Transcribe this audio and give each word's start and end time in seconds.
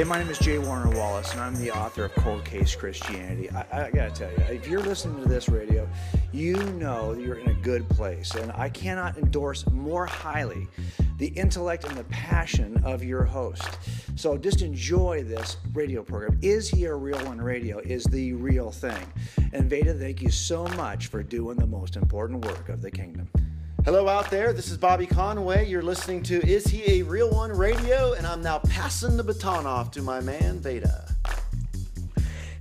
Hey, 0.00 0.04
my 0.04 0.18
name 0.18 0.30
is 0.30 0.38
J. 0.38 0.58
Warner 0.58 0.96
Wallace, 0.96 1.30
and 1.32 1.42
I'm 1.42 1.54
the 1.56 1.70
author 1.72 2.06
of 2.06 2.14
Cold 2.14 2.42
Case 2.42 2.74
Christianity. 2.74 3.50
I, 3.50 3.88
I, 3.88 3.90
gotta 3.90 4.10
tell 4.10 4.30
you, 4.30 4.38
if 4.48 4.66
you're 4.66 4.80
listening 4.80 5.22
to 5.22 5.28
this 5.28 5.50
radio, 5.50 5.86
you 6.32 6.54
know 6.54 7.12
you're 7.12 7.36
in 7.36 7.50
a 7.50 7.54
good 7.60 7.86
place, 7.90 8.34
and 8.34 8.50
I 8.52 8.70
cannot 8.70 9.18
endorse 9.18 9.68
more 9.68 10.06
highly 10.06 10.68
the 11.18 11.26
intellect 11.26 11.84
and 11.84 11.98
the 11.98 12.04
passion 12.04 12.82
of 12.82 13.04
your 13.04 13.24
host. 13.24 13.68
So 14.16 14.38
just 14.38 14.62
enjoy 14.62 15.22
this 15.22 15.58
radio 15.74 16.02
program. 16.02 16.38
Is 16.40 16.70
He 16.70 16.86
a 16.86 16.94
Real 16.94 17.22
One 17.26 17.38
Radio 17.38 17.78
is 17.80 18.04
the 18.04 18.32
real 18.32 18.70
thing. 18.70 19.06
And 19.52 19.68
Veda, 19.68 19.92
thank 19.92 20.22
you 20.22 20.30
so 20.30 20.66
much 20.68 21.08
for 21.08 21.22
doing 21.22 21.58
the 21.58 21.66
most 21.66 21.96
important 21.96 22.42
work 22.46 22.70
of 22.70 22.80
the 22.80 22.90
kingdom. 22.90 23.28
Hello 23.86 24.08
out 24.08 24.30
there. 24.30 24.52
This 24.52 24.70
is 24.70 24.76
Bobby 24.76 25.06
Conway. 25.06 25.66
You're 25.66 25.80
listening 25.80 26.22
to 26.24 26.46
Is 26.46 26.66
He 26.66 27.00
a 27.00 27.02
Real 27.02 27.30
One 27.30 27.50
Radio, 27.50 28.12
and 28.12 28.26
I'm 28.26 28.42
now 28.42 28.58
passing 28.58 29.16
the 29.16 29.24
baton 29.24 29.64
off 29.64 29.90
to 29.92 30.02
my 30.02 30.20
man 30.20 30.60
Veda. 30.60 31.06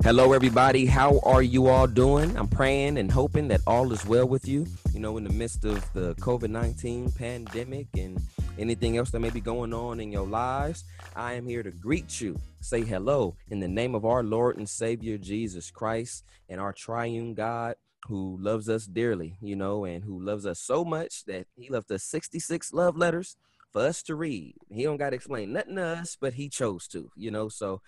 Hello, 0.02 0.32
everybody. 0.32 0.86
How 0.86 1.20
are 1.26 1.42
you 1.42 1.68
all 1.68 1.88
doing? 1.88 2.38
I'm 2.38 2.48
praying 2.48 2.98
and 2.98 3.12
hoping 3.12 3.50
that 3.50 3.60
all 3.68 3.92
is 3.92 4.06
well 4.06 4.30
with 4.30 4.48
you. 4.48 4.66
You 4.94 5.02
know, 5.02 5.18
in 5.18 5.26
the 5.26 5.34
midst 5.34 5.66
of 5.66 5.84
the 5.92 6.16
COVID 6.16 6.52
19 6.52 7.12
pandemic 7.12 7.88
and 7.98 8.18
anything 8.58 8.96
else 8.96 9.12
that 9.12 9.20
may 9.20 9.30
be 9.30 9.42
going 9.42 9.74
on 9.74 10.00
in 10.00 10.14
your 10.14 10.26
lives, 10.26 10.86
I 11.18 11.34
am 11.34 11.46
here 11.46 11.64
to 11.64 11.72
greet 11.72 12.22
you, 12.22 12.38
say 12.62 12.82
hello 12.82 13.36
in 13.50 13.60
the 13.60 13.68
name 13.68 13.94
of 13.94 14.06
our 14.06 14.24
Lord 14.24 14.56
and 14.56 14.70
Savior 14.70 15.18
Jesus 15.18 15.70
Christ 15.70 16.24
and 16.48 16.62
our 16.62 16.72
triune 16.72 17.34
God 17.34 17.76
who 18.08 18.38
loves 18.40 18.70
us 18.70 18.86
dearly, 18.86 19.38
you 19.42 19.56
know, 19.56 19.86
and 19.86 20.04
who 20.04 20.24
loves 20.24 20.46
us 20.46 20.60
so 20.60 20.84
much 20.86 21.26
that 21.26 21.48
he 21.56 21.70
left 21.70 21.92
us 21.92 22.04
66 22.04 22.74
love 22.74 22.98
letters 22.98 23.36
for 23.72 23.82
us 23.82 24.02
to 24.04 24.16
read. 24.16 24.56
He 24.72 24.84
don't 24.84 24.98
got 24.98 25.12
to 25.12 25.16
explain 25.16 25.54
nothing 25.54 25.76
to 25.76 25.84
us, 25.84 26.18
but 26.20 26.34
he 26.34 26.50
chose 26.50 26.88
to, 26.90 27.10
you 27.16 27.32
know. 27.32 27.50
So, 27.50 27.82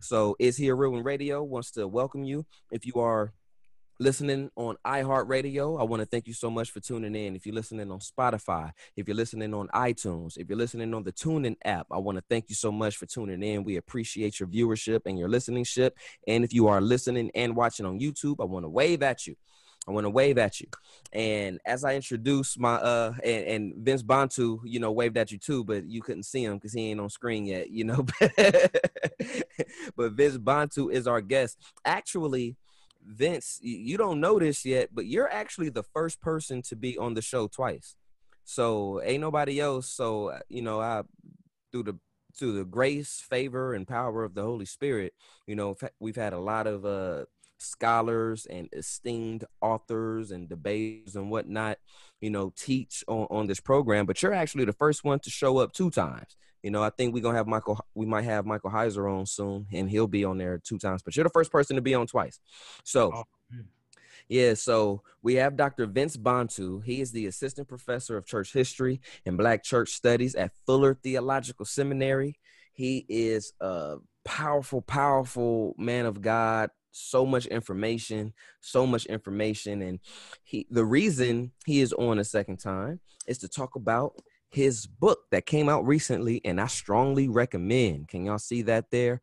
so 0.00 0.36
is 0.38 0.56
he 0.56 0.68
a 0.68 0.74
radio? 0.74 1.42
Wants 1.42 1.70
to 1.72 1.86
welcome 1.88 2.24
you. 2.24 2.46
If 2.70 2.86
you 2.86 2.94
are 2.94 3.32
listening 3.98 4.50
on 4.56 4.76
iHeartRadio, 4.86 5.80
I 5.80 5.84
want 5.84 6.00
to 6.00 6.06
thank 6.06 6.26
you 6.26 6.34
so 6.34 6.50
much 6.50 6.70
for 6.70 6.80
tuning 6.80 7.14
in. 7.14 7.34
If 7.34 7.46
you're 7.46 7.54
listening 7.54 7.90
on 7.90 8.00
Spotify, 8.00 8.72
if 8.96 9.08
you're 9.08 9.16
listening 9.16 9.54
on 9.54 9.68
iTunes, 9.68 10.36
if 10.36 10.48
you're 10.48 10.58
listening 10.58 10.92
on 10.94 11.02
the 11.02 11.12
TuneIn 11.12 11.56
app, 11.64 11.86
I 11.90 11.98
want 11.98 12.18
to 12.18 12.24
thank 12.28 12.46
you 12.48 12.54
so 12.54 12.70
much 12.70 12.96
for 12.96 13.06
tuning 13.06 13.42
in. 13.42 13.64
We 13.64 13.76
appreciate 13.76 14.38
your 14.38 14.48
viewership 14.48 15.00
and 15.06 15.18
your 15.18 15.28
listening-ship. 15.28 15.96
And 16.26 16.44
if 16.44 16.52
you 16.52 16.68
are 16.68 16.80
listening 16.80 17.30
and 17.34 17.56
watching 17.56 17.86
on 17.86 17.98
YouTube, 17.98 18.36
I 18.40 18.44
want 18.44 18.64
to 18.64 18.70
wave 18.70 19.02
at 19.02 19.26
you. 19.26 19.34
I 19.86 19.92
want 19.92 20.04
to 20.04 20.10
wave 20.10 20.36
at 20.38 20.60
you. 20.60 20.66
And 21.12 21.60
as 21.64 21.84
I 21.84 21.94
introduce 21.94 22.58
my 22.58 22.74
uh 22.74 23.14
and, 23.24 23.44
and, 23.46 23.74
Vince 23.76 24.02
Bantu, 24.02 24.60
you 24.64 24.80
know, 24.80 24.90
waved 24.90 25.16
at 25.16 25.30
you 25.30 25.38
too, 25.38 25.64
but 25.64 25.88
you 25.88 26.02
couldn't 26.02 26.24
see 26.24 26.44
him 26.44 26.54
because 26.54 26.72
he 26.72 26.90
ain't 26.90 27.00
on 27.00 27.08
screen 27.08 27.46
yet, 27.46 27.70
you 27.70 27.84
know. 27.84 28.04
but 29.96 30.12
Vince 30.12 30.38
Bantu 30.38 30.88
is 30.88 31.06
our 31.06 31.20
guest. 31.20 31.58
Actually, 31.84 32.56
Vince, 33.04 33.60
you 33.62 33.96
don't 33.96 34.20
know 34.20 34.38
this 34.38 34.64
yet, 34.64 34.88
but 34.92 35.06
you're 35.06 35.30
actually 35.30 35.68
the 35.68 35.84
first 35.84 36.20
person 36.20 36.62
to 36.62 36.76
be 36.76 36.98
on 36.98 37.14
the 37.14 37.22
show 37.22 37.46
twice. 37.46 37.94
So 38.44 39.00
ain't 39.02 39.20
nobody 39.20 39.60
else. 39.60 39.88
So 39.88 40.30
uh, 40.30 40.40
you 40.48 40.62
know, 40.62 40.80
I 40.80 41.02
through 41.70 41.84
the 41.84 41.98
through 42.36 42.58
the 42.58 42.64
grace, 42.64 43.24
favor, 43.28 43.72
and 43.72 43.86
power 43.86 44.24
of 44.24 44.34
the 44.34 44.42
Holy 44.42 44.66
Spirit, 44.66 45.14
you 45.46 45.54
know, 45.54 45.76
we've 46.00 46.16
had 46.16 46.32
a 46.32 46.38
lot 46.38 46.66
of 46.66 46.84
uh 46.84 47.26
scholars 47.58 48.46
and 48.46 48.68
esteemed 48.72 49.44
authors 49.60 50.30
and 50.30 50.48
debaters 50.48 51.16
and 51.16 51.30
whatnot, 51.30 51.78
you 52.20 52.30
know, 52.30 52.52
teach 52.56 53.04
on, 53.08 53.26
on 53.30 53.46
this 53.46 53.60
program, 53.60 54.06
but 54.06 54.22
you're 54.22 54.32
actually 54.32 54.64
the 54.64 54.72
first 54.72 55.04
one 55.04 55.20
to 55.20 55.30
show 55.30 55.58
up 55.58 55.72
two 55.72 55.90
times. 55.90 56.36
You 56.62 56.70
know, 56.70 56.82
I 56.82 56.90
think 56.90 57.14
we're 57.14 57.22
gonna 57.22 57.36
have 57.38 57.46
Michael. 57.46 57.78
We 57.94 58.06
might 58.06 58.24
have 58.24 58.44
Michael 58.44 58.70
Heiser 58.70 59.08
on 59.08 59.26
soon, 59.26 59.66
and 59.72 59.88
he'll 59.88 60.08
be 60.08 60.24
on 60.24 60.38
there 60.38 60.58
two 60.58 60.78
times. 60.78 61.02
But 61.02 61.14
you're 61.14 61.24
the 61.24 61.30
first 61.30 61.52
person 61.52 61.76
to 61.76 61.82
be 61.82 61.94
on 61.94 62.08
twice. 62.08 62.40
So, 62.82 63.12
oh, 63.14 63.24
yeah. 64.28 64.54
So 64.54 65.02
we 65.22 65.34
have 65.34 65.56
Dr. 65.56 65.86
Vince 65.86 66.16
Bantu. 66.16 66.80
He 66.80 67.00
is 67.00 67.12
the 67.12 67.26
assistant 67.26 67.68
professor 67.68 68.16
of 68.16 68.26
church 68.26 68.52
history 68.52 69.00
and 69.24 69.38
Black 69.38 69.62
church 69.62 69.90
studies 69.90 70.34
at 70.34 70.52
Fuller 70.66 70.94
Theological 70.94 71.64
Seminary. 71.64 72.38
He 72.72 73.06
is 73.08 73.52
a 73.60 73.96
powerful, 74.24 74.82
powerful 74.82 75.74
man 75.78 76.04
of 76.04 76.20
God, 76.20 76.70
so 76.96 77.26
much 77.26 77.46
information, 77.46 78.32
so 78.60 78.86
much 78.86 79.06
information. 79.06 79.82
And 79.82 80.00
he 80.44 80.66
the 80.70 80.84
reason 80.84 81.52
he 81.64 81.80
is 81.80 81.92
on 81.92 82.18
a 82.18 82.24
second 82.24 82.58
time 82.58 83.00
is 83.26 83.38
to 83.38 83.48
talk 83.48 83.76
about 83.76 84.20
his 84.50 84.86
book 84.86 85.20
that 85.32 85.46
came 85.46 85.68
out 85.68 85.86
recently, 85.86 86.40
and 86.44 86.60
I 86.60 86.66
strongly 86.66 87.28
recommend. 87.28 88.08
Can 88.08 88.24
y'all 88.24 88.38
see 88.38 88.62
that 88.62 88.90
there? 88.90 89.20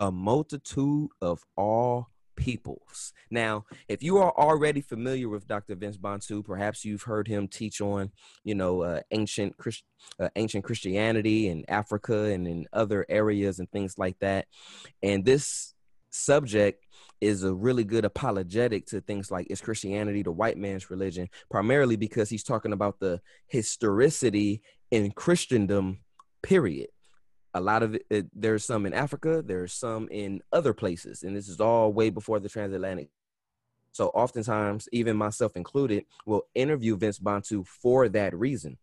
A 0.00 0.10
multitude 0.12 1.08
of 1.20 1.42
all 1.56 2.08
peoples. 2.36 3.12
Now, 3.30 3.64
if 3.88 4.02
you 4.02 4.18
are 4.18 4.32
already 4.38 4.80
familiar 4.80 5.28
with 5.28 5.48
Dr. 5.48 5.74
Vince 5.74 5.96
Bantu, 5.96 6.42
perhaps 6.42 6.84
you've 6.84 7.02
heard 7.02 7.26
him 7.26 7.48
teach 7.48 7.80
on, 7.80 8.12
you 8.44 8.54
know, 8.54 8.82
uh, 8.82 9.00
ancient 9.10 9.56
Christ- 9.56 9.84
uh, 10.20 10.28
ancient 10.36 10.64
Christianity 10.64 11.48
in 11.48 11.64
Africa 11.68 12.24
and 12.24 12.46
in 12.46 12.66
other 12.72 13.04
areas 13.08 13.58
and 13.58 13.70
things 13.70 13.98
like 13.98 14.18
that. 14.20 14.46
And 15.02 15.24
this 15.24 15.74
subject 16.10 16.84
is 17.20 17.42
a 17.42 17.52
really 17.52 17.84
good 17.84 18.04
apologetic 18.04 18.86
to 18.86 19.00
things 19.00 19.30
like 19.30 19.46
is 19.50 19.60
Christianity 19.60 20.22
the 20.22 20.32
white 20.32 20.58
man's 20.58 20.90
religion, 20.90 21.28
primarily 21.50 21.96
because 21.96 22.28
he's 22.30 22.44
talking 22.44 22.72
about 22.72 23.00
the 23.00 23.20
historicity 23.46 24.62
in 24.90 25.10
Christendom, 25.10 25.98
period. 26.42 26.88
A 27.54 27.60
lot 27.60 27.82
of 27.82 27.94
it, 27.94 28.06
it 28.10 28.26
there's 28.34 28.64
some 28.64 28.86
in 28.86 28.94
Africa, 28.94 29.42
there's 29.44 29.72
some 29.72 30.08
in 30.10 30.42
other 30.52 30.72
places, 30.72 31.22
and 31.22 31.36
this 31.36 31.48
is 31.48 31.60
all 31.60 31.92
way 31.92 32.10
before 32.10 32.40
the 32.40 32.48
transatlantic. 32.48 33.08
So 33.92 34.08
oftentimes, 34.08 34.88
even 34.92 35.16
myself 35.16 35.56
included, 35.56 36.04
will 36.24 36.42
interview 36.54 36.96
Vince 36.96 37.18
Bantu 37.18 37.64
for 37.64 38.08
that 38.10 38.36
reason 38.36 38.78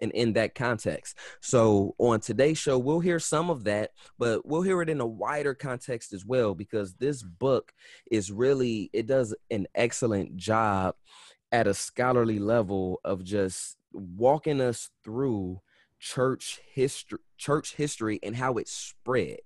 and 0.00 0.12
in 0.12 0.34
that 0.34 0.54
context. 0.54 1.16
So 1.40 1.94
on 1.98 2.20
today's 2.20 2.58
show, 2.58 2.78
we'll 2.78 3.00
hear 3.00 3.18
some 3.18 3.50
of 3.50 3.64
that, 3.64 3.90
but 4.18 4.46
we'll 4.46 4.62
hear 4.62 4.82
it 4.82 4.88
in 4.88 5.00
a 5.00 5.06
wider 5.06 5.54
context 5.54 6.12
as 6.12 6.24
well 6.24 6.54
because 6.54 6.94
this 6.94 7.22
book 7.22 7.72
is 8.10 8.30
really 8.30 8.90
it 8.92 9.06
does 9.06 9.34
an 9.50 9.66
excellent 9.74 10.36
job 10.36 10.94
at 11.50 11.66
a 11.66 11.74
scholarly 11.74 12.38
level 12.38 13.00
of 13.04 13.24
just 13.24 13.76
walking 13.92 14.60
us 14.60 14.90
through 15.04 15.60
church 16.00 16.60
history 16.72 17.18
church 17.36 17.74
history 17.74 18.20
and 18.22 18.36
how 18.36 18.54
it 18.54 18.68
spread 18.68 19.38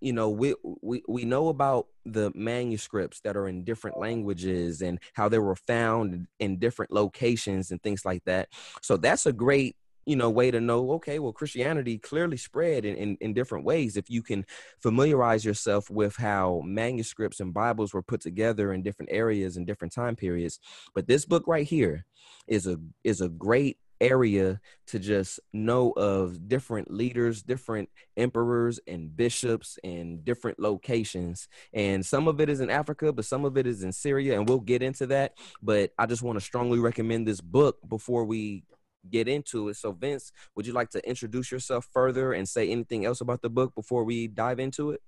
you 0.00 0.12
know 0.12 0.28
we, 0.30 0.54
we 0.82 1.02
we 1.08 1.24
know 1.24 1.48
about 1.48 1.86
the 2.04 2.30
manuscripts 2.34 3.20
that 3.20 3.36
are 3.36 3.48
in 3.48 3.64
different 3.64 3.98
languages 3.98 4.82
and 4.82 5.00
how 5.14 5.28
they 5.28 5.38
were 5.38 5.56
found 5.56 6.26
in 6.38 6.58
different 6.58 6.92
locations 6.92 7.70
and 7.70 7.82
things 7.82 8.04
like 8.04 8.24
that. 8.24 8.48
So 8.82 8.96
that's 8.96 9.26
a 9.26 9.32
great 9.32 9.76
you 10.06 10.14
know 10.14 10.30
way 10.30 10.50
to 10.52 10.60
know 10.60 10.92
okay 10.92 11.18
well 11.18 11.32
christianity 11.32 11.98
clearly 11.98 12.36
spread 12.36 12.84
in, 12.84 12.94
in, 12.96 13.16
in 13.20 13.34
different 13.34 13.64
ways 13.64 13.96
if 13.96 14.08
you 14.08 14.22
can 14.22 14.46
familiarize 14.80 15.44
yourself 15.44 15.90
with 15.90 16.16
how 16.16 16.62
manuscripts 16.64 17.40
and 17.40 17.52
bibles 17.52 17.92
were 17.92 18.02
put 18.02 18.20
together 18.20 18.72
in 18.72 18.82
different 18.82 19.10
areas 19.12 19.56
and 19.56 19.66
different 19.66 19.92
time 19.92 20.14
periods. 20.16 20.60
But 20.94 21.08
this 21.08 21.24
book 21.24 21.44
right 21.46 21.66
here 21.66 22.06
is 22.46 22.66
a 22.66 22.78
is 23.02 23.20
a 23.20 23.28
great 23.28 23.78
area 24.00 24.60
to 24.88 24.98
just 24.98 25.40
know 25.52 25.92
of 25.92 26.48
different 26.48 26.90
leaders, 26.90 27.42
different 27.42 27.88
emperors 28.16 28.80
and 28.86 29.16
bishops 29.16 29.78
and 29.84 30.24
different 30.24 30.58
locations. 30.58 31.48
And 31.72 32.04
some 32.04 32.28
of 32.28 32.40
it 32.40 32.48
is 32.48 32.60
in 32.60 32.70
Africa, 32.70 33.12
but 33.12 33.24
some 33.24 33.44
of 33.44 33.56
it 33.56 33.66
is 33.66 33.82
in 33.82 33.92
Syria, 33.92 34.38
and 34.38 34.48
we'll 34.48 34.60
get 34.60 34.82
into 34.82 35.06
that. 35.08 35.32
But 35.62 35.92
I 35.98 36.06
just 36.06 36.22
want 36.22 36.38
to 36.38 36.44
strongly 36.44 36.78
recommend 36.78 37.26
this 37.26 37.40
book 37.40 37.78
before 37.88 38.24
we 38.24 38.64
get 39.10 39.28
into 39.28 39.68
it. 39.68 39.76
So, 39.76 39.92
Vince, 39.92 40.32
would 40.54 40.66
you 40.66 40.72
like 40.72 40.90
to 40.90 41.08
introduce 41.08 41.50
yourself 41.50 41.86
further 41.92 42.32
and 42.32 42.48
say 42.48 42.68
anything 42.68 43.04
else 43.04 43.20
about 43.20 43.42
the 43.42 43.50
book 43.50 43.74
before 43.74 44.04
we 44.04 44.26
dive 44.26 44.58
into 44.58 44.90
it? 44.90 45.00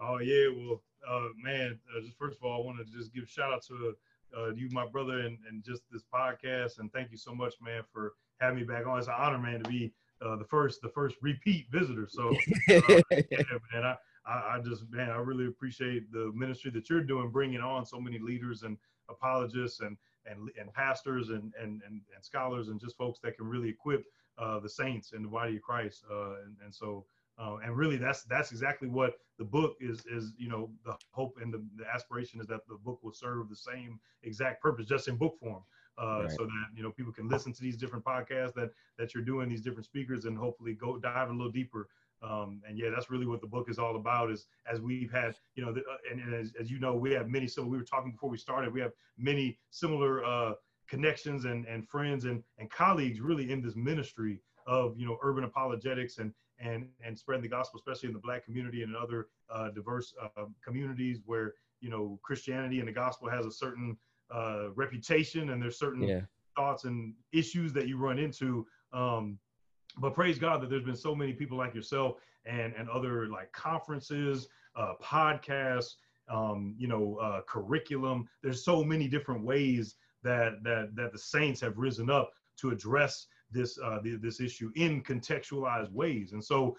Oh 0.00 0.18
yeah, 0.18 0.48
well, 0.54 0.82
uh, 1.08 1.28
man, 1.42 1.78
uh, 1.96 2.00
just 2.02 2.16
first 2.18 2.38
of 2.38 2.44
all, 2.44 2.60
I 2.60 2.64
want 2.64 2.78
to 2.78 2.84
just 2.84 3.14
give 3.14 3.28
shout 3.28 3.52
out 3.52 3.62
to 3.66 3.94
uh, 4.36 4.52
you, 4.54 4.68
my 4.70 4.86
brother, 4.86 5.20
and, 5.20 5.38
and 5.48 5.64
just 5.64 5.82
this 5.90 6.02
podcast. 6.12 6.78
And 6.78 6.92
thank 6.92 7.10
you 7.10 7.16
so 7.16 7.34
much, 7.34 7.54
man, 7.60 7.82
for 7.92 8.14
having 8.40 8.58
me 8.58 8.64
back 8.64 8.86
on. 8.86 8.98
It's 8.98 9.08
an 9.08 9.14
honor, 9.16 9.38
man, 9.38 9.62
to 9.62 9.70
be 9.70 9.92
uh, 10.24 10.36
the 10.36 10.44
first 10.44 10.80
the 10.82 10.88
first 10.88 11.16
repeat 11.22 11.66
visitor. 11.70 12.06
So, 12.08 12.30
uh, 12.30 12.80
yeah, 13.10 13.42
man, 13.72 13.84
I, 13.84 13.96
I, 14.26 14.56
I 14.56 14.60
just 14.64 14.84
man, 14.90 15.10
I 15.10 15.16
really 15.16 15.46
appreciate 15.46 16.10
the 16.12 16.32
ministry 16.34 16.70
that 16.72 16.90
you're 16.90 17.02
doing, 17.02 17.30
bringing 17.30 17.60
on 17.60 17.84
so 17.84 18.00
many 18.00 18.18
leaders 18.18 18.62
and 18.62 18.76
apologists 19.08 19.80
and 19.80 19.96
and, 20.28 20.50
and 20.60 20.72
pastors 20.72 21.28
and, 21.30 21.52
and, 21.60 21.82
and, 21.86 22.00
and 22.14 22.22
scholars 22.24 22.68
and 22.68 22.80
just 22.80 22.96
folks 22.96 23.20
that 23.22 23.36
can 23.36 23.46
really 23.46 23.68
equip 23.68 24.04
uh, 24.38 24.58
the 24.58 24.68
saints 24.68 25.12
and 25.12 25.24
the 25.24 25.28
body 25.28 25.56
of 25.56 25.62
Christ. 25.62 26.04
Uh, 26.10 26.42
and, 26.44 26.56
and 26.64 26.74
so 26.74 27.04
uh, 27.38 27.56
and 27.64 27.76
really, 27.76 27.96
that's 27.96 28.24
that's 28.24 28.50
exactly 28.52 28.88
what 28.88 29.14
the 29.38 29.44
book 29.44 29.76
is. 29.80 30.04
Is 30.06 30.32
you 30.38 30.48
know 30.48 30.70
the 30.84 30.96
hope 31.12 31.36
and 31.42 31.52
the, 31.52 31.64
the 31.76 31.84
aspiration 31.92 32.40
is 32.40 32.46
that 32.46 32.60
the 32.68 32.76
book 32.76 33.00
will 33.02 33.12
serve 33.12 33.48
the 33.48 33.56
same 33.56 34.00
exact 34.22 34.62
purpose, 34.62 34.86
just 34.86 35.08
in 35.08 35.16
book 35.16 35.38
form, 35.38 35.62
uh, 36.00 36.22
right. 36.22 36.30
so 36.30 36.44
that 36.44 36.66
you 36.74 36.82
know 36.82 36.90
people 36.90 37.12
can 37.12 37.28
listen 37.28 37.52
to 37.52 37.62
these 37.62 37.76
different 37.76 38.04
podcasts 38.04 38.54
that 38.54 38.70
that 38.98 39.14
you're 39.14 39.24
doing, 39.24 39.48
these 39.48 39.62
different 39.62 39.84
speakers, 39.86 40.24
and 40.24 40.38
hopefully 40.38 40.74
go 40.74 40.98
dive 40.98 41.28
a 41.30 41.32
little 41.32 41.52
deeper 41.52 41.88
Um, 42.22 42.62
and 42.66 42.78
yeah, 42.78 42.90
that's 42.94 43.10
really 43.10 43.26
what 43.26 43.40
the 43.40 43.46
book 43.46 43.68
is 43.68 43.78
all 43.78 43.96
about. 43.96 44.30
Is 44.30 44.46
as 44.70 44.80
we've 44.80 45.12
had, 45.12 45.34
you 45.54 45.64
know, 45.64 45.72
the, 45.72 45.80
uh, 45.80 45.96
and, 46.10 46.20
and 46.20 46.34
as, 46.34 46.52
as, 46.60 46.70
you 46.70 46.78
know, 46.78 46.94
we 46.96 47.12
have 47.12 47.28
many. 47.28 47.46
So 47.46 47.64
we 47.64 47.76
were 47.76 47.84
talking 47.84 48.12
before 48.12 48.30
we 48.30 48.38
started. 48.38 48.72
We 48.72 48.80
have 48.80 48.92
many 49.18 49.58
similar 49.70 50.24
uh, 50.24 50.54
connections 50.88 51.44
and 51.44 51.66
and 51.66 51.86
friends 51.88 52.24
and 52.24 52.42
and 52.58 52.70
colleagues 52.70 53.20
really 53.20 53.50
in 53.52 53.62
this 53.62 53.76
ministry 53.76 54.40
of 54.66 54.98
you 54.98 55.06
know 55.06 55.18
urban 55.22 55.44
apologetics 55.44 56.18
and 56.18 56.32
and 56.58 56.88
and 57.04 57.18
spreading 57.18 57.42
the 57.42 57.48
gospel, 57.48 57.78
especially 57.78 58.08
in 58.08 58.12
the 58.12 58.20
Black 58.20 58.44
community 58.44 58.82
and 58.82 58.94
in 58.94 58.96
other 59.00 59.28
uh, 59.50 59.70
diverse 59.70 60.14
uh, 60.22 60.44
communities 60.64 61.20
where 61.24 61.54
you 61.80 61.90
know 61.90 62.18
Christianity 62.22 62.78
and 62.78 62.88
the 62.88 62.92
gospel 62.92 63.28
has 63.28 63.46
a 63.46 63.50
certain 63.50 63.96
uh, 64.34 64.70
reputation 64.74 65.50
and 65.50 65.62
there's 65.62 65.78
certain 65.78 66.02
yeah. 66.02 66.20
thoughts 66.56 66.84
and 66.84 67.14
issues 67.32 67.72
that 67.72 67.88
you 67.88 67.96
run 67.96 68.18
into. 68.18 68.66
Um, 68.92 69.38
but 69.98 70.14
praise 70.14 70.38
God 70.38 70.60
that 70.62 70.70
there's 70.70 70.84
been 70.84 70.96
so 70.96 71.14
many 71.14 71.32
people 71.32 71.56
like 71.56 71.74
yourself 71.74 72.16
and 72.44 72.74
and 72.74 72.88
other 72.88 73.28
like 73.28 73.52
conferences, 73.52 74.48
uh, 74.76 74.94
podcasts, 75.02 75.94
um, 76.28 76.74
you 76.78 76.88
know, 76.88 77.16
uh, 77.16 77.42
curriculum. 77.42 78.28
There's 78.42 78.64
so 78.64 78.82
many 78.82 79.08
different 79.08 79.44
ways 79.44 79.96
that 80.22 80.62
that 80.62 80.94
that 80.96 81.12
the 81.12 81.18
saints 81.18 81.60
have 81.60 81.78
risen 81.78 82.10
up 82.10 82.32
to 82.58 82.70
address 82.70 83.26
this 83.56 83.78
uh, 83.82 83.98
the, 84.02 84.16
this 84.16 84.40
issue 84.40 84.70
in 84.76 85.02
contextualized 85.02 85.90
ways. 85.92 86.32
And 86.32 86.44
so, 86.44 86.76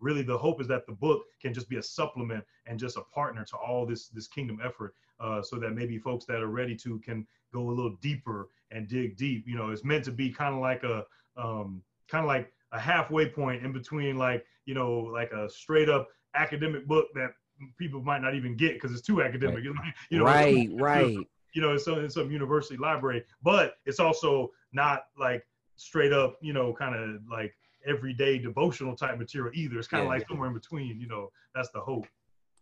really, 0.00 0.22
the 0.22 0.36
hope 0.36 0.60
is 0.60 0.68
that 0.68 0.86
the 0.86 0.92
book 0.92 1.22
can 1.40 1.54
just 1.54 1.68
be 1.68 1.76
a 1.76 1.82
supplement 1.82 2.44
and 2.66 2.78
just 2.78 2.96
a 2.96 3.02
partner 3.14 3.44
to 3.44 3.56
all 3.56 3.86
this 3.86 4.08
this 4.08 4.28
kingdom 4.28 4.58
effort, 4.64 4.94
uh, 5.20 5.42
so 5.42 5.56
that 5.56 5.70
maybe 5.70 5.98
folks 5.98 6.24
that 6.26 6.42
are 6.42 6.48
ready 6.48 6.76
to 6.76 6.98
can 7.00 7.26
go 7.52 7.68
a 7.68 7.70
little 7.70 7.96
deeper 8.02 8.50
and 8.70 8.88
dig 8.88 9.16
deep. 9.16 9.44
You 9.46 9.56
know, 9.56 9.70
it's 9.70 9.84
meant 9.84 10.04
to 10.04 10.12
be 10.12 10.30
kind 10.30 10.54
of 10.54 10.60
like 10.60 10.82
a 10.82 11.04
um, 11.36 11.82
kind 12.08 12.24
of 12.24 12.28
like 12.28 12.52
a 12.72 12.78
halfway 12.78 13.28
point 13.28 13.64
in 13.64 13.72
between 13.72 14.18
like 14.18 14.44
you 14.66 14.74
know 14.74 14.98
like 14.98 15.32
a 15.32 15.48
straight 15.48 15.88
up 15.88 16.08
academic 16.34 16.86
book 16.86 17.06
that 17.14 17.30
people 17.78 18.02
might 18.02 18.22
not 18.22 18.34
even 18.34 18.56
get 18.56 18.74
because 18.74 18.92
it's 18.92 19.02
too 19.02 19.22
academic. 19.22 19.64
Right. 19.64 19.94
You 20.10 20.18
know, 20.18 20.24
right, 20.24 20.68
right. 20.74 21.16
You 21.54 21.62
know, 21.62 21.72
it's 21.72 21.84
some 21.84 21.98
in 21.98 22.10
some 22.10 22.30
university 22.30 22.76
library, 22.76 23.24
but 23.42 23.76
it's 23.86 24.00
also 24.00 24.50
not 24.72 25.04
like 25.18 25.44
straight 25.78 26.12
up, 26.12 26.36
you 26.42 26.52
know, 26.52 26.72
kind 26.72 26.94
of 26.94 27.20
like 27.30 27.54
everyday 27.86 28.38
devotional 28.38 28.94
type 28.94 29.18
material 29.18 29.52
either. 29.54 29.78
It's 29.78 29.88
kind 29.88 30.02
of 30.02 30.06
yeah, 30.06 30.10
like 30.10 30.22
yeah. 30.22 30.28
somewhere 30.28 30.48
in 30.48 30.54
between. 30.54 31.00
You 31.00 31.08
know, 31.08 31.30
that's 31.54 31.70
the 31.70 31.80
hope. 31.80 32.06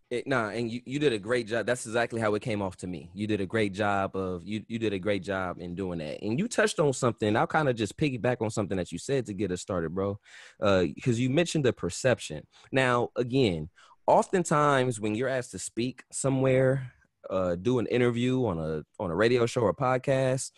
It, 0.08 0.24
nah, 0.28 0.50
and 0.50 0.70
you, 0.70 0.82
you 0.84 1.00
did 1.00 1.12
a 1.12 1.18
great 1.18 1.48
job. 1.48 1.66
That's 1.66 1.84
exactly 1.84 2.20
how 2.20 2.32
it 2.36 2.42
came 2.42 2.62
off 2.62 2.76
to 2.76 2.86
me. 2.86 3.10
You 3.12 3.26
did 3.26 3.40
a 3.40 3.46
great 3.46 3.72
job 3.72 4.14
of 4.14 4.46
you 4.46 4.62
you 4.68 4.78
did 4.78 4.92
a 4.92 5.00
great 5.00 5.24
job 5.24 5.56
in 5.58 5.74
doing 5.74 5.98
that. 5.98 6.22
And 6.22 6.38
you 6.38 6.46
touched 6.46 6.78
on 6.78 6.92
something. 6.92 7.36
I'll 7.36 7.48
kind 7.48 7.68
of 7.68 7.74
just 7.74 7.96
piggyback 7.96 8.36
on 8.40 8.50
something 8.50 8.76
that 8.76 8.92
you 8.92 8.98
said 8.98 9.26
to 9.26 9.34
get 9.34 9.50
us 9.50 9.62
started, 9.62 9.94
bro. 9.94 10.18
Uh, 10.62 10.84
because 10.94 11.18
you 11.18 11.28
mentioned 11.28 11.64
the 11.64 11.72
perception. 11.72 12.46
Now, 12.70 13.08
again, 13.16 13.68
oftentimes 14.06 15.00
when 15.00 15.16
you're 15.16 15.28
asked 15.28 15.50
to 15.52 15.58
speak 15.58 16.04
somewhere, 16.12 16.92
uh, 17.28 17.56
do 17.56 17.80
an 17.80 17.86
interview 17.86 18.46
on 18.46 18.60
a 18.60 18.84
on 19.00 19.10
a 19.10 19.14
radio 19.16 19.44
show 19.46 19.62
or 19.62 19.74
podcast, 19.74 20.52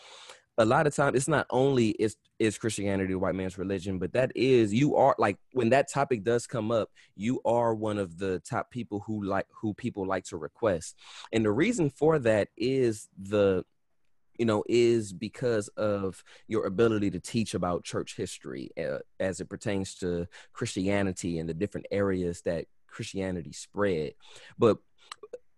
a 0.59 0.65
lot 0.65 0.89
of 0.89 0.95
times 0.95 1.17
it's 1.17 1.29
not 1.29 1.47
only 1.51 1.91
is 1.91 2.17
is 2.39 2.59
Christianity 2.59 3.15
white 3.15 3.35
man's 3.35 3.59
religion, 3.59 3.99
but 3.99 4.13
that 4.13 4.33
is 4.35 4.75
you 4.75 4.97
are 4.97 5.15
like 5.19 5.39
when 5.53 5.71
that 5.71 5.91
topic 5.91 6.25
does 6.25 6.47
come 6.47 6.71
up, 6.71 6.91
you 7.15 7.41
are 7.45 7.75
one 7.75 7.99
of 7.99 8.19
the 8.19 8.41
top 8.41 8.71
people 8.71 9.01
who 9.07 9.25
like 9.25 9.47
who 9.53 9.73
people 9.73 10.07
like 10.07 10.25
to 10.25 10.37
request. 10.37 10.97
And 11.33 11.45
the 11.45 11.53
reason 11.53 11.91
for 11.91 12.19
that 12.21 12.49
is 12.57 13.09
the 13.17 13.65
you 14.37 14.47
know 14.47 14.65
is 14.69 15.13
because 15.13 15.69
of 15.77 16.23
your 16.49 16.67
ability 16.67 17.11
to 17.13 17.21
teach 17.21 17.55
about 17.55 17.85
church 17.85 18.17
history 18.17 18.71
uh, 18.79 18.99
as 19.21 19.41
it 19.41 19.49
pertains 19.49 19.95
to 19.97 20.27
Christianity 20.53 21.39
and 21.39 21.49
the 21.49 21.55
different 21.55 21.87
areas 21.93 22.43
that 22.43 22.67
Christianity 22.89 23.53
spread. 23.53 24.15
But 24.59 24.79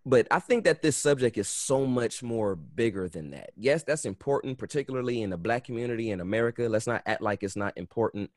but 0.06 0.26
I 0.30 0.38
think 0.38 0.64
that 0.64 0.80
this 0.80 0.96
subject 0.96 1.36
is 1.36 1.48
so 1.48 1.84
much 1.84 2.22
more 2.22 2.56
bigger 2.56 3.08
than 3.08 3.30
that. 3.32 3.50
Yes, 3.56 3.82
that's 3.82 4.06
important, 4.06 4.56
particularly 4.56 5.22
in 5.22 5.30
the 5.30 5.36
black 5.36 5.64
community 5.64 6.10
in 6.10 6.20
America. 6.20 6.68
Let's 6.68 6.86
not 6.86 7.02
act 7.04 7.20
like 7.20 7.42
it's 7.42 7.56
not 7.56 7.76
important. 7.76 8.30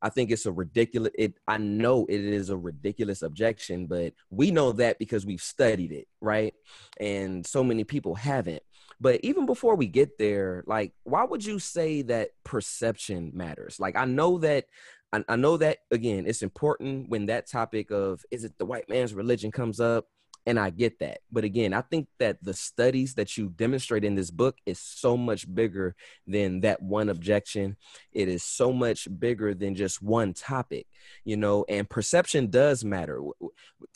I 0.00 0.08
think 0.08 0.30
it's 0.30 0.46
a 0.46 0.52
ridiculous 0.52 1.12
it 1.18 1.34
I 1.46 1.58
know 1.58 2.06
it 2.08 2.20
is 2.20 2.48
a 2.48 2.56
ridiculous 2.56 3.20
objection, 3.20 3.86
but 3.86 4.14
we 4.30 4.50
know 4.50 4.72
that 4.72 4.98
because 4.98 5.26
we've 5.26 5.42
studied 5.42 5.92
it, 5.92 6.08
right? 6.22 6.54
And 6.98 7.46
so 7.46 7.62
many 7.62 7.84
people 7.84 8.14
haven't. 8.14 8.62
But 8.98 9.20
even 9.22 9.44
before 9.46 9.76
we 9.76 9.88
get 9.88 10.18
there, 10.18 10.64
like 10.66 10.92
why 11.04 11.24
would 11.24 11.44
you 11.44 11.58
say 11.58 12.00
that 12.02 12.30
perception 12.44 13.32
matters? 13.34 13.78
Like 13.78 13.94
I 13.94 14.06
know 14.06 14.38
that 14.38 14.66
I, 15.12 15.22
I 15.28 15.36
know 15.36 15.58
that 15.58 15.78
again, 15.90 16.24
it's 16.26 16.42
important 16.42 17.10
when 17.10 17.26
that 17.26 17.46
topic 17.46 17.90
of 17.90 18.24
is 18.30 18.44
it 18.44 18.56
the 18.56 18.64
white 18.64 18.88
man's 18.88 19.12
religion 19.12 19.50
comes 19.50 19.80
up 19.80 20.06
and 20.46 20.58
I 20.58 20.70
get 20.70 20.98
that. 21.00 21.18
But 21.30 21.44
again, 21.44 21.72
I 21.74 21.82
think 21.82 22.08
that 22.18 22.42
the 22.42 22.54
studies 22.54 23.14
that 23.14 23.36
you 23.36 23.48
demonstrate 23.48 24.04
in 24.04 24.14
this 24.14 24.30
book 24.30 24.56
is 24.66 24.80
so 24.80 25.16
much 25.16 25.52
bigger 25.52 25.94
than 26.26 26.60
that 26.60 26.82
one 26.82 27.08
objection. 27.08 27.76
It 28.12 28.28
is 28.28 28.42
so 28.42 28.72
much 28.72 29.06
bigger 29.18 29.54
than 29.54 29.74
just 29.74 30.02
one 30.02 30.32
topic, 30.32 30.86
you 31.24 31.36
know, 31.36 31.64
and 31.68 31.88
perception 31.88 32.50
does 32.50 32.84
matter. 32.84 33.20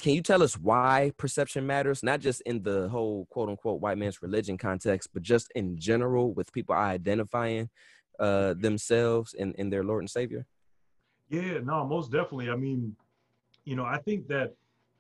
Can 0.00 0.12
you 0.12 0.23
tell 0.23 0.43
us 0.43 0.58
why 0.58 1.12
perception 1.17 1.67
matters? 1.67 2.02
Not 2.02 2.20
just 2.20 2.43
in 2.43 2.62
the 2.62 2.88
whole 2.88 3.26
quote 3.31 3.49
unquote 3.49 3.81
white 3.81 3.99
man's 3.99 4.23
religion 4.23 4.58
context, 4.58 5.11
but 5.14 5.23
just 5.23 5.50
in 5.55 5.79
general 5.79 6.32
with 6.32 6.52
people 6.52 6.75
identifying 6.75 7.70
uh, 8.20 8.55
themselves 8.55 9.35
in, 9.35 9.55
in 9.55 9.70
their 9.70 9.82
Lord 9.82 10.02
and 10.02 10.11
Savior? 10.11 10.47
Yeah, 11.31 11.58
no, 11.64 11.87
most 11.87 12.12
definitely. 12.12 12.50
I 12.50 12.56
mean, 12.56 12.94
you 13.64 13.76
know, 13.76 13.85
I 13.85 13.99
think 13.99 14.29
that 14.29 14.55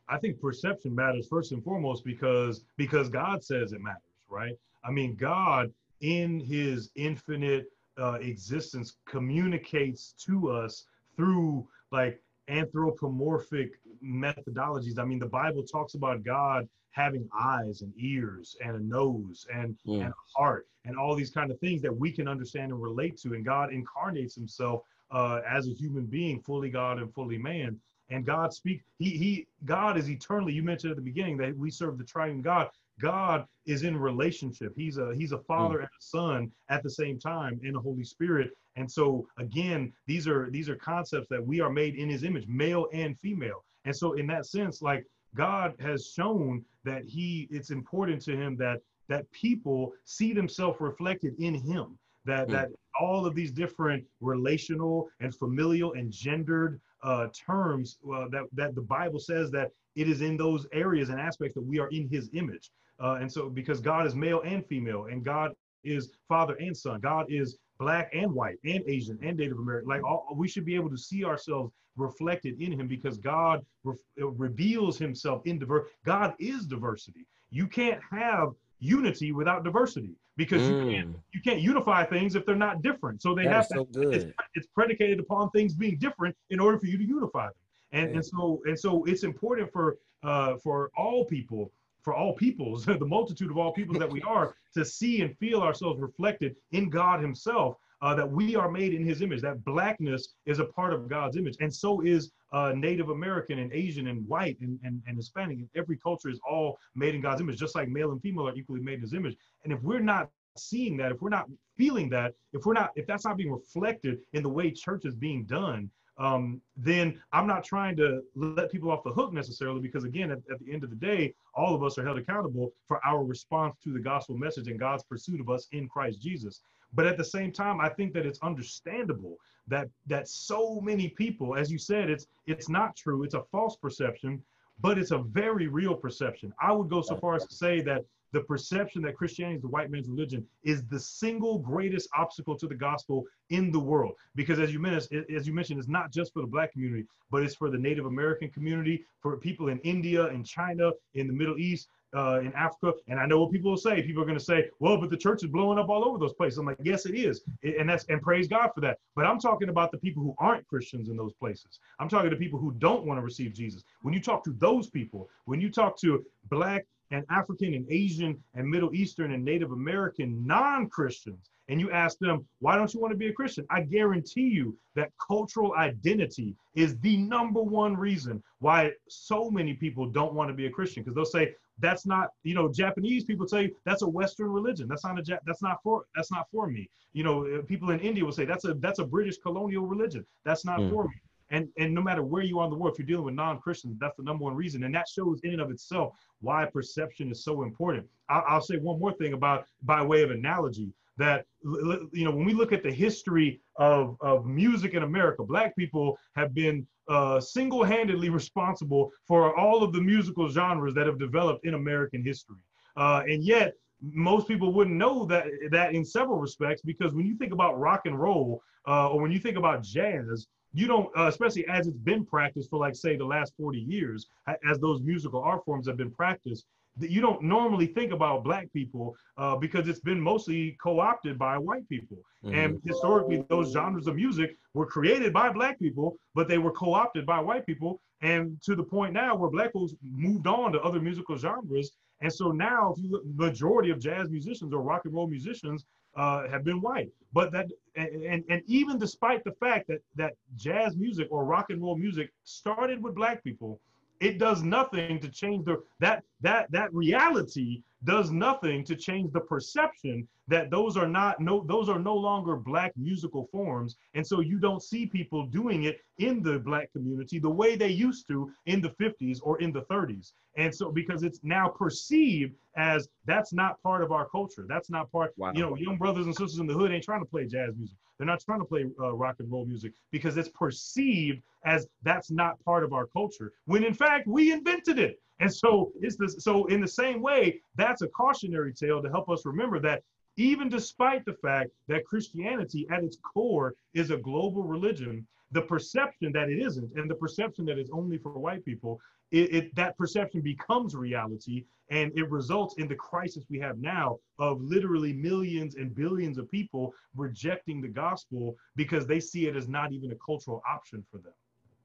I 0.08 0.18
think 0.18 0.40
perception 0.40 0.94
matters 0.94 1.26
first 1.26 1.52
and 1.52 1.62
foremost 1.62 2.04
because 2.04 2.64
because 2.76 3.08
God 3.08 3.42
says 3.42 3.72
it 3.72 3.80
matters, 3.80 4.02
right? 4.28 4.56
I 4.84 4.90
mean, 4.90 5.16
God 5.16 5.72
in 6.00 6.40
His 6.40 6.90
infinite 6.94 7.66
uh, 7.98 8.18
existence 8.20 8.96
communicates 9.06 10.14
to 10.26 10.50
us 10.50 10.86
through 11.16 11.66
like 11.92 12.20
anthropomorphic 12.48 13.80
methodologies. 14.04 14.98
I 14.98 15.04
mean, 15.04 15.18
the 15.18 15.26
Bible 15.26 15.62
talks 15.62 15.94
about 15.94 16.22
God 16.22 16.68
having 16.90 17.28
eyes 17.36 17.82
and 17.82 17.92
ears 17.96 18.56
and 18.64 18.76
a 18.76 18.80
nose 18.80 19.46
and, 19.52 19.76
mm. 19.86 19.94
and 19.94 20.10
a 20.10 20.38
heart 20.38 20.68
and 20.84 20.96
all 20.96 21.16
these 21.16 21.30
kind 21.30 21.50
of 21.50 21.58
things 21.58 21.82
that 21.82 21.96
we 21.96 22.12
can 22.12 22.28
understand 22.28 22.70
and 22.70 22.80
relate 22.80 23.16
to. 23.18 23.34
And 23.34 23.44
God 23.44 23.72
incarnates 23.72 24.34
himself 24.34 24.82
uh, 25.10 25.40
as 25.48 25.66
a 25.66 25.72
human 25.72 26.06
being, 26.06 26.40
fully 26.40 26.70
God 26.70 26.98
and 26.98 27.12
fully 27.12 27.38
man 27.38 27.80
and 28.10 28.24
God 28.24 28.52
speak. 28.52 28.82
He 28.98 29.10
he 29.10 29.46
God 29.64 29.96
is 29.96 30.10
eternally. 30.10 30.52
You 30.52 30.62
mentioned 30.62 30.90
at 30.90 30.96
the 30.96 31.02
beginning 31.02 31.36
that 31.38 31.56
we 31.56 31.70
serve 31.70 31.98
the 31.98 32.04
triune 32.04 32.42
God. 32.42 32.68
God 33.00 33.46
is 33.66 33.82
in 33.82 33.96
relationship. 33.96 34.72
He's 34.76 34.98
a 34.98 35.14
he's 35.14 35.32
a 35.32 35.38
father 35.38 35.78
mm. 35.78 35.80
and 35.80 35.88
a 35.88 36.02
son 36.02 36.52
at 36.68 36.82
the 36.82 36.90
same 36.90 37.18
time 37.18 37.60
in 37.62 37.72
the 37.72 37.80
Holy 37.80 38.04
Spirit. 38.04 38.56
And 38.76 38.90
so 38.90 39.26
again, 39.38 39.92
these 40.06 40.28
are 40.28 40.50
these 40.50 40.68
are 40.68 40.76
concepts 40.76 41.28
that 41.28 41.44
we 41.44 41.60
are 41.60 41.70
made 41.70 41.96
in 41.96 42.08
his 42.08 42.24
image, 42.24 42.46
male 42.46 42.88
and 42.92 43.18
female. 43.18 43.64
And 43.84 43.94
so 43.94 44.14
in 44.14 44.26
that 44.28 44.46
sense, 44.46 44.82
like 44.82 45.06
God 45.34 45.74
has 45.80 46.10
shown 46.10 46.64
that 46.84 47.04
he 47.04 47.48
it's 47.50 47.70
important 47.70 48.22
to 48.22 48.36
him 48.36 48.56
that 48.56 48.80
that 49.08 49.30
people 49.32 49.92
see 50.04 50.32
themselves 50.32 50.80
reflected 50.80 51.34
in 51.38 51.54
him. 51.54 51.98
That 52.24 52.48
mm. 52.48 52.52
that 52.52 52.70
all 53.00 53.26
of 53.26 53.34
these 53.34 53.50
different 53.50 54.04
relational 54.20 55.08
and 55.20 55.34
familial 55.34 55.94
and 55.94 56.12
gendered 56.12 56.80
uh, 57.04 57.28
terms 57.28 57.98
uh, 58.12 58.26
that 58.30 58.44
that 58.54 58.74
the 58.74 58.82
Bible 58.82 59.20
says 59.20 59.50
that 59.52 59.70
it 59.94 60.08
is 60.08 60.22
in 60.22 60.36
those 60.36 60.66
areas 60.72 61.10
and 61.10 61.20
aspects 61.20 61.54
that 61.54 61.62
we 61.62 61.78
are 61.78 61.88
in 61.88 62.08
His 62.08 62.30
image, 62.32 62.70
uh, 63.00 63.18
and 63.20 63.30
so 63.30 63.48
because 63.48 63.80
God 63.80 64.06
is 64.06 64.14
male 64.14 64.42
and 64.44 64.66
female, 64.66 65.06
and 65.10 65.24
God 65.24 65.52
is 65.84 66.12
Father 66.28 66.54
and 66.54 66.76
Son, 66.76 67.00
God 67.00 67.26
is 67.28 67.58
black 67.78 68.10
and 68.14 68.32
white 68.32 68.56
and 68.64 68.82
Asian 68.86 69.18
and 69.22 69.36
Native 69.36 69.58
American. 69.58 69.88
Like 69.88 70.02
all, 70.02 70.28
we 70.34 70.48
should 70.48 70.64
be 70.64 70.74
able 70.74 70.90
to 70.90 70.98
see 70.98 71.24
ourselves 71.24 71.72
reflected 71.96 72.60
in 72.60 72.72
Him 72.72 72.88
because 72.88 73.18
God 73.18 73.64
re- 73.84 73.96
reveals 74.16 74.98
Himself 74.98 75.42
in 75.44 75.58
diversity. 75.58 75.94
God 76.04 76.34
is 76.38 76.66
diversity. 76.66 77.26
You 77.50 77.66
can't 77.66 78.00
have 78.10 78.48
unity 78.80 79.32
without 79.32 79.64
diversity 79.64 80.14
because 80.36 80.62
mm. 80.62 80.86
you 80.86 80.92
can't 80.92 81.16
you 81.32 81.40
can't 81.40 81.60
unify 81.60 82.04
things 82.04 82.34
if 82.34 82.44
they're 82.44 82.56
not 82.56 82.82
different. 82.82 83.22
So 83.22 83.34
they 83.34 83.44
that 83.44 83.52
have 83.52 83.68
to. 83.68 83.86
So 83.92 84.10
it's, 84.10 84.26
it's, 84.54 84.66
predicated 84.74 85.20
upon 85.20 85.50
things 85.50 85.74
being 85.74 85.98
different 85.98 86.36
in 86.50 86.60
order 86.60 86.78
for 86.78 86.86
you 86.86 86.98
to 86.98 87.04
unify 87.04 87.46
them. 87.46 87.54
And 87.92 88.10
and 88.16 88.24
so 88.24 88.60
and 88.66 88.78
so 88.78 89.04
it's 89.04 89.22
important 89.22 89.72
for 89.72 89.98
uh, 90.22 90.56
for 90.56 90.90
all 90.96 91.24
people 91.24 91.72
for 92.02 92.14
all 92.14 92.34
peoples, 92.34 92.84
the 92.84 92.98
multitude 93.06 93.50
of 93.50 93.56
all 93.56 93.72
people 93.72 93.98
that 93.98 94.10
we 94.10 94.20
are, 94.28 94.54
to 94.74 94.84
see 94.84 95.22
and 95.22 95.36
feel 95.38 95.60
ourselves 95.60 96.00
reflected 96.00 96.54
in 96.72 96.90
God 96.90 97.20
Himself 97.20 97.76
uh, 98.04 98.14
that 98.14 98.30
we 98.30 98.54
are 98.54 98.70
made 98.70 98.92
in 98.92 99.02
his 99.02 99.22
image, 99.22 99.40
that 99.40 99.64
blackness 99.64 100.34
is 100.44 100.58
a 100.58 100.66
part 100.66 100.92
of 100.92 101.08
God's 101.08 101.38
image. 101.38 101.56
And 101.60 101.74
so 101.74 102.02
is 102.02 102.32
uh, 102.52 102.74
Native 102.76 103.08
American 103.08 103.60
and 103.60 103.72
Asian 103.72 104.08
and 104.08 104.28
white 104.28 104.58
and, 104.60 104.78
and, 104.84 105.02
and 105.06 105.16
Hispanic. 105.16 105.56
And 105.56 105.68
every 105.74 105.96
culture 105.96 106.28
is 106.28 106.38
all 106.46 106.78
made 106.94 107.14
in 107.14 107.22
God's 107.22 107.40
image, 107.40 107.58
just 107.58 107.74
like 107.74 107.88
male 107.88 108.12
and 108.12 108.20
female 108.20 108.46
are 108.46 108.54
equally 108.54 108.80
made 108.80 108.96
in 108.96 109.00
his 109.00 109.14
image. 109.14 109.38
And 109.64 109.72
if 109.72 109.82
we're 109.82 110.00
not 110.00 110.28
seeing 110.58 110.98
that, 110.98 111.12
if 111.12 111.22
we're 111.22 111.30
not 111.30 111.48
feeling 111.78 112.10
that, 112.10 112.34
if 112.52 112.66
we're 112.66 112.74
not, 112.74 112.90
if 112.94 113.06
that's 113.06 113.24
not 113.24 113.38
being 113.38 113.50
reflected 113.50 114.18
in 114.34 114.42
the 114.42 114.50
way 114.50 114.70
church 114.70 115.06
is 115.06 115.14
being 115.14 115.44
done, 115.44 115.90
um, 116.18 116.60
then 116.76 117.20
I'm 117.32 117.46
not 117.46 117.64
trying 117.64 117.96
to 117.96 118.20
let 118.36 118.70
people 118.70 118.90
off 118.90 119.02
the 119.02 119.12
hook 119.12 119.32
necessarily, 119.32 119.80
because 119.80 120.04
again, 120.04 120.30
at, 120.30 120.38
at, 120.50 120.60
the 120.60 120.72
end 120.72 120.84
of 120.84 120.90
the 120.90 120.96
day, 120.96 121.34
all 121.54 121.74
of 121.74 121.82
us 121.82 121.98
are 121.98 122.04
held 122.04 122.18
accountable 122.18 122.72
for 122.86 123.04
our 123.04 123.24
response 123.24 123.76
to 123.82 123.92
the 123.92 123.98
gospel 123.98 124.36
message 124.36 124.68
and 124.68 124.78
God's 124.78 125.02
pursuit 125.02 125.40
of 125.40 125.48
us 125.48 125.66
in 125.72 125.88
Christ 125.88 126.20
Jesus. 126.22 126.60
But 126.94 127.06
at 127.06 127.16
the 127.16 127.24
same 127.24 127.52
time, 127.52 127.80
I 127.80 127.88
think 127.88 128.12
that 128.14 128.26
it's 128.26 128.38
understandable 128.40 129.38
that 129.66 129.88
that 130.06 130.28
so 130.28 130.80
many 130.80 131.08
people, 131.08 131.56
as 131.56 131.70
you 131.70 131.78
said, 131.78 132.10
it's 132.10 132.26
it's 132.46 132.68
not 132.68 132.96
true. 132.96 133.22
It's 133.22 133.34
a 133.34 133.42
false 133.42 133.76
perception, 133.76 134.42
but 134.80 134.98
it's 134.98 135.10
a 135.10 135.18
very 135.18 135.68
real 135.68 135.94
perception. 135.94 136.52
I 136.60 136.72
would 136.72 136.88
go 136.88 137.00
so 137.02 137.16
far 137.16 137.34
as 137.34 137.46
to 137.46 137.54
say 137.54 137.80
that 137.82 138.04
the 138.32 138.40
perception 138.40 139.00
that 139.02 139.16
Christianity 139.16 139.56
is 139.56 139.62
the 139.62 139.68
white 139.68 139.90
man's 139.90 140.08
religion 140.08 140.44
is 140.64 140.84
the 140.84 140.98
single 140.98 141.56
greatest 141.58 142.08
obstacle 142.18 142.56
to 142.56 142.66
the 142.66 142.74
gospel 142.74 143.24
in 143.50 143.70
the 143.70 143.78
world. 143.78 144.14
Because 144.34 144.58
as 144.58 144.72
you 144.72 144.80
mentioned, 144.80 145.24
as 145.34 145.46
you 145.46 145.54
mentioned, 145.54 145.78
it's 145.78 145.88
not 145.88 146.10
just 146.10 146.32
for 146.32 146.40
the 146.40 146.46
black 146.48 146.72
community, 146.72 147.06
but 147.30 147.44
it's 147.44 147.54
for 147.54 147.70
the 147.70 147.78
Native 147.78 148.06
American 148.06 148.50
community, 148.50 149.04
for 149.20 149.36
people 149.36 149.68
in 149.68 149.78
India, 149.80 150.26
in 150.28 150.42
China, 150.42 150.90
in 151.14 151.28
the 151.28 151.32
Middle 151.32 151.58
East, 151.58 151.88
uh, 152.14 152.40
in 152.40 152.52
Africa. 152.54 152.92
And 153.08 153.18
I 153.18 153.26
know 153.26 153.40
what 153.40 153.52
people 153.52 153.70
will 153.70 153.78
say. 153.78 154.02
People 154.02 154.22
are 154.22 154.26
going 154.26 154.38
to 154.38 154.44
say, 154.44 154.70
"Well, 154.78 154.96
but 154.96 155.10
the 155.10 155.16
church 155.16 155.42
is 155.42 155.50
blowing 155.50 155.78
up 155.78 155.88
all 155.88 156.04
over 156.04 156.18
those 156.18 156.34
places." 156.34 156.58
I'm 156.58 156.66
like, 156.66 156.78
"Yes, 156.82 157.06
it 157.06 157.14
is," 157.14 157.42
and 157.62 157.88
that's 157.88 158.04
and 158.08 158.22
praise 158.22 158.48
God 158.48 158.70
for 158.74 158.80
that. 158.82 158.98
But 159.14 159.26
I'm 159.26 159.38
talking 159.38 159.68
about 159.68 159.90
the 159.90 159.98
people 159.98 160.22
who 160.22 160.34
aren't 160.38 160.66
Christians 160.66 161.08
in 161.08 161.16
those 161.16 161.32
places. 161.34 161.80
I'm 161.98 162.08
talking 162.08 162.30
to 162.30 162.36
people 162.36 162.58
who 162.58 162.72
don't 162.72 163.04
want 163.04 163.18
to 163.18 163.22
receive 163.22 163.52
Jesus. 163.52 163.82
When 164.02 164.14
you 164.14 164.20
talk 164.20 164.44
to 164.44 164.52
those 164.58 164.88
people, 164.88 165.28
when 165.46 165.60
you 165.60 165.70
talk 165.70 165.98
to 166.00 166.24
black 166.50 166.86
and 167.10 167.24
African 167.30 167.74
and 167.74 167.86
Asian 167.90 168.42
and 168.54 168.68
Middle 168.68 168.94
Eastern 168.94 169.32
and 169.32 169.44
Native 169.44 169.72
American 169.72 170.46
non-Christians, 170.46 171.50
and 171.68 171.80
you 171.80 171.90
ask 171.90 172.18
them, 172.18 172.46
why 172.60 172.76
don't 172.76 172.92
you 172.92 173.00
want 173.00 173.12
to 173.12 173.16
be 173.16 173.28
a 173.28 173.32
Christian? 173.32 173.66
I 173.70 173.82
guarantee 173.82 174.48
you 174.48 174.76
that 174.94 175.12
cultural 175.24 175.74
identity 175.74 176.56
is 176.74 176.98
the 176.98 177.16
number 177.16 177.62
one 177.62 177.96
reason 177.96 178.42
why 178.58 178.92
so 179.08 179.50
many 179.50 179.74
people 179.74 180.06
don't 180.06 180.34
want 180.34 180.48
to 180.48 180.54
be 180.54 180.66
a 180.66 180.70
Christian 180.70 181.02
because 181.02 181.14
they'll 181.14 181.24
say, 181.24 181.54
that's 181.78 182.06
not 182.06 182.28
you 182.42 182.54
know 182.54 182.70
japanese 182.70 183.24
people 183.24 183.46
say 183.48 183.72
that's 183.84 184.02
a 184.02 184.08
western 184.08 184.50
religion. 184.50 184.86
That's 184.88 185.04
not 185.04 185.18
a 185.18 185.40
that's 185.46 185.62
not 185.62 185.82
for 185.82 186.04
that's 186.14 186.30
not 186.30 186.46
for 186.50 186.68
me. 186.68 186.88
You 187.12 187.24
know 187.24 187.46
uh, 187.46 187.62
people 187.62 187.90
in 187.90 188.00
india 188.00 188.24
will 188.24 188.32
say 188.32 188.44
that's 188.44 188.64
a 188.64 188.74
that's 188.74 188.98
a 188.98 189.04
british 189.04 189.38
colonial 189.38 189.86
religion. 189.86 190.24
That's 190.44 190.64
not 190.64 190.80
mm. 190.80 190.90
for 190.90 191.04
me. 191.04 191.14
And 191.50 191.68
and 191.78 191.94
no 191.94 192.02
matter 192.02 192.22
where 192.22 192.42
you 192.42 192.58
are 192.58 192.64
in 192.64 192.70
the 192.70 192.76
world 192.76 192.94
if 192.94 192.98
you're 192.98 193.06
dealing 193.06 193.24
with 193.24 193.34
non-christians 193.34 193.98
that's 193.98 194.16
the 194.16 194.22
number 194.22 194.44
one 194.44 194.54
reason. 194.54 194.84
And 194.84 194.94
that 194.94 195.08
shows 195.08 195.40
in 195.42 195.52
and 195.52 195.60
of 195.60 195.70
itself 195.70 196.14
why 196.40 196.64
perception 196.64 197.30
is 197.30 197.44
so 197.44 197.62
important. 197.62 198.06
I'll, 198.28 198.44
I'll 198.46 198.60
say 198.62 198.76
one 198.76 198.98
more 198.98 199.12
thing 199.12 199.32
about 199.32 199.66
by 199.82 200.02
way 200.02 200.22
of 200.22 200.30
analogy 200.30 200.92
that 201.16 201.46
you 201.62 202.24
know 202.24 202.30
when 202.30 202.44
we 202.44 202.52
look 202.52 202.72
at 202.72 202.82
the 202.82 202.90
history 202.90 203.60
of, 203.76 204.16
of 204.20 204.46
music 204.46 204.94
in 204.94 205.02
america 205.02 205.44
black 205.44 205.74
people 205.76 206.18
have 206.34 206.54
been 206.54 206.86
uh, 207.08 207.40
single-handedly 207.40 208.30
responsible 208.30 209.10
for 209.26 209.56
all 209.58 209.82
of 209.82 209.92
the 209.92 210.00
musical 210.00 210.48
genres 210.48 210.94
that 210.94 211.06
have 211.06 211.18
developed 211.18 211.66
in 211.66 211.74
american 211.74 212.22
history. 212.24 212.56
Uh, 212.96 213.22
and 213.26 213.42
yet 213.42 213.74
most 214.00 214.46
people 214.46 214.72
wouldn't 214.72 214.96
know 214.96 215.24
that 215.24 215.46
that 215.70 215.94
in 215.94 216.04
several 216.04 216.38
respects 216.38 216.82
because 216.82 217.14
when 217.14 217.26
you 217.26 217.36
think 217.36 217.52
about 217.52 217.78
rock 217.78 218.02
and 218.04 218.18
roll 218.18 218.62
uh, 218.86 219.08
or 219.08 219.20
when 219.20 219.32
you 219.32 219.38
think 219.38 219.56
about 219.56 219.82
jazz 219.82 220.46
you 220.72 220.86
don't 220.86 221.08
uh, 221.16 221.26
especially 221.26 221.66
as 221.68 221.86
it's 221.86 221.96
been 221.98 222.24
practiced 222.24 222.68
for 222.68 222.78
like 222.78 222.94
say 222.94 223.16
the 223.16 223.24
last 223.24 223.52
40 223.56 223.78
years 223.78 224.26
as 224.68 224.78
those 224.78 225.00
musical 225.02 225.40
art 225.40 225.64
forms 225.64 225.86
have 225.86 225.96
been 225.96 226.10
practiced 226.10 226.66
you 227.00 227.20
don't 227.20 227.42
normally 227.42 227.86
think 227.86 228.12
about 228.12 228.44
black 228.44 228.72
people 228.72 229.16
uh, 229.36 229.56
because 229.56 229.88
it's 229.88 230.00
been 230.00 230.20
mostly 230.20 230.76
co-opted 230.82 231.38
by 231.38 231.58
white 231.58 231.88
people. 231.88 232.18
Mm-hmm. 232.44 232.54
and 232.54 232.80
historically 232.84 233.42
those 233.48 233.72
genres 233.72 234.06
of 234.06 234.16
music 234.16 234.54
were 234.74 234.84
created 234.84 235.32
by 235.32 235.50
black 235.50 235.78
people 235.78 236.18
but 236.34 236.46
they 236.46 236.58
were 236.58 236.72
co-opted 236.72 237.24
by 237.24 237.40
white 237.40 237.64
people 237.64 238.02
and 238.24 238.60
to 238.62 238.74
the 238.74 238.82
point 238.82 239.12
now 239.12 239.34
where 239.34 239.50
black 239.50 239.72
folks 239.72 239.92
moved 240.02 240.46
on 240.46 240.72
to 240.72 240.80
other 240.80 240.98
musical 240.98 241.36
genres. 241.36 241.92
And 242.22 242.32
so 242.32 242.52
now 242.52 242.94
if 242.96 243.02
you 243.02 243.10
look, 243.10 243.22
majority 243.26 243.90
of 243.90 243.98
jazz 244.00 244.30
musicians 244.30 244.72
or 244.72 244.80
rock 244.80 245.02
and 245.04 245.12
roll 245.12 245.26
musicians 245.26 245.84
uh, 246.16 246.48
have 246.48 246.64
been 246.64 246.80
white. 246.80 247.10
But 247.34 247.52
that 247.52 247.66
and, 247.96 248.42
and 248.48 248.62
even 248.66 248.98
despite 248.98 249.44
the 249.44 249.52
fact 249.52 249.88
that 249.88 250.00
that 250.14 250.34
jazz 250.56 250.96
music 250.96 251.28
or 251.30 251.44
rock 251.44 251.66
and 251.68 251.82
roll 251.82 251.96
music 251.96 252.32
started 252.44 253.02
with 253.02 253.14
black 253.14 253.44
people 253.44 253.78
it 254.20 254.38
does 254.38 254.62
nothing 254.62 255.20
to 255.20 255.28
change 255.28 255.64
the 255.64 255.82
that 256.00 256.22
that 256.40 256.70
that 256.70 256.92
reality 256.92 257.82
does 258.04 258.30
nothing 258.30 258.84
to 258.84 258.94
change 258.94 259.32
the 259.32 259.40
perception 259.40 260.28
that 260.46 260.70
those 260.70 260.96
are 260.96 261.08
not 261.08 261.40
no 261.40 261.64
those 261.66 261.88
are 261.88 261.98
no 261.98 262.14
longer 262.14 262.56
black 262.56 262.92
musical 262.96 263.48
forms. 263.50 263.96
And 264.14 264.26
so 264.26 264.40
you 264.40 264.58
don't 264.58 264.82
see 264.82 265.06
people 265.06 265.46
doing 265.46 265.84
it 265.84 266.00
in 266.18 266.42
the 266.42 266.58
black 266.58 266.92
community 266.92 267.38
the 267.38 267.50
way 267.50 267.76
they 267.76 267.88
used 267.88 268.28
to 268.28 268.50
in 268.66 268.80
the 268.80 268.90
50s 268.90 269.40
or 269.42 269.60
in 269.60 269.72
the 269.72 269.82
30s 269.82 270.32
and 270.56 270.74
so 270.74 270.90
because 270.90 271.22
it's 271.22 271.40
now 271.42 271.68
perceived 271.68 272.54
as 272.76 273.08
that's 273.24 273.52
not 273.52 273.82
part 273.82 274.02
of 274.02 274.12
our 274.12 274.28
culture. 274.28 274.66
That's 274.68 274.90
not 274.90 275.10
part 275.10 275.32
wow. 275.36 275.52
you 275.54 275.62
know 275.62 275.76
young 275.76 275.96
brothers 275.96 276.26
and 276.26 276.34
sisters 276.34 276.58
in 276.58 276.66
the 276.66 276.74
hood 276.74 276.92
ain't 276.92 277.04
trying 277.04 277.20
to 277.20 277.26
play 277.26 277.46
jazz 277.46 277.74
music 277.76 277.96
they're 278.18 278.26
not 278.26 278.40
trying 278.40 278.60
to 278.60 278.64
play 278.64 278.86
uh, 279.00 279.12
rock 279.14 279.36
and 279.38 279.50
roll 279.50 279.64
music 279.64 279.92
because 280.10 280.36
it's 280.36 280.48
perceived 280.48 281.42
as 281.64 281.86
that's 282.02 282.30
not 282.30 282.62
part 282.64 282.84
of 282.84 282.92
our 282.92 283.06
culture 283.06 283.52
when 283.66 283.84
in 283.84 283.94
fact 283.94 284.26
we 284.26 284.52
invented 284.52 284.98
it. 284.98 285.20
And 285.40 285.52
so 285.52 285.92
it's 286.00 286.16
this 286.16 286.36
so 286.38 286.66
in 286.66 286.80
the 286.80 286.88
same 286.88 287.20
way 287.20 287.60
that's 287.76 288.02
a 288.02 288.08
cautionary 288.08 288.72
tale 288.72 289.02
to 289.02 289.10
help 289.10 289.28
us 289.28 289.44
remember 289.44 289.80
that 289.80 290.02
even 290.36 290.68
despite 290.68 291.24
the 291.24 291.34
fact 291.34 291.70
that 291.88 292.04
Christianity 292.04 292.86
at 292.90 293.04
its 293.04 293.18
core 293.18 293.74
is 293.94 294.10
a 294.10 294.16
global 294.16 294.62
religion, 294.62 295.26
the 295.54 295.62
perception 295.62 296.32
that 296.32 296.50
it 296.50 296.58
isn't 296.58 296.92
and 296.96 297.08
the 297.08 297.14
perception 297.14 297.64
that 297.64 297.78
it's 297.78 297.90
only 297.92 298.18
for 298.18 298.32
white 298.32 298.64
people, 298.64 299.00
it, 299.30 299.54
it, 299.54 299.74
that 299.76 299.96
perception 299.96 300.40
becomes 300.40 300.96
reality 300.96 301.64
and 301.90 302.10
it 302.16 302.28
results 302.28 302.74
in 302.78 302.88
the 302.88 302.94
crisis 302.96 303.44
we 303.48 303.60
have 303.60 303.78
now 303.78 304.18
of 304.40 304.60
literally 304.60 305.12
millions 305.12 305.76
and 305.76 305.94
billions 305.94 306.38
of 306.38 306.50
people 306.50 306.92
rejecting 307.14 307.80
the 307.80 307.88
gospel 307.88 308.56
because 308.74 309.06
they 309.06 309.20
see 309.20 309.46
it 309.46 309.54
as 309.54 309.68
not 309.68 309.92
even 309.92 310.10
a 310.10 310.16
cultural 310.16 310.60
option 310.68 311.04
for 311.08 311.18
them. 311.18 311.32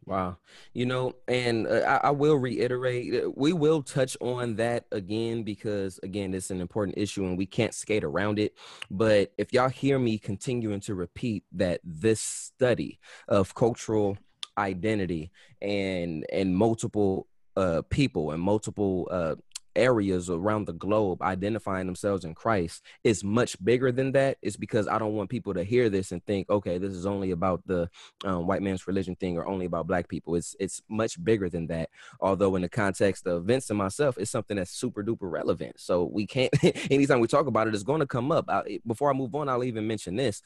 Wow. 0.06 0.38
You 0.74 0.86
know, 0.86 1.13
and 1.27 1.68
uh, 1.68 2.00
I, 2.03 2.08
I, 2.08 2.12
will 2.12 2.36
reiterate, 2.36 3.24
uh, 3.25 3.29
we 3.36 3.53
will 3.53 3.84
touch 3.84 4.18
on 4.22 4.56
that 4.56 4.86
again 4.91 5.44
because, 5.44 6.00
again, 6.01 6.34
it's 6.34 6.50
an 6.50 6.62
important 6.62 6.98
issue 6.98 7.25
and 7.25 7.38
we 7.38 7.46
can't 7.46 7.75
skate 7.75 8.03
around 8.03 8.39
it. 8.39 8.53
But 8.89 9.34
if 9.38 9.53
y'all 9.53 9.70
hear 9.70 10.00
me 10.00 10.18
continuing 10.18 10.79
to 10.82 10.96
repeat 10.96 11.44
that 11.51 11.82
this 11.84 12.22
study 12.22 13.00
of 13.27 13.53
cultural 13.53 14.18
identity 14.58 15.32
and 15.62 16.25
and 16.32 16.56
multiple 16.56 17.27
uh, 17.56 17.82
people 17.89 18.32
and 18.32 18.41
multiple 18.41 19.08
uh, 19.12 19.36
areas 19.79 20.29
around 20.29 20.67
the 20.67 20.74
globe 20.74 21.21
identifying 21.21 21.86
themselves 21.86 22.25
in 22.25 22.36
Christ 22.36 22.83
is 23.03 23.24
much 23.24 23.62
bigger 23.63 23.91
than 23.91 24.12
that. 24.12 24.38
It's 24.41 24.57
because 24.57 24.88
I 24.88 25.00
don't 25.00 25.13
want 25.13 25.29
people 25.29 25.53
to 25.53 25.63
hear 25.63 25.89
this 25.89 26.12
and 26.12 26.24
think, 26.25 26.50
okay, 26.50 26.77
this 26.77 26.93
is 26.93 27.05
only 27.05 27.31
about 27.31 27.65
the 27.65 27.89
um, 28.25 28.45
white 28.45 28.62
man's 28.62 28.88
religion 28.88 29.15
thing 29.15 29.38
or 29.38 29.48
only 29.48 29.65
about 29.65 29.88
black 29.88 30.07
people. 30.07 30.36
It's 30.36 30.55
it's 30.59 30.81
much 30.89 31.24
bigger 31.24 31.50
than 31.50 31.67
that. 31.67 31.89
Although 32.19 32.55
in 32.55 32.62
the 32.62 32.69
context 32.69 33.25
of 33.25 33.45
Vince 33.45 33.69
and 33.69 33.77
myself, 33.77 34.17
it's 34.17 34.31
something 34.31 34.57
that's 34.57 34.71
super 34.71 35.03
duper 35.03 35.31
relevant. 35.31 35.79
So 35.79 36.03
we 36.03 36.27
can't. 36.27 36.53
anytime 36.91 37.19
we 37.19 37.27
talk 37.27 37.48
about 37.48 37.67
it, 37.67 37.74
it's 37.74 37.83
going 37.83 38.01
to 38.01 38.07
come 38.07 38.31
up. 38.31 38.45
I, 38.50 38.79
before 38.86 39.09
I 39.09 39.13
move 39.13 39.33
on, 39.33 39.50
I'll 39.50 39.63
even 39.63 39.88
mention 39.88 40.15
this. 40.15 40.41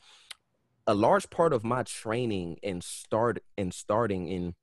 A 0.85 0.93
large 0.93 1.29
part 1.29 1.53
of 1.53 1.63
my 1.63 1.83
training 1.83 2.57
and 2.61 2.83
start 2.83 3.41
and 3.57 3.73
starting 3.73 4.27
in 4.27 4.55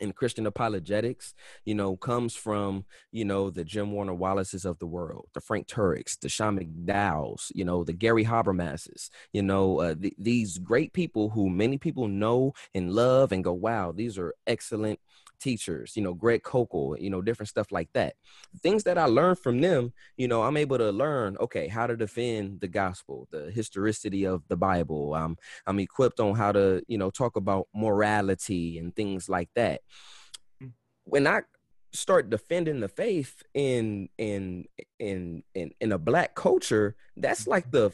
in 0.00 0.12
Christian 0.12 0.46
apologetics, 0.46 1.34
you 1.64 1.74
know, 1.74 1.96
comes 1.96 2.34
from, 2.34 2.84
you 3.12 3.24
know, 3.24 3.50
the 3.50 3.64
Jim 3.64 3.92
Warner 3.92 4.14
Wallaces 4.14 4.64
of 4.64 4.78
the 4.78 4.86
world, 4.86 5.28
the 5.34 5.40
Frank 5.40 5.66
Turek's, 5.66 6.16
the 6.16 6.28
Sean 6.28 6.58
McDowell's, 6.58 7.52
you 7.54 7.64
know, 7.64 7.84
the 7.84 7.92
Gary 7.92 8.24
Habermases, 8.24 9.10
you 9.32 9.42
know, 9.42 9.80
uh, 9.80 9.94
th- 9.94 10.14
these 10.18 10.58
great 10.58 10.92
people 10.92 11.30
who 11.30 11.48
many 11.48 11.78
people 11.78 12.08
know 12.08 12.52
and 12.74 12.92
love 12.92 13.32
and 13.32 13.44
go, 13.44 13.52
wow, 13.52 13.92
these 13.92 14.18
are 14.18 14.34
excellent 14.46 14.98
teachers, 15.40 15.96
you 15.96 16.02
know, 16.02 16.14
Greg 16.14 16.42
Koukl, 16.42 17.00
you 17.00 17.10
know, 17.10 17.22
different 17.22 17.48
stuff 17.48 17.72
like 17.72 17.88
that. 17.94 18.14
Things 18.62 18.84
that 18.84 18.98
I 18.98 19.06
learned 19.06 19.38
from 19.38 19.60
them, 19.60 19.92
you 20.16 20.28
know, 20.28 20.42
I'm 20.42 20.56
able 20.56 20.78
to 20.78 20.90
learn, 20.90 21.36
okay, 21.38 21.68
how 21.68 21.86
to 21.86 21.96
defend 21.96 22.60
the 22.60 22.68
gospel, 22.68 23.28
the 23.30 23.50
historicity 23.50 24.24
of 24.26 24.42
the 24.48 24.56
Bible. 24.56 25.14
Um, 25.14 25.36
I'm 25.66 25.80
equipped 25.80 26.20
on 26.20 26.34
how 26.34 26.52
to, 26.52 26.82
you 26.86 26.98
know, 26.98 27.10
talk 27.10 27.36
about 27.36 27.68
morality 27.74 28.78
and 28.78 28.94
things 28.94 29.28
like 29.28 29.48
that. 29.54 29.80
Mm. 30.62 30.72
When 31.04 31.26
I 31.26 31.42
start 31.92 32.30
defending 32.30 32.80
the 32.80 32.88
faith 32.88 33.42
in 33.54 34.08
in 34.16 34.66
in 34.98 35.42
in 35.54 35.72
in 35.80 35.92
a 35.92 35.98
black 35.98 36.34
culture, 36.34 36.94
that's 37.16 37.46
like 37.46 37.70
the 37.70 37.90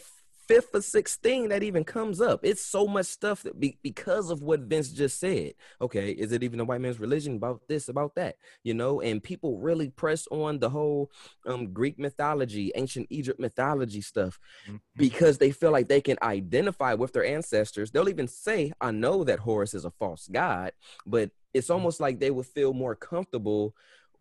fifth 0.47 0.75
or 0.75 0.83
sixth 0.83 1.21
thing 1.21 1.49
that 1.49 1.63
even 1.63 1.85
comes 1.85 2.21
up. 2.21 2.41
It's 2.43 2.65
so 2.65 2.87
much 2.87 3.07
stuff 3.07 3.43
that 3.43 3.59
be, 3.59 3.79
because 3.83 4.31
of 4.31 4.43
what 4.43 4.61
Vince 4.61 4.91
just 4.91 5.19
said. 5.19 5.55
Okay, 5.81 6.11
is 6.11 6.33
it 6.33 6.43
even 6.43 6.61
a 6.61 6.65
white 6.65 6.81
man's 6.81 7.01
religion 7.01 7.37
about 7.37 7.63
this, 7.69 7.89
about 7.89 8.15
that? 8.17 8.37
You 8.63 8.75
know, 8.75 9.01
and 9.01 9.23
people 9.23 9.59
really 9.59 9.91
press 9.91 10.27
on 10.31 10.59
the 10.59 10.71
whole 10.71 11.11
um, 11.47 11.73
Greek 11.73 11.99
mythology, 11.99 12.73
ancient 12.75 13.07
Egypt 13.11 13.41
mythology 13.41 14.01
stuff 14.01 14.39
mm-hmm. 14.67 14.77
because 14.97 15.39
they 15.39 15.51
feel 15.51 15.71
like 15.71 15.89
they 15.89 16.01
can 16.01 16.19
identify 16.23 16.95
with 16.95 17.13
their 17.13 17.25
ancestors. 17.25 17.91
They'll 17.91 18.09
even 18.09 18.29
say, 18.29 18.73
I 18.81 18.91
know 18.91 19.25
that 19.25 19.41
Horus 19.41 19.75
is 19.75 19.85
a 19.85 19.91
false 19.91 20.29
god, 20.31 20.73
but 21.05 21.31
it's 21.53 21.67
mm-hmm. 21.67 21.75
almost 21.75 22.01
like 22.01 22.21
they 22.21 22.31
would 22.31 22.47
feel 22.47 22.73
more 22.73 22.95
comfortable 22.95 23.75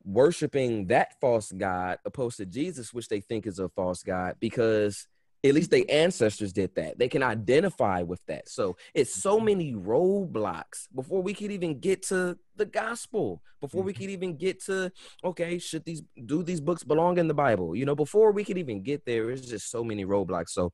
worshiping 0.05 0.85
that 0.85 1.19
false 1.19 1.51
god 1.51 1.97
opposed 2.05 2.37
to 2.37 2.45
Jesus, 2.45 2.93
which 2.93 3.09
they 3.09 3.19
think 3.21 3.47
is 3.47 3.57
a 3.59 3.69
false 3.69 4.03
god, 4.03 4.35
because 4.39 5.07
at 5.49 5.53
least 5.53 5.69
their 5.69 5.83
ancestors 5.89 6.51
did 6.51 6.73
that. 6.75 6.97
They 6.97 7.07
can 7.07 7.21
identify 7.21 8.01
with 8.01 8.25
that. 8.25 8.49
So 8.49 8.77
it's 8.93 9.13
so 9.13 9.35
mm-hmm. 9.35 9.45
many 9.45 9.73
roadblocks 9.73 10.87
before 10.93 11.21
we 11.21 11.33
could 11.33 11.51
even 11.51 11.79
get 11.79 12.03
to 12.07 12.37
the 12.55 12.65
gospel, 12.65 13.41
before 13.61 13.83
we 13.83 13.93
mm-hmm. 13.93 14.01
could 14.01 14.09
even 14.09 14.37
get 14.37 14.63
to, 14.65 14.91
okay, 15.23 15.59
should 15.59 15.85
these 15.85 16.01
do 16.25 16.41
these 16.41 16.61
books 16.61 16.83
belong 16.83 17.19
in 17.19 17.27
the 17.27 17.33
Bible? 17.33 17.75
You 17.75 17.85
know, 17.85 17.95
before 17.95 18.31
we 18.31 18.43
could 18.43 18.57
even 18.57 18.81
get 18.81 19.05
there, 19.05 19.29
it's 19.29 19.47
just 19.47 19.69
so 19.69 19.83
many 19.83 20.05
roadblocks. 20.05 20.49
So, 20.49 20.73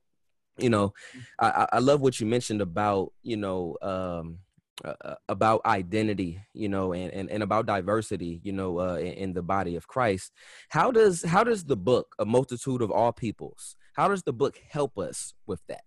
you 0.57 0.69
know, 0.69 0.93
I, 1.39 1.67
I 1.73 1.79
love 1.79 2.01
what 2.01 2.19
you 2.19 2.25
mentioned 2.25 2.61
about, 2.61 3.11
you 3.23 3.37
know, 3.37 3.77
um, 3.81 4.39
uh, 4.83 4.93
uh, 5.05 5.15
about 5.29 5.63
identity 5.63 6.41
you 6.55 6.67
know 6.67 6.91
and, 6.93 7.13
and, 7.13 7.29
and 7.29 7.43
about 7.43 7.67
diversity 7.67 8.41
you 8.43 8.51
know 8.51 8.79
uh, 8.79 8.95
in, 8.95 9.13
in, 9.13 9.33
the 9.33 9.41
body 9.43 9.75
of 9.75 9.87
christ 9.87 10.31
how 10.69 10.89
does 10.89 11.21
how 11.21 11.43
does 11.43 11.63
the 11.65 11.75
book 11.75 12.15
a 12.17 12.25
multitude 12.25 12.81
of 12.81 12.89
all 12.89 13.11
peoples 13.11 13.75
how 13.93 14.07
does 14.07 14.24
the 14.24 14.33
book 14.33 14.60
help 14.69 14.98
us 14.98 15.33
with 15.48 15.60
that 15.67 15.83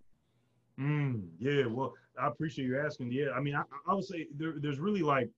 mm, 0.78 1.22
yeah 1.38 1.66
well 1.66 1.94
i 2.20 2.26
appreciate 2.26 2.66
you 2.66 2.78
asking 2.78 3.10
yeah 3.10 3.30
i 3.36 3.40
mean 3.40 3.54
i, 3.54 3.62
I 3.88 3.94
would 3.94 4.04
say 4.04 4.26
there, 4.36 4.54
there's 4.58 4.78
really 4.78 5.02
like 5.02 5.28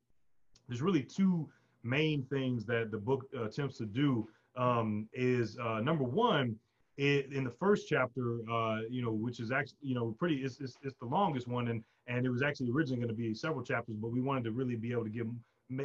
there's 0.69 0.83
really 0.83 1.03
two 1.03 1.49
main 1.83 2.25
things 2.25 2.65
that 2.67 2.91
the 2.91 2.99
book 2.99 3.25
attempts 3.41 3.79
to 3.79 3.87
do 3.87 4.29
um, 4.57 5.09
is 5.13 5.57
uh, 5.59 5.81
number 5.81 6.05
one 6.05 6.57
it, 6.97 7.33
in 7.33 7.45
the 7.45 7.51
first 7.51 7.89
chapter, 7.89 8.39
uh, 8.51 8.81
you 8.89 9.03
know, 9.03 9.13
which 9.13 9.41
is 9.41 9.53
actually, 9.53 9.77
you 9.83 9.95
know, 9.95 10.15
pretty, 10.19 10.37
it's, 10.37 10.61
it's, 10.61 10.79
it's 10.83 10.97
the 11.01 11.07
longest 11.07 11.47
one. 11.47 11.69
And, 11.69 11.83
and 12.07 12.25
it 12.25 12.31
was 12.31 12.43
actually 12.43 12.71
originally 12.71 13.01
going 13.01 13.09
to 13.09 13.15
be 13.15 13.35
several 13.35 13.65
chapters, 13.65 13.97
but 14.01 14.11
we 14.11 14.21
wanted 14.21 14.45
to 14.45 14.53
really 14.53 14.77
be 14.77 14.93
able 14.93 15.05
to 15.05 15.11
give, 15.11 15.27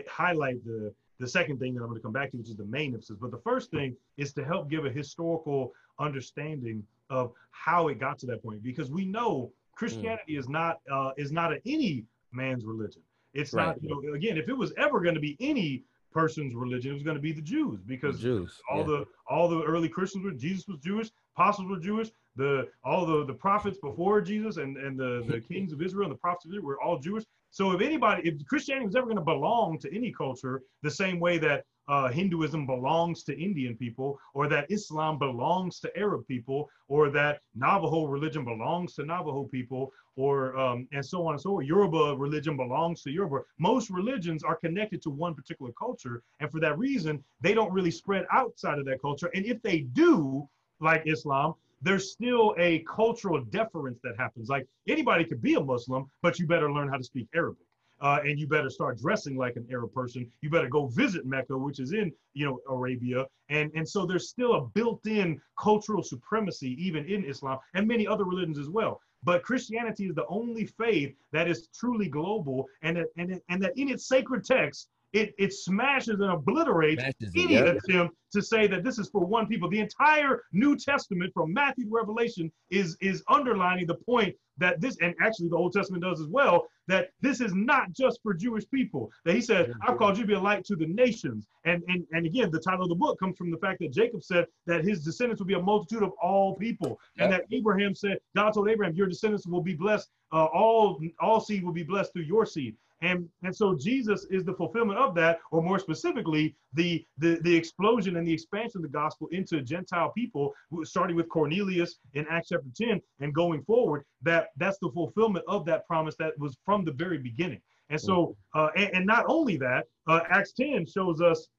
highlight 0.07 0.63
the, 0.63 0.93
the 1.19 1.27
second 1.27 1.59
thing 1.59 1.73
that 1.73 1.81
I'm 1.81 1.87
going 1.87 1.99
to 1.99 2.03
come 2.03 2.13
back 2.13 2.31
to, 2.31 2.37
which 2.37 2.49
is 2.49 2.55
the 2.55 2.65
main 2.65 2.93
emphasis. 2.93 3.17
But 3.19 3.31
the 3.31 3.39
first 3.39 3.71
thing 3.71 3.95
is 4.17 4.33
to 4.33 4.45
help 4.45 4.69
give 4.69 4.85
a 4.85 4.89
historical 4.89 5.73
understanding 6.01 6.83
of 7.09 7.31
how 7.51 7.87
it 7.87 7.99
got 7.99 8.19
to 8.19 8.25
that 8.27 8.43
point, 8.43 8.63
because 8.63 8.89
we 8.89 9.05
know 9.05 9.51
Christianity 9.75 10.33
mm. 10.35 10.39
is 10.39 10.49
not, 10.49 10.79
uh, 10.91 11.11
is 11.17 11.31
not 11.31 11.53
any 11.65 12.05
man's 12.31 12.65
religion. 12.65 13.01
It's 13.33 13.53
right. 13.53 13.67
not, 13.67 13.83
you 13.83 13.89
know, 13.89 14.13
again, 14.13 14.37
if 14.37 14.49
it 14.49 14.57
was 14.57 14.73
ever 14.77 14.99
going 14.99 15.15
to 15.15 15.21
be 15.21 15.37
any 15.39 15.83
person's 16.11 16.53
religion. 16.53 16.91
It 16.91 16.93
was 16.93 17.03
going 17.03 17.15
to 17.15 17.21
be 17.21 17.31
the 17.31 17.41
Jews 17.41 17.81
because 17.85 18.17
the 18.17 18.23
Jews, 18.23 18.59
all 18.69 18.79
yeah. 18.79 18.83
the 18.83 19.05
all 19.29 19.49
the 19.49 19.63
early 19.63 19.89
Christians 19.89 20.25
were 20.25 20.31
Jesus 20.31 20.67
was 20.67 20.79
Jewish, 20.79 21.09
apostles 21.35 21.69
were 21.69 21.79
Jewish, 21.79 22.09
the 22.35 22.67
all 22.83 23.05
the 23.05 23.25
the 23.25 23.33
prophets 23.33 23.77
before 23.81 24.21
Jesus 24.21 24.57
and 24.57 24.77
and 24.77 24.99
the 24.99 25.23
the 25.27 25.39
kings 25.53 25.73
of 25.73 25.81
Israel 25.81 26.03
and 26.03 26.11
the 26.11 26.19
prophets 26.19 26.45
of 26.45 26.51
Israel 26.51 26.65
were 26.65 26.81
all 26.81 26.99
Jewish. 26.99 27.23
So 27.49 27.71
if 27.71 27.81
anybody, 27.81 28.27
if 28.27 28.45
Christianity 28.45 28.85
was 28.85 28.95
ever 28.95 29.07
going 29.07 29.17
to 29.17 29.23
belong 29.23 29.77
to 29.79 29.95
any 29.95 30.11
culture, 30.11 30.61
the 30.83 30.91
same 30.91 31.19
way 31.19 31.37
that 31.39 31.65
uh, 31.87 32.09
Hinduism 32.09 32.65
belongs 32.65 33.23
to 33.23 33.39
Indian 33.39 33.75
people, 33.75 34.19
or 34.33 34.47
that 34.47 34.69
Islam 34.69 35.17
belongs 35.17 35.79
to 35.79 35.97
Arab 35.97 36.27
people, 36.27 36.69
or 36.87 37.09
that 37.09 37.41
Navajo 37.55 38.05
religion 38.05 38.45
belongs 38.45 38.93
to 38.95 39.05
Navajo 39.05 39.45
people, 39.45 39.91
or 40.15 40.57
um, 40.57 40.87
and 40.91 41.05
so 41.05 41.25
on 41.25 41.33
and 41.33 41.41
so 41.41 41.57
on. 41.57 41.65
Yoruba 41.65 42.15
religion 42.17 42.55
belongs 42.55 43.01
to 43.03 43.11
Yoruba. 43.11 43.41
Most 43.57 43.89
religions 43.89 44.43
are 44.43 44.55
connected 44.55 45.01
to 45.03 45.09
one 45.09 45.33
particular 45.33 45.71
culture, 45.73 46.21
and 46.39 46.51
for 46.51 46.59
that 46.59 46.77
reason, 46.77 47.23
they 47.41 47.53
don't 47.53 47.71
really 47.71 47.91
spread 47.91 48.25
outside 48.31 48.77
of 48.79 48.85
that 48.85 49.01
culture. 49.01 49.29
And 49.33 49.45
if 49.45 49.61
they 49.61 49.79
do, 49.79 50.47
like 50.79 51.03
Islam, 51.05 51.55
there's 51.81 52.11
still 52.11 52.53
a 52.59 52.79
cultural 52.87 53.43
deference 53.45 53.99
that 54.03 54.15
happens. 54.17 54.49
Like 54.49 54.67
anybody 54.87 55.25
could 55.25 55.41
be 55.41 55.55
a 55.55 55.59
Muslim, 55.59 56.09
but 56.21 56.37
you 56.37 56.45
better 56.47 56.71
learn 56.71 56.89
how 56.89 56.97
to 56.97 57.03
speak 57.03 57.27
Arabic 57.33 57.65
uh, 58.01 58.19
and 58.23 58.39
you 58.39 58.47
better 58.47 58.69
start 58.69 58.97
dressing 58.99 59.37
like 59.37 59.55
an 59.55 59.65
Arab 59.71 59.93
person. 59.93 60.29
You 60.41 60.49
better 60.49 60.67
go 60.67 60.87
visit 60.87 61.25
Mecca, 61.25 61.57
which 61.57 61.79
is 61.79 61.93
in 61.93 62.11
you 62.33 62.45
know 62.45 62.59
Arabia, 62.69 63.25
and 63.49 63.71
and 63.75 63.87
so 63.87 64.05
there's 64.05 64.29
still 64.29 64.53
a 64.53 64.61
built-in 64.61 65.39
cultural 65.59 66.03
supremacy 66.03 66.75
even 66.79 67.05
in 67.05 67.23
Islam 67.23 67.59
and 67.73 67.87
many 67.87 68.07
other 68.07 68.25
religions 68.25 68.57
as 68.57 68.69
well. 68.69 68.99
But 69.23 69.43
Christianity 69.43 70.07
is 70.07 70.15
the 70.15 70.25
only 70.27 70.65
faith 70.65 71.13
that 71.31 71.47
is 71.47 71.67
truly 71.75 72.09
global, 72.09 72.67
and 72.81 72.97
that, 72.97 73.07
and 73.17 73.39
and 73.49 73.61
that 73.63 73.77
in 73.77 73.89
its 73.89 74.07
sacred 74.07 74.43
text 74.43 74.89
it, 75.13 75.33
it 75.37 75.53
smashes 75.53 76.19
and 76.19 76.31
obliterates 76.31 77.01
smashes 77.01 77.33
any 77.35 77.55
it, 77.55 77.65
yeah. 77.65 77.93
attempt 77.93 78.15
to 78.33 78.41
say 78.41 78.67
that 78.67 78.83
this 78.83 78.97
is 78.97 79.09
for 79.09 79.25
one 79.25 79.47
people. 79.47 79.69
The 79.69 79.79
entire 79.79 80.43
New 80.53 80.77
Testament 80.77 81.31
from 81.33 81.53
Matthew 81.53 81.85
to 81.85 81.91
Revelation 81.91 82.51
is 82.69 82.97
is 83.01 83.23
underlining 83.27 83.87
the 83.87 83.95
point 83.95 84.35
that 84.57 84.79
this, 84.79 84.97
and 85.01 85.13
actually 85.21 85.49
the 85.49 85.57
Old 85.57 85.73
Testament 85.73 86.03
does 86.03 86.21
as 86.21 86.27
well, 86.27 86.67
that 86.91 87.11
this 87.21 87.39
is 87.39 87.53
not 87.53 87.93
just 87.93 88.19
for 88.21 88.33
Jewish 88.33 88.69
people. 88.69 89.11
That 89.23 89.33
he 89.33 89.41
said, 89.41 89.73
I've 89.81 89.97
called 89.97 90.17
you 90.17 90.23
to 90.23 90.27
be 90.27 90.33
a 90.33 90.39
light 90.39 90.65
to 90.65 90.75
the 90.75 90.87
nations. 90.87 91.47
And, 91.63 91.81
and, 91.87 92.05
and 92.11 92.25
again, 92.25 92.51
the 92.51 92.59
title 92.59 92.83
of 92.83 92.89
the 92.89 92.95
book 92.95 93.17
comes 93.17 93.37
from 93.37 93.49
the 93.49 93.57
fact 93.57 93.79
that 93.79 93.93
Jacob 93.93 94.23
said 94.23 94.45
that 94.67 94.83
his 94.83 95.03
descendants 95.03 95.39
will 95.39 95.47
be 95.47 95.53
a 95.53 95.61
multitude 95.61 96.03
of 96.03 96.11
all 96.21 96.55
people. 96.55 96.99
Yep. 97.15 97.23
And 97.23 97.33
that 97.33 97.43
Abraham 97.51 97.95
said, 97.95 98.17
God 98.35 98.51
told 98.51 98.69
Abraham, 98.69 98.93
your 98.93 99.07
descendants 99.07 99.47
will 99.47 99.61
be 99.61 99.73
blessed. 99.73 100.09
Uh, 100.33 100.45
all, 100.45 100.99
all 101.19 101.39
seed 101.39 101.63
will 101.63 101.73
be 101.73 101.83
blessed 101.83 102.11
through 102.11 102.23
your 102.23 102.45
seed. 102.45 102.75
And, 103.01 103.27
and 103.43 103.55
so 103.55 103.75
Jesus 103.75 104.27
is 104.29 104.43
the 104.43 104.53
fulfillment 104.53 104.99
of 104.99 105.15
that, 105.15 105.39
or 105.51 105.61
more 105.61 105.79
specifically, 105.79 106.55
the, 106.73 107.05
the, 107.17 107.39
the 107.41 107.55
explosion 107.55 108.15
and 108.17 108.27
the 108.27 108.33
expansion 108.33 108.77
of 108.77 108.83
the 108.83 108.89
gospel 108.89 109.27
into 109.31 109.61
Gentile 109.61 110.11
people, 110.15 110.53
starting 110.83 111.15
with 111.15 111.27
Cornelius 111.29 111.99
in 112.13 112.25
Acts 112.29 112.49
chapter 112.49 112.69
10 112.75 113.01
and 113.19 113.33
going 113.33 113.63
forward, 113.63 114.03
that 114.21 114.49
that's 114.57 114.77
the 114.79 114.91
fulfillment 114.93 115.43
of 115.47 115.65
that 115.65 115.87
promise 115.87 116.15
that 116.19 116.37
was 116.37 116.55
from 116.63 116.85
the 116.85 116.91
very 116.91 117.17
beginning. 117.17 117.61
And 117.89 117.99
so, 117.99 118.37
uh, 118.55 118.69
and, 118.77 118.89
and, 118.93 119.05
not 119.05 119.25
only 119.27 119.57
that, 119.57 119.85
uh, 120.07 120.21
Acts 120.29 120.53
10 120.53 120.85
shows 120.85 121.19
us 121.19 121.49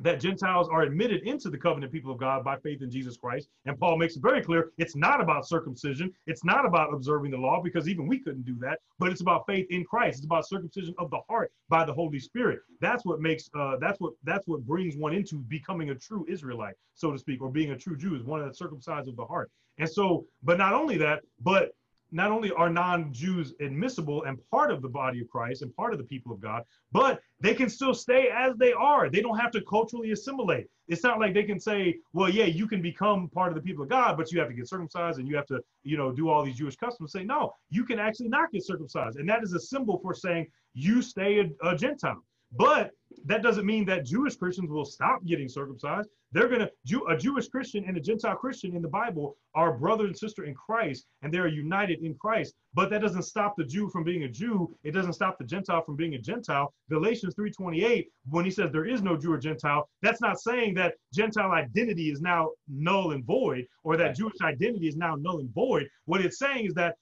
that 0.00 0.20
Gentiles 0.20 0.68
are 0.68 0.82
admitted 0.82 1.22
into 1.22 1.50
the 1.50 1.58
covenant 1.58 1.92
people 1.92 2.12
of 2.12 2.18
God 2.18 2.44
by 2.44 2.56
faith 2.58 2.82
in 2.82 2.90
Jesus 2.90 3.16
Christ. 3.16 3.48
And 3.66 3.78
Paul 3.78 3.96
makes 3.96 4.16
it 4.16 4.22
very 4.22 4.42
clear 4.42 4.70
it's 4.78 4.96
not 4.96 5.20
about 5.20 5.46
circumcision, 5.46 6.12
it's 6.26 6.44
not 6.44 6.64
about 6.64 6.92
observing 6.92 7.30
the 7.30 7.38
law, 7.38 7.60
because 7.62 7.88
even 7.88 8.06
we 8.06 8.18
couldn't 8.18 8.44
do 8.44 8.56
that, 8.60 8.78
but 8.98 9.10
it's 9.10 9.20
about 9.20 9.46
faith 9.46 9.66
in 9.70 9.84
Christ. 9.84 10.18
It's 10.18 10.26
about 10.26 10.46
circumcision 10.46 10.94
of 10.98 11.10
the 11.10 11.20
heart 11.28 11.52
by 11.68 11.84
the 11.84 11.92
Holy 11.92 12.18
Spirit. 12.18 12.60
That's 12.80 13.04
what 13.04 13.20
makes 13.20 13.50
uh, 13.58 13.76
that's 13.80 14.00
what 14.00 14.12
that's 14.24 14.46
what 14.46 14.64
brings 14.66 14.96
one 14.96 15.14
into 15.14 15.38
becoming 15.38 15.90
a 15.90 15.94
true 15.94 16.24
Israelite, 16.28 16.74
so 16.94 17.12
to 17.12 17.18
speak, 17.18 17.42
or 17.42 17.50
being 17.50 17.72
a 17.72 17.76
true 17.76 17.96
Jew 17.96 18.14
is 18.14 18.22
one 18.22 18.46
the 18.46 18.54
circumcised 18.54 19.08
of 19.08 19.16
the 19.16 19.24
heart. 19.24 19.50
And 19.78 19.88
so, 19.88 20.26
but 20.42 20.58
not 20.58 20.74
only 20.74 20.96
that, 20.98 21.22
but 21.40 21.72
not 22.10 22.30
only 22.30 22.50
are 22.52 22.70
non-Jews 22.70 23.54
admissible 23.60 24.24
and 24.24 24.38
part 24.50 24.70
of 24.70 24.82
the 24.82 24.88
body 24.88 25.20
of 25.20 25.28
Christ 25.28 25.62
and 25.62 25.74
part 25.76 25.92
of 25.92 25.98
the 25.98 26.04
people 26.04 26.32
of 26.32 26.40
God, 26.40 26.62
but 26.92 27.20
they 27.40 27.54
can 27.54 27.68
still 27.68 27.94
stay 27.94 28.28
as 28.34 28.56
they 28.56 28.72
are. 28.72 29.10
They 29.10 29.20
don't 29.20 29.38
have 29.38 29.50
to 29.52 29.60
culturally 29.62 30.12
assimilate. 30.12 30.66
It's 30.88 31.02
not 31.02 31.20
like 31.20 31.34
they 31.34 31.44
can 31.44 31.60
say, 31.60 31.98
well, 32.12 32.30
yeah, 32.30 32.46
you 32.46 32.66
can 32.66 32.80
become 32.80 33.28
part 33.28 33.50
of 33.50 33.54
the 33.54 33.60
people 33.60 33.82
of 33.82 33.90
God, 33.90 34.16
but 34.16 34.32
you 34.32 34.38
have 34.40 34.48
to 34.48 34.54
get 34.54 34.68
circumcised 34.68 35.18
and 35.18 35.28
you 35.28 35.36
have 35.36 35.46
to, 35.46 35.60
you 35.82 35.96
know, 35.96 36.10
do 36.10 36.28
all 36.30 36.42
these 36.44 36.56
Jewish 36.56 36.76
customs. 36.76 37.12
Say, 37.12 37.24
no, 37.24 37.52
you 37.70 37.84
can 37.84 37.98
actually 37.98 38.28
not 38.28 38.50
get 38.52 38.64
circumcised. 38.64 39.18
And 39.18 39.28
that 39.28 39.42
is 39.42 39.52
a 39.52 39.60
symbol 39.60 39.98
for 39.98 40.14
saying 40.14 40.46
you 40.72 41.02
stay 41.02 41.40
a, 41.40 41.68
a 41.68 41.76
Gentile. 41.76 42.24
But 42.52 42.92
that 43.26 43.42
doesn't 43.42 43.66
mean 43.66 43.84
that 43.86 44.04
Jewish 44.04 44.36
Christians 44.36 44.70
will 44.70 44.84
stop 44.84 45.24
getting 45.24 45.48
circumcised. 45.48 46.08
They're 46.32 46.48
going 46.48 46.60
to, 46.60 46.70
Jew, 46.84 47.06
a 47.08 47.16
Jewish 47.16 47.48
Christian 47.48 47.84
and 47.86 47.96
a 47.96 48.00
Gentile 48.00 48.36
Christian 48.36 48.76
in 48.76 48.82
the 48.82 48.88
Bible 48.88 49.36
are 49.54 49.78
brother 49.78 50.04
and 50.04 50.16
sister 50.16 50.44
in 50.44 50.54
Christ, 50.54 51.06
and 51.22 51.32
they're 51.32 51.48
united 51.48 52.02
in 52.02 52.14
Christ. 52.14 52.54
But 52.74 52.90
that 52.90 53.00
doesn't 53.00 53.22
stop 53.22 53.54
the 53.56 53.64
Jew 53.64 53.88
from 53.88 54.04
being 54.04 54.24
a 54.24 54.28
Jew. 54.28 54.74
It 54.84 54.92
doesn't 54.92 55.14
stop 55.14 55.38
the 55.38 55.44
Gentile 55.44 55.82
from 55.82 55.96
being 55.96 56.14
a 56.14 56.18
Gentile. 56.18 56.72
Galatians 56.90 57.34
3.28, 57.34 58.06
when 58.28 58.44
he 58.44 58.50
says 58.50 58.70
there 58.70 58.86
is 58.86 59.00
no 59.00 59.16
Jew 59.16 59.32
or 59.32 59.38
Gentile, 59.38 59.88
that's 60.02 60.20
not 60.20 60.38
saying 60.38 60.74
that 60.74 60.94
Gentile 61.14 61.52
identity 61.52 62.10
is 62.10 62.20
now 62.20 62.50
null 62.68 63.12
and 63.12 63.24
void, 63.24 63.66
or 63.82 63.96
that 63.96 64.14
Jewish 64.14 64.40
identity 64.42 64.86
is 64.86 64.96
now 64.96 65.14
null 65.14 65.40
and 65.40 65.52
void. 65.54 65.88
What 66.04 66.20
it's 66.20 66.38
saying 66.38 66.66
is 66.66 66.74
that 66.74 66.96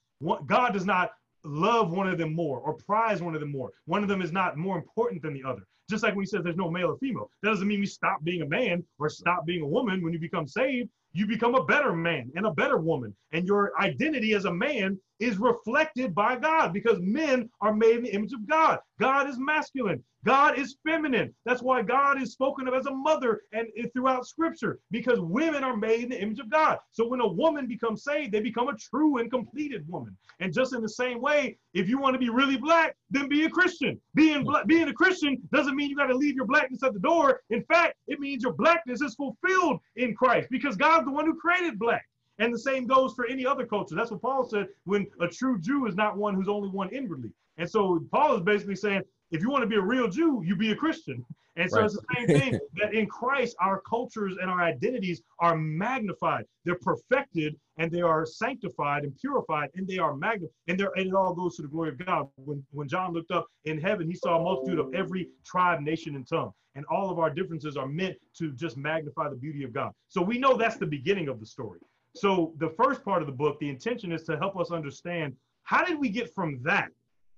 God 0.45 0.73
does 0.73 0.85
not 0.85 1.11
love 1.47 1.91
one 1.91 2.07
of 2.07 2.17
them 2.17 2.33
more 2.33 2.59
or 2.59 2.73
prize 2.73 3.21
one 3.21 3.33
of 3.33 3.41
them 3.41 3.51
more. 3.51 3.71
One 3.85 4.03
of 4.03 4.09
them 4.09 4.21
is 4.21 4.31
not 4.31 4.57
more 4.57 4.77
important 4.77 5.21
than 5.21 5.33
the 5.33 5.43
other. 5.43 5.61
Just 5.89 6.03
like 6.03 6.15
when 6.15 6.23
he 6.23 6.27
says 6.27 6.43
there's 6.43 6.57
no 6.57 6.69
male 6.69 6.89
or 6.89 6.97
female, 6.97 7.29
that 7.41 7.49
doesn't 7.49 7.67
mean 7.67 7.79
we 7.79 7.85
stop 7.85 8.23
being 8.23 8.41
a 8.41 8.47
man 8.47 8.83
or 8.99 9.09
stop 9.09 9.45
being 9.45 9.61
a 9.61 9.67
woman 9.67 10.03
when 10.03 10.11
you 10.11 10.19
become 10.19 10.47
saved 10.47 10.89
you 11.17 11.25
become 11.25 11.55
a 11.55 11.63
better 11.65 11.93
man 11.93 12.31
and 12.35 12.45
a 12.45 12.51
better 12.51 12.77
woman. 12.77 13.15
And 13.31 13.47
your 13.47 13.71
identity 13.79 14.33
as 14.33 14.45
a 14.45 14.53
man 14.53 14.99
is 15.19 15.37
reflected 15.37 16.13
by 16.13 16.35
God 16.35 16.73
because 16.73 16.99
men 17.01 17.49
are 17.61 17.73
made 17.73 17.97
in 17.97 18.03
the 18.03 18.13
image 18.13 18.33
of 18.33 18.47
God. 18.47 18.79
God 18.99 19.29
is 19.29 19.37
masculine. 19.37 20.03
God 20.25 20.59
is 20.59 20.75
feminine. 20.85 21.33
That's 21.45 21.61
why 21.61 21.81
God 21.83 22.21
is 22.21 22.33
spoken 22.33 22.67
of 22.67 22.73
as 22.73 22.85
a 22.85 22.91
mother 22.91 23.41
and 23.53 23.67
throughout 23.93 24.27
scripture 24.27 24.79
because 24.91 25.19
women 25.21 25.63
are 25.63 25.77
made 25.77 26.03
in 26.03 26.09
the 26.09 26.21
image 26.21 26.39
of 26.39 26.49
God. 26.49 26.79
So 26.91 27.07
when 27.07 27.21
a 27.21 27.27
woman 27.27 27.65
becomes 27.65 28.03
saved, 28.03 28.33
they 28.33 28.41
become 28.41 28.67
a 28.67 28.75
true 28.75 29.17
and 29.17 29.31
completed 29.31 29.87
woman. 29.87 30.17
And 30.39 30.53
just 30.53 30.73
in 30.73 30.81
the 30.81 30.89
same 30.89 31.21
way, 31.21 31.57
if 31.73 31.87
you 31.87 31.97
want 31.97 32.13
to 32.15 32.19
be 32.19 32.29
really 32.29 32.57
black, 32.57 32.95
then 33.09 33.29
be 33.29 33.45
a 33.45 33.49
Christian. 33.49 33.99
Being 34.15 34.43
black, 34.43 34.67
being 34.67 34.89
a 34.89 34.93
Christian 34.93 35.37
doesn't 35.53 35.75
mean 35.75 35.89
you 35.89 35.95
got 35.95 36.07
to 36.07 36.17
leave 36.17 36.35
your 36.35 36.45
blackness 36.45 36.83
at 36.83 36.93
the 36.93 36.99
door. 36.99 37.41
In 37.49 37.63
fact, 37.63 37.95
it 38.07 38.19
means 38.19 38.43
your 38.43 38.53
blackness 38.53 39.01
is 39.01 39.15
fulfilled 39.15 39.79
in 39.95 40.13
Christ 40.13 40.49
because 40.51 40.75
God's 40.75 41.05
the 41.05 41.11
one 41.11 41.25
who 41.25 41.35
created 41.35 41.79
black. 41.79 42.05
And 42.39 42.53
the 42.53 42.59
same 42.59 42.85
goes 42.85 43.13
for 43.13 43.25
any 43.25 43.45
other 43.45 43.65
culture. 43.65 43.95
That's 43.95 44.11
what 44.11 44.21
Paul 44.21 44.47
said 44.47 44.67
when 44.85 45.07
a 45.19 45.27
true 45.27 45.59
Jew 45.59 45.87
is 45.87 45.95
not 45.95 46.17
one 46.17 46.35
who's 46.35 46.49
only 46.49 46.69
one 46.69 46.89
inwardly. 46.89 47.31
And 47.57 47.69
so 47.69 48.05
Paul 48.11 48.35
is 48.35 48.41
basically 48.41 48.75
saying, 48.75 49.01
if 49.31 49.41
you 49.41 49.49
want 49.49 49.63
to 49.63 49.67
be 49.67 49.75
a 49.75 49.81
real 49.81 50.07
Jew, 50.07 50.43
you 50.45 50.55
be 50.55 50.71
a 50.71 50.75
Christian. 50.75 51.25
And 51.57 51.69
so 51.69 51.77
right. 51.77 51.85
it's 51.85 51.95
the 51.95 52.15
same 52.15 52.27
thing 52.27 52.59
that 52.75 52.93
in 52.93 53.07
Christ, 53.07 53.55
our 53.59 53.81
cultures 53.81 54.35
and 54.39 54.49
our 54.49 54.61
identities 54.61 55.21
are 55.39 55.57
magnified. 55.57 56.45
They're 56.63 56.79
perfected 56.79 57.55
and 57.77 57.91
they 57.91 58.01
are 58.01 58.25
sanctified 58.25 59.03
and 59.03 59.17
purified 59.17 59.69
and 59.75 59.87
they 59.87 59.97
are 59.97 60.15
magnified. 60.15 60.53
And, 60.67 60.79
and 60.79 61.07
it 61.07 61.13
all 61.13 61.33
goes 61.33 61.55
to 61.55 61.63
the 61.63 61.67
glory 61.67 61.89
of 61.89 62.05
God. 62.05 62.27
When, 62.35 62.63
when 62.71 62.87
John 62.87 63.11
looked 63.11 63.31
up 63.31 63.47
in 63.65 63.81
heaven, 63.81 64.07
he 64.07 64.15
saw 64.15 64.39
a 64.39 64.43
multitude 64.43 64.79
of 64.79 64.93
every 64.93 65.29
tribe, 65.43 65.81
nation, 65.81 66.15
and 66.15 66.27
tongue. 66.27 66.51
And 66.75 66.85
all 66.91 67.09
of 67.09 67.17
our 67.17 67.31
differences 67.31 67.75
are 67.75 67.87
meant 67.87 68.17
to 68.37 68.51
just 68.51 68.77
magnify 68.77 69.29
the 69.29 69.35
beauty 69.35 69.63
of 69.63 69.73
God. 69.73 69.93
So 70.09 70.21
we 70.21 70.37
know 70.37 70.55
that's 70.55 70.77
the 70.77 70.85
beginning 70.85 71.27
of 71.27 71.39
the 71.39 71.45
story. 71.45 71.79
So 72.19 72.53
the 72.57 72.69
first 72.69 73.03
part 73.03 73.21
of 73.21 73.27
the 73.27 73.33
book, 73.33 73.59
the 73.59 73.69
intention 73.69 74.11
is 74.11 74.23
to 74.23 74.37
help 74.37 74.57
us 74.57 74.71
understand 74.71 75.35
how 75.63 75.83
did 75.85 75.99
we 75.99 76.09
get 76.09 76.33
from 76.33 76.61
that? 76.63 76.89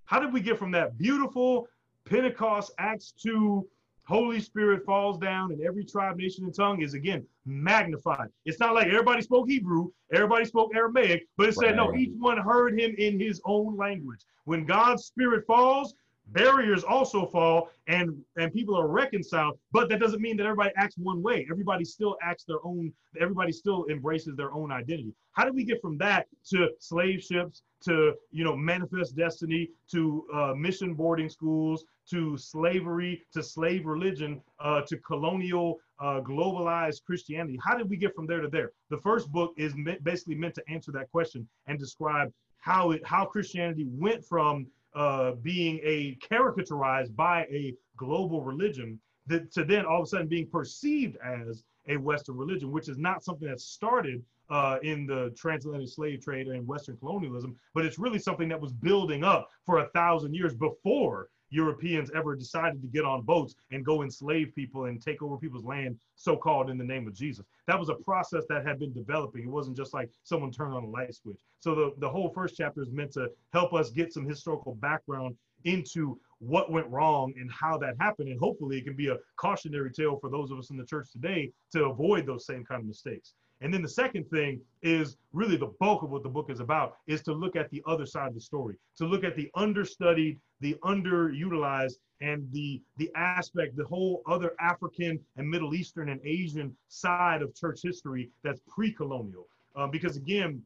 How 0.06 0.20
did 0.20 0.34
we 0.34 0.42
get 0.42 0.58
from 0.58 0.72
that 0.72 0.98
beautiful 0.98 1.68
Pentecost 2.06 2.72
Acts 2.80 3.14
2 3.22 3.68
Holy 4.10 4.40
Spirit 4.40 4.84
falls 4.86 5.20
down 5.20 5.52
and 5.52 5.62
every 5.62 5.86
tribe, 5.86 6.18
nation, 6.18 6.44
and 6.44 6.56
tongue 6.56 6.82
is 6.82 6.96
again 6.96 7.24
magnified. 7.46 8.30
It's 8.44 8.60
not 8.60 8.74
like 8.74 8.88
everybody 8.88 9.22
spoke 9.22 9.48
Hebrew, 9.48 9.92
everybody 10.12 10.46
spoke 10.46 10.72
Aramaic, 10.74 11.28
but 11.38 11.50
it 11.50 11.56
said, 11.56 11.66
right. 11.66 11.76
no, 11.76 11.94
each 11.94 12.14
one 12.18 12.38
heard 12.38 12.80
him 12.80 12.96
in 12.98 13.20
his 13.20 13.40
own 13.46 13.78
language. 13.78 14.22
When 14.46 14.66
God's 14.66 15.06
Spirit 15.06 15.46
falls, 15.46 15.94
barriers 16.32 16.84
also 16.84 17.26
fall 17.26 17.70
and 17.88 18.16
and 18.38 18.54
people 18.54 18.76
are 18.76 18.88
reconciled 18.88 19.58
but 19.72 19.90
that 19.90 20.00
doesn't 20.00 20.22
mean 20.22 20.38
that 20.38 20.46
everybody 20.46 20.72
acts 20.78 20.98
one 20.98 21.22
way. 21.22 21.48
Everybody 21.50 21.86
still 21.86 22.18
acts 22.22 22.44
their 22.44 22.64
own 22.64 22.92
everybody 23.20 23.52
still 23.52 23.86
embraces 23.90 24.36
their 24.36 24.52
own 24.52 24.72
identity. 24.72 25.14
How 25.32 25.46
do 25.46 25.54
we 25.54 25.64
get 25.64 25.82
from 25.82 25.98
that 26.00 26.28
to 26.50 26.70
slave 26.80 27.22
ships 27.22 27.64
to 27.82 28.14
you 28.32 28.44
know 28.44 28.56
manifest 28.56 29.16
destiny 29.16 29.70
to 29.92 30.26
uh, 30.34 30.54
mission 30.56 30.94
boarding 30.94 31.30
schools 31.30 31.86
to 32.10 32.38
slavery 32.38 33.24
to 33.34 33.44
slave 33.44 33.86
religion 33.86 34.42
uh, 34.60 34.82
to 34.82 34.98
colonial 34.98 35.80
uh, 36.00 36.22
globalized 36.22 37.04
christianity? 37.06 37.60
How 37.64 37.78
did 37.78 37.90
we 37.90 37.98
get 37.98 38.16
from 38.16 38.28
there 38.28 38.42
to 38.42 38.48
there? 38.48 38.72
The 38.90 38.98
first 38.98 39.32
book 39.32 39.54
is 39.58 39.74
basically 40.04 40.36
meant 40.36 40.56
to 40.56 40.64
answer 40.70 40.92
that 40.94 41.12
question 41.12 41.48
and 41.68 41.80
describe 41.80 42.32
how 42.60 42.92
it 42.92 43.06
how 43.06 43.26
christianity 43.26 43.88
went 43.90 44.24
from 44.24 44.68
uh, 44.96 45.34
being 45.42 45.80
a 45.84 46.18
caricaturized 46.32 47.16
by 47.16 47.44
a 47.44 47.74
global 47.98 48.44
religion 48.44 49.00
that, 49.28 49.52
to 49.54 49.64
then 49.64 49.86
all 49.86 50.02
of 50.02 50.04
a 50.04 50.08
sudden 50.08 50.28
being 50.28 50.48
perceived 50.48 51.18
as 51.18 51.64
a 51.88 51.98
Western 51.98 52.38
religion, 52.38 52.72
which 52.72 52.90
is 52.90 52.98
not 52.98 53.24
something 53.24 53.48
that 53.48 53.60
started 53.60 54.24
uh, 54.50 54.78
in 54.82 55.06
the 55.06 55.34
transatlantic 55.38 55.90
slave 55.90 56.22
trade 56.22 56.48
and 56.48 56.66
Western 56.68 56.98
colonialism, 56.98 57.56
but 57.74 57.86
it's 57.86 58.00
really 58.00 58.20
something 58.20 58.50
that 58.50 58.60
was 58.60 58.74
building 58.74 59.24
up 59.24 59.50
for 59.66 59.80
a 59.80 59.90
thousand 59.90 60.34
years 60.34 60.56
before 60.56 61.30
Europeans 61.50 62.12
ever 62.16 62.36
decided 62.36 62.82
to 62.82 62.88
get 62.88 63.06
on 63.06 63.22
boats 63.22 63.56
and 63.72 63.86
go 63.86 64.04
enslave 64.04 64.54
people 64.56 64.86
and 64.86 65.02
take 65.02 65.22
over 65.22 65.38
people's 65.38 65.66
land, 65.66 65.98
so 66.16 66.36
called 66.36 66.70
in 66.70 66.78
the 66.78 66.84
name 66.84 67.08
of 67.08 67.14
Jesus. 67.14 67.46
That 67.68 67.80
was 67.80 67.90
a 67.90 67.96
process 67.96 68.44
that 68.50 68.66
had 68.66 68.80
been 68.80 68.94
developing. 68.94 69.44
It 69.44 69.50
wasn't 69.50 69.78
just 69.78 69.94
like 69.94 70.10
someone 70.24 70.52
turned 70.52 70.74
on 70.74 70.84
a 70.84 70.90
light 70.90 71.14
switch. 71.14 71.40
So 71.60 71.76
the, 71.76 71.94
the 71.98 72.10
whole 72.10 72.30
first 72.30 72.56
chapter 72.58 72.82
is 72.82 72.92
meant 72.92 73.12
to 73.14 73.30
help 73.54 73.74
us 73.74 73.90
get 73.90 74.14
some 74.14 74.28
historical 74.28 74.76
background 74.76 75.36
into 75.66 76.20
what 76.40 76.72
went 76.72 76.88
wrong 76.88 77.34
and 77.38 77.52
how 77.52 77.78
that 77.80 77.96
happened. 78.00 78.30
And 78.30 78.40
hopefully 78.40 78.78
it 78.78 78.86
can 78.86 78.96
be 78.96 79.10
a 79.10 79.18
cautionary 79.36 79.92
tale 79.92 80.18
for 80.18 80.30
those 80.30 80.52
of 80.52 80.60
us 80.60 80.70
in 80.70 80.78
the 80.78 80.86
church 80.86 81.12
today 81.12 81.52
to 81.74 81.86
avoid 81.86 82.26
those 82.26 82.46
same 82.46 82.64
kind 82.64 82.82
of 82.82 82.88
mistakes. 82.88 83.34
And 83.62 83.74
then 83.74 83.82
the 83.82 83.90
second 83.90 84.30
thing 84.30 84.62
is 84.82 85.18
really 85.34 85.58
the 85.58 85.74
bulk 85.80 86.04
of 86.04 86.12
what 86.12 86.24
the 86.24 86.30
book 86.30 86.50
is 86.50 86.62
about 86.62 86.98
is 87.08 87.22
to 87.24 87.34
look 87.34 87.56
at 87.56 87.70
the 87.72 87.84
other 87.86 88.06
side 88.06 88.30
of 88.30 88.34
the 88.34 88.42
story, 88.42 88.76
to 88.98 89.06
look 89.06 89.24
at 89.24 89.36
the 89.36 89.52
understudied, 89.56 90.40
the 90.62 90.76
underutilized, 90.84 91.96
and 92.22 92.48
the 92.52 92.82
the 92.98 93.10
aspect, 93.16 93.76
the 93.76 93.86
whole 93.86 94.22
other 94.28 94.54
African 94.60 95.20
and 95.38 95.50
Middle 95.50 95.74
Eastern 95.74 96.10
and 96.10 96.20
Asian 96.24 96.76
side 96.88 97.42
of 97.42 97.56
church 97.56 97.82
history 97.84 98.30
that's 98.44 98.62
pre-colonial. 98.68 99.48
Um, 99.76 99.92
because 99.92 100.18
again, 100.18 100.62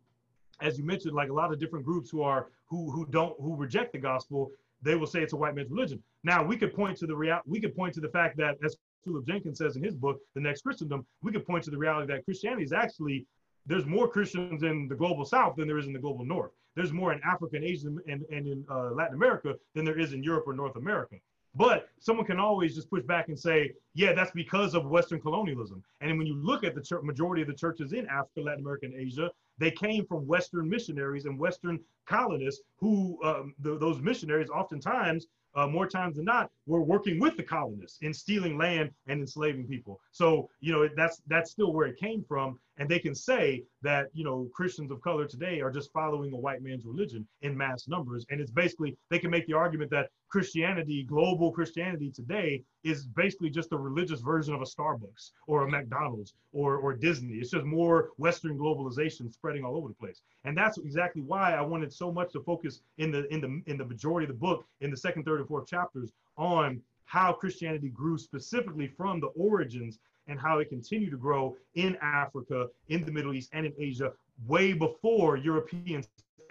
as 0.62 0.78
you 0.78 0.84
mentioned, 0.84 1.14
like 1.14 1.30
a 1.30 1.34
lot 1.34 1.52
of 1.52 1.60
different 1.60 1.86
groups 1.86 2.10
who 2.10 2.22
are 2.22 2.48
who 2.68 2.92
who 2.92 3.06
don't 3.08 3.36
who 3.40 3.56
reject 3.56 3.94
the 3.94 4.00
gospel, 4.00 4.52
they 4.82 4.96
will 4.96 5.08
say 5.08 5.22
it's 5.22 5.34
a 5.34 5.38
white 5.38 5.56
man's 5.56 5.70
religion. 5.70 6.02
Now 6.24 6.44
we 6.44 6.58
could 6.58 6.74
point 6.74 6.98
to 7.00 7.08
the 7.08 7.16
real 7.16 7.40
we 7.46 7.60
could 7.60 7.76
point 7.76 7.94
to 7.96 8.02
the 8.02 8.10
fact 8.10 8.38
that 8.38 8.58
as 8.64 8.78
Philip 9.04 9.26
Jenkins 9.28 9.58
says 9.58 9.76
in 9.76 9.84
his 9.84 9.96
book, 9.96 10.20
The 10.34 10.42
Next 10.42 10.62
Christendom, 10.62 11.06
we 11.22 11.32
could 11.32 11.46
point 11.46 11.64
to 11.66 11.72
the 11.72 11.78
reality 11.78 12.12
that 12.14 12.26
Christianity 12.26 12.64
is 12.64 12.74
actually, 12.74 13.26
there's 13.66 13.86
more 13.86 14.08
Christians 14.08 14.64
in 14.64 14.88
the 14.88 14.96
global 14.96 15.26
south 15.26 15.56
than 15.56 15.68
there 15.68 15.78
is 15.78 15.88
in 15.88 15.94
the 15.94 16.00
global 16.00 16.26
north. 16.26 16.52
There's 16.76 16.92
more 16.92 17.14
in 17.14 17.22
Africa 17.24 17.58
and 17.58 17.66
Asia 17.66 17.88
and, 17.88 18.24
and 18.32 18.48
in 18.48 18.66
uh, 18.70 18.92
Latin 18.92 19.16
America 19.16 19.56
than 19.76 19.86
there 19.86 20.00
is 20.00 20.14
in 20.14 20.24
Europe 20.24 20.46
or 20.48 20.54
North 20.54 20.76
America. 20.76 21.18
But 21.56 21.90
someone 22.00 22.26
can 22.26 22.40
always 22.40 22.74
just 22.74 22.90
push 22.90 23.04
back 23.04 23.28
and 23.28 23.40
say, 23.40 23.74
yeah, 23.94 24.14
that's 24.14 24.32
because 24.32 24.74
of 24.74 24.88
Western 24.88 25.22
colonialism. 25.22 25.84
And 26.02 26.18
when 26.18 26.26
you 26.26 26.36
look 26.36 26.64
at 26.64 26.74
the 26.74 26.82
church, 26.82 27.04
majority 27.04 27.44
of 27.44 27.48
the 27.48 27.54
churches 27.54 27.94
in 27.94 28.08
Africa, 28.08 28.42
Latin 28.42 28.62
America, 28.62 28.88
and 28.88 28.96
Asia, 28.96 29.30
they 29.60 29.70
came 29.70 30.04
from 30.08 30.26
Western 30.26 30.68
missionaries 30.68 31.26
and 31.26 31.38
Western 31.38 31.80
colonists 32.08 32.64
who, 32.78 33.20
um, 33.24 33.54
those 33.60 34.02
missionaries 34.02 34.50
oftentimes 34.50 35.28
uh, 35.56 35.68
more 35.68 35.88
times 35.88 36.16
than 36.16 36.26
not, 36.26 36.50
were 36.66 36.82
working 36.82 37.20
with 37.20 37.38
the 37.38 37.44
colonists 37.44 38.00
in 38.02 38.14
stealing 38.14 38.58
land 38.58 38.92
and 39.08 39.20
enslaving 39.22 39.68
people. 39.68 40.00
So, 40.12 40.50
you 40.60 40.72
know, 40.72 40.88
that's 40.96 41.22
that's 41.28 41.52
still 41.52 41.74
where 41.74 41.88
it 41.88 41.98
came 42.00 42.24
from. 42.28 42.60
And 42.78 42.90
they 42.90 43.00
can 43.00 43.14
say 43.14 43.64
that, 43.84 44.08
you 44.14 44.24
know, 44.24 44.50
Christians 44.54 44.90
of 44.92 45.00
color 45.02 45.28
today 45.28 45.62
are 45.62 45.70
just 45.70 45.94
following 45.94 46.34
a 46.34 46.38
white 46.38 46.64
man's 46.64 46.86
religion 46.86 47.28
in 47.44 47.56
mass 47.56 47.88
numbers. 47.88 48.26
And 48.32 48.42
it's 48.42 48.50
basically, 48.50 48.98
they 49.12 49.20
can 49.20 49.30
make 49.30 49.46
the 49.46 49.54
argument 49.54 49.92
that 49.92 50.10
Christianity, 50.34 51.04
global 51.04 51.52
Christianity 51.52 52.10
today, 52.10 52.64
is 52.84 53.06
basically 53.06 53.52
just 53.52 53.72
a 53.72 53.78
religious 53.78 54.20
version 54.20 54.56
of 54.56 54.62
a 54.62 54.66
Starbucks 54.66 55.30
or 55.46 55.62
a 55.62 55.70
McDonald's 55.70 56.34
or, 56.54 56.78
or 56.78 56.92
Disney. 56.96 57.36
It's 57.36 57.52
just 57.52 57.66
more 57.66 58.10
Western 58.18 58.58
globalization 58.58 59.32
spreading 59.32 59.64
all 59.64 59.78
over 59.78 59.90
the 59.90 59.94
place. 59.94 60.24
And 60.44 60.58
that's 60.58 60.80
exactly 60.80 61.22
why 61.22 61.54
I 61.54 61.62
wanted 61.62 61.94
so 61.94 62.12
much 62.12 62.32
to 62.32 62.40
focus 62.40 62.82
in 62.98 63.12
the 63.12 63.32
in 63.32 63.42
the 63.42 63.62
in 63.68 63.78
the 63.78 63.86
majority 63.86 64.26
of 64.26 64.30
the 64.30 64.40
book, 64.48 64.66
in 64.82 64.90
the 64.90 64.98
second, 64.98 65.24
third, 65.24 65.40
and 65.40 65.48
fourth 65.48 65.68
chapters, 65.68 66.14
on 66.36 66.82
how 67.06 67.32
Christianity 67.32 67.90
grew 67.90 68.18
specifically 68.18 68.88
from 68.88 69.20
the 69.20 69.28
origins 69.50 70.00
and 70.26 70.40
how 70.40 70.58
it 70.58 70.68
continued 70.68 71.12
to 71.12 71.18
grow 71.18 71.56
in 71.76 71.96
Africa, 72.02 72.70
in 72.88 73.06
the 73.06 73.12
Middle 73.12 73.36
East, 73.36 73.52
and 73.54 73.68
in 73.68 73.74
Asia 73.78 74.12
way 74.48 74.74
before 74.74 75.38
Europeans 75.38 76.08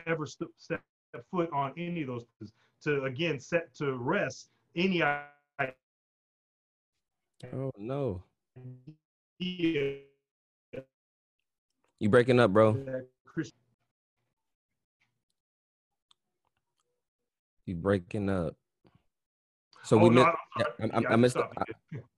ever 0.07 0.25
st- 0.25 0.51
stepped 0.57 0.85
foot 1.33 1.51
on 1.53 1.73
any 1.77 2.03
of 2.03 2.07
those 2.07 2.25
places 2.38 2.55
to 2.83 3.05
again 3.05 3.40
set 3.40 3.75
to 3.77 3.97
rest 3.97 4.51
any 4.77 5.03
Oh 7.53 7.73
no. 7.77 8.23
You 9.38 9.99
breaking 12.09 12.40
up, 12.40 12.53
bro. 12.53 12.77
You 17.66 17.75
breaking 17.75 18.29
up. 18.29 18.55
So 19.85 19.99
oh, 19.99 20.05
we 20.05 20.11
no, 20.11 20.25
missed. 20.25 20.37
I, 20.81 20.99
I, 20.99 21.12
I, 21.12 21.16
missed. 21.16 21.35
The, 21.35 21.49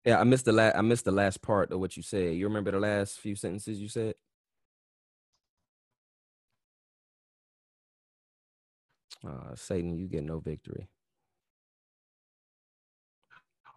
yeah, 0.05 0.21
I 0.21 0.25
missed 0.25 0.45
the 0.45 0.53
last. 0.53 0.77
I 0.77 0.83
missed 0.83 1.07
the 1.07 1.13
last 1.13 1.41
part 1.41 1.73
of 1.73 1.81
what 1.81 1.97
you 1.97 2.03
said. 2.03 2.35
You 2.35 2.47
remember 2.47 2.71
the 2.71 2.81
last 2.81 3.19
few 3.19 3.35
sentences 3.35 3.81
you 3.81 3.89
said? 3.89 4.15
Uh, 9.27 9.55
Satan, 9.55 9.97
you 9.97 10.07
get 10.07 10.25
no 10.25 10.41
victory. 10.41 10.89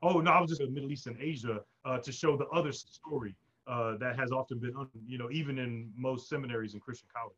Oh 0.03 0.19
no, 0.19 0.31
I 0.31 0.41
was 0.41 0.49
just 0.49 0.61
in 0.61 0.73
Middle 0.73 0.91
East 0.91 1.07
and 1.07 1.17
Asia 1.19 1.61
uh, 1.85 1.97
to 1.99 2.11
show 2.11 2.37
the 2.37 2.45
other 2.47 2.71
story 2.71 3.35
uh, 3.65 3.97
that 3.97 4.17
has 4.17 4.31
often 4.31 4.59
been, 4.59 4.73
you 5.07 5.17
know, 5.17 5.29
even 5.31 5.57
in 5.57 5.91
most 5.95 6.29
seminaries 6.29 6.73
and 6.73 6.81
Christian 6.81 7.07
colleges. 7.15 7.37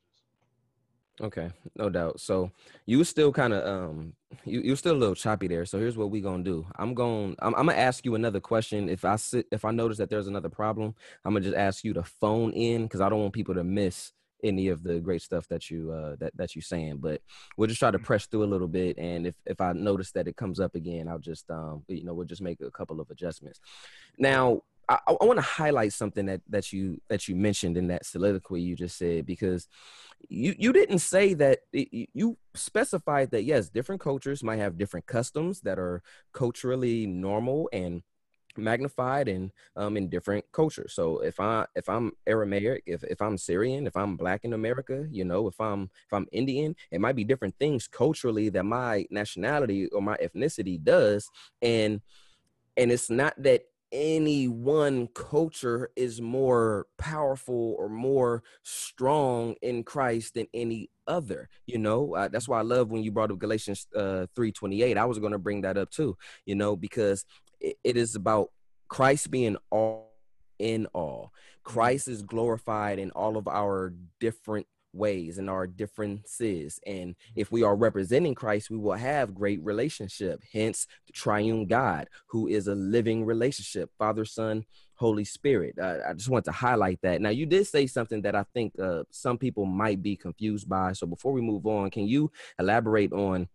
Okay, 1.21 1.49
no 1.75 1.89
doubt. 1.89 2.19
So 2.19 2.51
you 2.85 3.03
still 3.03 3.33
kind 3.33 3.53
of 3.53 3.65
um 3.67 4.13
you 4.45 4.61
you're 4.61 4.77
still 4.77 4.95
a 4.95 4.97
little 4.97 5.15
choppy 5.15 5.47
there. 5.47 5.65
So 5.65 5.77
here's 5.77 5.97
what 5.97 6.11
we 6.11 6.21
gonna 6.21 6.43
do. 6.43 6.65
I'm 6.77 6.93
going 6.93 7.35
I'm, 7.39 7.53
I'm 7.55 7.65
gonna 7.65 7.77
ask 7.77 8.05
you 8.05 8.15
another 8.15 8.39
question. 8.39 8.87
If 8.87 9.03
I 9.03 9.17
sit 9.17 9.45
if 9.51 9.65
I 9.65 9.71
notice 9.71 9.97
that 9.97 10.09
there's 10.09 10.27
another 10.27 10.49
problem, 10.49 10.95
I'm 11.25 11.33
gonna 11.33 11.43
just 11.43 11.57
ask 11.57 11.83
you 11.83 11.93
to 11.93 12.03
phone 12.03 12.51
in 12.53 12.83
because 12.83 13.01
I 13.01 13.09
don't 13.09 13.19
want 13.19 13.33
people 13.33 13.55
to 13.55 13.65
miss 13.65 14.13
any 14.43 14.69
of 14.69 14.83
the 14.83 14.99
great 14.99 15.21
stuff 15.21 15.47
that 15.47 15.69
you 15.69 15.91
uh 15.91 16.15
that 16.19 16.35
that 16.35 16.55
you're 16.55 16.61
saying. 16.61 16.97
But 16.97 17.21
we'll 17.57 17.67
just 17.67 17.79
try 17.79 17.91
to 17.91 17.99
press 17.99 18.25
through 18.25 18.43
a 18.43 18.45
little 18.45 18.67
bit. 18.67 18.97
And 18.97 19.27
if 19.27 19.35
if 19.45 19.61
I 19.61 19.73
notice 19.73 20.11
that 20.13 20.27
it 20.27 20.35
comes 20.35 20.59
up 20.59 20.75
again, 20.75 21.07
I'll 21.07 21.19
just 21.19 21.49
um 21.49 21.83
you 21.87 22.03
know 22.03 22.13
we'll 22.13 22.27
just 22.27 22.41
make 22.41 22.61
a 22.61 22.71
couple 22.71 22.99
of 22.99 23.09
adjustments. 23.09 23.59
Now 24.17 24.61
I, 24.89 24.99
I 25.07 25.25
want 25.25 25.37
to 25.37 25.43
highlight 25.43 25.93
something 25.93 26.25
that 26.25 26.41
that 26.49 26.73
you 26.73 26.99
that 27.09 27.27
you 27.27 27.35
mentioned 27.35 27.77
in 27.77 27.87
that 27.87 28.05
soliloquy 28.05 28.61
you 28.61 28.75
just 28.75 28.97
said 28.97 29.25
because 29.25 29.67
you 30.27 30.55
you 30.57 30.73
didn't 30.73 30.99
say 30.99 31.33
that 31.35 31.59
it, 31.71 32.09
you 32.13 32.37
specified 32.55 33.31
that 33.31 33.43
yes 33.43 33.69
different 33.69 34.01
cultures 34.01 34.43
might 34.43 34.57
have 34.57 34.77
different 34.77 35.05
customs 35.05 35.61
that 35.61 35.77
are 35.77 36.01
culturally 36.33 37.05
normal 37.05 37.69
and 37.71 38.01
magnified 38.57 39.27
and 39.27 39.51
um, 39.75 39.97
in 39.97 40.09
different 40.09 40.45
cultures. 40.51 40.93
So 40.93 41.19
if 41.19 41.39
I 41.39 41.65
if 41.75 41.87
I'm 41.89 42.11
Aramaic, 42.27 42.83
if 42.85 43.03
if 43.03 43.21
I'm 43.21 43.37
Syrian, 43.37 43.87
if 43.87 43.95
I'm 43.95 44.17
black 44.17 44.41
in 44.43 44.53
America, 44.53 45.07
you 45.11 45.25
know, 45.25 45.47
if 45.47 45.59
I'm 45.59 45.83
if 45.83 46.13
I'm 46.13 46.27
Indian, 46.31 46.75
it 46.91 47.01
might 47.01 47.15
be 47.15 47.23
different 47.23 47.55
things 47.59 47.87
culturally 47.87 48.49
that 48.49 48.63
my 48.63 49.05
nationality 49.09 49.87
or 49.89 50.01
my 50.01 50.17
ethnicity 50.17 50.81
does. 50.81 51.29
And 51.61 52.01
and 52.77 52.91
it's 52.91 53.09
not 53.09 53.33
that 53.43 53.63
any 53.91 54.47
one 54.47 55.07
culture 55.15 55.89
is 55.95 56.21
more 56.21 56.85
powerful 56.99 57.75
or 57.79 57.89
more 57.89 58.43
strong 58.61 59.55
in 59.63 59.83
Christ 59.83 60.35
than 60.35 60.45
any 60.53 60.89
other 61.07 61.49
you 61.65 61.79
know 61.79 62.13
uh, 62.13 62.27
that's 62.27 62.47
why 62.47 62.59
i 62.59 62.61
love 62.61 62.91
when 62.91 63.01
you 63.01 63.11
brought 63.11 63.31
up 63.31 63.39
galatians 63.39 63.87
uh 63.95 64.27
328 64.35 64.95
i 64.95 65.05
was 65.05 65.17
going 65.17 65.31
to 65.31 65.39
bring 65.39 65.61
that 65.61 65.75
up 65.75 65.89
too 65.89 66.15
you 66.45 66.53
know 66.53 66.75
because 66.75 67.25
it, 67.59 67.97
is 67.97 68.15
about 68.15 68.49
christ 68.87 69.29
being 69.31 69.57
all 69.69 70.13
in 70.57 70.85
all 70.87 71.31
christ 71.63 72.07
is 72.07 72.21
glorified 72.21 72.99
in 72.99 73.11
all 73.11 73.37
of 73.37 73.47
our 73.47 73.93
different 74.19 74.67
ways 74.93 75.37
and 75.37 75.49
our 75.49 75.67
differences. 75.67 76.79
And 76.85 77.15
if 77.35 77.51
we 77.51 77.63
are 77.63 77.75
representing 77.75 78.35
Christ, 78.35 78.69
we 78.69 78.77
will 78.77 78.93
have 78.93 79.35
great 79.35 79.63
relationship. 79.63 80.41
Hence, 80.51 80.87
the 81.07 81.13
triune 81.13 81.65
God, 81.65 82.07
who 82.27 82.47
is 82.47 82.67
a 82.67 82.75
living 82.75 83.25
relationship, 83.25 83.91
Father, 83.97 84.25
Son, 84.25 84.65
Holy 84.95 85.23
Spirit. 85.23 85.75
I 85.79 86.13
just 86.13 86.29
want 86.29 86.45
to 86.45 86.51
highlight 86.51 86.99
that. 87.03 87.21
Now, 87.21 87.29
you 87.29 87.45
did 87.45 87.67
say 87.67 87.87
something 87.87 88.21
that 88.23 88.35
I 88.35 88.43
think 88.53 88.73
uh, 88.79 89.03
some 89.11 89.37
people 89.37 89.65
might 89.65 90.01
be 90.01 90.15
confused 90.15 90.67
by. 90.67 90.93
So 90.93 91.07
before 91.07 91.31
we 91.31 91.41
move 91.41 91.65
on, 91.65 91.89
can 91.89 92.05
you 92.05 92.31
elaborate 92.59 93.13
on? 93.13 93.47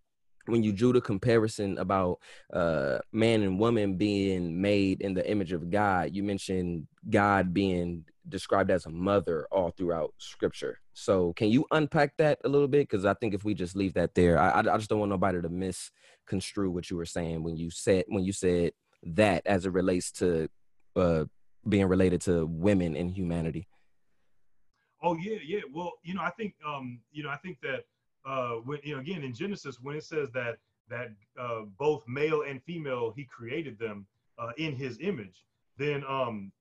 When 0.46 0.62
you 0.62 0.72
drew 0.72 0.92
the 0.92 1.00
comparison 1.00 1.78
about 1.78 2.18
uh, 2.52 2.98
man 3.12 3.42
and 3.42 3.58
woman 3.58 3.96
being 3.96 4.60
made 4.60 5.00
in 5.00 5.14
the 5.14 5.28
image 5.28 5.52
of 5.52 5.70
God, 5.70 6.14
you 6.14 6.22
mentioned 6.22 6.86
God 7.08 7.54
being 7.54 8.04
described 8.28 8.70
as 8.70 8.86
a 8.86 8.90
mother 8.90 9.46
all 9.50 9.70
throughout 9.70 10.14
Scripture. 10.18 10.80
So, 10.92 11.32
can 11.34 11.48
you 11.48 11.66
unpack 11.70 12.16
that 12.18 12.38
a 12.44 12.48
little 12.48 12.68
bit? 12.68 12.88
Because 12.88 13.04
I 13.04 13.14
think 13.14 13.34
if 13.34 13.44
we 13.44 13.54
just 13.54 13.76
leave 13.76 13.94
that 13.94 14.14
there, 14.14 14.38
I, 14.38 14.60
I 14.60 14.76
just 14.76 14.88
don't 14.88 15.00
want 15.00 15.10
nobody 15.10 15.40
to 15.40 15.48
misconstrue 15.48 16.70
what 16.70 16.90
you 16.90 16.96
were 16.96 17.06
saying 17.06 17.42
when 17.42 17.56
you 17.56 17.70
said 17.70 18.04
when 18.08 18.24
you 18.24 18.32
said 18.32 18.72
that 19.02 19.42
as 19.46 19.66
it 19.66 19.72
relates 19.72 20.10
to 20.12 20.48
uh, 20.96 21.24
being 21.68 21.86
related 21.86 22.20
to 22.22 22.46
women 22.46 22.96
and 22.96 23.10
humanity. 23.10 23.68
Oh 25.02 25.16
yeah, 25.16 25.38
yeah. 25.44 25.60
Well, 25.72 25.92
you 26.02 26.14
know, 26.14 26.22
I 26.22 26.30
think 26.30 26.54
um, 26.66 27.00
you 27.12 27.22
know, 27.22 27.30
I 27.30 27.36
think 27.36 27.58
that 27.62 27.84
uh, 28.24 28.54
when 28.64 28.78
you 28.82 28.94
know, 28.94 29.00
again 29.00 29.22
in 29.22 29.34
Genesis, 29.34 29.78
when 29.80 29.96
it 29.96 30.04
says 30.04 30.30
that 30.32 30.56
that 30.88 31.08
uh, 31.38 31.62
both 31.78 32.02
male 32.06 32.42
and 32.42 32.62
female 32.62 33.12
he 33.16 33.24
created 33.24 33.78
them 33.78 34.06
uh, 34.38 34.50
in 34.56 34.74
his 34.74 34.98
image, 35.00 35.44
then 35.78 36.02
um, 36.08 36.52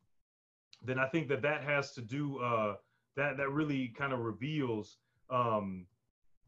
then 0.84 1.00
I 1.00 1.08
think 1.08 1.28
that 1.30 1.42
that 1.42 1.64
has 1.64 1.94
to 1.94 2.02
do 2.02 2.40
uh, 2.40 2.76
that 3.16 3.38
that 3.38 3.50
really 3.50 3.94
kind 3.98 4.14
of 4.14 4.20
reveals 4.20 4.98
um, 5.30 5.86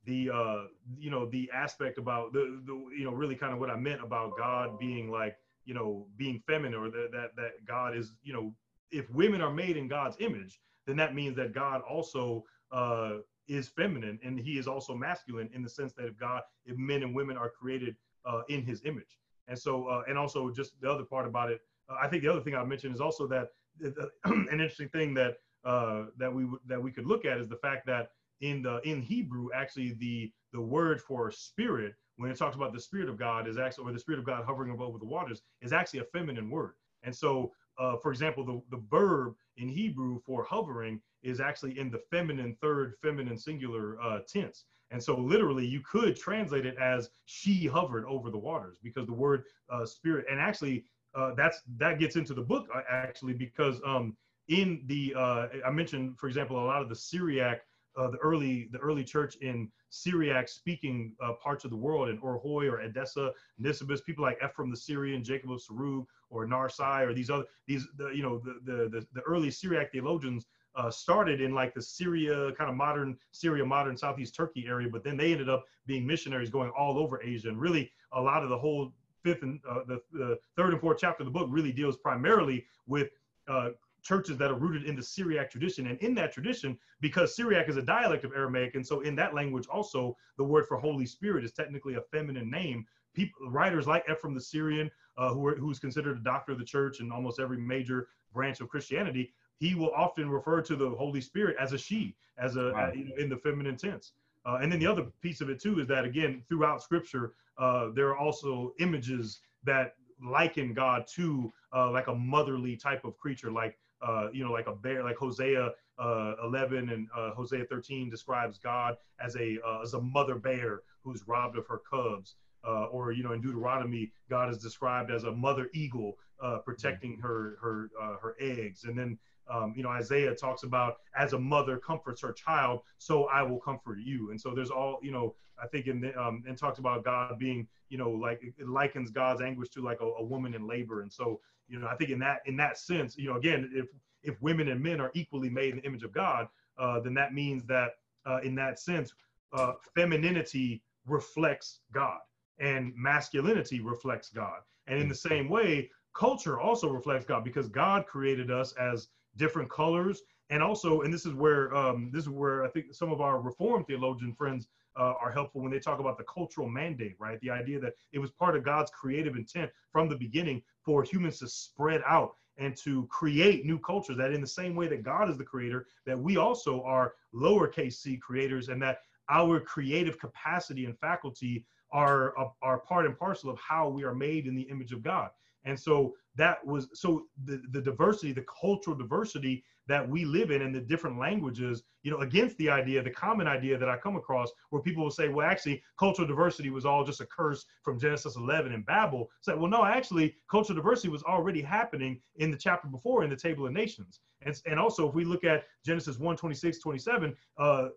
the 0.06 0.30
uh, 0.30 0.64
you 0.98 1.10
know 1.10 1.26
the 1.28 1.50
aspect 1.54 1.98
about 1.98 2.34
the, 2.34 2.62
the 2.66 2.74
you 2.98 3.04
know 3.04 3.12
really 3.12 3.36
kind 3.36 3.54
of 3.54 3.60
what 3.60 3.70
I 3.70 3.76
meant 3.76 4.04
about 4.04 4.38
God 4.38 4.80
being 4.80 5.10
like 5.10 5.38
you 5.66 5.74
know 5.74 6.08
being 6.18 6.42
feminine 6.48 6.80
or 6.80 6.90
that 6.90 7.10
that 7.12 7.36
that 7.36 7.66
God 7.68 7.96
is 7.96 8.14
you 8.24 8.34
know 8.34 8.54
if 8.92 9.10
women 9.10 9.42
are 9.42 9.52
made 9.52 9.78
in 9.78 9.88
God's 9.88 10.18
image, 10.20 10.60
then 10.86 10.96
that 10.98 11.16
means 11.16 11.36
that 11.36 11.54
God 11.54 11.82
also 11.82 12.46
uh, 12.72 13.18
is 13.48 13.68
feminine 13.68 14.20
and 14.24 14.40
he 14.40 14.58
is 14.58 14.68
also 14.68 14.96
masculine 14.96 15.50
in 15.54 15.62
the 15.62 15.70
sense 15.70 15.94
that 15.94 16.06
if 16.06 16.18
God, 16.18 16.42
if 16.66 16.78
men 16.78 17.04
and 17.04 17.16
women 17.16 17.38
are 17.38 17.50
created 17.50 17.96
uh, 18.26 18.42
in 18.50 18.64
his 18.64 18.82
image. 18.86 19.20
And 19.48 19.58
so, 19.58 19.88
uh, 19.88 20.04
and 20.08 20.18
also 20.18 20.50
just 20.50 20.80
the 20.82 20.90
other 20.90 21.04
part 21.04 21.28
about 21.28 21.52
it, 21.52 21.62
uh, 21.90 21.96
I 22.02 22.08
think 22.08 22.24
the 22.24 22.30
other 22.30 22.42
thing 22.42 22.56
I 22.56 22.64
mentioned 22.64 22.96
is 22.96 23.02
also 23.02 23.28
that 23.28 23.50
an 24.26 24.48
interesting 24.52 24.90
thing 24.90 25.14
that 25.16 25.38
uh, 25.64 26.06
that 26.18 26.34
we 26.34 26.46
that 26.68 26.82
we 26.82 26.92
could 26.92 27.06
look 27.06 27.26
at 27.26 27.38
is 27.38 27.50
the 27.50 27.58
fact 27.58 27.86
that 27.88 28.10
in 28.42 28.62
the 28.62 28.80
in 28.88 29.02
Hebrew, 29.02 29.50
actually 29.54 29.94
the 30.00 30.32
the 30.54 30.62
word 30.62 31.02
for 31.02 31.32
spirit, 31.32 31.96
when 32.18 32.32
it 32.32 32.38
talks 32.38 32.56
about 32.56 32.74
the 32.74 32.80
spirit 32.80 33.10
of 33.10 33.18
God, 33.18 33.48
is 33.48 33.58
actually 33.58 33.86
or 33.90 33.94
the 33.94 34.00
spirit 34.00 34.20
of 34.20 34.26
God 34.26 34.46
hovering 34.46 34.72
above 34.72 34.98
the 35.00 35.06
waters, 35.06 35.42
is 35.62 35.74
actually 35.74 36.00
a 36.00 36.06
feminine 36.06 36.50
word. 36.50 36.74
And 37.04 37.16
so, 37.16 37.52
uh, 37.78 37.98
for 37.98 38.12
example, 38.12 38.46
the 38.46 38.62
the 38.76 38.84
verb 38.90 39.36
in 39.58 39.70
Hebrew 39.70 40.20
for 40.26 40.44
hovering 40.44 41.02
is 41.26 41.40
actually 41.42 41.78
in 41.78 41.90
the 41.90 42.00
feminine 42.12 42.56
third 42.62 42.96
feminine 43.02 43.38
singular 43.38 44.02
uh, 44.02 44.20
tense. 44.28 44.66
And 44.92 45.04
so 45.04 45.18
literally 45.18 45.66
you 45.66 45.82
could 45.82 46.16
translate 46.16 46.66
it 46.66 46.78
as 46.78 47.10
she 47.26 47.66
hovered 47.66 48.06
over 48.06 48.30
the 48.30 48.38
waters 48.38 48.78
because 48.82 49.08
the 49.08 49.14
word 49.14 49.44
uh, 49.70 49.86
spirit 49.86 50.26
and 50.30 50.40
actually 50.40 50.86
uh, 51.16 51.34
that's 51.36 51.62
that 51.78 51.98
gets 51.98 52.16
into 52.16 52.34
the 52.34 52.42
book 52.42 52.68
uh, 52.74 52.82
actually 52.90 53.34
because 53.34 53.82
um, 53.86 54.16
in 54.48 54.84
the 54.86 55.14
uh, 55.18 55.48
I 55.66 55.72
mentioned 55.72 56.20
for 56.20 56.28
example 56.28 56.64
a 56.64 56.66
lot 56.66 56.82
of 56.82 56.90
the 56.90 56.96
Syriac 56.96 57.62
uh, 57.98 58.10
the 58.10 58.18
early 58.18 58.68
the 58.72 58.78
early 58.78 59.04
church 59.04 59.38
in 59.38 59.72
Syriac 59.90 60.50
speaking 60.50 61.16
parts 61.42 61.64
of 61.64 61.72
the 61.72 61.78
world 61.78 62.10
in 62.10 62.20
Orhoi 62.20 62.70
or 62.70 62.82
Edessa, 62.82 63.32
Nisibis, 63.62 64.04
people 64.04 64.24
like 64.24 64.38
Ephraim 64.44 64.70
the 64.70 64.76
Syrian, 64.76 65.24
Jacob 65.24 65.52
of 65.52 65.62
Sarug, 65.62 66.06
or 66.30 66.46
Narsai, 66.46 67.08
or 67.08 67.14
these 67.14 67.30
other 67.30 67.46
these 67.66 67.88
the, 67.98 68.10
you 68.10 68.22
know 68.22 68.40
the, 68.40 68.60
the 68.66 68.90
the 68.90 69.08
the 69.14 69.22
early 69.22 69.50
Syriac 69.50 69.94
theologians 69.94 70.46
uh, 70.76 70.92
started 70.92 71.42
in 71.42 71.54
like 71.54 71.74
the 71.74 71.82
Syria, 71.82 72.52
kind 72.54 72.70
of 72.70 72.76
modern 72.76 73.18
Syria, 73.32 73.66
modern 73.66 73.98
Southeast 73.98 74.36
Turkey 74.36 74.66
area, 74.68 74.90
but 74.92 75.04
then 75.04 75.18
they 75.18 75.32
ended 75.32 75.50
up 75.50 75.66
being 75.86 76.06
missionaries 76.06 76.50
going 76.50 76.72
all 76.78 76.98
over 76.98 77.22
Asia. 77.22 77.50
And 77.50 77.60
really, 77.60 77.92
a 78.12 78.22
lot 78.22 78.44
of 78.44 78.50
the 78.50 78.58
whole 78.58 78.94
fifth 79.24 79.44
and 79.44 79.60
uh, 79.70 79.80
the, 79.88 80.02
the, 80.14 80.38
third 80.56 80.72
and 80.72 80.82
fourth 80.82 81.00
chapter 81.00 81.24
of 81.24 81.26
the 81.26 81.32
book 81.32 81.48
really 81.50 81.72
deals 81.72 81.98
primarily 81.98 82.66
with 82.88 83.10
uh, 83.48 83.70
churches 84.04 84.38
that 84.38 84.52
are 84.52 84.56
rooted 84.56 84.88
in 84.88 84.96
the 84.96 85.02
Syriac 85.02 85.50
tradition. 85.50 85.88
And 85.88 85.98
in 86.00 86.14
that 86.16 86.32
tradition, 86.32 86.78
because 87.02 87.36
Syriac 87.36 87.68
is 87.68 87.78
a 87.78 87.82
dialect 87.82 88.24
of 88.24 88.34
Aramaic, 88.36 88.76
and 88.76 88.86
so 88.86 89.02
in 89.02 89.16
that 89.16 89.34
language 89.34 89.66
also, 89.68 90.16
the 90.38 90.44
word 90.44 90.68
for 90.68 90.78
Holy 90.78 91.06
Spirit 91.08 91.44
is 91.44 91.52
technically 91.52 91.96
a 91.96 92.02
feminine 92.02 92.50
name. 92.50 92.86
People, 93.16 93.50
writers 93.50 93.88
like 93.88 94.06
Ephraim 94.10 94.36
the 94.36 94.42
Syrian, 94.42 94.92
uh, 95.18 95.34
who 95.34 95.48
are, 95.48 95.56
who's 95.56 95.80
considered 95.80 96.18
a 96.18 96.24
doctor 96.24 96.52
of 96.52 96.60
the 96.60 96.66
church 96.66 97.00
in 97.00 97.12
almost 97.12 97.40
every 97.40 97.58
major 97.58 98.10
branch 98.34 98.60
of 98.60 98.70
Christianity, 98.70 99.34
he 99.60 99.76
will 99.76 99.92
often 99.92 100.30
refer 100.30 100.62
to 100.62 100.76
the 100.76 100.90
Holy 100.90 101.22
Spirit 101.22 101.56
as 101.60 101.74
a 101.74 101.78
she, 101.78 102.16
as 102.38 102.56
a 102.56 102.72
wow. 102.72 102.92
you 102.94 103.06
know, 103.06 103.16
in 103.18 103.30
the 103.30 103.38
feminine 103.38 103.78
tense. 103.78 104.14
Uh, 104.46 104.60
and 104.62 104.72
then 104.72 104.80
the 104.80 104.88
other 104.88 105.06
piece 105.22 105.42
of 105.42 105.50
it 105.50 105.60
too 105.60 105.80
is 105.80 105.88
that 105.88 106.06
again 106.06 106.44
throughout 106.48 106.84
Scripture 106.84 107.34
uh, 107.58 107.90
there 107.94 108.10
are 108.10 108.18
also 108.18 108.74
images 108.80 109.40
that 109.64 109.96
liken 110.24 110.74
God 110.74 111.08
to 111.16 111.52
uh, 111.76 111.92
like 111.92 112.08
a 112.08 112.16
motherly 112.16 112.76
type 112.76 113.06
of 113.06 113.18
creature, 113.18 113.52
like 113.52 113.78
uh, 114.06 114.28
you 114.32 114.44
know, 114.44 114.52
like 114.52 114.68
a 114.68 114.76
bear, 114.76 115.04
like 115.04 115.16
Hosea 115.16 115.72
uh, 115.98 116.34
11 116.44 116.90
and 116.90 117.08
uh, 117.16 117.32
Hosea 117.32 117.66
13 117.66 118.10
describes 118.10 118.58
God 118.58 118.98
as 119.20 119.36
a 119.38 119.58
as 119.82 119.94
a 119.94 120.02
mother 120.02 120.36
bear 120.36 120.82
who's 121.04 121.28
robbed 121.28 121.58
of 121.58 121.68
her 121.68 121.82
cubs. 121.90 122.36
or 122.64 123.12
you 123.12 123.24
know, 123.24 123.32
in 123.32 123.42
Deuteronomy, 123.42 124.12
God 124.30 124.50
is 124.50 124.58
described 124.58 125.12
as 125.12 125.24
a 125.24 125.32
mother 125.32 125.70
eagle 125.74 126.18
protecting 126.66 127.18
her 127.20 127.58
her 127.62 127.90
her 128.22 128.36
eggs, 128.40 128.84
and 128.84 128.98
then 128.98 129.18
um, 129.50 129.74
you 129.76 129.84
know, 129.84 129.90
Isaiah 129.90 130.34
talks 130.36 130.64
about 130.64 130.98
as 131.18 131.34
a 131.34 131.40
mother 131.40 131.78
comforts 131.78 132.22
her 132.22 132.34
child, 132.34 132.82
so 132.98 133.26
I 133.26 133.42
will 133.44 133.60
comfort 133.60 134.00
you. 134.00 134.32
And 134.32 134.40
so 134.40 134.54
there's 134.54 134.72
all, 134.72 135.00
you 135.02 135.12
know, 135.12 135.36
I 135.62 135.68
think 135.68 135.88
in 135.88 136.02
the, 136.02 136.20
um, 136.20 136.44
and 136.48 136.58
talks 136.58 136.80
about 136.80 137.04
God 137.04 137.40
being, 137.40 137.68
you 137.90 137.98
know, 137.98 138.10
like 138.10 138.42
it 138.44 138.68
likens 138.68 139.12
God's 139.12 139.42
anguish 139.42 139.70
to 139.70 139.82
like 139.82 140.02
a, 140.02 140.06
a, 140.06 140.24
woman 140.24 140.54
in 140.54 140.68
labor. 140.68 141.02
And 141.02 141.12
so, 141.12 141.40
you 141.68 141.80
know, 141.80 141.88
I 141.88 141.96
think 141.96 142.10
in 142.10 142.20
that 142.20 142.40
in 142.46 142.58
that 142.58 142.78
sense, 142.78 143.18
you 143.18 143.30
know, 143.30 143.38
again, 143.38 143.72
if 143.74 143.88
if 144.24 144.42
women 144.42 144.70
and 144.70 144.82
men 144.82 145.00
are 145.00 145.12
equally 145.14 145.50
made 145.50 145.72
in 145.72 145.78
the 145.78 145.86
image 145.86 146.04
of 146.04 146.12
God, 146.12 146.48
uh, 146.78 147.00
then 147.00 147.14
that 147.14 147.34
means 147.34 147.64
that 147.66 147.92
uh, 148.26 148.40
in 148.44 148.56
that 148.56 148.80
sense, 148.80 149.14
uh, 149.54 149.74
femininity 149.96 150.82
reflects 151.06 151.82
God 151.94 152.20
and 152.60 152.94
masculinity 152.96 153.82
reflects 153.82 154.30
God. 154.30 154.62
And 154.88 155.00
in 155.00 155.08
the 155.08 155.16
same 155.16 155.50
way, 155.50 155.90
culture 156.14 156.60
also 156.60 156.90
reflects 156.90 157.26
God 157.26 157.44
because 157.44 157.68
God 157.68 158.06
created 158.06 158.50
us 158.50 158.74
as 158.74 159.10
different 159.38 159.70
colors, 159.70 160.22
and 160.50 160.62
also, 160.62 161.02
and 161.02 161.14
this 161.14 161.26
is 161.26 161.34
where 161.34 161.76
um, 161.76 162.10
this 162.14 162.24
is 162.24 162.30
where 162.30 162.64
I 162.64 162.70
think 162.70 162.94
some 162.94 163.12
of 163.12 163.20
our 163.22 163.40
Reformed 163.40 163.88
theologian 163.88 164.34
friends 164.34 164.68
uh, 164.98 165.14
are 165.20 165.32
helpful 165.32 165.62
when 165.62 165.72
they 165.72 165.80
talk 165.80 166.00
about 166.00 166.18
the 166.18 166.24
cultural 166.26 166.70
mandate, 166.70 167.16
right? 167.20 167.40
The 167.42 167.50
idea 167.50 167.80
that 167.80 167.94
it 168.14 168.20
was 168.20 168.32
part 168.32 168.56
of 168.56 168.64
God's 168.64 168.92
creative 168.92 169.36
intent 169.36 169.72
from 169.92 170.08
the 170.08 170.16
beginning 170.16 170.62
for 170.84 171.04
humans 171.04 171.40
to 171.40 171.48
spread 171.48 172.02
out 172.06 172.36
and 172.58 172.76
to 172.78 173.06
create 173.08 173.66
new 173.66 173.80
cultures. 173.80 174.18
That 174.18 174.32
in 174.32 174.42
the 174.42 174.48
same 174.48 174.76
way 174.76 174.88
that 174.88 175.04
God 175.04 175.30
is 175.30 175.38
the 175.38 175.44
creator, 175.44 175.88
that 176.06 176.18
we 176.18 176.38
also 176.38 176.82
are 176.84 177.14
lowercase 177.34 177.94
c 177.94 178.18
creators, 178.18 178.70
and 178.70 178.82
that 178.82 179.00
our 179.30 179.60
creative 179.60 180.20
capacity 180.20 180.86
and 180.86 180.98
faculty 181.00 181.66
are 181.92 182.36
are 182.62 182.80
part 182.80 183.06
and 183.06 183.18
parcel 183.18 183.50
of 183.50 183.60
how 183.60 183.90
we 183.90 184.04
are 184.04 184.16
made 184.16 184.48
in 184.48 184.56
the 184.56 184.64
image 184.64 184.92
of 184.92 185.02
God. 185.02 185.30
And 185.66 185.80
so 185.80 186.14
that 186.36 186.66
was 186.66 186.88
so 186.94 187.26
the, 187.44 187.62
the 187.72 187.82
diversity, 187.82 188.32
the 188.34 188.46
cultural 188.62 188.96
diversity 188.96 189.64
that 189.88 190.08
we 190.08 190.26
live 190.26 190.52
in 190.52 190.62
and 190.62 190.74
the 190.74 190.82
different 190.82 191.20
languages, 191.20 191.84
you 192.04 192.12
know, 192.12 192.20
against 192.20 192.58
the 192.58 192.70
idea, 192.70 193.02
the 193.02 193.10
common 193.10 193.48
idea 193.48 193.78
that 193.78 193.90
I 193.90 193.98
come 193.98 194.16
across 194.16 194.50
where 194.70 194.82
people 194.82 195.04
will 195.04 195.12
say, 195.12 195.30
well, 195.30 195.48
actually, 195.48 195.82
cultural 196.00 196.28
diversity 196.28 196.70
was 196.70 196.86
all 196.86 197.04
just 197.04 197.22
a 197.22 197.26
curse 197.26 197.66
from 197.84 198.00
Genesis 198.00 198.36
11 198.36 198.74
and 198.74 198.86
Babel. 198.86 199.30
Say, 199.42 199.54
well, 199.56 199.70
no, 199.70 199.86
actually, 199.86 200.36
cultural 200.50 200.76
diversity 200.76 201.10
was 201.10 201.24
already 201.24 201.62
happening 201.62 202.22
in 202.38 202.52
the 202.52 202.58
chapter 202.58 202.88
before 202.88 203.24
in 203.24 203.30
the 203.30 203.36
Table 203.36 203.66
of 203.66 203.74
Nations. 203.74 204.20
And, 204.42 204.56
and 204.66 204.80
also, 204.80 205.08
if 205.10 205.16
we 205.16 205.26
look 205.26 205.44
at 205.44 205.64
Genesis 205.86 206.20
1 206.20 206.38
26, 206.38 206.80
27, 206.80 207.36
uh, 207.58 207.88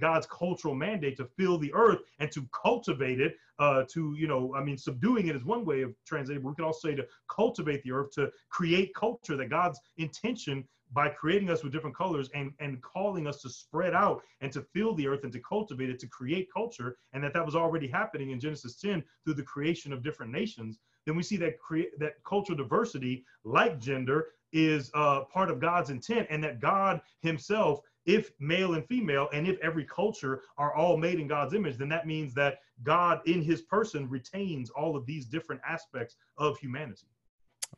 God's 0.00 0.26
cultural 0.26 0.74
mandate 0.74 1.16
to 1.18 1.28
fill 1.38 1.58
the 1.58 1.72
earth 1.74 2.00
and 2.18 2.30
to 2.32 2.46
cultivate 2.52 3.20
it, 3.20 3.36
uh, 3.58 3.84
to, 3.90 4.14
you 4.18 4.26
know, 4.26 4.54
I 4.56 4.62
mean, 4.64 4.76
subduing 4.76 5.28
it 5.28 5.36
is 5.36 5.44
one 5.44 5.64
way 5.64 5.82
of 5.82 5.94
translating, 6.06 6.42
but 6.42 6.50
we 6.50 6.54
can 6.56 6.64
also 6.64 6.88
say 6.88 6.94
to 6.96 7.06
cultivate 7.28 7.82
the 7.84 7.92
earth, 7.92 8.10
to 8.12 8.30
create 8.48 8.94
culture, 8.94 9.36
that 9.36 9.50
God's 9.50 9.78
intention 9.98 10.66
by 10.92 11.08
creating 11.08 11.50
us 11.50 11.62
with 11.62 11.72
different 11.72 11.96
colors 11.96 12.28
and, 12.34 12.52
and 12.60 12.80
calling 12.82 13.26
us 13.26 13.40
to 13.42 13.48
spread 13.48 13.94
out 13.94 14.22
and 14.40 14.52
to 14.52 14.62
fill 14.74 14.94
the 14.94 15.06
earth 15.06 15.24
and 15.24 15.32
to 15.32 15.40
cultivate 15.40 15.90
it, 15.90 15.98
to 16.00 16.06
create 16.06 16.48
culture, 16.52 16.96
and 17.12 17.22
that 17.24 17.32
that 17.32 17.44
was 17.44 17.56
already 17.56 17.88
happening 17.88 18.30
in 18.30 18.40
Genesis 18.40 18.76
10 18.76 19.02
through 19.24 19.34
the 19.34 19.42
creation 19.42 19.92
of 19.92 20.02
different 20.02 20.32
nations, 20.32 20.78
then 21.06 21.16
we 21.16 21.22
see 21.22 21.36
that 21.38 21.58
create 21.58 21.98
that 21.98 22.22
cultural 22.24 22.56
diversity, 22.56 23.24
like 23.44 23.80
gender, 23.80 24.28
is 24.52 24.90
uh, 24.94 25.22
part 25.32 25.50
of 25.50 25.60
God's 25.60 25.90
intent, 25.90 26.26
and 26.30 26.44
that 26.44 26.60
God 26.60 27.00
Himself, 27.20 27.80
if 28.04 28.30
male 28.38 28.74
and 28.74 28.86
female, 28.86 29.28
and 29.32 29.48
if 29.48 29.58
every 29.60 29.84
culture 29.84 30.42
are 30.58 30.74
all 30.74 30.96
made 30.96 31.18
in 31.18 31.26
God's 31.26 31.54
image, 31.54 31.78
then 31.78 31.88
that 31.88 32.06
means 32.06 32.34
that 32.34 32.58
God 32.82 33.20
in 33.26 33.42
His 33.42 33.62
person 33.62 34.08
retains 34.08 34.70
all 34.70 34.94
of 34.94 35.06
these 35.06 35.24
different 35.26 35.62
aspects 35.66 36.16
of 36.36 36.58
humanity. 36.58 37.06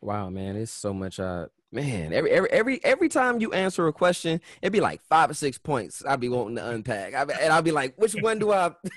Wow, 0.00 0.28
man, 0.30 0.56
it's 0.56 0.72
so 0.72 0.92
much. 0.92 1.20
Uh, 1.20 1.46
man, 1.74 2.12
every 2.12 2.30
every 2.30 2.50
every 2.50 2.84
every 2.84 3.08
time 3.08 3.40
you 3.40 3.52
answer 3.52 3.86
a 3.88 3.92
question, 3.92 4.40
it'd 4.62 4.72
be 4.72 4.80
like 4.80 5.02
five 5.08 5.28
or 5.28 5.34
six 5.34 5.58
points. 5.58 6.04
I'd 6.06 6.20
be 6.20 6.28
wanting 6.28 6.56
to 6.56 6.68
unpack, 6.68 7.14
I, 7.14 7.22
and 7.22 7.52
I'll 7.52 7.62
be 7.62 7.72
like, 7.72 7.94
which 7.96 8.14
one 8.14 8.38
do 8.38 8.52
I 8.52 8.72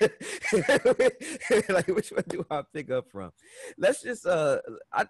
like? 1.68 1.88
Which 1.88 2.10
one 2.10 2.24
do 2.28 2.46
I 2.50 2.62
pick 2.72 2.90
up 2.90 3.10
from? 3.10 3.32
Let's 3.76 4.02
just 4.02 4.26
uh, 4.26 4.60
I 4.92 5.06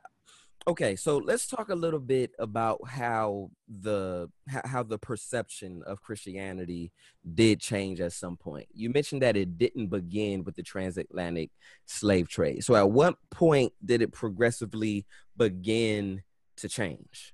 okay 0.67 0.97
so 0.97 1.19
let's 1.19 1.47
talk 1.47 1.69
a 1.69 1.75
little 1.75 2.01
bit 2.01 2.33
about 2.39 2.81
how 2.87 3.51
the 3.81 4.29
how 4.49 4.83
the 4.83 4.99
perception 4.99 5.83
of 5.87 6.03
christianity 6.03 6.93
did 7.35 7.61
change 7.61 8.01
at 8.01 8.13
some 8.13 8.37
point 8.37 8.67
you 8.75 8.91
mentioned 8.91 9.23
that 9.23 9.37
it 9.37 9.57
didn't 9.57 9.87
begin 9.87 10.43
with 10.45 10.57
the 10.57 10.63
transatlantic 10.63 11.51
slave 11.87 12.29
trade 12.29 12.63
so 12.63 12.75
at 12.75 12.91
what 12.91 13.17
point 13.31 13.73
did 13.83 14.03
it 14.03 14.13
progressively 14.13 15.07
begin 15.37 16.23
to 16.57 16.69
change 16.69 17.33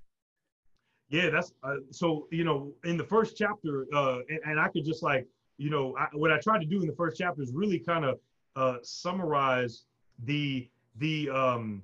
yeah 1.09 1.31
that's 1.31 1.53
uh, 1.63 1.77
so 1.91 2.27
you 2.31 2.45
know 2.45 2.73
in 2.85 2.97
the 2.97 3.05
first 3.05 3.37
chapter 3.37 3.87
uh 3.95 4.19
and, 4.29 4.41
and 4.47 4.61
i 4.61 4.69
could 4.69 4.85
just 4.85 5.03
like 5.03 5.27
you 5.59 5.71
know 5.71 5.95
I, 5.99 6.07
what 6.13 6.33
i 6.33 6.39
tried 6.39 6.61
to 6.61 6.67
do 6.67 6.81
in 6.81 6.87
the 6.87 6.95
first 6.95 7.19
chapter 7.19 7.43
is 7.43 7.53
really 7.53 7.79
kind 7.79 8.05
of 8.05 8.19
uh 8.57 8.79
summarize 8.83 9.85
the 10.25 10.69
the 10.97 11.31
um 11.31 11.83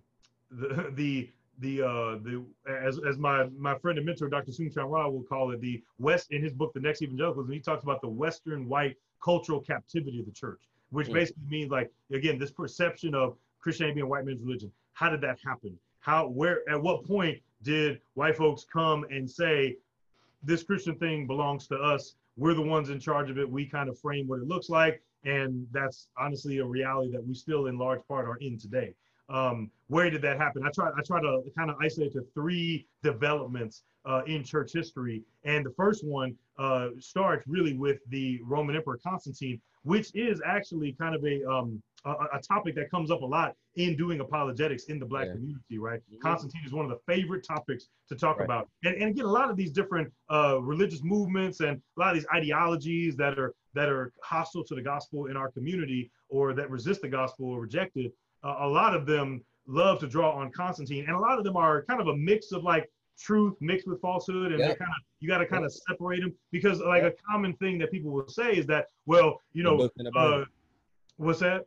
the 0.50 0.90
the 0.94 1.30
the 1.60 1.82
uh 1.82 2.18
the 2.22 2.44
as 2.68 2.98
as 3.06 3.18
my 3.18 3.44
my 3.56 3.76
friend 3.78 3.98
and 3.98 4.06
mentor 4.06 4.28
Dr. 4.28 4.50
Soong-Chan 4.50 4.84
Rah 4.84 5.08
will 5.08 5.22
call 5.22 5.50
it 5.52 5.60
the 5.60 5.82
West 5.98 6.32
in 6.32 6.42
his 6.42 6.52
book 6.52 6.72
The 6.72 6.80
Next 6.80 7.02
Evangelicals, 7.02 7.46
and 7.46 7.54
he 7.54 7.60
talks 7.60 7.82
about 7.82 8.00
the 8.00 8.08
Western 8.08 8.68
white 8.68 8.96
cultural 9.22 9.60
captivity 9.60 10.20
of 10.20 10.26
the 10.26 10.32
church, 10.32 10.62
which 10.90 11.08
yeah. 11.08 11.14
basically 11.14 11.42
means 11.48 11.70
like 11.70 11.90
again 12.12 12.38
this 12.38 12.50
perception 12.50 13.14
of 13.14 13.36
Christianity 13.60 13.96
being 13.96 14.08
white 14.08 14.24
man's 14.24 14.42
religion. 14.42 14.72
How 14.94 15.10
did 15.10 15.20
that 15.20 15.38
happen? 15.44 15.78
How 16.00 16.28
where 16.28 16.68
at 16.68 16.80
what 16.80 17.04
point 17.04 17.38
did 17.62 18.00
white 18.14 18.36
folks 18.36 18.64
come 18.64 19.04
and 19.10 19.28
say 19.28 19.76
this 20.42 20.62
Christian 20.62 20.96
thing 20.96 21.26
belongs 21.26 21.66
to 21.68 21.76
us? 21.76 22.14
We're 22.36 22.54
the 22.54 22.62
ones 22.62 22.90
in 22.90 23.00
charge 23.00 23.30
of 23.30 23.38
it. 23.38 23.50
We 23.50 23.66
kind 23.66 23.88
of 23.88 23.98
frame 23.98 24.26
what 24.26 24.40
it 24.40 24.48
looks 24.48 24.70
like, 24.70 25.02
and 25.24 25.66
that's 25.72 26.08
honestly 26.18 26.58
a 26.58 26.64
reality 26.64 27.10
that 27.12 27.24
we 27.24 27.34
still 27.34 27.66
in 27.66 27.76
large 27.76 28.00
part 28.08 28.26
are 28.26 28.36
in 28.36 28.58
today 28.58 28.94
um, 29.30 29.70
where 29.88 30.10
did 30.10 30.22
that 30.22 30.38
happen? 30.38 30.64
I 30.66 30.70
try 30.70 30.90
I 30.90 31.02
try 31.02 31.20
to 31.20 31.42
kind 31.56 31.70
of 31.70 31.76
isolate 31.80 32.12
to 32.12 32.22
three 32.34 32.86
developments 33.02 33.82
uh, 34.04 34.22
in 34.26 34.44
church 34.44 34.72
history, 34.72 35.22
and 35.44 35.64
the 35.64 35.70
first 35.70 36.04
one 36.04 36.36
uh, 36.58 36.88
starts 36.98 37.46
really 37.46 37.74
with 37.74 37.98
the 38.08 38.40
Roman 38.44 38.76
Emperor 38.76 38.98
Constantine, 39.02 39.60
which 39.84 40.14
is 40.14 40.42
actually 40.44 40.92
kind 40.92 41.14
of 41.14 41.24
a 41.24 41.44
um, 41.48 41.82
a, 42.04 42.10
a, 42.10 42.40
topic 42.40 42.74
that 42.74 42.90
comes 42.90 43.10
up 43.10 43.22
a 43.22 43.26
lot 43.26 43.54
in 43.76 43.96
doing 43.96 44.20
apologetics 44.20 44.84
in 44.84 44.98
the 44.98 45.06
black 45.06 45.26
yeah. 45.26 45.32
community, 45.34 45.78
right? 45.78 46.00
Mm-hmm. 46.00 46.20
Constantine 46.20 46.62
is 46.64 46.72
one 46.72 46.84
of 46.84 46.90
the 46.90 46.98
favorite 47.12 47.44
topics 47.46 47.88
to 48.08 48.16
talk 48.16 48.38
right. 48.38 48.44
about. 48.44 48.68
And, 48.84 48.94
and 48.94 49.10
again, 49.10 49.24
a 49.24 49.30
lot 49.30 49.50
of 49.50 49.56
these 49.56 49.70
different 49.70 50.12
uh, 50.30 50.60
religious 50.60 51.02
movements 51.02 51.60
and 51.60 51.80
a 51.96 52.00
lot 52.00 52.10
of 52.10 52.14
these 52.14 52.26
ideologies 52.34 53.16
that 53.16 53.38
are 53.38 53.54
that 53.74 53.88
are 53.88 54.12
hostile 54.22 54.64
to 54.64 54.74
the 54.74 54.82
gospel 54.82 55.26
in 55.26 55.36
our 55.36 55.50
community 55.50 56.10
or 56.28 56.52
that 56.54 56.70
resist 56.70 57.02
the 57.02 57.08
gospel 57.08 57.46
or 57.46 57.60
reject 57.60 57.96
it, 57.96 58.12
uh, 58.42 58.56
a 58.60 58.66
lot 58.66 58.94
of 58.94 59.06
them 59.06 59.42
love 59.66 60.00
to 60.00 60.06
draw 60.06 60.32
on 60.32 60.50
Constantine, 60.50 61.04
and 61.06 61.16
a 61.16 61.18
lot 61.18 61.38
of 61.38 61.44
them 61.44 61.56
are 61.56 61.84
kind 61.84 62.00
of 62.00 62.08
a 62.08 62.16
mix 62.16 62.52
of 62.52 62.64
like 62.64 62.90
truth 63.18 63.54
mixed 63.60 63.86
with 63.86 64.00
falsehood, 64.00 64.52
and 64.52 64.60
yeah. 64.60 64.68
kind 64.68 64.90
of 64.90 65.02
you 65.20 65.28
got 65.28 65.38
to 65.38 65.46
kind 65.46 65.64
of 65.64 65.72
yeah. 65.72 65.92
separate 65.92 66.20
them 66.20 66.34
because 66.50 66.80
like 66.80 67.02
yeah. 67.02 67.08
a 67.08 67.12
common 67.30 67.54
thing 67.54 67.78
that 67.78 67.90
people 67.90 68.10
will 68.10 68.28
say 68.28 68.52
is 68.52 68.66
that 68.66 68.86
well, 69.06 69.40
you 69.52 69.62
know, 69.62 69.88
uh, 70.16 70.44
what's 71.16 71.40
that? 71.40 71.66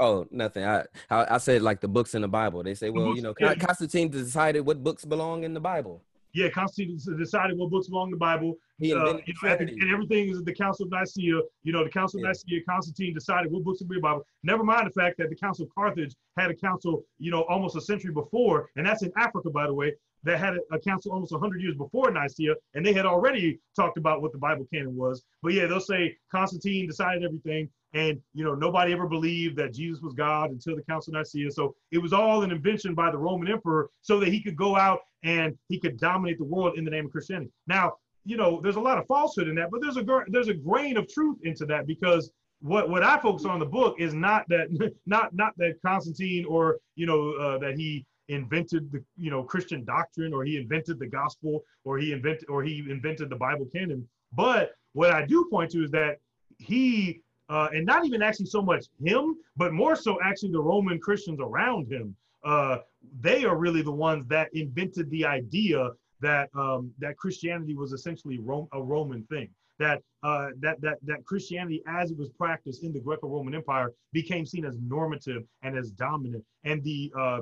Oh, 0.00 0.26
nothing. 0.30 0.64
I, 0.64 0.84
I, 1.10 1.34
I 1.34 1.38
said 1.38 1.62
like 1.62 1.80
the 1.80 1.88
books 1.88 2.14
in 2.14 2.22
the 2.22 2.28
Bible. 2.28 2.62
They 2.62 2.74
say, 2.74 2.90
well, 2.90 3.16
you 3.16 3.22
know, 3.22 3.34
Constantine 3.34 4.08
decided 4.08 4.60
what 4.60 4.82
books 4.82 5.04
belong 5.04 5.44
in 5.44 5.54
the 5.54 5.60
Bible. 5.60 6.02
Yeah, 6.32 6.50
Constantine 6.50 6.98
decided 7.18 7.58
what 7.58 7.70
books 7.70 7.88
belong 7.88 8.08
in 8.08 8.12
the 8.12 8.18
Bible. 8.18 8.58
Uh, 8.80 8.86
you 8.86 8.94
know, 8.94 9.20
and, 9.42 9.68
and, 9.68 9.92
everything 9.92 10.28
is 10.28 10.42
the 10.44 10.54
Council 10.54 10.86
of 10.86 10.92
Nicaea. 10.92 11.40
You 11.64 11.72
know, 11.72 11.82
the 11.82 11.90
Council 11.90 12.20
yeah. 12.20 12.30
of 12.30 12.36
Nicaea, 12.46 12.62
Constantine 12.64 13.12
decided 13.12 13.50
what 13.50 13.64
books 13.64 13.80
to 13.80 13.84
the 13.84 13.98
Bible. 14.00 14.24
Never 14.44 14.62
mind 14.62 14.86
the 14.86 15.00
fact 15.00 15.18
that 15.18 15.30
the 15.30 15.36
Council 15.36 15.64
of 15.64 15.74
Carthage 15.74 16.14
had 16.36 16.50
a 16.50 16.54
council, 16.54 17.02
you 17.18 17.32
know, 17.32 17.42
almost 17.48 17.76
a 17.76 17.80
century 17.80 18.12
before, 18.12 18.70
and 18.76 18.86
that's 18.86 19.02
in 19.02 19.10
Africa, 19.16 19.50
by 19.50 19.66
the 19.66 19.74
way, 19.74 19.94
that 20.24 20.38
had 20.38 20.54
a, 20.54 20.74
a 20.74 20.78
council 20.78 21.12
almost 21.12 21.32
100 21.32 21.60
years 21.60 21.74
before 21.74 22.10
Nicaea, 22.10 22.54
and 22.74 22.84
they 22.84 22.92
had 22.92 23.06
already 23.06 23.58
talked 23.74 23.98
about 23.98 24.22
what 24.22 24.32
the 24.32 24.38
Bible 24.38 24.66
canon 24.72 24.94
was. 24.94 25.24
But 25.42 25.54
yeah, 25.54 25.66
they'll 25.66 25.80
say 25.80 26.16
Constantine 26.30 26.86
decided 26.86 27.24
everything, 27.24 27.68
and 27.94 28.20
you 28.34 28.44
know 28.44 28.54
nobody 28.54 28.92
ever 28.92 29.08
believed 29.08 29.56
that 29.56 29.72
Jesus 29.72 30.00
was 30.02 30.14
God 30.14 30.50
until 30.50 30.76
the 30.76 30.82
Council 30.82 31.16
of 31.16 31.26
Nicaea. 31.26 31.50
So 31.50 31.74
it 31.90 31.98
was 31.98 32.12
all 32.12 32.42
an 32.42 32.52
invention 32.52 32.94
by 32.94 33.10
the 33.10 33.18
Roman 33.18 33.50
Emperor 33.50 33.90
so 34.02 34.20
that 34.20 34.28
he 34.28 34.40
could 34.40 34.56
go 34.56 34.76
out 34.76 35.00
and 35.24 35.56
he 35.68 35.80
could 35.80 35.98
dominate 35.98 36.38
the 36.38 36.44
world 36.44 36.78
in 36.78 36.84
the 36.84 36.90
name 36.90 37.06
of 37.06 37.10
Christianity. 37.10 37.50
Now, 37.66 37.94
you 38.28 38.36
know, 38.36 38.60
there's 38.62 38.76
a 38.76 38.80
lot 38.80 38.98
of 38.98 39.06
falsehood 39.06 39.48
in 39.48 39.54
that, 39.54 39.70
but 39.70 39.80
there's 39.80 39.96
a 39.96 40.04
there's 40.28 40.48
a 40.48 40.54
grain 40.54 40.98
of 40.98 41.08
truth 41.08 41.38
into 41.44 41.64
that 41.64 41.86
because 41.86 42.30
what 42.60 42.90
what 42.90 43.02
I 43.02 43.18
focus 43.18 43.46
on 43.46 43.54
in 43.54 43.60
the 43.60 43.66
book 43.66 43.96
is 43.98 44.12
not 44.12 44.44
that 44.50 44.68
not 45.06 45.34
not 45.34 45.54
that 45.56 45.80
Constantine 45.84 46.44
or 46.44 46.76
you 46.94 47.06
know 47.06 47.32
uh, 47.32 47.56
that 47.58 47.74
he 47.76 48.04
invented 48.28 48.92
the 48.92 49.02
you 49.16 49.30
know 49.30 49.42
Christian 49.42 49.82
doctrine 49.82 50.34
or 50.34 50.44
he 50.44 50.58
invented 50.58 50.98
the 50.98 51.06
gospel 51.06 51.64
or 51.84 51.96
he 51.96 52.12
invented 52.12 52.50
or 52.50 52.62
he 52.62 52.84
invented 52.90 53.30
the 53.30 53.36
Bible 53.36 53.66
canon. 53.74 54.06
But 54.34 54.72
what 54.92 55.10
I 55.10 55.24
do 55.24 55.48
point 55.50 55.70
to 55.70 55.82
is 55.82 55.90
that 55.92 56.18
he 56.58 57.22
uh, 57.48 57.68
and 57.72 57.86
not 57.86 58.04
even 58.04 58.20
actually 58.20 58.44
so 58.44 58.60
much 58.60 58.84
him, 59.02 59.36
but 59.56 59.72
more 59.72 59.96
so 59.96 60.18
actually 60.22 60.52
the 60.52 60.60
Roman 60.60 61.00
Christians 61.00 61.40
around 61.40 61.90
him. 61.90 62.14
Uh, 62.44 62.78
they 63.20 63.46
are 63.46 63.56
really 63.56 63.80
the 63.80 63.90
ones 63.90 64.26
that 64.28 64.50
invented 64.52 65.08
the 65.08 65.24
idea 65.24 65.88
that 66.20 66.50
um, 66.54 66.92
that 66.98 67.16
Christianity 67.16 67.74
was 67.74 67.92
essentially 67.92 68.38
Rome, 68.38 68.68
a 68.72 68.82
Roman 68.82 69.22
thing. 69.24 69.48
That 69.78 70.02
uh, 70.22 70.48
that 70.60 70.80
that 70.80 70.98
that 71.04 71.24
Christianity, 71.24 71.82
as 71.86 72.10
it 72.10 72.18
was 72.18 72.30
practiced 72.30 72.82
in 72.82 72.92
the 72.92 73.00
Greco-Roman 73.00 73.54
Empire, 73.54 73.92
became 74.12 74.44
seen 74.44 74.64
as 74.64 74.76
normative 74.80 75.44
and 75.62 75.76
as 75.76 75.90
dominant, 75.90 76.44
and 76.64 76.82
the 76.82 77.12
uh, 77.16 77.40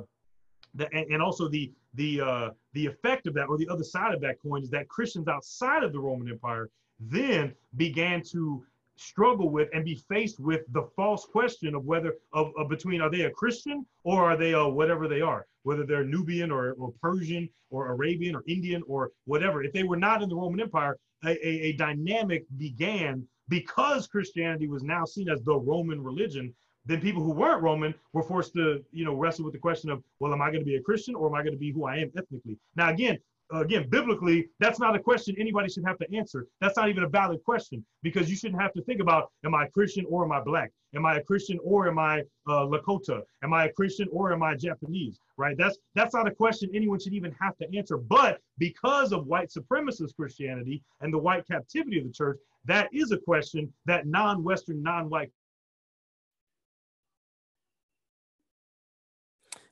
the, 0.75 0.93
and, 0.93 1.11
and 1.11 1.23
also 1.23 1.49
the 1.49 1.73
the 1.95 2.21
uh, 2.21 2.51
the 2.75 2.85
effect 2.87 3.27
of 3.27 3.35
that, 3.35 3.49
or 3.49 3.57
the 3.57 3.69
other 3.69 3.85
side 3.85 4.15
of 4.15 4.21
that 4.21 4.37
coin, 4.43 4.63
is 4.63 4.71
that 4.71 4.89
Christians 4.89 5.29
outside 5.29 5.83
of 5.83 5.93
the 5.93 5.99
Roman 5.99 6.29
Empire 6.29 6.69
then 7.01 7.55
began 7.77 8.23
to 8.23 8.65
struggle 8.97 9.51
with 9.51 9.69
and 9.75 9.85
be 9.85 9.95
faced 9.95 10.41
with 10.41 10.63
the 10.73 10.83
false 10.97 11.27
question 11.27 11.75
of 11.75 11.85
whether 11.85 12.15
of, 12.33 12.53
of 12.57 12.69
between 12.69 13.01
are 13.01 13.11
they 13.11 13.23
a 13.23 13.31
Christian 13.31 13.87
or 14.05 14.25
are 14.25 14.37
they 14.37 14.53
a 14.53 14.67
whatever 14.67 15.07
they 15.07 15.21
are, 15.21 15.47
whether 15.67 15.85
they're 15.85 16.05
Nubian 16.05 16.53
or, 16.53 16.75
or 16.79 16.95
Persian 17.03 17.49
or 17.71 17.89
Arabian 17.89 18.37
or 18.37 18.45
Indian 18.47 18.85
or 18.87 19.11
whatever. 19.25 19.65
If 19.65 19.73
they 19.73 19.83
were 19.83 19.97
not 19.97 20.23
in 20.23 20.29
the 20.29 20.37
Roman 20.37 20.61
Empire, 20.61 20.97
a, 21.25 21.31
a, 21.31 21.53
a 21.69 21.73
dynamic 21.73 22.45
began 22.57 23.27
because 23.49 24.07
Christianity 24.07 24.69
was 24.69 24.85
now 24.85 25.05
seen 25.05 25.29
as 25.29 25.43
the 25.43 25.57
Roman 25.57 26.01
religion. 26.01 26.55
Then 26.85 27.01
people 27.01 27.25
who 27.25 27.33
weren't 27.33 27.65
Roman 27.65 27.93
were 28.13 28.23
forced 28.23 28.55
to, 28.55 28.85
you 28.93 29.05
know, 29.05 29.15
wrestle 29.15 29.45
with 29.45 29.55
the 29.55 29.59
question 29.59 29.91
of, 29.91 30.05
well, 30.21 30.33
am 30.33 30.41
I 30.41 30.53
going 30.53 30.61
to 30.61 30.65
be 30.65 30.77
a 30.77 30.83
Christian 30.83 31.17
or 31.17 31.27
am 31.27 31.35
I 31.35 31.43
going 31.43 31.55
to 31.55 31.59
be 31.59 31.73
who 31.73 31.85
I 31.85 31.97
am 31.97 32.13
ethnically? 32.17 32.57
Now, 32.77 32.91
again, 32.91 33.19
again, 33.53 33.89
biblically, 33.89 34.49
that's 34.59 34.79
not 34.79 34.97
a 34.97 34.99
question 34.99 35.35
anybody 35.39 35.69
should 35.69 35.85
have 35.87 35.99
to 35.99 36.15
answer. 36.15 36.47
That's 36.61 36.77
not 36.77 36.89
even 36.89 37.05
a 37.05 37.09
valid 37.09 37.43
question 37.45 37.85
because 38.03 38.29
you 38.29 38.37
shouldn't 38.37 38.61
have 38.61 38.73
to 38.75 38.83
think 38.83 39.01
about, 39.01 39.31
am 39.45 39.55
I 39.55 39.67
a 39.67 39.71
Christian 39.71 40.05
or 40.09 40.25
am 40.25 40.33
I 40.33 40.41
black? 40.41 40.73
Am 40.95 41.05
I 41.05 41.17
a 41.17 41.23
Christian 41.23 41.59
or 41.63 41.89
am 41.89 41.99
I 41.99 42.21
uh, 42.49 42.67
Lakota? 42.67 43.23
Am 43.43 43.53
I 43.53 43.67
a 43.67 43.73
Christian 43.73 44.09
or 44.11 44.33
am 44.33 44.43
I 44.43 44.55
Japanese? 44.55 45.19
Right? 45.37 45.57
That's 45.59 45.79
that's 45.95 46.15
not 46.15 46.27
a 46.27 46.31
question 46.31 46.71
anyone 46.75 46.99
should 46.99 47.13
even 47.13 47.35
have 47.41 47.57
to 47.59 47.77
answer. 47.77 47.99
But 47.99 48.41
because 48.59 49.13
of 49.13 49.27
white 49.27 49.51
supremacist 49.51 50.17
Christianity 50.17 50.83
and 51.01 51.13
the 51.13 51.19
white 51.19 51.47
captivity 51.47 51.99
of 51.99 52.07
the 52.07 52.13
church, 52.13 52.39
that 52.65 52.89
is 52.93 53.13
a 53.13 53.19
question 53.19 53.73
that 53.85 54.07
non-Western, 54.07 54.83
non-white 54.83 55.31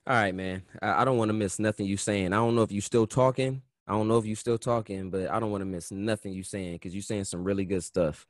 All 0.07 0.13
right, 0.13 0.35
man. 0.35 0.61
I, 0.83 1.01
I 1.01 1.05
don't 1.05 1.17
want 1.17 1.29
to 1.29 1.33
miss 1.33 1.57
nothing 1.57 1.87
you 1.87 1.97
saying. 1.97 2.27
I 2.27 2.35
don't 2.35 2.55
know 2.55 2.61
if 2.61 2.71
you're 2.71 2.81
still 2.81 3.07
talking. 3.07 3.63
I 3.87 3.93
don't 3.93 4.07
know 4.07 4.17
if 4.17 4.25
you're 4.25 4.35
still 4.35 4.57
talking, 4.57 5.09
but 5.09 5.29
I 5.29 5.39
don't 5.39 5.51
want 5.51 5.61
to 5.61 5.65
miss 5.65 5.91
nothing 5.91 6.33
you're 6.33 6.43
saying 6.43 6.73
because 6.73 6.93
you're 6.93 7.03
saying 7.03 7.25
some 7.25 7.43
really 7.43 7.65
good 7.65 7.83
stuff. 7.83 8.25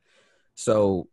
So, 0.54 1.08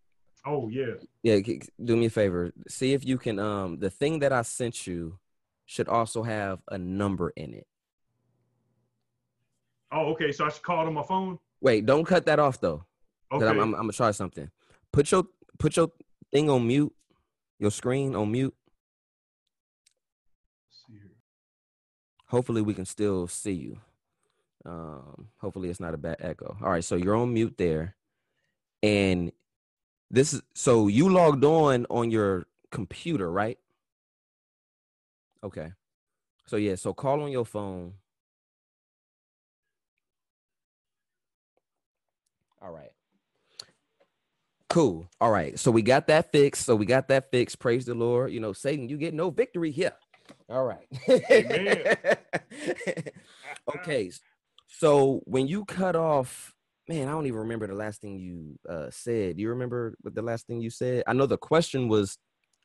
oh 0.46 0.70
yeah, 0.70 0.96
yeah. 1.22 1.40
Do 1.84 1.96
me 1.96 2.08
a 2.08 2.10
favor. 2.10 2.52
See 2.68 2.94
if 2.94 3.06
you 3.06 3.18
can. 3.18 3.40
Um, 3.40 3.80
the 3.80 3.90
thing 3.90 4.20
that 4.20 4.34
I 4.34 4.42
sent 4.42 4.86
you 4.86 5.18
should 5.66 5.88
also 5.88 6.24
have 6.24 6.60
a 6.70 6.78
number 6.78 7.32
in 7.36 7.54
it. 7.54 7.68
Oh, 9.92 10.12
okay. 10.12 10.32
So 10.32 10.46
I 10.46 10.50
should 10.50 10.64
call 10.64 10.84
it 10.84 10.88
on 10.88 10.94
my 10.94 11.04
phone. 11.04 11.40
Wait, 11.62 11.86
don't 11.86 12.04
cut 12.04 12.26
that 12.26 12.40
off 12.40 12.60
though. 12.60 12.86
Okay. 13.32 13.46
I'm, 13.46 13.60
I'm, 13.60 13.74
I'm 13.76 13.82
gonna 13.82 13.94
try 13.94 14.12
something. 14.12 14.50
Put 14.92 15.12
your 15.12 15.24
put 15.58 15.78
your 15.78 15.92
thing 16.32 16.50
on 16.50 16.68
mute. 16.68 16.94
Your 17.60 17.72
screen 17.72 18.16
on 18.16 18.32
mute. 18.32 18.54
hopefully 22.34 22.64
we 22.64 22.74
can 22.74 22.86
still 22.86 23.28
see 23.28 23.52
you. 23.52 23.78
Um, 24.66 25.28
hopefully 25.40 25.70
it's 25.70 25.80
not 25.80 25.94
a 25.94 25.98
bad 25.98 26.18
echo. 26.20 26.58
All 26.62 26.72
right, 26.72 26.84
so 26.84 26.96
you're 26.96 27.16
on 27.16 27.34
mute 27.34 27.56
there. 27.58 27.96
And 28.82 29.32
this 30.12 30.34
is 30.34 30.42
so 30.56 30.88
you 30.88 31.10
logged 31.10 31.44
on 31.44 31.86
on 31.90 32.12
your 32.12 32.46
computer, 32.72 33.32
right? 33.32 33.58
Okay. 35.44 35.72
So 36.48 36.58
yeah, 36.58 36.76
so 36.76 36.94
call 36.94 37.24
on 37.24 37.32
your 37.32 37.46
phone. 37.46 37.94
All 42.62 42.72
right. 42.72 42.92
Cool. 44.70 45.08
All 45.22 45.32
right. 45.32 45.58
So 45.60 45.72
we 45.72 45.82
got 45.82 46.08
that 46.08 46.32
fixed. 46.32 46.66
So 46.66 46.76
we 46.76 46.86
got 46.86 47.08
that 47.10 47.32
fixed. 47.32 47.60
Praise 47.60 47.86
the 47.86 47.94
Lord. 47.94 48.32
You 48.32 48.40
know, 48.40 48.54
Satan, 48.54 48.90
you 48.90 48.98
get 48.98 49.14
no 49.14 49.30
victory 49.30 49.72
here. 49.72 49.94
All 50.50 50.66
right. 50.66 50.88
okay. 53.76 54.12
So 54.80 55.22
when 55.26 55.48
you 55.48 55.66
cut 55.66 55.96
off, 55.96 56.54
man, 56.90 57.08
I 57.08 57.12
don't 57.12 57.28
even 57.28 57.40
remember 57.40 57.68
the 57.68 57.76
last 57.76 58.02
thing 58.02 58.18
you 58.18 58.58
uh, 58.68 58.88
said. 58.90 59.38
Do 59.38 59.44
you 59.44 59.50
remember 59.50 59.96
what 60.02 60.16
the 60.16 60.22
last 60.22 60.48
thing 60.48 60.62
you 60.62 60.70
said? 60.70 61.04
I 61.08 61.14
know 61.14 61.26
the 61.28 61.38
question 61.38 61.88
was 61.88 62.18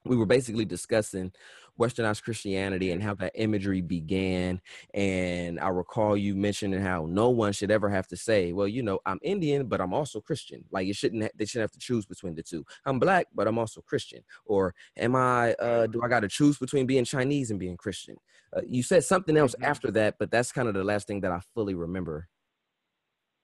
we 0.05 0.17
were 0.17 0.27
basically 0.27 0.65
discussing 0.65 1.33
westernized 1.79 2.23
christianity 2.23 2.93
and 2.93 3.03
how 3.03 3.15
that 3.15 3.33
imagery 3.35 3.81
began 3.81 4.61
and 4.95 5.61
i 5.61 5.69
recall 5.69 6.17
you 6.17 6.35
mentioning 6.35 6.81
how 6.81 7.07
no 7.09 7.31
one 7.31 7.53
should 7.53 7.71
ever 7.71 7.89
have 7.89 8.07
to 8.07 8.17
say 8.17 8.53
well 8.53 8.69
you 8.69 8.83
know 8.83 8.99
i'm 9.07 9.19
indian 9.23 9.67
but 9.67 9.81
i'm 9.81 9.95
also 9.95 10.21
christian. 10.21 10.65
Like 10.71 10.87
you 10.87 10.95
shouldn't 10.95 11.23
ha- 11.23 11.31
they 11.37 11.45
shouldn't 11.45 11.71
have 11.71 11.73
to 11.73 11.79
choose 11.79 12.05
between 12.07 12.35
the 12.35 12.43
two. 12.43 12.65
I'm 12.85 12.99
black 12.99 13.27
but 13.35 13.47
i'm 13.47 13.59
also 13.59 13.81
christian. 13.81 14.23
Or 14.45 14.75
am 14.97 15.17
i 15.17 15.55
uh, 15.55 15.87
do 15.87 16.03
i 16.03 16.09
got 16.09 16.21
to 16.21 16.29
choose 16.29 16.59
between 16.59 16.87
being 16.87 17.05
chinese 17.05 17.51
and 17.51 17.59
being 17.59 17.77
christian? 17.77 18.17
Uh, 18.57 18.63
you 18.67 18.83
said 18.83 19.05
something 19.05 19.37
else 19.37 19.55
mm-hmm. 19.55 19.71
after 19.71 19.91
that 19.93 20.17
but 20.19 20.31
that's 20.31 20.53
kind 20.53 20.69
of 20.69 20.75
the 20.75 20.85
last 20.85 21.07
thing 21.07 21.21
that 21.23 21.33
i 21.33 21.41
fully 21.55 21.75
remember. 21.75 22.29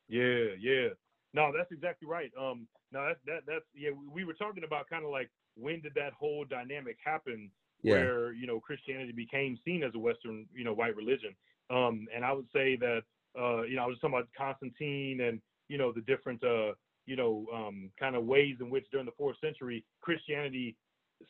Yeah 0.08 0.54
yeah. 0.60 0.88
No 1.32 1.52
that's 1.56 1.72
exactly 1.72 2.06
right 2.08 2.30
um 2.38 2.66
no 2.92 3.06
that, 3.08 3.18
that 3.26 3.40
that's 3.46 3.64
yeah 3.74 3.90
we 4.12 4.24
were 4.24 4.34
talking 4.34 4.64
about 4.64 4.88
kind 4.88 5.04
of 5.04 5.10
like 5.10 5.30
when 5.56 5.80
did 5.80 5.94
that 5.94 6.12
whole 6.12 6.44
dynamic 6.44 6.98
happen 7.04 7.50
yeah. 7.84 7.94
where 7.94 8.32
you 8.32 8.46
know 8.46 8.58
Christianity 8.58 9.12
became 9.12 9.58
seen 9.64 9.82
as 9.84 9.94
a 9.94 9.98
Western 9.98 10.46
you 10.54 10.64
know 10.64 10.72
white 10.72 10.96
religion? 10.96 11.34
Um, 11.70 12.06
and 12.14 12.24
I 12.24 12.32
would 12.32 12.46
say 12.52 12.76
that 12.76 13.02
uh, 13.38 13.62
you 13.62 13.76
know 13.76 13.84
I 13.84 13.86
was 13.86 13.98
talking 14.00 14.16
about 14.16 14.28
Constantine 14.36 15.20
and 15.20 15.40
you 15.68 15.78
know 15.78 15.92
the 15.92 16.00
different 16.00 16.42
uh, 16.42 16.72
you 17.06 17.16
know 17.16 17.46
um, 17.54 17.90
kind 18.00 18.16
of 18.16 18.24
ways 18.24 18.56
in 18.60 18.70
which 18.70 18.86
during 18.90 19.06
the 19.06 19.12
fourth 19.16 19.36
century 19.40 19.84
Christianity 20.00 20.76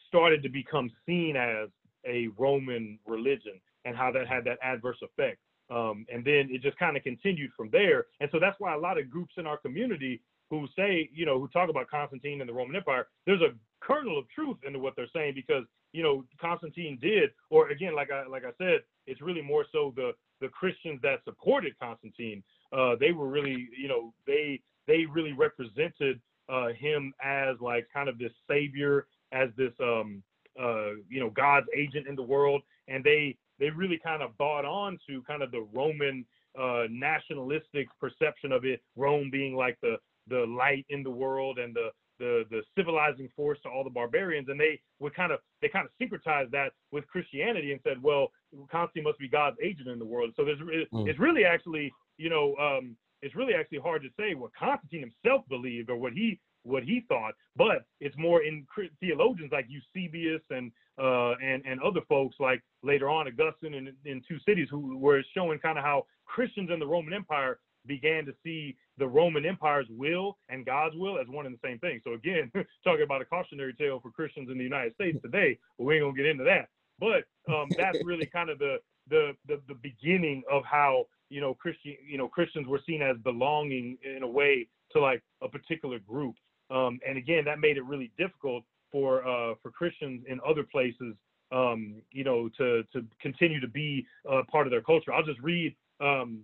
started 0.09 0.43
to 0.43 0.49
become 0.49 0.91
seen 1.07 1.37
as 1.37 1.69
a 2.07 2.29
Roman 2.39 2.99
religion 3.07 3.61
and 3.85 3.97
how 3.97 4.11
that 4.13 4.27
had 4.27 4.45
that 4.45 4.59
adverse 4.63 4.99
effect. 5.03 5.39
Um, 5.71 6.07
and 6.13 6.25
then 6.25 6.49
it 6.51 6.63
just 6.63 6.79
kind 6.79 6.97
of 6.97 7.03
continued 7.03 7.51
from 7.57 7.71
there. 7.71 8.07
And 8.21 8.29
so 8.33 8.39
that's 8.39 8.57
why 8.59 8.75
a 8.75 8.79
lot 8.79 8.99
of 8.99 9.11
groups 9.11 9.35
in 9.39 9.47
our 9.47 9.57
community 9.57 10.21
who 10.51 10.67
say, 10.77 11.09
you 11.13 11.25
know, 11.25 11.39
who 11.39 11.49
talk 11.49 11.71
about 11.71 11.89
Constantine 11.89 12.41
and 12.41 12.49
the 12.49 12.55
Roman 12.55 12.77
Empire, 12.77 13.07
there's 13.27 13.41
a 13.41 13.55
kernel 13.81 14.19
of 14.19 14.27
truth 14.35 14.59
into 14.67 14.79
what 14.79 14.95
they're 14.97 15.09
saying 15.15 15.35
because, 15.35 15.65
you 15.95 16.03
know, 16.03 16.25
Constantine 16.41 16.99
did, 17.01 17.31
or 17.51 17.71
again, 17.71 17.95
like 17.95 18.11
I 18.11 18.27
like 18.27 18.45
I 18.45 18.51
said, 18.59 18.81
it's 19.07 19.23
really 19.23 19.41
more 19.41 19.65
so 19.73 19.95
the 19.95 20.11
the 20.41 20.49
Christians 20.49 21.01
that 21.03 21.21
supported 21.25 21.79
Constantine. 21.79 22.43
Uh, 22.77 22.97
they 22.99 23.13
were 23.13 23.29
really, 23.29 23.69
you 23.79 23.87
know, 23.87 24.13
they 24.27 24.61
they 24.89 25.07
really 25.07 25.33
represented 25.33 26.21
uh, 26.49 26.69
him 26.69 27.15
as 27.23 27.55
like 27.61 27.87
kind 27.95 28.09
of 28.09 28.19
this 28.19 28.33
savior, 28.51 29.07
as 29.31 29.51
this 29.57 29.73
um, 29.81 30.21
uh, 30.61 30.91
you 31.09 31.21
know 31.21 31.31
God's 31.31 31.67
agent 31.75 32.09
in 32.09 32.17
the 32.17 32.23
world, 32.23 32.63
and 32.89 33.05
they 33.05 33.37
they 33.61 33.71
really 33.71 34.01
kind 34.03 34.21
of 34.21 34.37
bought 34.37 34.65
on 34.65 34.99
to 35.09 35.23
kind 35.23 35.43
of 35.43 35.53
the 35.53 35.65
Roman 35.73 36.27
uh, 36.61 36.85
nationalistic 36.91 37.87
perception 38.01 38.51
of 38.51 38.65
it, 38.65 38.83
Rome 38.97 39.31
being 39.31 39.55
like 39.55 39.79
the 39.81 39.97
the 40.27 40.45
light 40.47 40.87
in 40.89 41.05
the 41.05 41.11
world 41.11 41.59
and 41.61 41.73
the 41.73 41.91
the 42.25 42.45
the 42.51 42.63
civilizing 42.77 43.29
force 43.37 43.59
to 43.63 43.69
all 43.69 43.85
the 43.85 43.91
barbarians 43.91 44.49
and 44.49 44.59
they 44.59 44.81
would 44.99 45.15
kind 45.15 45.31
of 45.31 45.41
they 45.61 45.69
kind 45.69 45.87
of 45.87 45.93
syncretized 46.01 46.51
that 46.51 46.73
with 46.91 47.07
christianity 47.07 47.73
and 47.73 47.81
said 47.85 48.03
well 48.03 48.29
constantine 48.71 49.05
must 49.05 49.19
be 49.19 49.29
god's 49.29 49.57
agent 49.63 49.89
in 49.89 49.99
the 49.99 50.05
world 50.05 50.33
so 50.37 50.45
there's 50.45 50.59
mm. 50.59 51.09
it's 51.09 51.19
really 51.19 51.45
actually 51.45 51.93
you 52.17 52.31
know 52.31 52.55
um 52.57 52.97
it's 53.23 53.35
really 53.35 53.55
actually 53.55 53.79
hard 53.79 54.03
to 54.03 54.09
say 54.19 54.35
what 54.35 54.51
constantine 54.59 55.01
himself 55.01 55.43
believed 55.49 55.91
or 55.91 55.97
what 55.97 56.13
he 56.13 56.41
what 56.63 56.83
he 56.83 57.05
thought 57.09 57.35
but 57.57 57.85
it's 58.01 58.17
more 58.17 58.43
in 58.43 58.67
theologians 59.01 59.51
like 59.53 59.67
eusebius 59.69 60.41
and 60.51 60.73
uh 60.99 61.35
and 61.43 61.63
and 61.67 61.81
other 61.83 62.01
folks 62.09 62.37
like 62.41 62.63
later 62.83 63.11
on 63.11 63.29
augustine 63.29 63.75
in, 63.75 63.93
in 64.07 64.23
two 64.27 64.39
cities 64.49 64.69
who 64.71 64.97
were 64.97 65.23
showing 65.35 65.59
kind 65.59 65.77
of 65.77 65.85
how 65.85 66.05
christians 66.25 66.71
in 66.73 66.79
the 66.79 66.87
roman 66.87 67.13
empire 67.13 67.59
began 67.87 68.25
to 68.27 68.33
see 68.43 68.77
the 68.99 69.07
Roman 69.07 69.45
Empire's 69.45 69.87
will 69.91 70.39
and 70.49 70.65
God's 70.65 70.97
will 70.97 71.19
as 71.19 71.27
one 71.29 71.47
and 71.47 71.55
the 71.55 71.67
same 71.67 71.79
thing. 71.79 72.01
So 72.05 72.15
again, 72.15 72.51
talking 72.85 73.03
about 73.03 73.23
a 73.23 73.25
cautionary 73.25 73.75
tale 73.75 74.01
for 74.01 74.11
Christians 74.11 74.51
in 74.51 74.59
the 74.59 74.65
United 74.65 74.95
States 74.95 75.19
today, 75.23 75.59
but 75.79 75.85
we 75.85 75.97
ain't 75.97 76.05
gonna 76.05 76.17
get 76.17 76.27
into 76.27 76.45
that. 76.45 76.69
But 76.99 77.25
um, 77.53 77.69
that's 77.77 77.99
really 78.05 78.27
kind 78.27 78.51
of 78.51 78.59
the, 78.59 78.77
the 79.09 79.33
the 79.47 79.61
the 79.69 79.75
beginning 79.75 80.43
of 80.51 80.65
how 80.65 81.07
you 81.29 81.41
know 81.41 81.55
Christian 81.55 81.97
you 82.07 82.19
know 82.19 82.29
Christians 82.29 82.67
were 82.67 82.81
seen 82.87 83.03
as 83.03 83.17
belonging 83.19 83.99
in 84.03 84.23
a 84.23 84.29
way 84.29 84.69
to 84.93 85.01
like 85.01 85.23
a 85.43 85.49
particular 85.49 85.99
group. 85.99 86.37
Um, 86.71 86.99
and 87.07 87.19
again, 87.19 87.45
that 87.45 87.59
made 87.59 87.77
it 87.77 87.85
really 87.85 88.11
difficult 88.17 88.65
for 88.91 89.27
uh, 89.27 89.55
for 89.63 89.71
Christians 89.71 90.25
in 90.29 90.41
other 90.47 90.63
places, 90.63 91.15
um, 91.53 91.97
you 92.13 92.25
know, 92.25 92.49
to 92.59 92.85
to 92.93 93.05
continue 93.21 93.61
to 93.61 93.69
be 93.69 94.07
uh, 94.31 94.43
part 94.51 94.67
of 94.67 94.71
their 94.71 94.81
culture. 94.81 95.13
I'll 95.13 95.25
just 95.25 95.41
read 95.41 95.75
um, 96.01 96.41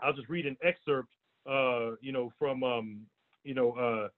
I'll 0.00 0.12
just 0.12 0.28
read 0.28 0.46
an 0.46 0.56
excerpt, 0.62 1.08
uh, 1.48 1.92
you 2.00 2.12
know, 2.12 2.32
from, 2.38 2.62
um, 2.62 3.00
you 3.44 3.54
know, 3.54 3.72
uh, 3.72 4.08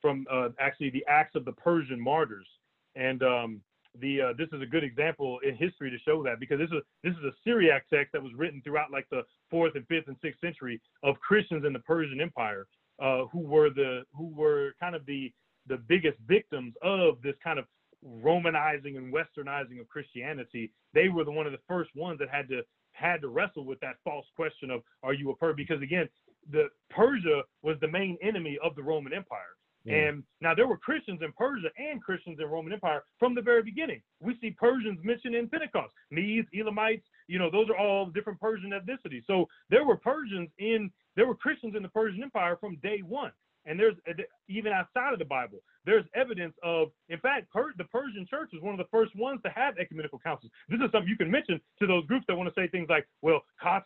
from 0.00 0.26
uh, 0.30 0.50
actually 0.60 0.90
the 0.90 1.04
Acts 1.08 1.34
of 1.34 1.44
the 1.44 1.52
Persian 1.52 2.00
Martyrs, 2.00 2.46
and 2.94 3.22
um, 3.22 3.60
the 4.00 4.20
uh, 4.20 4.32
this 4.38 4.48
is 4.52 4.62
a 4.62 4.66
good 4.66 4.84
example 4.84 5.40
in 5.46 5.56
history 5.56 5.90
to 5.90 5.98
show 5.98 6.22
that 6.22 6.38
because 6.38 6.58
this 6.58 6.70
is 6.70 6.82
this 7.02 7.12
is 7.12 7.24
a 7.24 7.32
Syriac 7.44 7.84
text 7.92 8.12
that 8.12 8.22
was 8.22 8.32
written 8.36 8.62
throughout 8.62 8.92
like 8.92 9.06
the 9.10 9.22
fourth 9.50 9.74
and 9.74 9.86
fifth 9.88 10.06
and 10.06 10.16
sixth 10.22 10.40
century 10.40 10.80
of 11.02 11.18
Christians 11.20 11.64
in 11.64 11.72
the 11.72 11.80
Persian 11.80 12.20
Empire 12.20 12.66
uh, 13.00 13.24
who 13.32 13.40
were 13.40 13.70
the 13.70 14.02
who 14.14 14.28
were 14.28 14.74
kind 14.80 14.94
of 14.94 15.04
the 15.06 15.32
the 15.66 15.76
biggest 15.76 16.18
victims 16.26 16.74
of 16.82 17.20
this 17.22 17.34
kind 17.42 17.58
of 17.58 17.66
Romanizing 18.04 18.96
and 18.96 19.12
Westernizing 19.12 19.80
of 19.80 19.88
Christianity. 19.88 20.72
They 20.94 21.08
were 21.08 21.24
the 21.24 21.32
one 21.32 21.46
of 21.46 21.52
the 21.52 21.58
first 21.66 21.90
ones 21.96 22.20
that 22.20 22.28
had 22.30 22.48
to 22.48 22.62
had 22.98 23.20
to 23.22 23.28
wrestle 23.28 23.64
with 23.64 23.80
that 23.80 23.96
false 24.04 24.26
question 24.34 24.70
of 24.70 24.82
are 25.02 25.14
you 25.14 25.30
a 25.30 25.36
Persian? 25.36 25.56
Because 25.56 25.82
again, 25.82 26.08
the 26.50 26.68
Persia 26.90 27.42
was 27.62 27.76
the 27.80 27.88
main 27.88 28.16
enemy 28.22 28.58
of 28.62 28.74
the 28.74 28.82
Roman 28.82 29.12
Empire. 29.12 29.54
Mm. 29.86 30.08
And 30.08 30.22
now 30.40 30.54
there 30.54 30.66
were 30.66 30.76
Christians 30.76 31.20
in 31.22 31.32
Persia 31.32 31.68
and 31.78 32.02
Christians 32.02 32.38
in 32.40 32.46
Roman 32.46 32.72
Empire 32.72 33.04
from 33.18 33.34
the 33.34 33.42
very 33.42 33.62
beginning. 33.62 34.02
We 34.20 34.36
see 34.40 34.50
Persians 34.50 34.98
mentioned 35.04 35.34
in 35.34 35.48
Pentecost, 35.48 35.92
Medes, 36.10 36.48
Elamites. 36.54 37.04
You 37.26 37.38
know, 37.38 37.50
those 37.50 37.68
are 37.68 37.76
all 37.76 38.06
different 38.06 38.40
Persian 38.40 38.70
ethnicities. 38.70 39.24
So 39.26 39.46
there 39.70 39.84
were 39.84 39.96
Persians 39.96 40.48
in, 40.58 40.90
there 41.16 41.26
were 41.26 41.34
Christians 41.34 41.74
in 41.76 41.82
the 41.82 41.88
Persian 41.88 42.22
Empire 42.22 42.56
from 42.60 42.76
day 42.82 43.00
one. 43.00 43.32
And 43.66 43.78
there's 43.78 43.94
uh, 44.08 44.12
even 44.48 44.72
outside 44.72 45.12
of 45.12 45.18
the 45.18 45.24
Bible, 45.24 45.58
there's 45.84 46.04
evidence 46.14 46.54
of, 46.62 46.88
in 47.08 47.18
fact, 47.20 47.50
per, 47.52 47.72
the 47.76 47.84
Persian 47.84 48.26
church 48.28 48.50
was 48.52 48.62
one 48.62 48.74
of 48.74 48.78
the 48.78 48.88
first 48.90 49.14
ones 49.16 49.40
to 49.44 49.50
have 49.50 49.78
ecumenical 49.78 50.18
councils. 50.18 50.52
This 50.68 50.80
is 50.80 50.90
something 50.92 51.08
you 51.08 51.16
can 51.16 51.30
mention 51.30 51.60
to 51.80 51.86
those 51.86 52.06
groups 52.06 52.24
that 52.28 52.36
want 52.36 52.52
to 52.52 52.60
say 52.60 52.68
things 52.68 52.88
like, 52.88 53.06
well, 53.22 53.42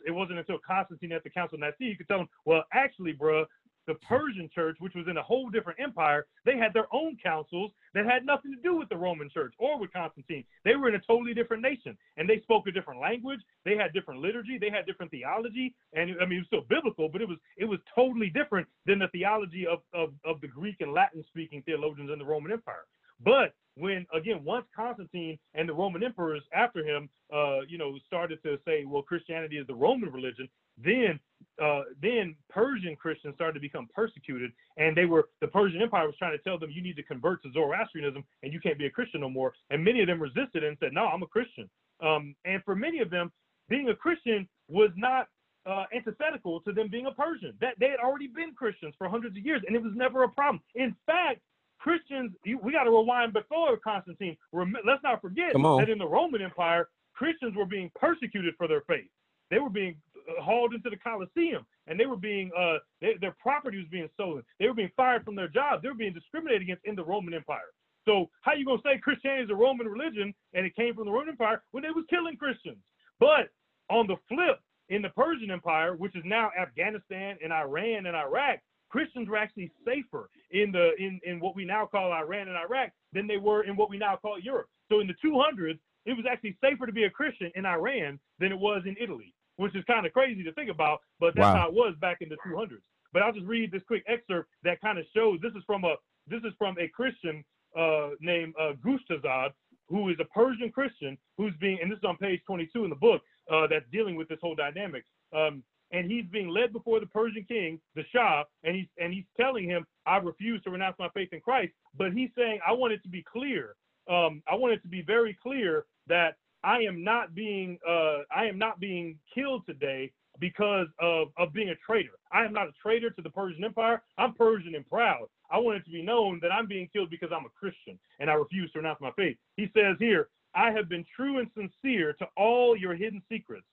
it 0.06 0.10
wasn't 0.10 0.38
until 0.38 0.58
Constantine 0.66 1.12
at 1.12 1.24
the 1.24 1.30
Council 1.30 1.56
of 1.56 1.60
Nicaea, 1.60 1.90
you 1.90 1.96
could 1.96 2.08
tell 2.08 2.18
them, 2.18 2.28
well, 2.44 2.64
actually, 2.72 3.12
bruh, 3.12 3.44
the 3.86 3.94
Persian 3.94 4.48
church, 4.54 4.76
which 4.78 4.94
was 4.94 5.06
in 5.08 5.16
a 5.16 5.22
whole 5.22 5.50
different 5.50 5.80
empire, 5.80 6.26
they 6.44 6.56
had 6.56 6.72
their 6.72 6.86
own 6.92 7.16
councils 7.22 7.72
that 7.94 8.06
had 8.06 8.24
nothing 8.24 8.52
to 8.52 8.62
do 8.62 8.76
with 8.76 8.88
the 8.88 8.96
Roman 8.96 9.28
church 9.30 9.54
or 9.58 9.78
with 9.78 9.92
Constantine. 9.92 10.44
They 10.64 10.76
were 10.76 10.88
in 10.88 10.94
a 10.94 11.00
totally 11.00 11.34
different 11.34 11.62
nation 11.62 11.96
and 12.16 12.28
they 12.28 12.40
spoke 12.40 12.66
a 12.66 12.72
different 12.72 13.00
language. 13.00 13.40
They 13.64 13.76
had 13.76 13.92
different 13.92 14.20
liturgy. 14.20 14.58
They 14.58 14.70
had 14.70 14.86
different 14.86 15.10
theology. 15.10 15.74
And 15.92 16.14
I 16.20 16.26
mean, 16.26 16.38
it 16.38 16.42
was 16.42 16.46
still 16.46 16.66
biblical, 16.68 17.08
but 17.08 17.20
it 17.20 17.28
was 17.28 17.38
it 17.56 17.64
was 17.64 17.80
totally 17.94 18.30
different 18.30 18.66
than 18.86 18.98
the 18.98 19.08
theology 19.08 19.66
of, 19.66 19.80
of, 19.92 20.12
of 20.24 20.40
the 20.40 20.48
Greek 20.48 20.76
and 20.80 20.92
Latin 20.92 21.24
speaking 21.28 21.62
theologians 21.62 22.10
in 22.12 22.18
the 22.18 22.24
Roman 22.24 22.52
Empire. 22.52 22.84
But 23.24 23.54
when 23.76 24.06
again, 24.14 24.44
once 24.44 24.66
Constantine 24.74 25.38
and 25.54 25.68
the 25.68 25.72
Roman 25.72 26.02
emperors 26.02 26.42
after 26.54 26.84
him, 26.84 27.08
uh, 27.32 27.60
you 27.68 27.78
know, 27.78 27.96
started 28.06 28.42
to 28.42 28.58
say, 28.64 28.84
well, 28.84 29.02
Christianity 29.02 29.58
is 29.58 29.66
the 29.66 29.74
Roman 29.74 30.12
religion, 30.12 30.48
then 30.78 31.20
uh, 31.62 31.82
then 32.00 32.34
Persian 32.48 32.96
Christians 32.96 33.34
started 33.34 33.54
to 33.54 33.60
become 33.60 33.88
persecuted, 33.94 34.52
and 34.76 34.96
they 34.96 35.04
were 35.04 35.28
the 35.40 35.48
Persian 35.48 35.82
Empire 35.82 36.06
was 36.06 36.16
trying 36.18 36.36
to 36.36 36.42
tell 36.42 36.58
them 36.58 36.70
you 36.70 36.82
need 36.82 36.96
to 36.96 37.02
convert 37.02 37.42
to 37.42 37.52
Zoroastrianism 37.52 38.24
and 38.42 38.52
you 38.52 38.60
can't 38.60 38.78
be 38.78 38.86
a 38.86 38.90
Christian 38.90 39.20
no 39.20 39.28
more. 39.28 39.52
And 39.70 39.84
many 39.84 40.00
of 40.00 40.06
them 40.06 40.20
resisted 40.20 40.64
and 40.64 40.76
said, 40.80 40.92
"No, 40.92 41.06
I'm 41.06 41.22
a 41.22 41.26
Christian." 41.26 41.68
Um, 42.00 42.34
and 42.44 42.62
for 42.64 42.74
many 42.74 43.00
of 43.00 43.10
them, 43.10 43.30
being 43.68 43.88
a 43.88 43.94
Christian 43.94 44.48
was 44.68 44.90
not 44.96 45.28
uh, 45.66 45.84
antithetical 45.94 46.60
to 46.60 46.72
them 46.72 46.88
being 46.88 47.06
a 47.06 47.12
Persian. 47.12 47.54
That 47.60 47.74
they 47.78 47.88
had 47.88 48.00
already 48.00 48.28
been 48.28 48.54
Christians 48.54 48.94
for 48.96 49.08
hundreds 49.08 49.36
of 49.36 49.44
years, 49.44 49.62
and 49.66 49.76
it 49.76 49.82
was 49.82 49.92
never 49.94 50.24
a 50.24 50.28
problem. 50.28 50.62
In 50.74 50.94
fact, 51.06 51.40
Christians, 51.78 52.32
we 52.44 52.72
got 52.72 52.84
to 52.84 52.90
rewind 52.90 53.32
before 53.32 53.76
Constantine. 53.76 54.36
Let's 54.52 55.02
not 55.02 55.20
forget 55.20 55.52
that 55.52 55.88
in 55.90 55.98
the 55.98 56.06
Roman 56.06 56.40
Empire, 56.40 56.88
Christians 57.12 57.56
were 57.56 57.66
being 57.66 57.90
persecuted 57.96 58.54
for 58.56 58.68
their 58.68 58.82
faith. 58.82 59.08
They 59.50 59.58
were 59.58 59.70
being 59.70 59.96
hauled 60.40 60.74
into 60.74 60.90
the 60.90 60.96
Colosseum, 60.96 61.66
and 61.86 61.98
they 61.98 62.06
were 62.06 62.16
being 62.16 62.50
uh, 62.58 62.78
they, 63.00 63.14
their 63.20 63.36
property 63.40 63.78
was 63.78 63.86
being 63.90 64.08
stolen. 64.14 64.42
They 64.58 64.66
were 64.66 64.74
being 64.74 64.90
fired 64.96 65.24
from 65.24 65.36
their 65.36 65.48
jobs. 65.48 65.82
They 65.82 65.88
were 65.88 65.94
being 65.94 66.14
discriminated 66.14 66.62
against 66.62 66.84
in 66.84 66.94
the 66.94 67.04
Roman 67.04 67.34
Empire. 67.34 67.70
So 68.04 68.30
how 68.42 68.54
you 68.54 68.64
gonna 68.64 68.82
say 68.84 68.98
Christianity 68.98 69.44
is 69.44 69.50
a 69.50 69.54
Roman 69.54 69.86
religion 69.86 70.34
and 70.54 70.66
it 70.66 70.74
came 70.74 70.94
from 70.94 71.06
the 71.06 71.12
Roman 71.12 71.30
Empire 71.30 71.62
when 71.70 71.82
they 71.82 71.90
was 71.90 72.04
killing 72.10 72.36
Christians? 72.36 72.78
But 73.20 73.50
on 73.90 74.06
the 74.06 74.16
flip, 74.28 74.60
in 74.88 75.02
the 75.02 75.10
Persian 75.10 75.50
Empire, 75.50 75.94
which 75.94 76.16
is 76.16 76.22
now 76.24 76.50
Afghanistan 76.60 77.36
and 77.42 77.52
Iran 77.52 78.06
and 78.06 78.16
Iraq, 78.16 78.58
Christians 78.90 79.28
were 79.28 79.38
actually 79.38 79.70
safer 79.86 80.28
in 80.50 80.70
the 80.72 80.90
in, 80.98 81.20
in 81.24 81.40
what 81.40 81.56
we 81.56 81.64
now 81.64 81.86
call 81.86 82.12
Iran 82.12 82.48
and 82.48 82.56
Iraq 82.56 82.90
than 83.12 83.26
they 83.26 83.38
were 83.38 83.64
in 83.64 83.76
what 83.76 83.88
we 83.88 83.98
now 83.98 84.16
call 84.20 84.38
Europe. 84.38 84.68
So 84.90 85.00
in 85.00 85.06
the 85.06 85.14
200s, 85.24 85.78
it 86.04 86.12
was 86.12 86.26
actually 86.30 86.56
safer 86.60 86.84
to 86.84 86.92
be 86.92 87.04
a 87.04 87.10
Christian 87.10 87.50
in 87.54 87.64
Iran 87.64 88.18
than 88.38 88.52
it 88.52 88.58
was 88.58 88.82
in 88.84 88.96
Italy 89.00 89.32
which 89.62 89.76
is 89.76 89.84
kind 89.84 90.04
of 90.04 90.12
crazy 90.12 90.42
to 90.42 90.52
think 90.54 90.68
about, 90.68 91.00
but 91.20 91.34
that's 91.36 91.54
wow. 91.54 91.56
how 91.56 91.68
it 91.68 91.74
was 91.74 91.94
back 92.00 92.18
in 92.20 92.28
the 92.28 92.36
200s. 92.46 92.82
But 93.12 93.22
I'll 93.22 93.32
just 93.32 93.46
read 93.46 93.70
this 93.70 93.82
quick 93.86 94.02
excerpt 94.08 94.48
that 94.64 94.80
kind 94.80 94.98
of 94.98 95.04
shows 95.14 95.38
this 95.40 95.52
is 95.52 95.62
from 95.66 95.84
a 95.84 95.94
this 96.26 96.40
is 96.44 96.52
from 96.58 96.76
a 96.80 96.88
Christian 96.88 97.44
uh, 97.78 98.10
named 98.20 98.54
uh, 98.60 98.72
Gustazad, 98.84 99.50
who 99.88 100.08
is 100.08 100.16
a 100.20 100.24
Persian 100.26 100.70
Christian 100.70 101.16
who's 101.36 101.52
being, 101.60 101.78
and 101.80 101.90
this 101.90 101.98
is 101.98 102.04
on 102.04 102.16
page 102.16 102.40
22 102.46 102.84
in 102.84 102.90
the 102.90 102.96
book 102.96 103.22
uh, 103.52 103.66
that's 103.68 103.84
dealing 103.92 104.16
with 104.16 104.28
this 104.28 104.38
whole 104.42 104.54
dynamic. 104.54 105.04
Um, 105.34 105.62
and 105.92 106.10
he's 106.10 106.24
being 106.32 106.48
led 106.48 106.72
before 106.72 107.00
the 107.00 107.06
Persian 107.06 107.44
king, 107.46 107.78
the 107.94 108.02
Shah, 108.12 108.44
and 108.64 108.74
he's 108.74 108.86
and 108.98 109.12
he's 109.12 109.26
telling 109.38 109.68
him, 109.68 109.86
"I 110.06 110.16
refuse 110.16 110.62
to 110.62 110.70
renounce 110.70 110.96
my 110.98 111.08
faith 111.10 111.28
in 111.32 111.40
Christ." 111.40 111.72
But 111.96 112.12
he's 112.12 112.30
saying, 112.36 112.60
"I 112.66 112.72
want 112.72 112.94
it 112.94 113.02
to 113.04 113.08
be 113.08 113.22
clear. 113.30 113.76
Um, 114.10 114.42
I 114.50 114.54
want 114.54 114.72
it 114.72 114.82
to 114.82 114.88
be 114.88 115.02
very 115.02 115.36
clear 115.40 115.84
that 116.08 116.36
I 116.64 116.80
am 116.80 117.02
not 117.02 117.34
being 117.34 117.78
uh, 117.88 118.18
I 118.34 118.46
am 118.46 118.58
not 118.58 118.80
being 118.80 119.18
killed 119.34 119.66
today 119.66 120.12
because 120.38 120.86
of, 121.00 121.28
of 121.36 121.52
being 121.52 121.68
a 121.68 121.74
traitor. 121.86 122.12
I 122.32 122.44
am 122.44 122.52
not 122.52 122.68
a 122.68 122.72
traitor 122.82 123.10
to 123.10 123.22
the 123.22 123.30
Persian 123.30 123.64
Empire. 123.64 124.02
I'm 124.18 124.34
Persian 124.34 124.74
and 124.74 124.88
proud. 124.88 125.26
I 125.50 125.58
want 125.58 125.78
it 125.78 125.84
to 125.84 125.90
be 125.90 126.02
known 126.02 126.38
that 126.42 126.50
I'm 126.50 126.66
being 126.66 126.88
killed 126.92 127.10
because 127.10 127.30
I'm 127.34 127.44
a 127.44 127.50
Christian 127.50 127.98
and 128.18 128.30
I 128.30 128.34
refuse 128.34 128.72
to 128.72 128.78
renounce 128.78 129.00
my 129.00 129.10
faith. 129.12 129.36
He 129.56 129.70
says 129.76 129.96
here, 129.98 130.28
I 130.54 130.70
have 130.70 130.88
been 130.88 131.04
true 131.14 131.38
and 131.38 131.50
sincere 131.54 132.14
to 132.14 132.26
all 132.36 132.76
your 132.76 132.94
hidden 132.94 133.22
secrets, 133.30 133.66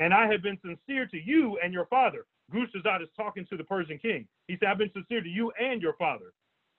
and 0.00 0.12
I 0.12 0.30
have 0.30 0.42
been 0.42 0.58
sincere 0.62 1.06
to 1.06 1.18
you 1.18 1.58
and 1.62 1.72
your 1.72 1.86
father. 1.86 2.26
Gustazad 2.52 3.02
is 3.02 3.08
talking 3.16 3.46
to 3.50 3.56
the 3.56 3.64
Persian 3.64 3.98
king. 3.98 4.26
He 4.46 4.56
said, 4.58 4.68
I've 4.68 4.78
been 4.78 4.92
sincere 4.92 5.22
to 5.22 5.28
you 5.28 5.52
and 5.60 5.82
your 5.82 5.94
father. 5.94 6.32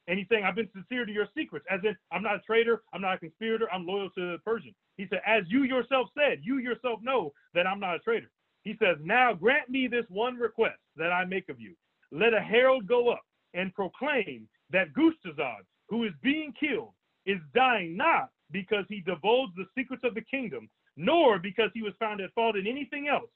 And 0.07 0.17
he's 0.17 0.27
saying, 0.29 0.45
I've 0.45 0.55
been 0.55 0.69
sincere 0.73 1.05
to 1.05 1.11
your 1.11 1.27
secrets, 1.35 1.65
as 1.69 1.81
in, 1.83 1.95
I'm 2.11 2.23
not 2.23 2.35
a 2.35 2.39
traitor, 2.39 2.81
I'm 2.93 3.01
not 3.01 3.15
a 3.15 3.17
conspirator, 3.17 3.67
I'm 3.73 3.85
loyal 3.85 4.09
to 4.11 4.31
the 4.31 4.37
Persian. 4.45 4.73
He 4.95 5.05
said, 5.09 5.21
As 5.25 5.43
you 5.47 5.63
yourself 5.63 6.07
said, 6.17 6.39
you 6.43 6.59
yourself 6.59 6.99
know 7.01 7.33
that 7.53 7.67
I'm 7.67 7.79
not 7.79 7.95
a 7.95 7.99
traitor. 7.99 8.31
He 8.63 8.75
says, 8.79 8.97
Now 9.03 9.33
grant 9.33 9.69
me 9.69 9.87
this 9.87 10.05
one 10.09 10.35
request 10.35 10.79
that 10.95 11.11
I 11.11 11.25
make 11.25 11.49
of 11.49 11.59
you. 11.59 11.75
Let 12.11 12.33
a 12.33 12.39
herald 12.39 12.87
go 12.87 13.09
up 13.09 13.21
and 13.53 13.73
proclaim 13.73 14.47
that 14.71 14.93
Gustazad, 14.93 15.65
who 15.89 16.05
is 16.05 16.13
being 16.21 16.53
killed, 16.57 16.93
is 17.25 17.39
dying 17.53 17.97
not 17.97 18.29
because 18.51 18.85
he 18.87 19.01
divulged 19.01 19.53
the 19.57 19.65
secrets 19.77 20.03
of 20.05 20.15
the 20.15 20.21
kingdom, 20.21 20.69
nor 20.95 21.37
because 21.37 21.69
he 21.73 21.81
was 21.81 21.93
found 21.99 22.21
at 22.21 22.33
fault 22.33 22.55
in 22.55 22.65
anything 22.65 23.07
else, 23.09 23.29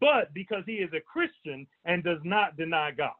but 0.00 0.32
because 0.34 0.62
he 0.66 0.74
is 0.74 0.90
a 0.92 1.00
Christian 1.00 1.66
and 1.86 2.04
does 2.04 2.20
not 2.22 2.56
deny 2.56 2.90
God. 2.90 3.12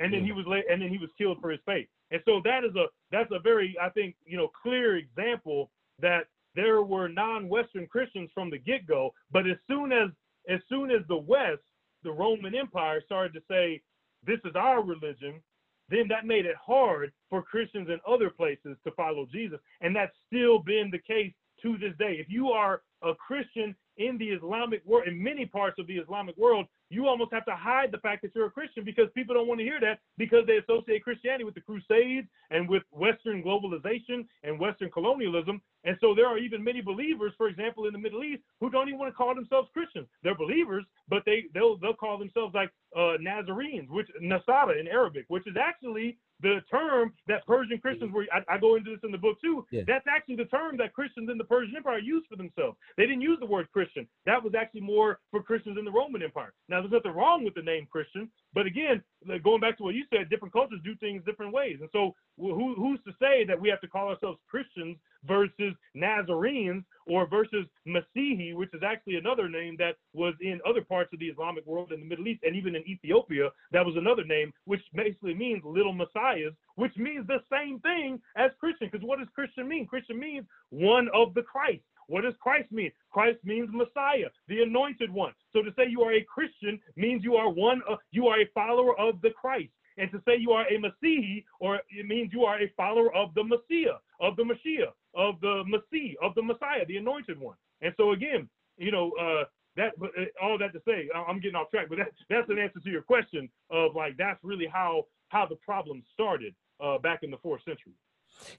And 0.00 0.12
then 0.12 0.24
he 0.24 0.32
was 0.32 0.44
and 0.68 0.82
then 0.82 0.88
he 0.88 0.98
was 0.98 1.10
killed 1.16 1.38
for 1.40 1.50
his 1.50 1.60
faith. 1.64 1.86
And 2.10 2.20
so 2.24 2.40
that 2.44 2.64
is 2.64 2.74
a 2.76 2.86
that's 3.10 3.30
a 3.32 3.38
very 3.38 3.76
I 3.80 3.88
think 3.90 4.16
you 4.24 4.36
know 4.36 4.50
clear 4.62 4.96
example 4.96 5.70
that 6.00 6.26
there 6.54 6.82
were 6.82 7.08
non-Western 7.08 7.86
Christians 7.86 8.30
from 8.32 8.50
the 8.50 8.58
get-go, 8.58 9.12
but 9.32 9.46
as 9.46 9.56
soon 9.68 9.92
as 9.92 10.10
as 10.48 10.60
soon 10.68 10.90
as 10.90 11.00
the 11.08 11.16
West, 11.16 11.62
the 12.02 12.12
Roman 12.12 12.54
Empire 12.54 13.02
started 13.04 13.32
to 13.34 13.40
say 13.50 13.82
this 14.26 14.38
is 14.44 14.54
our 14.54 14.82
religion, 14.82 15.42
then 15.88 16.06
that 16.08 16.26
made 16.26 16.46
it 16.46 16.56
hard 16.64 17.12
for 17.28 17.42
Christians 17.42 17.88
in 17.88 17.98
other 18.06 18.30
places 18.30 18.76
to 18.84 18.92
follow 18.92 19.26
Jesus, 19.30 19.58
and 19.80 19.94
that's 19.94 20.14
still 20.26 20.58
been 20.58 20.90
the 20.90 20.98
case 20.98 21.32
to 21.62 21.76
this 21.78 21.96
day. 21.98 22.16
If 22.18 22.28
you 22.28 22.50
are 22.50 22.82
a 23.02 23.14
Christian 23.14 23.74
in 23.96 24.18
the 24.18 24.26
Islamic 24.30 24.84
world, 24.84 25.06
in 25.06 25.22
many 25.22 25.46
parts 25.46 25.78
of 25.78 25.86
the 25.86 25.96
Islamic 25.96 26.36
world, 26.36 26.66
you 26.90 27.06
almost 27.06 27.32
have 27.32 27.44
to 27.46 27.54
hide 27.54 27.90
the 27.90 27.98
fact 27.98 28.22
that 28.22 28.34
you're 28.34 28.46
a 28.46 28.50
Christian 28.50 28.84
because 28.84 29.06
people 29.14 29.34
don't 29.34 29.48
want 29.48 29.58
to 29.60 29.64
hear 29.64 29.80
that 29.80 29.98
because 30.18 30.46
they 30.46 30.56
associate 30.58 31.02
Christianity 31.02 31.44
with 31.44 31.54
the 31.54 31.60
Crusades 31.60 32.28
and 32.50 32.68
with 32.68 32.82
Western 32.90 33.42
globalization 33.42 34.26
and 34.42 34.58
Western 34.58 34.90
colonialism. 34.90 35.60
And 35.84 35.96
so 36.00 36.14
there 36.14 36.26
are 36.26 36.38
even 36.38 36.62
many 36.62 36.80
believers, 36.80 37.32
for 37.36 37.48
example, 37.48 37.86
in 37.86 37.92
the 37.92 37.98
Middle 37.98 38.22
East, 38.24 38.42
who 38.60 38.70
don't 38.70 38.88
even 38.88 38.98
want 38.98 39.12
to 39.12 39.16
call 39.16 39.34
themselves 39.34 39.68
Christians. 39.72 40.06
They're 40.22 40.36
believers, 40.36 40.84
but 41.08 41.22
they 41.26 41.44
they'll 41.52 41.76
they'll 41.78 41.94
call 41.94 42.18
themselves 42.18 42.54
like 42.54 42.70
uh, 42.96 43.14
Nazarenes, 43.20 43.88
which 43.90 44.08
Nasara 44.22 44.78
in 44.78 44.86
Arabic, 44.86 45.24
which 45.28 45.46
is 45.46 45.56
actually 45.60 46.18
the 46.44 46.60
term 46.70 47.12
that 47.26 47.46
Persian 47.46 47.78
Christians 47.78 48.08
mm-hmm. 48.08 48.16
were, 48.16 48.26
I, 48.32 48.54
I, 48.54 48.58
go 48.58 48.76
into 48.76 48.90
this 48.90 49.00
in 49.02 49.10
the 49.10 49.18
book 49.18 49.40
too. 49.40 49.66
Yeah. 49.70 49.82
That's 49.86 50.04
actually 50.06 50.36
the 50.36 50.44
term 50.46 50.76
that 50.76 50.92
Christians 50.92 51.30
in 51.30 51.38
the 51.38 51.44
Persian 51.44 51.76
Empire 51.76 51.98
used 51.98 52.26
for 52.28 52.36
themselves. 52.36 52.76
They 52.96 53.04
didn't 53.04 53.22
use 53.22 53.38
the 53.40 53.46
word 53.46 53.70
Christian. 53.72 54.06
That 54.26 54.42
was 54.42 54.54
actually 54.54 54.82
more 54.82 55.20
for 55.30 55.42
Christians 55.42 55.78
in 55.78 55.84
the 55.84 55.90
Roman 55.90 56.22
Empire. 56.22 56.52
Now, 56.68 56.80
there's 56.80 56.92
nothing 56.92 57.12
wrong 57.12 57.44
with 57.44 57.54
the 57.54 57.62
name 57.62 57.88
Christian, 57.90 58.30
but 58.54 58.66
again, 58.66 59.02
going 59.42 59.60
back 59.60 59.76
to 59.78 59.82
what 59.82 59.94
you 59.94 60.04
said, 60.10 60.30
different 60.30 60.52
cultures 60.52 60.80
do 60.84 60.94
things 60.96 61.22
different 61.26 61.52
ways. 61.52 61.78
And 61.80 61.88
so, 61.92 62.14
who, 62.38 62.74
who's 62.74 63.00
to 63.04 63.12
say 63.20 63.44
that 63.44 63.60
we 63.60 63.68
have 63.68 63.80
to 63.80 63.88
call 63.88 64.08
ourselves 64.08 64.38
Christians 64.48 64.96
versus 65.26 65.74
Nazarenes 65.94 66.84
or 67.06 67.26
versus 67.26 67.66
Masihi, 67.86 68.54
which 68.54 68.72
is 68.74 68.82
actually 68.84 69.16
another 69.16 69.48
name 69.48 69.76
that 69.78 69.96
was 70.12 70.34
in 70.40 70.60
other 70.68 70.82
parts 70.82 71.12
of 71.12 71.18
the 71.18 71.26
Islamic 71.26 71.66
world 71.66 71.92
in 71.92 72.00
the 72.00 72.06
Middle 72.06 72.28
East 72.28 72.42
and 72.44 72.54
even 72.54 72.74
in 72.74 72.88
Ethiopia. 72.88 73.50
That 73.72 73.84
was 73.84 73.96
another 73.96 74.24
name, 74.24 74.52
which 74.64 74.82
basically 74.94 75.34
means 75.34 75.62
little 75.64 75.92
messiahs, 75.92 76.52
which 76.76 76.96
means 76.96 77.26
the 77.26 77.42
same 77.50 77.80
thing 77.80 78.20
as 78.36 78.50
Christian. 78.60 78.88
Because 78.90 79.06
what 79.06 79.18
does 79.18 79.28
Christian 79.34 79.68
mean? 79.68 79.86
Christian 79.86 80.18
means 80.18 80.46
one 80.70 81.08
of 81.14 81.34
the 81.34 81.42
Christ. 81.42 81.82
What 82.08 82.22
does 82.22 82.34
Christ 82.40 82.70
mean? 82.72 82.90
Christ 83.10 83.38
means 83.44 83.68
Messiah, 83.72 84.28
the 84.48 84.62
anointed 84.62 85.10
one. 85.10 85.32
So 85.52 85.62
to 85.62 85.70
say 85.76 85.84
you 85.88 86.02
are 86.02 86.12
a 86.12 86.24
Christian 86.24 86.80
means 86.96 87.24
you 87.24 87.36
are 87.36 87.50
one, 87.50 87.82
of, 87.88 87.98
you 88.10 88.26
are 88.28 88.40
a 88.40 88.48
follower 88.54 88.98
of 88.98 89.20
the 89.22 89.30
Christ. 89.30 89.70
And 89.96 90.10
to 90.10 90.20
say 90.26 90.36
you 90.36 90.50
are 90.50 90.66
a 90.66 90.78
Messiah, 90.78 91.40
or 91.60 91.76
it 91.88 92.06
means 92.06 92.32
you 92.32 92.42
are 92.44 92.60
a 92.60 92.72
follower 92.76 93.14
of 93.14 93.32
the 93.34 93.44
Messiah, 93.44 93.98
of 94.20 94.34
the 94.36 94.42
Mashiach, 94.42 94.92
of 95.14 95.40
the 95.40 95.62
Messiah, 95.66 96.14
of 96.20 96.34
the 96.34 96.42
Messiah, 96.42 96.84
the 96.86 96.96
anointed 96.96 97.38
one. 97.38 97.56
And 97.80 97.94
so 97.96 98.12
again, 98.12 98.48
you 98.76 98.90
know, 98.90 99.12
uh, 99.20 99.44
that, 99.76 99.92
uh, 100.02 100.08
all 100.42 100.58
that 100.58 100.72
to 100.72 100.80
say, 100.86 101.08
I'm 101.14 101.40
getting 101.40 101.56
off 101.56 101.70
track, 101.70 101.86
but 101.88 101.98
that, 101.98 102.08
that's 102.28 102.48
an 102.48 102.58
answer 102.58 102.80
to 102.80 102.90
your 102.90 103.02
question 103.02 103.48
of 103.70 103.94
like 103.94 104.16
that's 104.16 104.38
really 104.42 104.66
how 104.66 105.04
how 105.28 105.46
the 105.46 105.56
problem 105.56 106.02
started 106.12 106.54
uh, 106.80 106.98
back 106.98 107.20
in 107.22 107.30
the 107.30 107.38
fourth 107.38 107.62
century. 107.64 107.92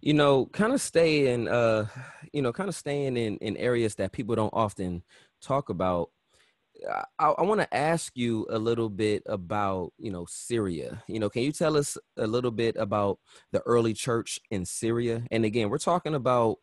You 0.01 0.13
know, 0.13 0.47
kind 0.47 0.73
of 0.73 0.81
staying, 0.81 1.47
uh, 1.47 1.87
you 2.33 2.41
know, 2.41 2.53
kind 2.53 2.69
of 2.69 2.75
staying 2.75 3.17
in 3.17 3.37
in 3.37 3.57
areas 3.57 3.95
that 3.95 4.11
people 4.11 4.35
don't 4.35 4.53
often 4.53 5.03
talk 5.41 5.69
about. 5.69 6.09
I, 7.19 7.29
I 7.29 7.41
want 7.43 7.61
to 7.61 7.73
ask 7.73 8.11
you 8.15 8.45
a 8.49 8.59
little 8.59 8.89
bit 8.89 9.23
about, 9.27 9.93
you 9.97 10.11
know, 10.11 10.25
Syria. 10.29 11.03
You 11.07 11.19
know, 11.19 11.29
can 11.29 11.43
you 11.43 11.51
tell 11.51 11.77
us 11.77 11.97
a 12.17 12.27
little 12.27 12.51
bit 12.51 12.75
about 12.77 13.19
the 13.51 13.61
early 13.61 13.93
church 13.93 14.39
in 14.51 14.65
Syria? 14.65 15.23
And 15.31 15.45
again, 15.45 15.69
we're 15.69 15.77
talking 15.77 16.15
about 16.15 16.57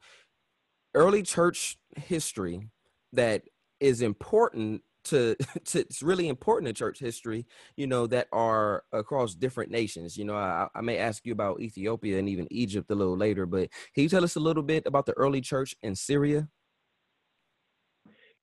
early 0.94 1.22
church 1.22 1.78
history 1.96 2.68
that 3.12 3.42
is 3.80 4.02
important 4.02 4.82
to, 5.05 5.36
to 5.64 5.80
it's 5.80 6.03
really 6.03 6.28
important 6.28 6.68
in 6.68 6.74
church 6.74 6.98
history 6.98 7.46
you 7.76 7.86
know 7.86 8.07
that 8.07 8.28
are 8.32 8.84
across 8.92 9.34
different 9.34 9.70
nations 9.70 10.16
you 10.16 10.24
know 10.24 10.36
I, 10.36 10.68
I 10.74 10.80
may 10.80 10.98
ask 10.98 11.24
you 11.26 11.32
about 11.32 11.61
ethiopia 11.61 12.18
and 12.18 12.28
even 12.28 12.46
egypt 12.50 12.90
a 12.90 12.94
little 12.94 13.16
later 13.16 13.46
but 13.46 13.68
can 13.94 14.03
you 14.03 14.09
tell 14.09 14.24
us 14.24 14.36
a 14.36 14.40
little 14.40 14.62
bit 14.62 14.86
about 14.86 15.07
the 15.07 15.12
early 15.14 15.40
church 15.40 15.74
in 15.82 15.94
syria? 15.94 16.48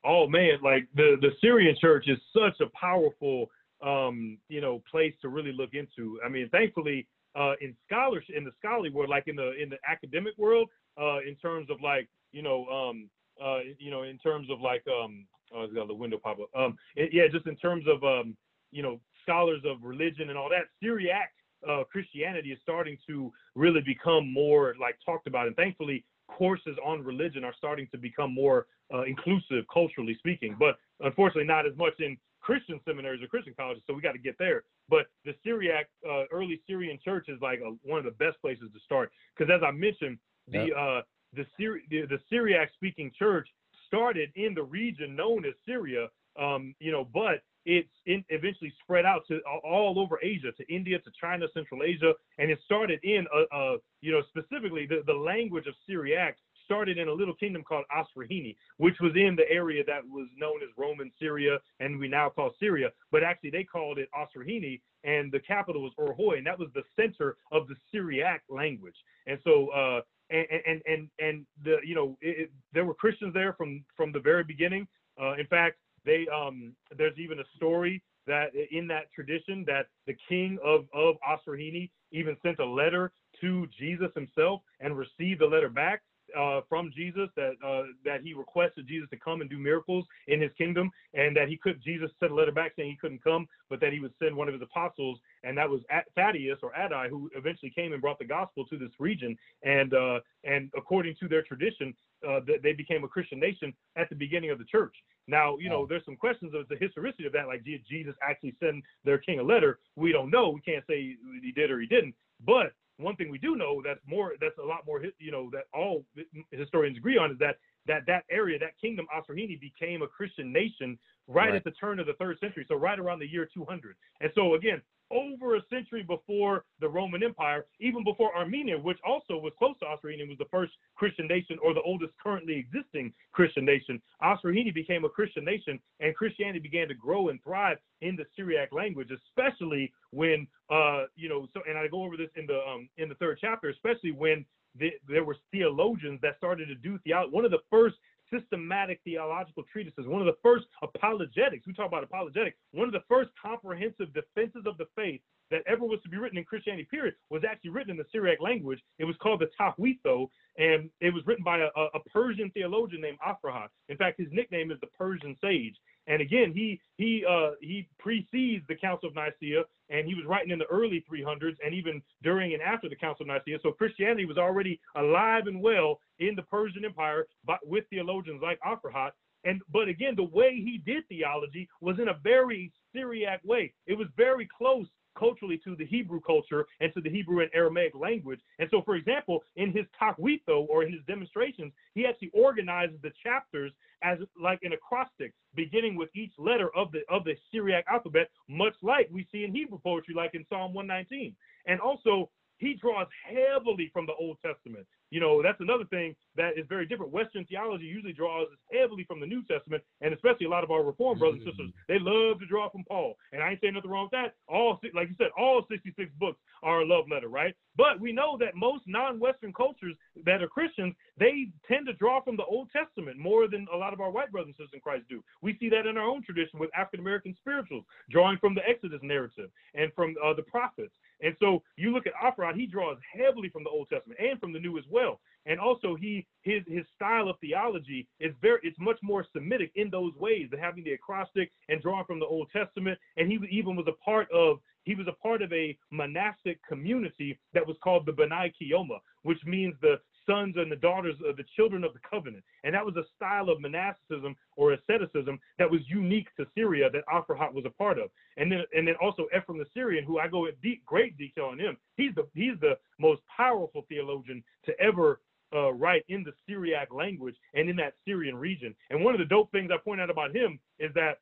Oh 0.05 0.28
man 0.28 0.60
like 0.64 0.88
the 0.95 1.18
the 1.22 1.32
syrian 1.41 1.76
church 1.80 2.07
is 2.07 2.18
such 2.34 2.60
a 2.62 2.70
powerful 2.80 3.47
um 3.86 4.38
you 4.47 4.62
know 4.62 4.82
place 4.89 5.14
to 5.22 5.30
really 5.30 5.53
look 5.53 5.74
into. 5.74 6.20
I 6.26 6.30
mean 6.30 6.49
thankfully 6.49 7.07
uh 7.36 7.53
in 7.62 7.76
scholarship 7.86 8.36
in 8.36 8.43
the 8.43 8.51
scholarly 8.57 8.89
world 8.89 9.10
like 9.10 9.28
in 9.28 9.36
the 9.36 9.53
in 9.62 9.70
the 9.70 9.78
academic 9.88 10.34
world 10.38 10.70
uh 10.99 11.20
in 11.20 11.36
terms 11.36 11.70
of 11.70 11.82
like 11.82 12.07
you 12.32 12.41
know 12.41 12.66
um 12.68 13.10
uh 13.44 13.60
you 13.78 13.92
know 13.92 14.04
in 14.04 14.18
terms 14.18 14.50
of 14.50 14.62
like 14.62 14.84
um 14.88 15.26
Oh, 15.54 15.64
it's 15.64 15.74
got 15.74 15.88
the 15.88 15.94
window 15.94 16.18
pop 16.18 16.38
up. 16.40 16.50
Um, 16.56 16.78
it, 16.96 17.10
yeah, 17.12 17.24
just 17.32 17.48
in 17.48 17.56
terms 17.56 17.86
of 17.88 18.04
um, 18.04 18.36
you 18.72 18.84
know, 18.84 19.00
scholars 19.24 19.62
of 19.66 19.78
religion 19.82 20.30
and 20.30 20.38
all 20.38 20.50
that, 20.50 20.66
Syriac 20.82 21.32
uh, 21.68 21.84
Christianity 21.92 22.52
is 22.52 22.60
starting 22.62 22.98
to 23.08 23.32
really 23.56 23.82
become 23.82 24.32
more 24.32 24.76
like 24.80 24.98
talked 25.06 25.28
about, 25.28 25.48
and 25.48 25.56
thankfully, 25.56 26.06
courses 26.28 26.78
on 26.86 27.04
religion 27.04 27.44
are 27.44 27.54
starting 27.58 27.88
to 27.92 27.98
become 27.98 28.34
more 28.34 28.68
uh, 28.94 29.04
inclusive 29.04 29.66
culturally 29.74 30.16
speaking. 30.20 30.56
But 30.58 30.78
unfortunately, 31.02 31.46
not 31.46 31.66
as 31.66 31.76
much 31.78 31.94
in 32.00 32.18
Christian 32.42 32.80
seminaries 32.86 33.22
or 33.22 33.28
Christian 33.28 33.54
colleges. 33.58 33.84
So 33.88 33.94
we 33.94 34.02
got 34.02 34.14
to 34.14 34.20
get 34.20 34.38
there. 34.38 34.64
But 34.88 35.08
the 35.26 35.34
Syriac, 35.44 35.90
uh, 36.10 36.26
early 36.32 36.62
Syrian 36.68 36.98
church 37.04 37.26
is 37.28 37.40
like 37.42 37.60
a, 37.60 37.72
one 37.84 38.00
of 38.00 38.06
the 38.06 38.12
best 38.12 38.40
places 38.42 38.70
to 38.74 38.80
start 38.86 39.12
because, 39.38 39.52
as 39.54 39.62
I 39.66 39.72
mentioned, 39.72 40.20
the 40.48 40.68
yep. 40.68 40.78
uh, 40.78 41.02
the, 41.34 41.46
Syri- 41.60 41.88
the, 41.90 42.06
the 42.06 42.20
Syriac 42.30 42.72
speaking 42.74 43.12
church 43.18 43.48
started 43.88 44.30
in 44.36 44.54
the 44.54 44.64
region 44.64 45.16
known 45.16 45.46
as 45.46 45.54
Syria, 45.66 46.08
um, 46.40 46.76
you 46.80 46.92
know, 46.92 47.08
but 47.14 47.42
in, 47.66 47.84
eventually 48.30 48.74
spread 48.82 49.06
out 49.06 49.24
to 49.28 49.40
all 49.64 50.00
over 50.00 50.20
Asia, 50.24 50.52
to 50.54 50.74
India, 50.74 51.00
to 51.00 51.12
China, 51.20 51.46
Central 51.54 51.84
Asia, 51.84 52.14
and 52.38 52.50
it 52.50 52.60
started 52.66 53.00
in, 53.04 53.26
a, 53.34 53.56
a 53.56 53.78
you 54.02 54.12
know, 54.12 54.22
specifically 54.30 54.86
the, 54.88 55.04
the 55.06 55.14
language 55.14 55.68
of 55.68 55.74
Syriac 55.88 56.38
started 56.66 57.00
in 57.00 57.08
a 57.08 57.14
little 57.14 57.34
kingdom 57.34 57.64
called 57.64 57.86
Osrhoene, 57.92 58.56
which 58.78 58.96
was 59.02 59.14
in 59.16 59.36
the 59.36 59.50
area 59.50 59.84
that 59.86 60.06
was 60.06 60.28
known 60.38 60.62
as 60.62 60.70
Roman 60.78 61.12
Syria, 61.20 61.58
and 61.80 62.00
we 62.00 62.08
now 62.08 62.30
call 62.30 62.52
Syria. 62.60 62.92
But 63.12 63.24
actually, 63.24 63.50
they 63.50 63.64
called 63.64 63.98
it 63.98 64.08
Osrhoene, 64.14 64.80
and 65.04 65.32
the 65.32 65.40
capital 65.40 65.82
was 65.82 65.94
Orhoi, 66.00 66.38
and 66.38 66.46
that 66.46 66.60
was 66.60 66.70
the 66.76 66.84
center 66.96 67.38
of 67.52 67.68
the 67.68 67.76
Syriac 67.92 68.44
language. 68.50 68.96
And 69.26 69.40
so, 69.44 69.70
uh, 69.70 70.02
and 70.30 70.82
and 70.86 71.10
and 71.20 71.46
the 71.64 71.78
you 71.84 71.96
know 71.96 72.18
it, 72.22 72.40
it, 72.40 72.52
there 72.74 72.86
were 72.86 72.94
Christians 72.94 73.34
there 73.34 73.54
from 73.54 73.84
from 73.96 74.12
the 74.12 74.20
very 74.20 74.44
beginning. 74.44 74.88
Uh, 75.22 75.34
in 75.34 75.46
fact, 75.48 75.78
they 76.06 76.28
um, 76.34 76.74
there's 76.98 77.18
even 77.18 77.40
a 77.40 77.44
story 77.56 78.02
that 78.28 78.52
in 78.72 78.88
that 78.88 79.12
tradition 79.14 79.64
that 79.68 79.88
the 80.08 80.16
king 80.28 80.58
of 80.64 80.86
of 80.94 81.16
Osrhoene 81.28 81.90
even 82.12 82.36
sent 82.44 82.60
a 82.60 82.66
letter 82.66 83.12
to 83.42 83.68
Jesus 83.78 84.10
himself 84.16 84.62
and 84.80 84.98
received 84.98 85.42
the 85.42 85.46
letter 85.46 85.70
back 85.70 86.02
uh, 86.38 86.62
from 86.68 86.92
Jesus 86.96 87.30
that 87.36 87.54
uh, 87.66 87.84
that 88.06 88.22
he 88.22 88.34
requested 88.34 88.88
Jesus 88.88 89.10
to 89.10 89.18
come 89.18 89.42
and 89.42 89.50
do 89.50 89.58
miracles 89.58 90.06
in 90.28 90.42
his 90.42 90.52
kingdom, 90.58 90.92
and 91.14 91.36
that 91.36 91.48
he 91.48 91.58
could 91.58 91.82
Jesus 91.84 92.12
sent 92.20 92.32
a 92.32 92.36
letter 92.36 92.52
back 92.52 92.74
saying 92.76 92.90
he 92.90 92.98
couldn't 92.98 93.24
come, 93.24 93.48
but 93.70 93.80
that 93.82 93.94
he 93.94 94.00
would 94.00 94.14
send 94.22 94.36
one 94.36 94.48
of 94.48 94.54
his 94.54 94.64
apostles, 94.64 95.20
and 95.44 95.58
that 95.58 95.70
was 95.70 95.82
Thaddeus 96.16 96.60
or 96.64 96.72
Addai, 96.74 97.10
who 97.10 97.30
eventually 97.36 97.72
came 97.76 97.94
and 97.94 98.02
brought 98.02 98.20
the 98.20 98.26
gospel 98.26 98.66
to 98.66 98.78
this 98.78 98.92
region, 99.00 99.38
and 99.64 99.94
uh, 99.94 100.20
and 100.44 100.70
according 100.76 101.16
to 101.20 101.28
their 101.28 101.44
tradition, 101.44 101.94
uh, 102.28 102.40
they 102.64 102.74
became 102.74 103.04
a 103.04 103.08
Christian 103.08 103.40
nation 103.40 103.74
at 103.96 104.10
the 104.10 104.16
beginning 104.16 104.50
of 104.50 104.58
the 104.58 104.66
church. 104.66 104.96
Now, 105.28 105.58
you 105.58 105.70
know, 105.70 105.86
there's 105.86 106.06
some 106.06 106.16
questions 106.16 106.54
of 106.56 106.68
the 106.70 106.76
historicity 106.76 107.26
of 107.26 107.34
that, 107.34 107.48
like 107.48 107.64
did 107.64 107.82
Jesus 107.88 108.16
actually 108.28 108.56
send 108.60 108.84
their 109.06 109.20
king 109.20 109.40
a 109.40 109.44
letter? 109.44 109.80
We 109.96 110.12
don't 110.12 110.32
know. 110.32 110.50
We 110.50 110.62
can't 110.62 110.84
say 110.88 111.16
he 111.42 111.52
did 111.52 111.70
or 111.72 111.80
he 111.80 111.86
didn't, 111.86 112.16
but 112.46 112.74
one 113.00 113.16
thing 113.16 113.32
we 113.32 113.38
do 113.38 113.56
know 113.56 113.82
that's 113.84 114.00
more 114.06 114.34
that's 114.39 114.58
a 114.62 114.66
lot 114.66 114.86
more 114.86 115.02
you 115.20 115.32
know 115.32 115.50
that 115.52 115.64
all 115.74 116.06
historians 116.52 116.97
agree 116.97 117.18
on 117.18 117.32
is 117.32 117.39
that 117.39 117.58
that 117.88 118.02
that 118.06 118.24
area 118.30 118.60
that 118.60 118.80
kingdom 118.80 119.08
Osrhoene 119.16 119.60
became 119.60 120.02
a 120.02 120.08
Christian 120.08 120.52
nation 120.52 120.97
right, 121.28 121.47
right, 121.47 121.56
at 121.56 121.64
the 121.64 121.72
turn 121.72 122.00
of 122.00 122.06
the 122.06 122.14
third 122.14 122.39
century 122.39 122.66
so 122.68 122.76
right 122.76 123.00
around 123.00 123.20
the 123.20 123.28
year 123.28 123.47
200 123.54 123.95
and 124.22 124.32
so 124.36 124.54
again 124.56 124.82
over 125.12 125.55
a 125.55 125.62
century 125.70 126.03
before 126.03 126.66
the 126.80 126.88
Roman 126.88 127.24
Empire, 127.24 127.66
even 127.80 128.03
before 128.03 128.36
Armenia, 128.36 128.78
which 128.78 128.99
also 129.05 129.38
was 129.38 129.53
close 129.57 129.76
to 129.80 129.86
Osrhoene 129.86 130.20
and 130.20 130.30
was 130.30 130.38
the 130.38 130.45
first 130.51 130.74
Christian 130.95 131.28
nation 131.28 131.57
or 131.64 131.74
the 131.74 131.82
oldest 131.82 132.14
currently 132.22 132.55
existing 132.57 133.14
Christian 133.32 133.66
nation. 133.66 134.01
Osrhoene 134.22 134.74
became 134.74 135.05
a 135.05 135.10
Christian 135.10 135.45
nation, 135.45 135.80
and 135.99 136.16
Christianity 136.16 136.60
began 136.60 136.88
to 136.88 136.93
grow 136.93 137.30
and 137.30 137.41
thrive 137.43 137.78
in 138.01 138.16
the 138.16 138.26
Syriac 138.36 138.72
language, 138.72 139.10
especially 139.12 139.91
when, 140.12 140.47
uh, 140.70 141.05
you 141.16 141.30
know, 141.30 141.47
so 141.53 141.62
and 141.68 141.78
I 141.78 141.88
go 141.88 142.03
over 142.03 142.18
this 142.18 142.30
in 142.36 142.45
the 142.45 142.60
um, 142.68 142.89
in 142.97 143.10
the 143.10 143.16
third 143.16 143.38
chapter, 143.41 143.70
especially 143.70 144.12
when 144.12 144.45
the, 144.78 144.91
there 145.07 145.24
were 145.24 145.36
theologians 145.51 146.20
that 146.22 146.38
started 146.38 146.68
to 146.68 146.76
do 146.76 146.99
theology. 147.03 147.32
One 147.32 147.45
of 147.45 147.51
the 147.51 147.60
first 147.70 147.95
systematic 148.32 149.02
theological 149.04 149.64
treatises, 149.72 150.06
one 150.08 150.22
of 150.22 150.28
the 150.28 150.38
first 150.44 150.66
apologetics. 150.82 151.66
We 151.68 151.74
talk 151.74 151.88
about 151.88 152.04
apologetics. 152.04 152.58
One 152.72 152.88
of 152.88 152.94
the 152.94 153.04
first 153.08 153.30
comprehensive 153.42 154.14
defenses 154.14 154.64
of 154.66 154.78
the 154.78 154.86
faith 154.96 155.22
that 155.52 155.62
ever 155.68 155.86
was 155.86 156.00
to 156.04 156.10
be 156.10 156.18
written 156.18 156.38
in 156.38 156.43
Christianity, 156.43 156.88
period, 156.89 157.16
was 157.30 157.43
actually 157.50 157.72
written 157.72 157.91
in 157.91 157.97
the 157.97 158.06
Syriac 158.12 158.39
language. 158.41 158.80
It 158.97 159.06
was 159.06 159.16
called 159.22 159.41
the 159.41 159.50
Tahuito, 159.60 160.30
and 160.58 160.89
it 161.02 161.14
was 161.14 161.26
written 161.26 161.43
by 161.43 161.60
a, 161.60 161.68
a 161.76 162.00
Persian 162.12 162.52
theologian 162.52 163.02
named 163.02 163.18
Aphrahat. 163.26 163.68
In 163.89 163.97
fact, 163.97 164.20
his 164.20 164.28
nickname 164.32 164.72
is 164.72 164.80
the 164.82 164.88
Persian 164.88 165.36
Sage. 165.41 165.76
And 166.08 166.22
again, 166.22 166.52
he 166.54 166.82
he 166.97 167.24
uh, 167.30 167.52
he 167.62 167.88
precedes 168.00 168.66
the 168.68 168.76
Council 168.76 169.10
of 169.10 169.16
Nicaea, 169.16 169.64
and 169.89 170.08
he 170.08 170.16
was 170.16 170.26
writing 170.26 170.52
in 170.52 170.58
the 170.60 170.66
early 170.66 171.06
300s, 171.12 171.56
and 171.64 171.74
even 171.74 172.02
during 172.24 172.54
and 172.54 172.64
after 172.64 172.89
the 172.89 172.95
Council 172.95 173.24
of 173.24 173.28
Nicaea. 173.28 173.60
So 173.62 173.72
Christianity 173.72 174.26
was 174.26 174.38
already 174.38 174.80
alive 174.95 175.43
and 175.45 175.62
well 175.62 176.00
in 176.18 176.36
the 176.36 176.41
Persian 176.43 176.84
Empire, 176.84 177.28
but 177.45 177.60
with 177.64 177.86
theologians 177.89 178.41
like 178.41 178.60
Aphrahat. 178.62 179.12
And 179.45 179.62
but 179.72 179.88
again, 179.88 180.16
the 180.16 180.24
way 180.24 180.56
he 180.56 180.82
did 180.84 181.08
theology 181.08 181.70
was 181.80 182.00
in 182.00 182.10
a 182.10 182.18
very 182.24 182.72
Syriac 182.93 183.41
way. 183.43 183.72
It 183.86 183.97
was 183.97 184.08
very 184.18 184.50
close 184.58 184.88
culturally 185.20 185.59
to 185.65 185.76
the 185.76 185.86
Hebrew 185.86 186.22
culture 186.22 186.65
and 186.80 186.93
to 186.93 187.01
the 187.01 187.09
Hebrew 187.09 187.41
and 187.41 187.51
Aramaic 187.53 187.93
language. 187.93 188.39
And 188.57 188.70
so, 188.72 188.82
for 188.82 188.95
example, 188.95 189.43
in 189.57 189.72
his 189.72 189.86
takwito 190.01 190.65
or 190.70 190.84
in 190.84 190.91
his 190.91 191.01
demonstrations, 191.07 191.74
he 191.93 192.05
actually 192.05 192.32
organizes 192.34 192.97
the 193.03 193.11
chapters 193.22 193.74
as 194.01 194.17
like 194.41 194.59
an 194.63 194.74
acrostic, 194.74 195.34
beginning 195.55 195.95
with 195.97 196.09
each 196.15 196.32
letter 196.38 196.70
of 196.76 196.91
the 196.91 197.01
of 197.09 197.26
the 197.26 197.36
Syriac 197.51 197.86
alphabet, 197.91 198.30
much 198.47 198.76
like 198.82 199.09
we 199.11 199.28
see 199.32 199.43
in 199.43 199.53
Hebrew 199.53 199.80
poetry, 199.80 200.15
like 200.15 200.34
in 200.34 200.45
Psalm 200.49 200.74
119. 200.74 201.36
And 201.65 201.80
also, 201.82 202.30
he 202.60 202.76
draws 202.76 203.07
heavily 203.26 203.89
from 203.91 204.05
the 204.05 204.14
Old 204.20 204.38
Testament. 204.45 204.86
You 205.12 205.20
know, 205.20 205.41
that's 205.41 205.60
another 205.60 205.86
thing 205.86 206.16
that 206.36 206.57
is 206.57 206.66
very 206.70 206.86
different. 206.86 207.12
Western 207.12 207.43
theology 207.45 207.86
usually 207.86 208.14
draws 208.14 208.47
heavily 208.72 209.05
from 209.05 209.20
the 209.20 209.26
New 209.26 209.43
Testament, 209.45 209.84
and 210.01 210.14
especially 210.14 210.45
a 210.45 210.49
lot 210.49 210.64
of 210.64 210.70
our 210.70 210.84
Reform 210.84 211.18
brothers 211.18 211.41
and 211.43 211.49
sisters, 211.49 211.72
they 211.88 211.97
love 211.99 212.39
to 212.39 212.45
draw 212.45 212.70
from 212.70 212.84
Paul. 212.84 213.16
And 213.34 213.41
I 213.41 213.51
ain't 213.51 213.62
saying 213.62 213.74
nothing 213.74 213.89
wrong 213.89 214.10
with 214.12 214.12
that. 214.12 214.36
All, 214.47 214.80
like 214.93 215.10
you 215.10 215.16
said, 215.18 215.30
all 215.38 215.66
66 215.70 216.12
books 216.20 216.38
are 216.62 216.82
a 216.82 216.86
love 216.86 217.05
letter, 217.10 217.28
right? 217.28 217.55
But 217.76 217.99
we 217.99 218.12
know 218.12 218.38
that 218.39 218.55
most 218.55 218.84
non-Western 218.88 219.53
cultures 219.53 219.95
that 220.26 220.43
are 220.43 220.47
Christians, 220.47 220.93
they 221.18 221.49
tend 221.68 221.88
to 221.88 221.93
draw 221.93 222.22
from 222.22 222.38
the 222.38 222.45
Old 222.45 222.70
Testament 222.72 223.18
more 223.18 223.47
than 223.47 223.68
a 223.74 223.78
lot 223.78 223.93
of 223.93 224.01
our 224.01 224.12
white 224.12 224.32
brothers 224.32 224.49
and 224.49 224.55
sisters 224.55 224.74
in 224.74 224.82
Christ 224.82 225.05
do. 225.10 225.24
We 225.41 225.57
see 225.60 225.70
that 225.70 225.88
in 225.88 225.97
our 225.97 226.07
own 226.07 226.24
tradition 226.24 226.60
with 226.60 226.70
African 226.76 226.99
American 226.99 227.36
spirituals, 227.39 227.86
drawing 228.12 228.38
from 228.38 228.53
the 228.53 228.68
Exodus 228.68 228.99
narrative 229.01 229.49
and 229.74 229.91
from 229.95 230.16
uh, 230.24 230.34
the 230.34 230.43
prophets. 230.43 230.93
And 231.22 231.36
so 231.39 231.63
you 231.78 231.91
look 231.91 232.05
at 232.07 232.13
Aphrahat, 232.13 232.55
he 232.55 232.65
draws 232.65 232.97
heavily 233.13 233.49
from 233.49 233.63
the 233.63 233.70
Old 233.70 233.89
Testament 233.89 234.20
and 234.20 234.39
from 234.39 234.53
the 234.53 234.59
New 234.59 234.78
as 234.78 234.86
well. 234.89 235.20
And 235.45 235.59
also 235.59 235.95
he 235.95 236.26
his 236.41 236.63
his 236.67 236.86
style 236.95 237.30
of 237.30 237.38
theology 237.39 238.07
is 238.20 238.34
very 238.41 238.59
it's 238.63 238.80
much 238.80 238.99
more 239.01 239.26
Semitic 239.34 239.72
in 239.76 239.89
those 239.89 240.13
ways, 240.15 240.47
than 240.51 240.59
having 240.59 240.84
the 240.84 240.93
acrostic 240.93 241.51
and 241.70 241.82
drawing 241.82 242.05
from 242.05 242.20
the 242.20 242.26
Old 242.26 242.49
Testament. 242.51 242.97
And 243.17 243.32
he 243.32 243.39
even 243.51 243.76
was 243.76 243.88
a 243.88 244.03
part 244.03 244.30
of 244.32 244.59
he 244.84 244.95
was 244.95 245.07
a 245.07 245.22
part 245.22 245.41
of 245.41 245.51
a 245.53 245.78
monastic 245.91 246.59
community 246.67 247.38
that 247.53 247.65
was 247.65 247.78
called 247.84 248.05
the 248.05 248.11
B'nai 248.13 248.51
Qiyoma, 248.59 248.99
which 249.24 249.43
means 249.45 249.76
the 249.82 249.99
sons 250.30 250.56
and 250.58 250.72
the 250.72 250.76
daughters 250.76 251.16
of 251.28 251.38
the 251.38 251.46
children 251.56 251.84
of 251.84 251.94
the 251.94 252.00
covenant. 252.10 252.44
And 252.64 252.74
that 252.76 252.86
was 252.86 252.96
a 252.96 253.04
style 253.16 253.50
of 253.50 253.62
monasticism 253.62 254.36
or 254.56 254.74
asceticism 254.74 255.40
that 255.58 255.70
was 255.70 255.82
unique 255.88 256.28
to 256.38 256.46
Syria 256.56 256.90
that 256.92 257.04
Aphrahat 257.08 257.54
was 257.54 257.66
a 257.66 257.72
part 257.72 257.98
of. 257.98 258.10
And 258.38 258.52
then 258.52 258.64
and 258.74 258.88
then 258.88 258.96
also 259.02 259.28
Ephraim 259.36 259.58
the 259.58 259.66
Syrian, 259.74 260.06
who 260.06 260.20
I 260.20 260.28
go 260.28 260.46
in 260.46 260.54
deep, 260.62 260.86
great 260.86 261.18
detail 261.18 261.46
on 261.46 261.60
him. 261.60 261.78
He's 261.98 262.14
the 262.16 262.28
he's 262.34 262.60
the 262.62 262.78
most 263.00 263.22
powerful 263.36 263.86
theologian 263.90 264.44
to 264.66 264.80
ever 264.80 265.20
uh, 265.54 265.74
write 265.74 266.04
in 266.10 266.24
the 266.24 266.32
Syriac 266.48 266.94
language 266.94 267.36
and 267.54 267.70
in 267.70 267.76
that 267.78 267.94
Syrian 268.06 268.36
region. 268.36 268.76
And 268.90 269.04
one 269.04 269.14
of 269.14 269.20
the 269.20 269.26
dope 269.26 269.52
things 269.52 269.72
I 269.74 269.78
point 269.78 270.02
out 270.02 270.10
about 270.10 270.36
him 270.36 270.60
is 270.78 270.92
that, 270.94 271.20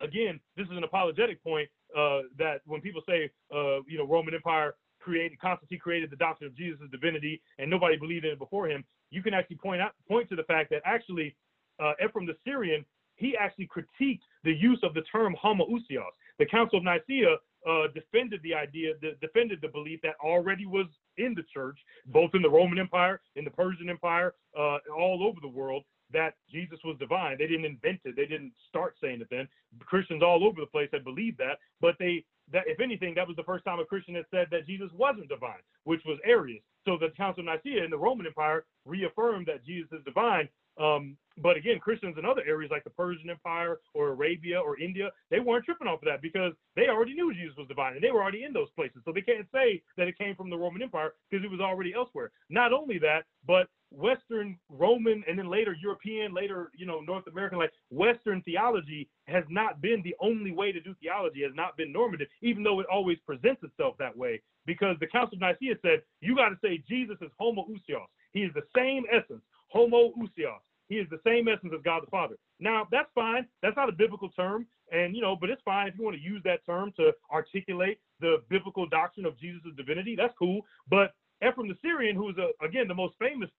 again, 0.00 0.40
this 0.56 0.66
is 0.66 0.76
an 0.76 0.84
apologetic 0.84 1.42
point 1.42 1.68
uh, 1.96 2.20
that 2.38 2.60
when 2.66 2.80
people 2.80 3.02
say, 3.08 3.30
uh, 3.54 3.80
you 3.88 3.96
know, 3.96 4.06
Roman 4.06 4.34
Empire 4.34 4.74
created, 5.06 5.38
Constantine 5.38 5.78
created 5.78 6.10
the 6.10 6.16
doctrine 6.16 6.48
of 6.48 6.56
Jesus' 6.56 6.90
divinity, 6.90 7.40
and 7.58 7.70
nobody 7.70 7.96
believed 7.96 8.24
in 8.24 8.32
it 8.32 8.38
before 8.38 8.68
him. 8.68 8.84
You 9.10 9.22
can 9.22 9.34
actually 9.34 9.56
point 9.56 9.80
out 9.80 9.92
point 10.08 10.28
to 10.30 10.36
the 10.36 10.42
fact 10.42 10.68
that 10.70 10.82
actually 10.84 11.36
uh, 11.78 11.92
Ephraim 12.04 12.26
the 12.26 12.36
Syrian 12.44 12.84
he 13.16 13.36
actually 13.36 13.68
critiqued 13.68 14.20
the 14.44 14.52
use 14.52 14.78
of 14.82 14.94
the 14.94 15.02
term 15.12 15.34
homoousios. 15.42 16.14
The 16.38 16.46
Council 16.46 16.78
of 16.78 16.84
Nicaea 16.84 17.36
uh, 17.66 17.88
defended 17.94 18.40
the 18.42 18.54
idea, 18.54 18.92
the, 19.00 19.16
defended 19.20 19.60
the 19.62 19.68
belief 19.68 20.00
that 20.02 20.14
already 20.22 20.66
was 20.66 20.86
in 21.16 21.34
the 21.34 21.42
church, 21.52 21.78
both 22.06 22.30
in 22.34 22.42
the 22.42 22.50
Roman 22.50 22.78
Empire, 22.78 23.20
in 23.34 23.44
the 23.44 23.50
Persian 23.50 23.88
Empire, 23.88 24.34
uh, 24.56 24.78
all 24.94 25.26
over 25.26 25.38
the 25.40 25.48
world, 25.48 25.82
that 26.12 26.34
Jesus 26.50 26.78
was 26.84 26.96
divine. 27.00 27.36
They 27.38 27.46
didn't 27.46 27.64
invent 27.64 28.00
it. 28.04 28.14
They 28.14 28.26
didn't 28.26 28.52
start 28.68 28.94
saying 29.00 29.22
it 29.22 29.28
then. 29.30 29.48
Christians 29.80 30.22
all 30.22 30.44
over 30.44 30.60
the 30.60 30.66
place 30.66 30.88
had 30.92 31.02
believed 31.02 31.38
that, 31.38 31.58
but 31.80 31.96
they 31.98 32.24
that 32.52 32.64
if 32.66 32.80
anything, 32.80 33.14
that 33.14 33.26
was 33.26 33.36
the 33.36 33.44
first 33.44 33.64
time 33.64 33.80
a 33.80 33.84
Christian 33.84 34.14
had 34.14 34.26
said 34.30 34.46
that 34.50 34.66
Jesus 34.66 34.90
wasn't 34.94 35.28
divine, 35.28 35.62
which 35.84 36.02
was 36.06 36.18
Arius. 36.24 36.62
So 36.84 36.96
the 36.98 37.10
Council 37.16 37.40
of 37.40 37.46
Nicaea 37.46 37.84
in 37.84 37.90
the 37.90 37.98
Roman 37.98 38.26
Empire 38.26 38.64
reaffirmed 38.84 39.46
that 39.46 39.64
Jesus 39.64 39.90
is 39.92 40.04
divine, 40.04 40.48
um, 40.78 41.16
but 41.38 41.56
again, 41.56 41.78
Christians 41.78 42.16
in 42.18 42.24
other 42.24 42.42
areas 42.46 42.70
like 42.70 42.84
the 42.84 42.90
Persian 42.90 43.28
Empire 43.28 43.78
or 43.94 44.08
Arabia 44.08 44.58
or 44.58 44.78
India, 44.78 45.10
they 45.30 45.40
weren't 45.40 45.64
tripping 45.64 45.86
off 45.86 46.00
of 46.00 46.06
that 46.06 46.22
because 46.22 46.52
they 46.74 46.88
already 46.88 47.14
knew 47.14 47.32
Jesus 47.34 47.56
was 47.58 47.68
divine 47.68 47.94
and 47.94 48.02
they 48.02 48.10
were 48.10 48.22
already 48.22 48.44
in 48.44 48.52
those 48.52 48.70
places. 48.74 49.02
So 49.04 49.12
they 49.12 49.20
can't 49.20 49.46
say 49.52 49.82
that 49.96 50.08
it 50.08 50.16
came 50.16 50.34
from 50.34 50.48
the 50.48 50.56
Roman 50.56 50.82
Empire 50.82 51.12
because 51.30 51.44
it 51.44 51.50
was 51.50 51.60
already 51.60 51.92
elsewhere. 51.94 52.30
Not 52.48 52.72
only 52.72 52.98
that, 53.00 53.24
but 53.46 53.68
Western 53.90 54.58
Roman 54.70 55.22
and 55.28 55.38
then 55.38 55.48
later 55.48 55.76
European, 55.80 56.32
later, 56.34 56.70
you 56.74 56.86
know, 56.86 57.00
North 57.00 57.26
American, 57.26 57.58
like 57.58 57.72
Western 57.90 58.40
theology 58.42 59.08
has 59.26 59.44
not 59.50 59.82
been 59.82 60.02
the 60.02 60.16
only 60.20 60.52
way 60.52 60.72
to 60.72 60.80
do 60.80 60.94
theology, 61.02 61.42
has 61.42 61.54
not 61.54 61.76
been 61.76 61.92
normative, 61.92 62.28
even 62.40 62.62
though 62.62 62.80
it 62.80 62.86
always 62.90 63.18
presents 63.26 63.62
itself 63.62 63.94
that 63.98 64.16
way. 64.16 64.40
Because 64.64 64.96
the 65.00 65.06
Council 65.06 65.36
of 65.36 65.40
Nicaea 65.40 65.76
said, 65.82 66.02
you 66.20 66.34
got 66.34 66.48
to 66.48 66.58
say 66.62 66.82
Jesus 66.88 67.16
is 67.20 67.30
homoousios. 67.40 68.08
He 68.32 68.40
is 68.40 68.52
the 68.54 68.66
same 68.74 69.04
essence, 69.10 69.42
homoousios. 69.74 70.62
He 70.88 70.96
is 70.96 71.08
the 71.10 71.20
same 71.26 71.48
essence 71.48 71.72
as 71.74 71.82
God 71.84 72.02
the 72.04 72.10
Father. 72.10 72.36
Now, 72.60 72.86
that's 72.90 73.10
fine. 73.14 73.46
That's 73.62 73.76
not 73.76 73.88
a 73.88 73.92
biblical 73.92 74.28
term. 74.30 74.66
And, 74.92 75.16
you 75.16 75.22
know, 75.22 75.36
but 75.38 75.50
it's 75.50 75.62
fine 75.64 75.88
if 75.88 75.94
you 75.98 76.04
want 76.04 76.16
to 76.16 76.22
use 76.22 76.42
that 76.44 76.64
term 76.64 76.92
to 76.96 77.12
articulate 77.32 77.98
the 78.20 78.42
biblical 78.48 78.86
doctrine 78.86 79.26
of 79.26 79.38
Jesus' 79.38 79.62
divinity. 79.76 80.14
That's 80.16 80.34
cool. 80.38 80.62
But 80.88 81.12
Ephraim 81.46 81.68
the 81.68 81.76
Syrian, 81.82 82.16
who 82.16 82.30
is, 82.30 82.36
a, 82.38 82.64
again, 82.64 82.86
the 82.88 82.94
most 82.94 83.14
famous 83.18 83.50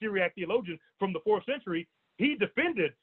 Syriac 0.00 0.34
theologian 0.34 0.78
from 0.98 1.12
the 1.12 1.20
fourth 1.20 1.44
century, 1.44 1.86
he 2.16 2.34
defended 2.34 2.92
uh, 2.92 2.99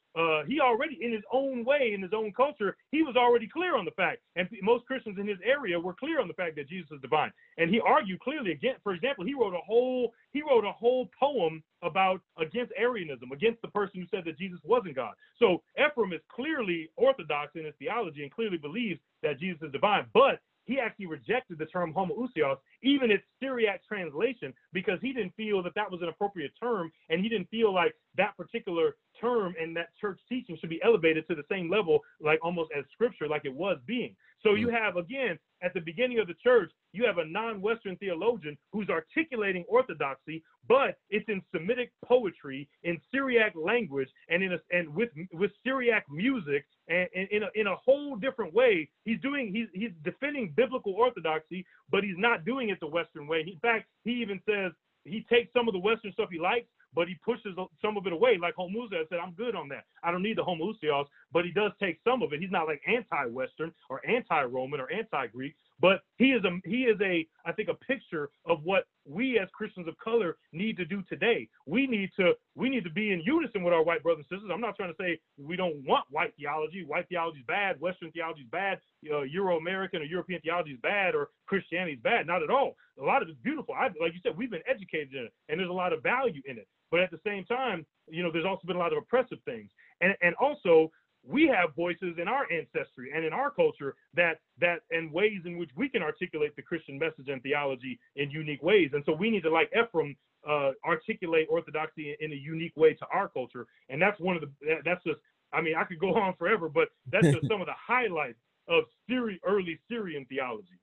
in 1.00 1.12
his 1.12 1.22
own 1.32 1.64
way 1.64 1.92
in 1.94 2.02
his 2.02 2.12
own 2.14 2.32
culture 2.32 2.76
he 2.90 3.02
was 3.02 3.16
already 3.16 3.48
clear 3.48 3.76
on 3.76 3.84
the 3.84 3.90
fact. 3.92 4.20
And 4.36 4.48
most 4.62 4.86
christians 4.86 5.18
in 5.18 5.26
his 5.26 5.38
area 5.44 5.78
were 5.78 5.94
clear 5.94 6.20
on 6.20 6.28
the 6.28 6.34
fact 6.34 6.56
that 6.56 6.68
jesus 6.68 6.90
is 6.92 7.00
divine. 7.00 7.32
And 7.58 7.70
he 7.70 7.80
argued 7.80 8.20
clearly 8.20 8.52
against. 8.52 8.82
for 8.82 8.92
example 8.94 9.24
he 9.24 9.34
wrote 9.34 9.54
a 9.54 9.64
whole 9.66 10.12
he 10.32 10.42
wrote 10.42 10.64
a 10.64 10.72
whole 10.72 11.08
poem 11.18 11.62
about 11.82 12.20
against 12.38 12.72
arianism 12.78 13.32
against 13.32 13.62
the 13.62 13.68
person 13.68 14.00
who 14.00 14.06
said 14.10 14.24
that 14.26 14.38
jesus 14.38 14.60
wasn't 14.64 14.96
god. 14.96 15.14
So 15.38 15.62
ephraim 15.78 16.12
is 16.12 16.20
clearly 16.30 16.90
orthodox 16.96 17.52
in 17.54 17.64
his 17.64 17.74
theology 17.78 18.22
and 18.22 18.32
clearly 18.32 18.58
believes 18.58 19.00
that 19.22 19.38
jesus 19.38 19.62
is 19.62 19.72
divine. 19.72 20.06
But 20.14 20.40
he 20.68 20.78
actually 20.78 21.06
rejected 21.06 21.58
the 21.58 21.66
term 21.66 21.94
homoousios, 21.94 22.58
even 22.82 23.10
its 23.10 23.24
Syriac 23.40 23.80
translation, 23.88 24.52
because 24.72 24.98
he 25.00 25.12
didn't 25.14 25.34
feel 25.34 25.62
that 25.62 25.74
that 25.74 25.90
was 25.90 26.02
an 26.02 26.08
appropriate 26.08 26.52
term, 26.60 26.92
and 27.08 27.20
he 27.22 27.28
didn't 27.28 27.48
feel 27.48 27.74
like 27.74 27.94
that 28.16 28.36
particular 28.36 28.96
term 29.18 29.54
and 29.60 29.74
that 29.76 29.88
church 29.98 30.20
teaching 30.28 30.58
should 30.60 30.68
be 30.68 30.80
elevated 30.84 31.26
to 31.28 31.34
the 31.34 31.42
same 31.50 31.70
level, 31.70 32.00
like 32.20 32.38
almost 32.42 32.70
as 32.76 32.84
scripture, 32.92 33.26
like 33.26 33.46
it 33.46 33.54
was 33.54 33.78
being. 33.86 34.14
So 34.42 34.54
you 34.54 34.68
mm. 34.68 34.78
have 34.78 34.96
again 34.96 35.38
at 35.62 35.74
the 35.74 35.80
beginning 35.80 36.18
of 36.18 36.26
the 36.26 36.34
church, 36.34 36.70
you 36.92 37.04
have 37.06 37.18
a 37.18 37.24
non-Western 37.24 37.96
theologian 37.96 38.56
who's 38.72 38.88
articulating 38.88 39.64
orthodoxy, 39.68 40.42
but 40.68 40.96
it's 41.10 41.28
in 41.28 41.42
Semitic 41.52 41.92
poetry, 42.04 42.68
in 42.84 42.98
Syriac 43.12 43.54
language, 43.54 44.08
and 44.28 44.42
in 44.42 44.52
a, 44.54 44.58
and 44.70 44.94
with 44.94 45.10
with 45.32 45.50
Syriac 45.64 46.04
music, 46.10 46.64
and, 46.88 47.08
and 47.14 47.28
in 47.30 47.42
a, 47.42 47.48
in 47.54 47.66
a 47.66 47.76
whole 47.76 48.16
different 48.16 48.54
way. 48.54 48.88
He's 49.04 49.20
doing 49.20 49.52
he's 49.52 49.68
he's 49.72 49.92
defending 50.04 50.52
biblical 50.56 50.94
orthodoxy, 50.94 51.64
but 51.90 52.04
he's 52.04 52.18
not 52.18 52.44
doing 52.44 52.70
it 52.70 52.78
the 52.80 52.86
Western 52.86 53.26
way. 53.26 53.40
In 53.40 53.58
fact, 53.60 53.86
he 54.04 54.12
even 54.22 54.40
says 54.48 54.72
he 55.04 55.24
takes 55.30 55.52
some 55.52 55.68
of 55.68 55.74
the 55.74 55.80
Western 55.80 56.12
stuff 56.12 56.28
he 56.30 56.38
likes, 56.38 56.66
but 56.94 57.08
he 57.08 57.16
pushes 57.24 57.54
some 57.82 57.96
of 57.96 58.06
it 58.06 58.12
away. 58.12 58.38
Like 58.40 58.56
Homusa 58.56 59.08
said, 59.08 59.18
I'm 59.22 59.32
good 59.32 59.54
on 59.54 59.68
that. 59.68 59.84
I 60.02 60.10
don't 60.10 60.22
need 60.22 60.38
the 60.38 60.44
homoousios, 60.44 61.06
but 61.32 61.44
he 61.44 61.52
does 61.52 61.72
take 61.80 61.98
some 62.04 62.22
of 62.22 62.32
it. 62.32 62.40
He's 62.40 62.50
not 62.50 62.66
like 62.66 62.82
anti-Western 62.86 63.72
or 63.90 64.00
anti-Roman 64.08 64.80
or 64.80 64.90
anti-Greek, 64.92 65.54
but 65.80 66.00
he 66.16 66.32
is 66.32 66.42
a 66.44 66.50
he 66.68 66.84
is 66.84 67.00
a 67.00 67.26
I 67.44 67.52
think 67.52 67.68
a 67.68 67.74
picture 67.74 68.30
of 68.46 68.64
what 68.64 68.84
we 69.04 69.38
as 69.38 69.48
Christians 69.52 69.88
of 69.88 69.96
color 69.98 70.36
need 70.52 70.76
to 70.76 70.84
do 70.84 71.02
today. 71.08 71.48
We 71.66 71.86
need 71.86 72.10
to 72.18 72.32
we 72.54 72.68
need 72.68 72.84
to 72.84 72.90
be 72.90 73.12
in 73.12 73.22
unison 73.24 73.62
with 73.62 73.72
our 73.72 73.82
white 73.82 74.02
brothers 74.02 74.24
and 74.30 74.38
sisters. 74.38 74.50
I'm 74.52 74.60
not 74.60 74.76
trying 74.76 74.92
to 74.92 74.96
say 75.00 75.20
we 75.38 75.56
don't 75.56 75.76
want 75.86 76.04
white 76.10 76.34
theology. 76.36 76.84
White 76.84 77.08
theology 77.08 77.38
is 77.38 77.46
bad. 77.46 77.80
Western 77.80 78.10
theology 78.10 78.42
is 78.42 78.48
bad. 78.50 78.78
Uh, 79.10 79.22
Euro 79.22 79.56
American 79.56 80.02
or 80.02 80.04
European 80.04 80.40
theology 80.40 80.72
is 80.72 80.80
bad, 80.82 81.14
or 81.14 81.28
Christianity 81.46 81.92
is 81.92 82.00
bad. 82.02 82.26
Not 82.26 82.42
at 82.42 82.50
all. 82.50 82.74
A 83.00 83.04
lot 83.04 83.22
of 83.22 83.28
it's 83.28 83.38
beautiful. 83.42 83.74
I, 83.74 83.86
like 84.00 84.12
you 84.12 84.20
said, 84.22 84.36
we've 84.36 84.50
been 84.50 84.62
educated 84.66 85.14
in 85.14 85.24
it, 85.24 85.32
and 85.48 85.60
there's 85.60 85.70
a 85.70 85.72
lot 85.72 85.92
of 85.92 86.02
value 86.02 86.42
in 86.46 86.58
it. 86.58 86.66
But 86.90 87.00
at 87.00 87.10
the 87.10 87.20
same 87.24 87.44
time, 87.44 87.86
you 88.08 88.22
know, 88.22 88.30
there's 88.32 88.46
also 88.46 88.66
been 88.66 88.76
a 88.76 88.80
lot 88.80 88.92
of 88.92 88.98
oppressive 88.98 89.38
things. 89.44 89.70
And 90.00 90.14
and 90.22 90.34
also 90.36 90.90
we 91.26 91.46
have 91.46 91.74
voices 91.74 92.16
in 92.20 92.28
our 92.28 92.46
ancestry 92.50 93.10
and 93.14 93.24
in 93.24 93.32
our 93.32 93.50
culture 93.50 93.96
that 94.14 94.38
that 94.60 94.80
and 94.90 95.12
ways 95.12 95.40
in 95.44 95.58
which 95.58 95.70
we 95.76 95.88
can 95.88 96.02
articulate 96.02 96.54
the 96.56 96.62
Christian 96.62 96.98
message 96.98 97.28
and 97.28 97.42
theology 97.42 97.98
in 98.16 98.30
unique 98.30 98.62
ways. 98.62 98.90
And 98.92 99.02
so 99.04 99.12
we 99.12 99.30
need 99.30 99.42
to, 99.42 99.50
like 99.50 99.70
Ephraim, 99.78 100.16
uh, 100.48 100.70
articulate 100.86 101.48
orthodoxy 101.50 102.16
in 102.20 102.32
a 102.32 102.36
unique 102.36 102.76
way 102.76 102.94
to 102.94 103.06
our 103.12 103.28
culture. 103.28 103.66
And 103.88 104.00
that's 104.00 104.18
one 104.20 104.36
of 104.36 104.42
the 104.42 104.80
that's 104.84 105.02
just 105.04 105.18
I 105.52 105.60
mean 105.60 105.74
I 105.76 105.84
could 105.84 105.98
go 105.98 106.14
on 106.14 106.34
forever, 106.38 106.68
but 106.68 106.88
that's 107.10 107.26
just 107.26 107.48
some 107.48 107.60
of 107.60 107.66
the 107.66 107.74
highlights 107.76 108.38
of 108.68 108.84
Syri- 109.10 109.40
early 109.46 109.78
Syrian 109.90 110.24
theology. 110.26 110.78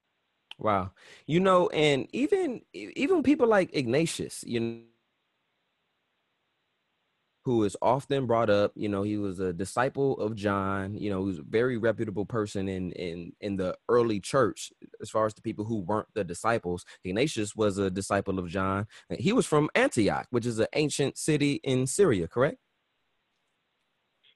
Wow, 0.58 0.92
you 1.26 1.40
know, 1.40 1.68
and 1.70 2.08
even 2.14 2.62
even 2.74 3.24
people 3.24 3.48
like 3.48 3.76
Ignatius, 3.76 4.44
you 4.48 4.60
know 4.60 4.80
who 7.46 7.64
is 7.64 7.78
often 7.80 8.26
brought 8.26 8.50
up. 8.50 8.72
You 8.76 8.90
know, 8.90 9.04
he 9.04 9.18
was 9.18 9.40
a 9.40 9.54
disciple 9.54 10.20
of 10.20 10.36
John. 10.36 10.96
You 10.96 11.12
know, 11.12 11.22
he 11.22 11.28
was 11.28 11.40
a 11.40 11.44
very 11.44 11.78
reputable 11.78 12.26
person 12.26 12.68
in 12.68 12.92
in 12.94 13.34
in 13.40 13.56
the 13.56 13.78
early 13.88 14.20
church. 14.20 14.74
As 15.00 15.12
far 15.12 15.28
as 15.28 15.36
the 15.36 15.44
people 15.44 15.64
who 15.64 15.78
weren't 15.78 16.08
the 16.16 16.24
disciples, 16.24 16.86
Ignatius 17.04 17.56
was 17.56 17.78
a 17.78 17.92
disciple 17.92 18.40
of 18.40 18.50
John. 18.50 18.88
He 19.18 19.32
was 19.32 19.46
from 19.46 19.70
Antioch, 19.76 20.28
which 20.32 20.48
is 20.48 20.58
an 20.58 20.68
ancient 20.74 21.18
city 21.20 21.62
in 21.64 21.86
Syria. 21.86 22.28
Correct? 22.28 22.58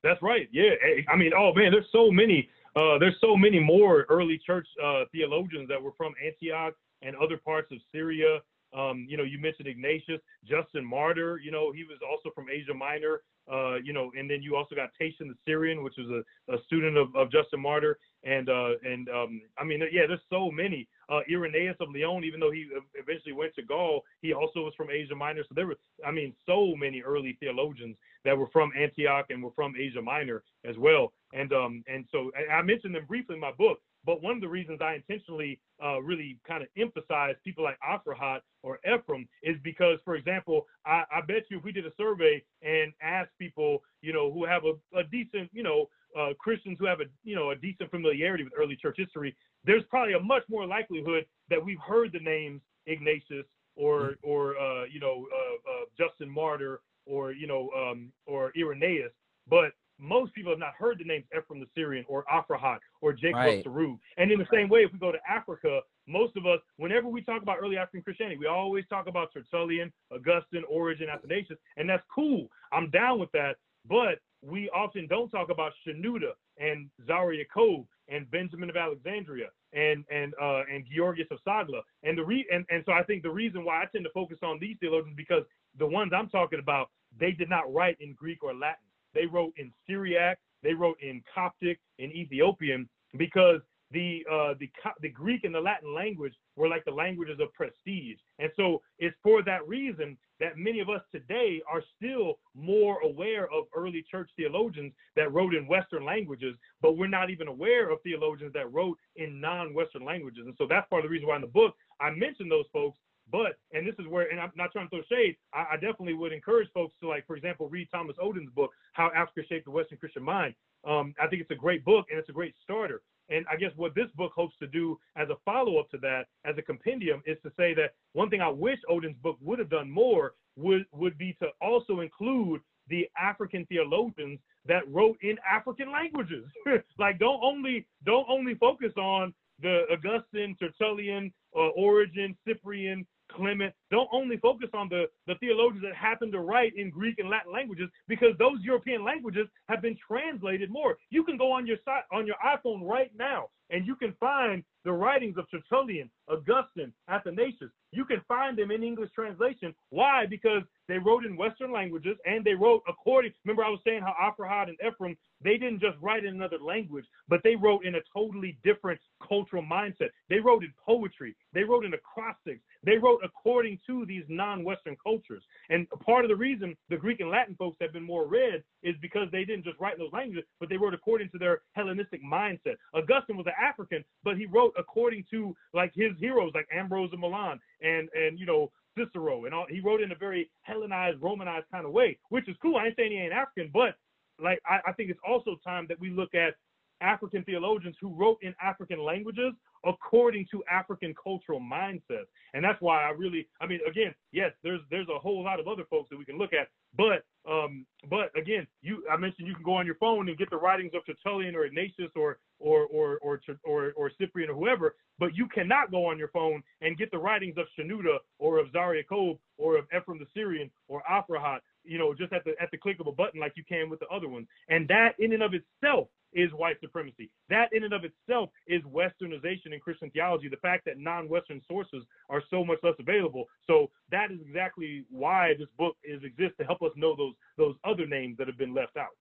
That's 0.04 0.22
right. 0.22 0.48
Yeah. 0.52 0.76
I 1.12 1.16
mean, 1.16 1.32
oh 1.36 1.54
man, 1.54 1.72
there's 1.72 1.92
so 1.92 2.12
many. 2.12 2.48
Uh, 2.76 3.00
there's 3.00 3.18
so 3.20 3.36
many 3.36 3.60
more 3.60 4.06
early 4.10 4.40
church 4.46 4.68
uh, 4.82 5.04
theologians 5.12 5.68
that 5.68 5.82
were 5.82 5.94
from 5.98 6.14
Antioch 6.24 6.76
and 7.02 7.16
other 7.16 7.38
parts 7.38 7.72
of 7.72 7.80
Syria 7.92 8.40
um, 8.74 9.06
you 9.10 9.18
know, 9.18 9.24
you 9.24 9.40
mentioned 9.40 9.68
Ignatius, 9.68 10.22
Justin 10.46 10.86
Martyr. 10.86 11.40
You 11.44 11.52
know, 11.52 11.72
he 11.72 11.84
was 11.84 11.98
also 12.10 12.30
from 12.34 12.50
Asia 12.50 12.74
Minor. 12.74 13.22
Uh, 13.52 13.78
you 13.84 13.94
know, 13.94 14.12
and 14.16 14.30
then 14.30 14.44
you 14.44 14.56
also 14.56 14.76
got 14.76 14.92
Tatian 15.02 15.28
the 15.28 15.34
Syrian, 15.44 15.82
which 15.82 15.96
was 15.98 16.08
a, 16.08 16.54
a 16.54 16.64
student 16.66 16.98
of, 16.98 17.16
of 17.16 17.32
Justin 17.32 17.60
Martyr. 17.60 17.98
And 18.24 18.48
uh, 18.48 18.74
and 18.84 19.10
um, 19.10 19.42
I 19.58 19.64
mean, 19.64 19.82
yeah, 19.92 20.06
there's 20.08 20.20
so 20.30 20.52
many. 20.52 20.88
Uh, 21.10 21.22
Irenaeus 21.32 21.78
of 21.80 21.88
Lyon, 21.92 22.24
even 22.24 22.40
though 22.40 22.52
he 22.52 22.68
eventually 22.94 23.34
went 23.34 23.56
to 23.56 23.64
Gaul, 23.64 24.04
he 24.22 24.34
also 24.34 24.62
was 24.62 24.74
from 24.78 24.92
Asia 24.92 25.16
Minor. 25.16 25.42
So 25.50 25.56
there 25.56 25.66
were, 25.66 25.78
I 26.06 26.12
mean, 26.12 26.36
so 26.46 26.76
many 26.76 27.02
early 27.02 27.38
theologians 27.40 27.98
that 28.24 28.38
were 28.38 28.50
from 28.54 28.72
Antioch 28.78 29.26
and 29.32 29.42
were 29.42 29.54
from 29.56 29.74
Asia 29.80 30.02
Minor 30.02 30.44
as 30.64 30.78
well. 30.78 31.14
And 31.34 31.52
um, 31.52 31.84
and 31.88 32.06
so 32.12 32.32
I 32.52 32.62
mentioned 32.62 32.94
them 32.94 33.06
briefly 33.08 33.36
in 33.36 33.42
my 33.42 33.52
book. 33.52 33.80
But 34.06 34.22
one 34.22 34.36
of 34.36 34.42
the 34.42 34.48
reasons 34.48 34.80
I 34.82 34.96
intentionally 34.96 35.60
uh, 35.84 36.02
really 36.02 36.40
kind 36.48 36.64
of 36.64 36.70
emphasize 36.78 37.36
people 37.44 37.64
like 37.64 37.78
Aphrahat 37.88 38.40
or 38.64 38.80
Ephraim 38.86 39.28
is 39.44 39.58
because, 39.64 40.00
for 40.06 40.16
example, 40.16 40.66
I, 40.86 41.04
I, 41.12 41.22
bet 41.22 41.44
you 41.50 41.58
if 41.58 41.64
we 41.64 41.72
did 41.72 41.86
a 41.86 41.92
survey 41.98 42.44
and 42.62 42.94
asked 43.02 43.32
people, 43.38 43.84
you 44.02 44.14
know, 44.14 44.32
who 44.32 44.46
have 44.46 44.64
a, 44.64 44.98
a 44.98 45.04
decent, 45.04 45.50
you 45.54 45.64
know, 45.64 45.90
uh, 46.18 46.30
Christians 46.40 46.78
who 46.80 46.86
have 46.86 47.02
a 47.02 47.06
you 47.24 47.36
know 47.36 47.52
a 47.52 47.56
decent 47.56 47.92
familiarity 47.92 48.44
with 48.44 48.54
early 48.58 48.76
church 48.76 48.96
history, 48.98 49.36
there's 49.64 49.84
probably 49.90 50.14
a 50.14 50.20
much 50.20 50.44
more 50.50 50.66
likelihood 50.66 51.26
that 51.50 51.64
we've 51.64 51.80
heard 51.86 52.12
the 52.12 52.20
names 52.20 52.62
Ignatius 52.88 53.46
or 53.76 54.16
or 54.24 54.58
uh, 54.60 54.86
you 54.86 55.00
know 55.00 55.28
uh, 55.34 55.72
uh, 55.72 55.86
Justin 55.98 56.30
Martyr 56.30 56.82
or 57.06 57.32
you 57.32 57.48
know 57.48 57.70
um, 57.78 58.12
or 58.26 58.52
Irenaeus, 58.58 59.12
but 59.48 59.72
most 60.00 60.34
people 60.34 60.52
have 60.52 60.60
not 60.60 60.74
heard 60.78 61.00
the 61.00 61.04
names 61.04 61.26
Ephraim 61.38 61.60
the 61.60 61.68
Syrian 61.76 62.06
or 62.08 62.24
Aphrahat 62.32 62.80
or 63.02 63.14
Jacob 63.14 63.36
Right. 63.36 63.66
of 63.66 63.72
Serugh. 63.72 64.00
And 64.18 64.32
in 64.32 64.40
the 64.40 64.48
same 64.52 64.70
way, 64.70 64.82
if 64.82 64.94
we 64.94 65.00
go 65.00 65.12
to 65.12 65.20
Africa, 65.30 65.82
most 66.08 66.36
of 66.38 66.46
us, 66.46 66.60
whenever 66.78 67.08
we 67.08 67.22
talk 67.22 67.42
about 67.42 67.58
early 67.62 67.78
African 67.78 68.02
Christianity, 68.02 68.38
we 68.38 68.48
always 68.48 68.86
talk 68.88 69.08
about 69.08 69.32
Tertullian, 69.34 69.92
Augustine, 70.12 70.64
Origen, 70.70 71.10
Athanasius, 71.10 71.60
and 71.78 71.90
that's 71.90 72.04
cool. 72.14 72.48
I'm 72.72 72.90
down 72.90 73.20
with 73.20 73.32
that. 73.34 73.58
But 73.88 74.20
we 74.42 74.70
often 74.70 75.08
don't 75.08 75.30
talk 75.30 75.50
about 75.50 75.74
Shenouda 75.86 76.32
and 76.58 76.90
Zara 77.08 77.36
Yaakov 77.36 77.86
and 78.08 78.30
Benjamin 78.32 78.70
of 78.70 78.76
Alexandria 78.76 79.48
and 79.74 80.04
and 80.12 80.34
uh, 80.42 80.64
and 80.72 80.86
Georgius 80.94 81.28
of 81.32 81.40
Sagla. 81.48 81.82
And 82.04 82.18
the 82.18 82.24
re- 82.24 82.48
and, 82.52 82.66
and 82.70 82.84
so 82.86 82.92
I 82.92 83.04
think 83.04 83.24
the 83.24 83.30
reason 83.30 83.66
why 83.66 83.82
I 83.82 83.86
tend 83.92 84.04
to 84.06 84.12
focus 84.12 84.38
on 84.44 84.60
these 84.60 84.78
theologians 84.80 85.16
because 85.16 85.44
the 85.78 85.86
ones 85.86 86.12
I'm 86.16 86.30
talking 86.30 86.60
about, 86.60 86.90
they 87.20 87.32
did 87.32 87.50
not 87.50 87.72
write 87.74 87.98
in 88.00 88.14
Greek 88.14 88.44
or 88.44 88.54
Latin. 88.54 88.89
They 89.14 89.26
wrote 89.26 89.54
in 89.58 89.72
Syriac, 89.88 90.40
they 90.64 90.74
wrote 90.74 90.98
in 91.02 91.24
Coptic, 91.34 91.80
in 91.98 92.12
Ethiopian, 92.12 92.88
because 93.18 93.62
the 93.92 94.24
uh, 94.32 94.54
the 94.60 94.70
the 95.02 95.10
Greek 95.10 95.44
and 95.44 95.56
the 95.56 95.60
Latin 95.60 95.96
language 95.96 96.34
were 96.56 96.68
like 96.68 96.86
the 96.86 96.92
languages 96.92 97.40
of 97.40 97.52
prestige, 97.54 98.20
and 98.38 98.52
so 98.56 98.82
it's 99.00 99.16
for 99.24 99.42
that 99.44 99.68
reason 99.68 100.18
that 100.40 100.58
many 100.58 100.80
of 100.80 100.90
us 100.90 101.02
today 101.12 101.62
are 101.72 101.82
still 101.98 102.40
more 102.56 103.00
aware 103.02 103.46
of 103.52 103.66
early 103.76 104.06
church 104.10 104.30
theologians 104.38 104.94
that 105.16 105.34
wrote 105.34 105.56
in 105.56 105.68
Western 105.68 106.06
languages, 106.06 106.56
but 106.82 106.98
we're 106.98 107.08
not 107.08 107.30
even 107.30 107.48
aware 107.48 107.90
of 107.90 108.00
theologians 108.04 108.54
that 108.54 108.72
wrote 108.72 108.98
in 109.16 109.42
non-Western 109.42 110.06
languages, 110.06 110.44
and 110.46 110.56
so 110.58 110.68
that's 110.70 110.88
part 110.90 111.04
of 111.04 111.10
the 111.10 111.14
reason 111.14 111.28
why 111.28 111.36
in 111.36 111.42
the 111.42 111.48
book 111.48 111.74
I 112.00 112.12
mention 112.12 112.48
those 112.48 112.66
folks. 112.72 112.98
But 113.32 113.58
and 113.74 113.88
this 113.88 113.96
is 114.00 114.08
where, 114.08 114.30
and 114.30 114.40
I'm 114.40 114.52
not 114.56 114.72
trying 114.72 114.88
to 114.88 114.90
throw 114.90 115.18
shade. 115.18 115.36
I, 115.54 115.66
I 115.74 115.76
definitely 115.76 116.14
would 116.14 116.34
encourage 116.34 116.70
folks 116.74 116.96
to, 117.02 117.08
like, 117.08 117.26
for 117.28 117.36
example, 117.36 117.70
read 117.70 117.88
Thomas 117.92 118.16
Oden's 118.22 118.50
book, 118.52 118.72
How 118.94 119.12
Africa 119.16 119.42
Shaped 119.48 119.66
the 119.66 119.72
Western 119.72 119.98
Christian 119.98 120.24
Mind. 120.24 120.56
Um, 120.88 121.14
I 121.22 121.28
think 121.28 121.42
it's 121.42 121.52
a 121.52 121.56
great 121.56 121.84
book 121.84 122.08
and 122.10 122.20
it's 122.20 122.30
a 122.30 122.34
great 122.34 122.56
starter. 122.64 123.02
And 123.30 123.46
I 123.52 123.58
guess 123.58 123.72
what 123.76 123.94
this 123.94 124.08
book 124.16 124.32
hopes 124.36 124.56
to 124.60 124.68
do 124.68 124.98
as 125.16 125.30
a 125.30 125.36
follow 125.46 125.78
up 125.78 125.90
to 125.92 125.98
that, 126.00 126.26
as 126.46 126.58
a 126.58 126.62
compendium, 126.62 127.22
is 127.26 127.38
to 127.44 127.52
say 127.58 127.74
that 127.76 127.94
one 128.14 128.30
thing 128.30 128.42
I 128.42 128.50
wish 128.50 128.80
Oden's 128.90 129.18
book 129.22 129.38
would 129.42 129.60
have 129.60 129.70
done 129.70 129.90
more 129.90 130.34
would 130.56 130.86
would 130.92 131.18
be 131.18 131.38
to 131.40 131.50
also 131.62 132.00
include 132.00 132.62
the 132.88 133.08
African 133.20 133.66
theologians 133.68 134.40
that 134.66 134.82
wrote 134.92 135.18
in 135.22 135.38
African 135.50 135.92
languages. 135.92 136.46
like 136.98 137.20
don't 137.20 137.42
only 137.44 137.86
don't 138.04 138.26
only 138.28 138.56
focus 138.56 138.94
on 138.98 139.34
the 139.62 139.84
Augustine, 139.92 140.56
Tertullian, 140.60 141.32
uh, 141.56 141.70
Origen, 141.70 142.36
Cyprian, 142.48 143.06
Clement. 143.32 143.74
Don't 143.92 144.10
only 144.12 144.38
focus 144.38 144.70
on 144.74 144.90
the, 144.90 145.06
the 145.28 145.36
theologians 145.36 145.84
that 145.84 145.96
happen 145.96 146.32
to 146.32 146.40
write 146.40 146.74
in 146.76 146.90
Greek 146.90 147.20
and 147.20 147.30
Latin 147.30 147.52
languages 147.54 147.90
because 148.08 148.38
those 148.38 148.60
European 148.62 149.04
languages 149.04 149.48
have 149.68 149.82
been 149.82 149.98
translated 150.06 150.70
more. 150.70 150.98
You 151.10 151.24
can 151.24 151.38
go 151.38 151.52
on 151.52 151.66
your 151.66 151.78
site 151.86 152.04
on 152.12 152.28
your 152.28 152.36
iPhone 152.46 152.88
right 152.88 153.12
now 153.18 153.50
and 153.70 153.86
you 153.86 153.96
can 153.96 154.14
find 154.20 154.64
the 154.84 154.92
writings 154.92 155.38
of 155.38 155.46
Tertullian, 155.52 156.10
Augustine, 156.28 156.94
Athanasius. 157.08 157.70
You 157.92 158.06
can 158.06 158.22
find 158.28 158.58
them 158.58 158.72
in 158.72 158.84
English 158.84 159.12
translation. 159.14 159.74
Why? 159.90 160.26
Because 160.26 160.64
they 160.90 160.98
wrote 160.98 161.24
in 161.24 161.38
Western 161.38 161.72
languages 161.72 162.18
and 162.26 162.44
they 162.44 162.56
wrote 162.56 162.82
according. 162.88 163.32
Remember, 163.46 163.64
I 163.64 163.70
was 163.70 163.80
saying 163.86 164.02
how 164.02 164.14
Aphrahat 164.20 164.68
and 164.68 164.78
Ephraim 164.86 165.16
they 165.42 165.58
didn't 165.58 165.80
just 165.80 165.98
write 166.02 166.26
in 166.26 166.36
another 166.36 166.58
language, 166.60 167.06
but 167.30 167.42
they 167.44 167.56
wrote 167.56 167.86
in 167.86 167.96
a 167.96 168.02
totally 168.14 168.58
different 168.64 169.00
cultural 169.26 169.64
mindset. 169.64 170.10
They 170.30 170.40
wrote 170.40 170.64
in 170.64 170.74
poetry. 170.86 171.36
They 171.54 171.64
wrote 171.64 171.86
in 171.86 171.94
acrostics. 171.94 172.62
They 172.84 172.98
wrote 172.98 173.22
according 173.24 173.80
to 173.88 174.06
these 174.06 174.24
non-Western 174.28 174.98
cultures. 175.02 175.44
And 175.70 175.88
part 176.06 176.26
of 176.26 176.30
the 176.30 176.36
reason 176.36 176.76
the 176.90 176.98
Greek 176.98 177.22
and 177.22 177.30
Latin 177.30 177.56
folks 177.56 177.78
have 177.80 177.94
been 177.94 178.04
more 178.04 178.28
read 178.28 178.64
is 178.84 178.96
because 179.02 179.30
they 179.32 179.46
didn't 179.46 179.64
just 179.64 179.80
write 179.80 179.94
in 179.94 180.00
those 180.00 180.14
languages, 180.14 180.44
but 180.60 180.68
they 180.68 180.78
wrote 180.78 180.94
according 180.94 181.30
to 181.30 181.38
their 181.38 181.62
Hellenistic 181.74 182.22
mindset. 182.24 182.76
Augustine 182.94 183.38
was 183.38 183.48
an 183.48 183.54
African, 183.62 184.04
but 184.24 184.38
he 184.38 184.46
wrote 184.46 184.74
according 184.78 185.24
to 185.32 185.56
like 185.74 185.94
his 185.94 186.12
heroes, 186.20 186.52
like 186.54 186.68
Ambrose 186.74 187.14
of 187.14 187.20
Milan 187.20 187.60
and 187.82 188.10
and 188.14 188.40
you 188.40 188.46
know 188.46 188.72
Cicero, 188.98 189.46
and 189.46 189.54
all. 189.54 189.66
He 189.70 189.80
wrote 189.80 190.02
in 190.02 190.12
a 190.12 190.16
very 190.16 190.50
Hellenized, 190.62 191.22
Romanized 191.22 191.66
kind 191.72 191.86
of 191.86 191.92
way, 191.92 192.18
which 192.30 192.48
is 192.50 192.56
cool. 192.62 192.78
I 192.78 192.88
ain't 192.88 192.96
saying 192.96 193.12
he 193.12 193.18
ain't 193.20 193.34
African, 193.34 193.70
but 193.74 193.96
like 194.42 194.60
I, 194.66 194.80
I 194.88 194.94
think 194.94 195.10
it's 195.10 195.20
also 195.28 195.58
time 195.66 195.86
that 195.90 196.00
we 196.00 196.10
look 196.10 196.34
at 196.34 196.54
African 197.02 197.44
theologians 197.44 197.96
who 198.02 198.14
wrote 198.14 198.38
in 198.42 198.54
African 198.62 199.00
languages 199.04 199.54
according 199.86 200.46
to 200.52 200.64
African 200.70 201.14
cultural 201.22 201.60
mindsets. 201.60 202.28
And 202.54 202.64
that's 202.64 202.82
why 202.82 203.04
I 203.04 203.10
really 203.10 203.48
I 203.62 203.68
mean 203.68 203.80
again, 203.88 204.14
yes, 204.32 204.52
there's 204.64 204.82
there's 204.90 205.08
a 205.14 205.20
whole 205.20 205.44
lot 205.44 205.60
of 205.60 205.68
other 205.68 205.84
folks 205.90 206.10
that 206.10 206.18
we 206.18 206.26
can 206.26 206.38
look 206.38 206.52
at, 206.54 206.68
but 206.98 207.24
um 207.50 207.86
but 208.10 208.32
again, 208.38 208.68
you 208.82 209.04
I 209.12 209.18
mentioned 209.18 209.48
you 209.48 209.56
can 209.56 209.64
go 209.64 209.74
on 209.74 209.86
your 209.86 209.96
phone 209.96 210.30
and 210.30 210.38
get 210.38 210.50
the 210.50 210.58
writings 210.58 210.92
of 210.96 211.06
Tertullian 211.06 211.56
or 211.56 211.66
Ignatius 211.66 212.12
or 212.16 212.40
or 212.60 212.86
or 212.88 213.18
or 213.20 213.40
or, 213.64 213.94
or 213.96 214.12
Cyprian 214.18 214.50
or 214.50 214.56
whoever, 214.56 214.96
but 215.18 215.36
you 215.36 215.48
cannot 215.48 215.92
go 215.92 216.06
on 216.06 216.18
your 216.18 216.30
phone 216.30 216.62
and 216.82 216.98
get 216.98 217.12
the 217.12 217.18
writings 217.18 217.56
of 217.58 217.66
Shenouda 217.78 218.18
or 218.38 218.60
of 218.60 218.72
Zar 218.72 218.96
Yaakov 218.96 219.38
or 219.58 219.78
of 219.78 219.86
Ephraim 219.96 220.20
the 220.20 220.26
Syrian 220.34 220.70
or 220.88 221.04
Aphrahat, 221.10 221.60
you 221.84 221.98
know, 221.98 222.14
just 222.14 222.34
at 222.34 222.44
the 222.44 222.54
at 222.62 222.72
the 222.72 222.78
click 222.78 223.00
of 223.00 223.08
a 223.08 223.12
button 223.12 223.40
like 223.40 223.54
you 223.56 223.64
can 223.68 223.90
with 223.90 224.00
the 224.00 224.08
other 224.08 224.28
ones. 224.28 224.48
And 224.70 224.88
that 224.88 225.16
in 225.20 225.34
and 225.34 225.44
of 225.44 225.54
itself 225.54 226.08
is 226.34 226.52
white 226.54 226.80
supremacy. 226.80 227.32
That 227.50 227.70
in 227.74 227.84
and 227.84 227.94
of 227.94 228.04
itself 228.04 228.50
is 228.68 228.82
westernization 228.84 229.74
in 229.74 229.80
Christian 229.80 230.12
theology. 230.12 230.48
The 230.48 230.58
fact 230.58 230.86
that 230.86 231.00
non-Western 231.00 231.62
sources 231.68 232.04
are 232.30 232.44
so 232.50 232.64
much 232.64 232.78
less 232.84 232.94
available. 233.00 233.46
So 233.66 233.90
that 234.12 234.32
is 234.32 234.40
exactly 234.46 235.06
why 235.10 235.56
this 235.58 235.70
book 235.78 235.96
is 236.04 236.24
exists 236.24 236.58
to 236.60 236.66
help 236.66 236.82
us 236.84 236.92
know 236.96 237.16
those 237.16 237.34
those 237.58 237.76
other 237.84 238.06
names 238.06 238.38
that 238.38 238.48
have 238.48 238.58
been 238.58 238.74
left 238.74 238.98
out. 238.98 239.16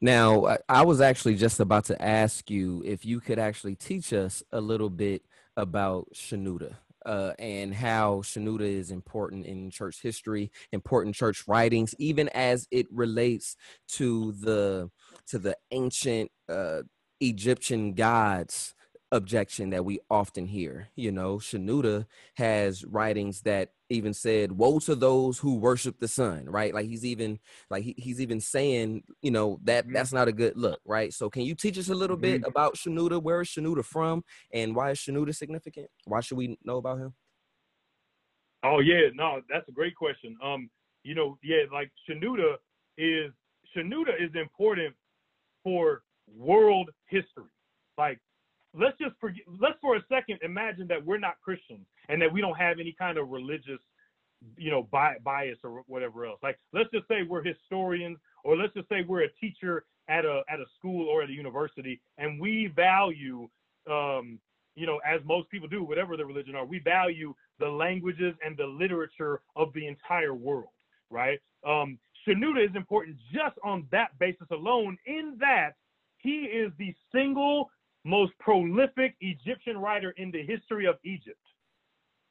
Now, 0.00 0.58
I- 0.68 0.82
was 0.82 1.00
actually 1.00 1.34
just 1.36 1.60
about 1.60 1.84
to 1.86 2.02
ask 2.02 2.50
you 2.50 2.82
if 2.84 3.04
you 3.04 3.20
could 3.20 3.38
actually 3.38 3.76
teach 3.76 4.12
us 4.12 4.42
a 4.52 4.60
little 4.60 4.90
bit 4.90 5.22
about 5.56 6.08
Shenouda 6.14 6.76
uh, 7.08 7.32
and 7.38 7.74
how 7.74 8.16
Shenouda 8.18 8.60
is 8.60 8.90
important 8.90 9.46
in 9.46 9.70
church 9.70 10.02
history, 10.02 10.52
important 10.72 11.16
church 11.16 11.44
writings, 11.48 11.94
even 11.98 12.28
as 12.28 12.68
it 12.70 12.86
relates 12.92 13.56
to 13.94 14.32
the 14.32 14.90
to 15.28 15.38
the 15.38 15.56
ancient 15.70 16.30
uh, 16.50 16.82
Egyptian 17.20 17.94
gods 17.94 18.74
objection 19.10 19.70
that 19.70 19.84
we 19.84 20.00
often 20.10 20.46
hear. 20.46 20.88
You 20.94 21.12
know, 21.12 21.36
Shenouda 21.38 22.06
has 22.36 22.84
writings 22.84 23.42
that 23.42 23.72
even 23.90 24.12
said, 24.14 24.52
"Woe 24.52 24.78
to 24.80 24.94
those 24.94 25.38
who 25.38 25.56
worship 25.56 25.98
the 25.98 26.08
sun," 26.08 26.44
right? 26.46 26.74
Like 26.74 26.86
he's 26.86 27.04
even 27.04 27.40
like 27.70 27.84
he, 27.84 27.94
he's 27.96 28.20
even 28.20 28.40
saying, 28.40 29.04
you 29.22 29.30
know, 29.30 29.60
that 29.64 29.86
Mhm. 29.86 29.92
that's 29.94 30.12
not 30.12 30.28
a 30.28 30.32
good 30.32 30.56
look, 30.56 30.80
right? 30.84 31.12
So 31.12 31.30
can 31.30 31.42
you 31.42 31.54
teach 31.54 31.78
us 31.78 31.88
a 31.88 31.94
little 31.94 32.16
bit 32.16 32.42
about 32.44 32.74
Shenouda? 32.76 33.22
Where 33.22 33.40
is 33.40 33.48
Shenouda 33.48 33.84
from, 33.84 34.24
and 34.52 34.74
why 34.76 34.90
is 34.90 34.98
Shenouda 34.98 35.34
significant? 35.34 35.90
Why 36.04 36.20
should 36.20 36.38
we 36.38 36.58
know 36.64 36.76
about 36.76 36.98
him? 36.98 37.14
Oh 38.62 38.80
yeah, 38.80 39.08
no, 39.14 39.40
that's 39.48 39.68
a 39.68 39.72
great 39.72 39.94
question. 39.94 40.36
Um, 40.42 40.70
you 41.04 41.14
know, 41.14 41.38
yeah, 41.42 41.64
like 41.72 41.90
Shenouda 42.08 42.56
is 42.96 43.32
Shenouda 43.76 44.20
is 44.20 44.30
important 44.34 44.94
for 45.62 46.02
world 46.26 46.90
history. 47.08 47.50
Like, 47.96 48.18
let's 48.74 48.98
just 48.98 49.14
forget, 49.20 49.42
let's 49.60 49.78
for 49.80 49.96
a 49.96 50.02
second 50.08 50.38
imagine 50.42 50.86
that 50.88 51.04
we're 51.04 51.18
not 51.18 51.40
Christians 51.42 51.86
and 52.08 52.20
that 52.22 52.32
we 52.32 52.40
don't 52.40 52.56
have 52.56 52.78
any 52.78 52.94
kind 52.98 53.18
of 53.18 53.28
religious, 53.28 53.80
you 54.56 54.70
know, 54.70 54.88
bi- 54.90 55.16
bias 55.24 55.58
or 55.64 55.82
whatever 55.86 56.26
else. 56.26 56.38
Like, 56.42 56.58
let's 56.72 56.90
just 56.90 57.08
say 57.08 57.22
we're 57.22 57.42
historians, 57.42 58.18
or 58.44 58.56
let's 58.56 58.74
just 58.74 58.88
say 58.88 59.02
we're 59.06 59.24
a 59.24 59.32
teacher 59.40 59.84
at 60.08 60.24
a 60.24 60.42
at 60.48 60.60
a 60.60 60.64
school 60.78 61.08
or 61.08 61.22
at 61.22 61.28
a 61.28 61.32
university, 61.32 62.00
and 62.16 62.40
we 62.40 62.72
value, 62.74 63.48
um, 63.90 64.38
you 64.74 64.86
know, 64.86 65.00
as 65.06 65.20
most 65.24 65.50
people 65.50 65.68
do, 65.68 65.82
whatever 65.82 66.16
the 66.16 66.24
religion 66.24 66.54
are, 66.54 66.64
we 66.64 66.78
value 66.78 67.34
the 67.58 67.68
languages 67.68 68.34
and 68.44 68.56
the 68.56 68.66
literature 68.66 69.40
of 69.56 69.72
the 69.74 69.86
entire 69.86 70.34
world, 70.34 70.70
right? 71.10 71.40
Um, 71.66 71.98
Shenouda 72.26 72.64
is 72.68 72.74
important 72.76 73.16
just 73.32 73.56
on 73.64 73.86
that 73.90 74.16
basis 74.18 74.46
alone, 74.50 74.96
in 75.06 75.36
that 75.40 75.72
he 76.18 76.42
is 76.44 76.72
the 76.78 76.94
single 77.12 77.70
most 78.04 78.32
prolific 78.40 79.16
Egyptian 79.20 79.78
writer 79.78 80.12
in 80.18 80.30
the 80.32 80.42
history 80.44 80.86
of 80.86 80.96
Egypt. 81.04 81.40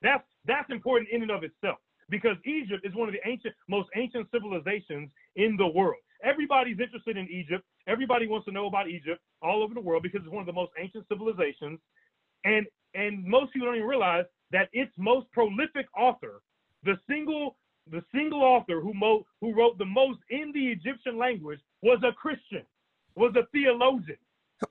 That's 0.01 0.25
that's 0.45 0.71
important 0.71 1.09
in 1.11 1.23
and 1.23 1.31
of 1.31 1.43
itself 1.43 1.77
because 2.09 2.37
Egypt 2.45 2.85
is 2.85 2.95
one 2.95 3.09
of 3.09 3.15
the 3.15 3.29
ancient, 3.29 3.55
most 3.69 3.89
ancient 3.95 4.29
civilizations 4.31 5.09
in 5.35 5.57
the 5.57 5.67
world. 5.67 6.01
Everybody's 6.23 6.79
interested 6.79 7.17
in 7.17 7.27
Egypt. 7.29 7.65
Everybody 7.87 8.27
wants 8.27 8.45
to 8.47 8.53
know 8.53 8.67
about 8.67 8.89
Egypt 8.89 9.21
all 9.41 9.63
over 9.63 9.73
the 9.73 9.81
world 9.81 10.03
because 10.03 10.21
it's 10.23 10.31
one 10.31 10.41
of 10.41 10.47
the 10.47 10.53
most 10.53 10.71
ancient 10.79 11.07
civilizations. 11.09 11.79
And 12.45 12.67
and 12.95 13.25
most 13.25 13.53
people 13.53 13.67
don't 13.67 13.77
even 13.77 13.87
realize 13.87 14.25
that 14.51 14.69
its 14.73 14.91
most 14.97 15.31
prolific 15.33 15.87
author, 15.97 16.41
the 16.83 16.95
single 17.09 17.57
the 17.91 18.03
single 18.13 18.43
author 18.43 18.81
who 18.81 18.93
mo- 18.93 19.25
who 19.41 19.55
wrote 19.55 19.77
the 19.77 19.85
most 19.85 20.19
in 20.29 20.51
the 20.53 20.67
Egyptian 20.67 21.17
language 21.17 21.61
was 21.83 21.99
a 22.03 22.13
Christian. 22.13 22.65
was 23.15 23.35
a 23.37 23.47
theologian. 23.53 24.17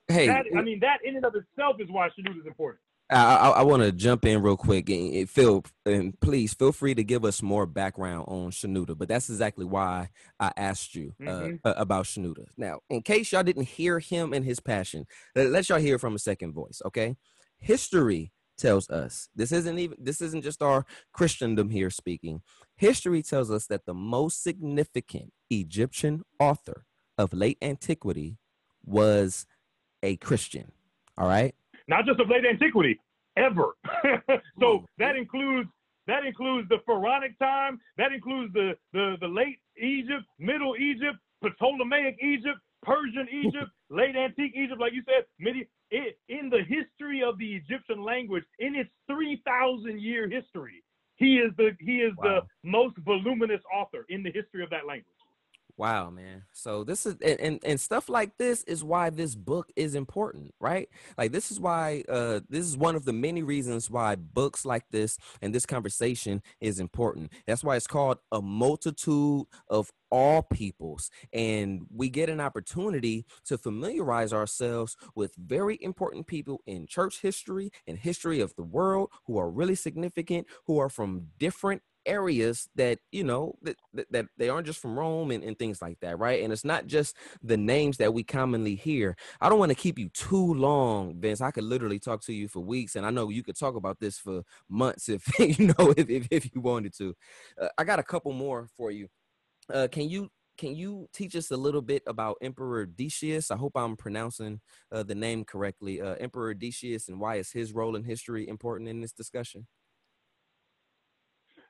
Hey, 0.07 0.27
That, 0.27 0.45
I 0.55 0.61
mean, 0.61 0.79
that 0.81 0.97
in 1.03 1.15
and 1.15 1.25
of 1.25 1.35
itself 1.35 1.77
is 1.79 1.89
why 1.89 2.09
Shenouda 2.09 2.39
is 2.39 2.45
important. 2.45 2.81
I, 3.09 3.35
I, 3.37 3.49
I 3.49 3.61
want 3.63 3.83
to 3.83 3.91
jump 3.93 4.25
in 4.25 4.41
real 4.41 4.57
quick 4.57 4.89
and, 4.89 5.13
and 5.15 5.29
feel 5.29 5.63
and 5.85 6.19
please 6.19 6.53
feel 6.53 6.73
free 6.73 6.93
to 6.93 7.05
give 7.05 7.23
us 7.23 7.41
more 7.41 7.65
background 7.65 8.25
on 8.27 8.51
Shenouda. 8.51 8.97
But 8.97 9.07
that's 9.07 9.29
exactly 9.29 9.63
why 9.63 10.09
I 10.41 10.51
asked 10.57 10.93
you 10.93 11.13
uh, 11.21 11.23
Mhm. 11.23 11.59
a- 11.63 11.71
about 11.71 12.03
Shenouda. 12.05 12.47
Now, 12.57 12.81
in 12.89 13.01
case 13.01 13.31
y'all 13.31 13.43
didn't 13.43 13.63
hear 13.69 13.99
him 13.99 14.33
and 14.33 14.43
his 14.43 14.59
passion, 14.59 15.05
let, 15.35 15.51
let 15.51 15.69
y'all 15.69 15.79
hear 15.79 15.97
from 15.97 16.15
a 16.15 16.19
second 16.19 16.51
voice. 16.51 16.81
Okay, 16.85 17.15
history 17.59 18.33
tells 18.57 18.89
us 18.89 19.29
this 19.35 19.51
isn't 19.53 19.77
even 19.79 19.95
this 20.01 20.19
isn't 20.19 20.43
just 20.43 20.61
our 20.61 20.85
Christendom 21.13 21.69
here 21.69 21.89
speaking. 21.89 22.41
History 22.75 23.21
tells 23.23 23.49
us 23.51 23.67
that 23.67 23.85
the 23.85 23.93
most 23.93 24.43
significant 24.43 25.31
Egyptian 25.49 26.23
author 26.39 26.85
of 27.17 27.31
late 27.33 27.57
antiquity 27.61 28.37
was 28.83 29.45
a 30.03 30.15
Christian. 30.17 30.71
All 31.17 31.27
right. 31.27 31.53
not 31.87 32.05
just 32.05 32.19
of 32.19 32.29
late 32.29 32.45
antiquity, 32.45 32.99
ever. 33.35 33.75
so 34.59 34.85
that 34.97 35.15
includes 35.15 35.69
that 36.07 36.25
includes 36.25 36.69
the 36.69 36.77
pharaonic 36.85 37.37
time. 37.39 37.79
That 37.97 38.11
includes 38.13 38.53
the 38.53 38.77
the 38.93 39.15
the 39.19 39.27
late 39.27 39.59
Egypt, 39.81 40.25
Middle 40.39 40.75
Egypt, 40.77 41.17
Ptolemaic 41.59 42.17
Egypt, 42.21 42.59
Persian 42.83 43.27
Egypt, 43.31 43.69
late 43.89 44.15
antique 44.15 44.53
Egypt, 44.55 44.79
like 44.79 44.93
you 44.93 45.03
said, 45.05 45.25
midi- 45.39 45.67
it, 45.91 46.17
in 46.29 46.49
the 46.49 46.63
history 46.63 47.23
of 47.23 47.37
the 47.37 47.55
Egyptian 47.55 48.03
language, 48.03 48.43
in 48.59 48.75
its 48.75 48.89
three 49.09 49.41
thousand 49.45 49.99
year 50.01 50.29
history, 50.29 50.83
he 51.15 51.37
is 51.39 51.51
the 51.57 51.71
he 51.79 51.97
is 52.01 52.13
Wow. 52.17 52.41
the 52.63 52.69
most 52.69 52.95
voluminous 52.99 53.61
author 53.73 54.05
in 54.09 54.21
the 54.23 54.31
history 54.31 54.63
of 54.63 54.69
that 54.69 54.85
language. 54.85 55.13
Wow, 55.77 56.09
man. 56.09 56.43
So 56.53 56.83
this 56.83 57.05
is 57.05 57.17
and, 57.23 57.39
and 57.39 57.59
and 57.63 57.79
stuff 57.79 58.09
like 58.09 58.35
this 58.39 58.63
is 58.63 58.83
why 58.83 59.11
this 59.11 59.35
book 59.35 59.69
is 59.75 59.93
important, 59.93 60.55
right? 60.59 60.89
Like 61.19 61.31
this 61.31 61.51
is 61.51 61.59
why 61.59 62.03
uh 62.09 62.39
this 62.49 62.65
is 62.65 62.75
one 62.75 62.95
of 62.95 63.05
the 63.05 63.13
many 63.13 63.43
reasons 63.43 63.89
why 63.91 64.15
books 64.15 64.65
like 64.65 64.85
this 64.89 65.19
and 65.39 65.53
this 65.53 65.67
conversation 65.67 66.41
is 66.59 66.79
important. 66.79 67.31
That's 67.45 67.63
why 67.63 67.75
it's 67.75 67.85
called 67.85 68.17
a 68.31 68.41
multitude 68.41 69.45
of 69.69 69.91
all 70.09 70.41
peoples 70.41 71.11
and 71.33 71.81
we 71.93 72.09
get 72.09 72.29
an 72.29 72.39
opportunity 72.39 73.25
to 73.45 73.57
familiarize 73.57 74.31
ourselves 74.31 74.95
with 75.15 75.35
very 75.35 75.77
important 75.81 76.27
people 76.27 76.61
in 76.65 76.87
church 76.87 77.21
history 77.21 77.71
and 77.85 77.97
history 77.97 78.39
of 78.39 78.55
the 78.55 78.63
world 78.63 79.09
who 79.25 79.37
are 79.37 79.49
really 79.49 79.75
significant 79.75 80.47
who 80.65 80.79
are 80.79 80.87
from 80.89 81.27
different 81.37 81.81
areas 82.07 82.69
that 82.75 82.99
you 83.11 83.23
know 83.23 83.55
that, 83.61 83.77
that, 84.11 84.25
they 84.37 84.49
aren't 84.49 84.65
just 84.65 84.79
from 84.79 84.97
rome 84.97 85.31
and, 85.31 85.43
and 85.43 85.59
things 85.59 85.81
like 85.81 85.99
that 85.99 86.17
right? 86.17 86.43
And 86.43 86.51
it's 86.53 86.65
not 86.65 86.87
just 86.87 87.15
the 87.43 87.57
names 87.57 87.97
that 87.97 88.13
we 88.13 88.23
commonly 88.23 88.75
hear. 88.75 89.15
I 89.41 89.49
don't 89.49 89.59
want 89.59 89.69
to 89.69 89.75
keep 89.75 89.99
you 89.99 90.09
too 90.09 90.53
long 90.53 91.19
vince. 91.19 91.41
I 91.41 91.51
could 91.51 91.63
literally 91.63 91.99
talk 91.99 92.21
to 92.23 92.33
you 92.33 92.47
for 92.47 92.61
weeks 92.61 92.95
and 92.95 93.05
i 93.05 93.09
know 93.09 93.29
you 93.29 93.43
could 93.43 93.57
talk 93.57 93.75
about 93.75 93.99
this 93.99 94.17
for 94.17 94.43
months 94.69 95.09
if 95.09 95.23
you 95.59 95.67
know 95.67 95.93
if, 95.97 96.09
if, 96.09 96.27
if 96.31 96.55
you 96.55 96.61
wanted 96.61 96.95
to. 96.97 97.13
Uh, 97.61 97.67
i 97.77 97.83
got 97.83 97.99
a 97.99 98.03
couple 98.03 98.31
more 98.31 98.67
for 98.75 98.91
you. 98.91 99.07
Uh, 99.73 99.87
can 99.91 100.09
you 100.09 100.29
can 100.57 100.75
you 100.75 101.07
teach 101.13 101.35
us 101.35 101.51
a 101.51 101.57
little 101.57 101.81
bit 101.81 102.01
about 102.07 102.37
emperor 102.41 102.85
decius? 102.85 103.51
I 103.51 103.57
hope 103.57 103.73
i'm 103.75 103.95
pronouncing 103.95 104.61
uh, 104.91 105.03
the 105.03 105.15
name 105.15 105.43
correctly. 105.45 106.01
Uh, 106.01 106.15
emperor 106.15 106.53
decius 106.53 107.09
and 107.09 107.19
why 107.19 107.35
is 107.35 107.51
his 107.51 107.73
role 107.73 107.95
in 107.95 108.03
history 108.03 108.47
important 108.47 108.89
in 108.89 109.01
this 109.01 109.11
discussion 109.11 109.67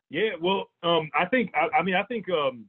Yeah, 0.10 0.30
well, 0.42 0.70
um, 0.84 1.10
I 1.18 1.26
think 1.26 1.52
I, 1.56 1.80
I 1.80 1.84
mean 1.84 1.96
I 1.96 2.04
think 2.04 2.30
um, 2.30 2.66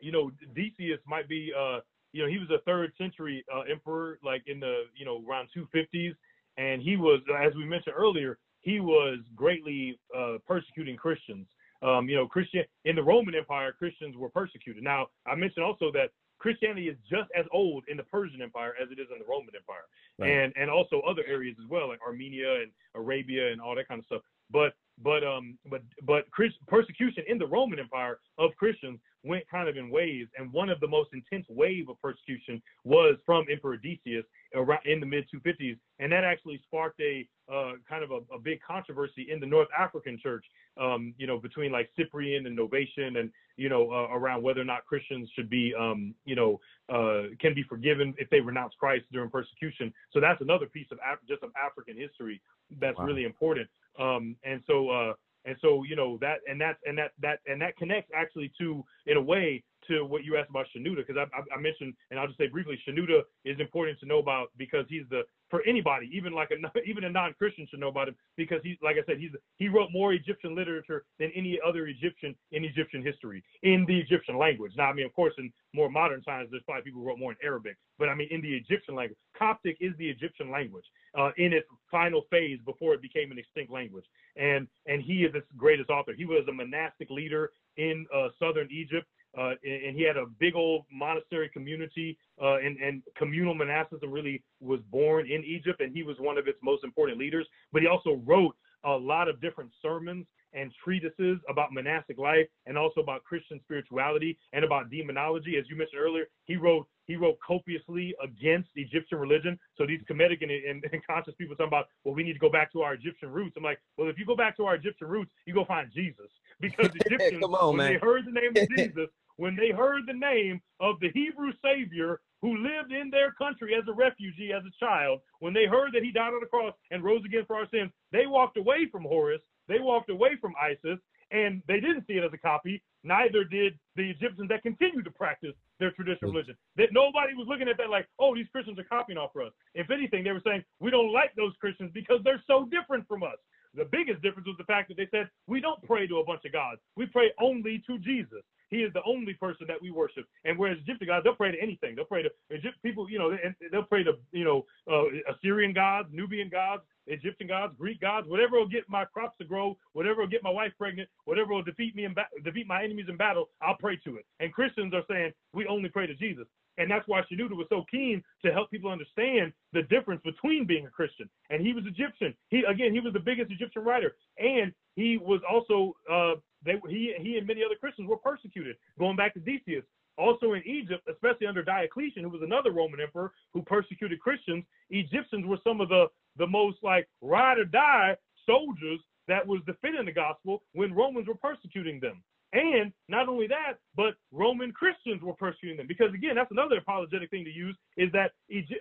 you 0.00 0.12
know 0.12 0.30
Decius 0.54 1.00
might 1.06 1.28
be 1.28 1.52
uh, 1.56 1.80
you 2.12 2.22
know 2.22 2.28
he 2.28 2.38
was 2.38 2.50
a 2.50 2.58
third 2.64 2.92
century 2.98 3.44
uh, 3.54 3.62
emperor 3.62 4.18
like 4.22 4.42
in 4.46 4.60
the 4.60 4.84
you 4.96 5.04
know 5.04 5.22
around 5.28 5.48
250s, 5.56 6.14
and 6.56 6.80
he 6.82 6.96
was 6.96 7.20
as 7.40 7.54
we 7.54 7.64
mentioned 7.64 7.94
earlier 7.96 8.38
he 8.60 8.78
was 8.78 9.18
greatly 9.34 9.98
uh, 10.16 10.34
persecuting 10.46 10.96
Christians. 10.96 11.46
Um, 11.82 12.08
you 12.08 12.16
know 12.16 12.26
Christian 12.28 12.64
in 12.84 12.94
the 12.94 13.02
Roman 13.02 13.34
Empire 13.34 13.72
Christians 13.72 14.16
were 14.16 14.28
persecuted. 14.28 14.82
Now 14.84 15.08
I 15.26 15.34
mentioned 15.34 15.64
also 15.64 15.90
that 15.92 16.10
Christianity 16.38 16.88
is 16.88 16.96
just 17.10 17.30
as 17.36 17.46
old 17.52 17.84
in 17.88 17.96
the 17.96 18.02
Persian 18.04 18.40
Empire 18.42 18.74
as 18.80 18.88
it 18.90 18.98
is 19.00 19.08
in 19.12 19.18
the 19.18 19.24
Roman 19.28 19.54
Empire, 19.56 19.84
Right. 20.18 20.30
and 20.30 20.52
and 20.56 20.70
also 20.70 21.00
other 21.00 21.24
areas 21.26 21.56
as 21.62 21.68
well 21.68 21.88
like 21.88 22.00
Armenia 22.06 22.62
and 22.62 22.70
Arabia 22.94 23.50
and 23.50 23.60
all 23.60 23.74
that 23.74 23.88
kind 23.88 23.98
of 23.98 24.04
stuff. 24.06 24.22
But 24.50 24.74
but 25.02 25.24
um 25.24 25.58
but 25.70 25.82
but 26.02 26.30
Chris, 26.30 26.52
persecution 26.68 27.24
in 27.28 27.38
the 27.38 27.46
Roman 27.46 27.78
Empire 27.78 28.18
of 28.38 28.50
Christians 28.56 28.98
went 29.22 29.44
kind 29.50 29.68
of 29.68 29.76
in 29.76 29.90
waves, 29.90 30.30
and 30.38 30.50
one 30.52 30.70
of 30.70 30.80
the 30.80 30.88
most 30.88 31.10
intense 31.12 31.46
wave 31.48 31.88
of 31.88 32.00
persecution 32.00 32.62
was 32.84 33.16
from 33.26 33.44
Emperor 33.50 33.76
Decius 33.76 34.24
around 34.54 34.80
in 34.86 34.98
the 35.00 35.06
mid 35.06 35.26
250s, 35.34 35.78
and 35.98 36.10
that 36.10 36.24
actually 36.24 36.60
sparked 36.64 37.00
a 37.00 37.28
uh, 37.52 37.72
kind 37.88 38.02
of 38.04 38.10
a, 38.12 38.34
a 38.34 38.38
big 38.38 38.60
controversy 38.66 39.26
in 39.30 39.40
the 39.40 39.46
North 39.46 39.68
African 39.76 40.18
church, 40.18 40.44
um, 40.80 41.14
you 41.18 41.26
know, 41.26 41.38
between 41.38 41.70
like 41.72 41.90
Cyprian 41.96 42.46
and 42.46 42.56
Novatian, 42.58 43.18
and 43.18 43.30
you 43.56 43.68
know, 43.68 43.90
uh, 43.90 44.08
around 44.14 44.42
whether 44.42 44.60
or 44.60 44.64
not 44.64 44.86
Christians 44.86 45.28
should 45.34 45.50
be, 45.50 45.74
um, 45.78 46.14
you 46.24 46.34
know, 46.34 46.58
uh, 46.88 47.28
can 47.40 47.54
be 47.54 47.62
forgiven 47.64 48.14
if 48.18 48.30
they 48.30 48.40
renounce 48.40 48.72
Christ 48.78 49.04
during 49.12 49.28
persecution. 49.30 49.92
So 50.12 50.20
that's 50.20 50.40
another 50.40 50.66
piece 50.66 50.86
of 50.90 50.98
Af- 50.98 51.18
just 51.28 51.42
of 51.42 51.50
African 51.62 51.96
history 51.96 52.40
that's 52.80 52.96
Wow. 52.98 53.04
really 53.04 53.24
important. 53.24 53.68
Um, 54.00 54.36
and 54.44 54.62
so, 54.66 54.88
uh, 54.88 55.12
and 55.44 55.56
so, 55.60 55.84
you 55.84 55.96
know, 55.96 56.18
that, 56.20 56.38
and 56.48 56.60
that, 56.60 56.76
and 56.84 56.98
that, 56.98 57.12
that, 57.20 57.40
and 57.46 57.60
that 57.62 57.76
connects 57.76 58.10
actually 58.14 58.52
to, 58.58 58.84
in 59.06 59.16
a 59.16 59.22
way, 59.22 59.62
to 59.88 60.04
what 60.04 60.24
you 60.24 60.36
asked 60.36 60.50
about 60.50 60.66
Shenouda, 60.74 61.06
because 61.06 61.16
I, 61.16 61.24
I, 61.36 61.56
I 61.56 61.60
mentioned, 61.60 61.94
and 62.10 62.18
I'll 62.18 62.26
just 62.26 62.38
say 62.38 62.48
briefly, 62.48 62.78
Shenouda 62.86 63.22
is 63.44 63.58
important 63.60 63.98
to 64.00 64.06
know 64.06 64.18
about 64.18 64.50
because 64.56 64.86
he's 64.88 65.04
the, 65.10 65.22
for 65.50 65.62
anybody, 65.66 66.10
even 66.12 66.32
like 66.32 66.50
a, 66.50 66.80
even 66.88 67.04
a 67.04 67.10
non-Christian 67.10 67.66
should 67.70 67.80
know 67.80 67.88
about 67.88 68.08
him 68.08 68.16
because 68.36 68.60
he's, 68.62 68.76
like 68.82 68.96
I 68.96 69.04
said, 69.06 69.18
he's, 69.18 69.30
he 69.56 69.68
wrote 69.68 69.90
more 69.92 70.12
Egyptian 70.12 70.54
literature 70.54 71.04
than 71.18 71.30
any 71.34 71.58
other 71.66 71.86
Egyptian 71.86 72.34
in 72.52 72.64
Egyptian 72.64 73.02
history 73.02 73.42
in 73.62 73.84
the 73.86 73.98
Egyptian 73.98 74.38
language. 74.38 74.72
Now, 74.76 74.90
I 74.90 74.92
mean, 74.92 75.06
of 75.06 75.12
course, 75.14 75.34
in 75.38 75.52
more 75.74 75.90
modern 75.90 76.22
times, 76.22 76.48
there's 76.50 76.62
probably 76.64 76.82
people 76.82 77.02
who 77.02 77.08
wrote 77.08 77.18
more 77.18 77.32
in 77.32 77.38
Arabic, 77.42 77.76
but 77.98 78.08
I 78.08 78.14
mean, 78.14 78.28
in 78.30 78.40
the 78.40 78.54
Egyptian 78.54 78.94
language, 78.94 79.18
Coptic 79.36 79.76
is 79.80 79.92
the 79.98 80.08
Egyptian 80.08 80.50
language 80.50 80.84
uh, 81.18 81.30
in 81.36 81.52
its 81.52 81.66
final 81.90 82.22
phase 82.30 82.58
before 82.64 82.94
it 82.94 83.02
became 83.02 83.30
an 83.30 83.38
extinct 83.38 83.72
language. 83.72 84.04
And 84.36 84.68
and 84.86 85.02
he 85.02 85.24
is 85.24 85.34
its 85.34 85.46
greatest 85.56 85.90
author. 85.90 86.12
He 86.16 86.24
was 86.24 86.44
a 86.48 86.52
monastic 86.52 87.10
leader 87.10 87.50
in 87.76 88.06
uh, 88.14 88.28
southern 88.38 88.68
Egypt. 88.70 89.06
Uh, 89.38 89.50
and, 89.62 89.84
and 89.84 89.96
he 89.96 90.02
had 90.02 90.16
a 90.16 90.26
big 90.38 90.54
old 90.56 90.84
monastery 90.92 91.48
community, 91.48 92.18
uh, 92.42 92.56
and, 92.56 92.78
and 92.78 93.02
communal 93.16 93.54
monasticism 93.54 94.10
really 94.10 94.42
was 94.60 94.80
born 94.90 95.30
in 95.30 95.44
Egypt, 95.44 95.80
and 95.80 95.94
he 95.94 96.02
was 96.02 96.16
one 96.18 96.36
of 96.36 96.48
its 96.48 96.58
most 96.62 96.82
important 96.84 97.18
leaders. 97.18 97.46
But 97.72 97.82
he 97.82 97.88
also 97.88 98.20
wrote 98.24 98.56
a 98.84 98.90
lot 98.92 99.28
of 99.28 99.40
different 99.40 99.70
sermons 99.82 100.26
and 100.52 100.72
treatises 100.82 101.38
about 101.48 101.72
monastic 101.72 102.18
life 102.18 102.46
and 102.66 102.76
also 102.76 103.00
about 103.00 103.24
Christian 103.24 103.60
spirituality 103.62 104.38
and 104.52 104.64
about 104.64 104.90
demonology. 104.90 105.56
As 105.56 105.64
you 105.68 105.76
mentioned 105.76 106.00
earlier, 106.00 106.26
he 106.44 106.56
wrote 106.56 106.86
he 107.06 107.16
wrote 107.16 107.38
copiously 107.44 108.14
against 108.22 108.68
Egyptian 108.76 109.18
religion. 109.18 109.58
So 109.76 109.84
these 109.84 110.00
Kemetic 110.08 110.42
and, 110.42 110.50
and, 110.52 110.84
and 110.92 111.04
conscious 111.04 111.34
people 111.36 111.56
talking 111.56 111.68
about, 111.68 111.86
well, 112.04 112.14
we 112.14 112.22
need 112.22 112.34
to 112.34 112.38
go 112.38 112.50
back 112.50 112.70
to 112.72 112.82
our 112.82 112.94
Egyptian 112.94 113.30
roots. 113.30 113.56
I'm 113.56 113.64
like, 113.64 113.80
well, 113.98 114.08
if 114.08 114.16
you 114.16 114.24
go 114.24 114.36
back 114.36 114.56
to 114.58 114.64
our 114.64 114.76
Egyptian 114.76 115.08
roots, 115.08 115.32
you 115.44 115.52
go 115.52 115.64
find 115.64 115.90
Jesus 115.92 116.30
because 116.60 116.90
Egyptians, 117.06 117.42
on, 117.42 117.76
when 117.76 117.76
man. 117.76 117.92
they 117.92 117.98
heard 117.98 118.26
the 118.26 118.30
name 118.30 118.52
of 118.56 118.68
Jesus, 118.76 119.08
when 119.36 119.56
they 119.56 119.70
heard 119.70 120.02
the 120.06 120.12
name 120.12 120.60
of 120.78 121.00
the 121.00 121.10
Hebrew 121.12 121.52
Savior 121.64 122.20
who 122.42 122.56
lived 122.58 122.92
in 122.92 123.10
their 123.10 123.32
country 123.32 123.74
as 123.74 123.84
a 123.88 123.92
refugee, 123.92 124.52
as 124.52 124.62
a 124.64 124.84
child, 124.84 125.20
when 125.40 125.52
they 125.52 125.66
heard 125.66 125.92
that 125.92 126.02
he 126.02 126.12
died 126.12 126.32
on 126.32 126.40
the 126.40 126.46
cross 126.46 126.74
and 126.90 127.02
rose 127.02 127.22
again 127.24 127.44
for 127.46 127.56
our 127.56 127.68
sins, 127.70 127.90
they 128.12 128.26
walked 128.26 128.56
away 128.56 128.88
from 128.90 129.02
Horus, 129.02 129.42
they 129.70 129.78
walked 129.78 130.10
away 130.10 130.36
from 130.40 130.54
Isis, 130.60 130.98
and 131.30 131.62
they 131.68 131.80
didn't 131.80 132.06
see 132.06 132.14
it 132.14 132.24
as 132.24 132.32
a 132.32 132.38
copy. 132.38 132.82
Neither 133.04 133.44
did 133.44 133.78
the 133.96 134.10
Egyptians 134.10 134.48
that 134.48 134.62
continued 134.62 135.04
to 135.04 135.10
practice 135.10 135.54
their 135.78 135.92
traditional 135.92 136.32
religion. 136.32 136.56
That 136.76 136.88
nobody 136.92 137.34
was 137.34 137.46
looking 137.48 137.68
at 137.68 137.78
that 137.78 137.88
like, 137.88 138.08
oh, 138.18 138.34
these 138.34 138.48
Christians 138.52 138.78
are 138.78 138.84
copying 138.84 139.16
off 139.16 139.30
for 139.32 139.42
us. 139.42 139.52
If 139.74 139.90
anything, 139.90 140.24
they 140.24 140.32
were 140.32 140.42
saying 140.44 140.64
we 140.80 140.90
don't 140.90 141.12
like 141.12 141.34
those 141.36 141.52
Christians 141.60 141.92
because 141.94 142.20
they're 142.24 142.42
so 142.46 142.66
different 142.66 143.06
from 143.08 143.22
us. 143.22 143.38
The 143.74 143.84
biggest 143.84 144.20
difference 144.20 144.48
was 144.48 144.56
the 144.58 144.64
fact 144.64 144.88
that 144.88 144.96
they 144.96 145.08
said 145.10 145.30
we 145.46 145.60
don't 145.60 145.80
pray 145.84 146.06
to 146.08 146.18
a 146.18 146.24
bunch 146.24 146.42
of 146.44 146.52
gods. 146.52 146.80
We 146.96 147.06
pray 147.06 147.32
only 147.40 147.82
to 147.86 147.98
Jesus. 147.98 148.42
He 148.70 148.78
is 148.78 148.92
the 148.92 149.02
only 149.04 149.34
person 149.34 149.66
that 149.68 149.82
we 149.82 149.90
worship. 149.90 150.24
And 150.44 150.56
whereas 150.56 150.78
Egyptian 150.78 151.08
gods, 151.08 151.24
they'll 151.24 151.34
pray 151.34 151.50
to 151.50 151.60
anything. 151.60 151.96
They'll 151.96 152.04
pray 152.04 152.22
to 152.22 152.30
Egypt 152.54 152.76
people, 152.84 153.10
you 153.10 153.18
know, 153.18 153.30
and 153.30 153.54
they'll 153.72 153.82
pray 153.82 154.04
to, 154.04 154.12
you 154.32 154.44
know, 154.44 154.64
uh, 154.90 155.06
Assyrian 155.32 155.72
gods, 155.72 156.08
Nubian 156.12 156.48
gods, 156.48 156.82
Egyptian 157.10 157.48
gods, 157.48 157.74
Greek 157.78 158.00
gods, 158.00 158.26
whatever 158.28 158.58
will 158.58 158.68
get 158.68 158.88
my 158.88 159.04
crops 159.04 159.36
to 159.38 159.44
grow, 159.44 159.76
whatever 159.92 160.20
will 160.22 160.28
get 160.28 160.42
my 160.42 160.50
wife 160.50 160.72
pregnant, 160.78 161.08
whatever 161.24 161.52
will 161.52 161.62
defeat 161.62 161.94
me 161.94 162.04
and 162.04 162.14
ba- 162.14 162.28
defeat 162.44 162.66
my 162.66 162.82
enemies 162.82 163.06
in 163.08 163.16
battle, 163.16 163.48
I'll 163.60 163.76
pray 163.76 163.96
to 164.04 164.16
it. 164.16 164.24
And 164.40 164.52
Christians 164.52 164.94
are 164.94 165.02
saying 165.10 165.32
we 165.52 165.66
only 165.66 165.88
pray 165.88 166.06
to 166.06 166.14
Jesus. 166.14 166.46
And 166.78 166.90
that's 166.90 167.06
why 167.06 167.20
Shenouda 167.22 167.56
was 167.56 167.66
so 167.68 167.84
keen 167.90 168.22
to 168.44 168.52
help 168.52 168.70
people 168.70 168.90
understand 168.90 169.52
the 169.72 169.82
difference 169.82 170.22
between 170.24 170.66
being 170.66 170.86
a 170.86 170.90
Christian. 170.90 171.28
And 171.50 171.60
he 171.60 171.74
was 171.74 171.84
Egyptian. 171.86 172.34
He 172.48 172.62
again, 172.66 172.94
he 172.94 173.00
was 173.00 173.12
the 173.12 173.20
biggest 173.20 173.50
Egyptian 173.50 173.84
writer, 173.84 174.14
and 174.38 174.72
he 174.94 175.18
was 175.18 175.40
also 175.50 175.94
uh, 176.10 176.34
they 176.64 176.80
he 176.88 177.14
he 177.18 177.36
and 177.36 177.46
many 177.46 177.62
other 177.64 177.74
Christians 177.74 178.08
were 178.08 178.16
persecuted. 178.16 178.76
Going 178.98 179.16
back 179.16 179.34
to 179.34 179.40
Decius, 179.40 179.84
Also 180.16 180.52
in 180.52 180.62
Egypt, 180.66 181.06
especially 181.10 181.46
under 181.46 181.62
Diocletian, 181.62 182.22
who 182.24 182.30
was 182.30 182.42
another 182.42 182.72
Roman 182.72 183.00
emperor 183.00 183.32
who 183.52 183.62
persecuted 183.62 184.20
Christians, 184.20 184.64
Egyptians 184.90 185.46
were 185.46 185.58
some 185.64 185.80
of 185.80 185.88
the 185.88 186.06
the 186.36 186.46
most 186.46 186.78
like 186.82 187.08
ride 187.20 187.58
or 187.58 187.64
die 187.64 188.16
soldiers 188.46 189.00
that 189.28 189.46
was 189.46 189.60
defending 189.66 190.06
the 190.06 190.12
gospel 190.12 190.62
when 190.72 190.92
Romans 190.92 191.28
were 191.28 191.34
persecuting 191.34 192.00
them. 192.00 192.22
And 192.52 192.92
not 193.08 193.28
only 193.28 193.46
that, 193.46 193.74
but 193.94 194.14
Roman 194.32 194.72
Christians 194.72 195.22
were 195.22 195.34
persecuting 195.34 195.76
them. 195.76 195.86
Because 195.86 196.12
again, 196.14 196.34
that's 196.34 196.50
another 196.50 196.78
apologetic 196.78 197.30
thing 197.30 197.44
to 197.44 197.52
use 197.52 197.76
is 197.96 198.10
that 198.12 198.32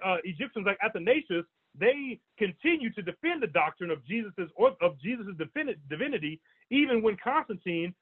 uh, 0.03 0.17
Egyptians 0.23 0.65
like 0.65 0.79
Athanasius, 0.83 1.45
they 1.79 2.19
continue 2.39 2.91
to 2.93 3.01
defend 3.03 3.43
the 3.43 3.47
doctrine 3.47 3.91
of 3.91 4.03
Jesus's 4.07 4.49
or 4.55 4.71
of 4.81 4.99
Jesus's 4.99 5.35
divinity, 5.87 6.41
even 6.71 7.03
when 7.03 7.15
Constantine 7.23 7.93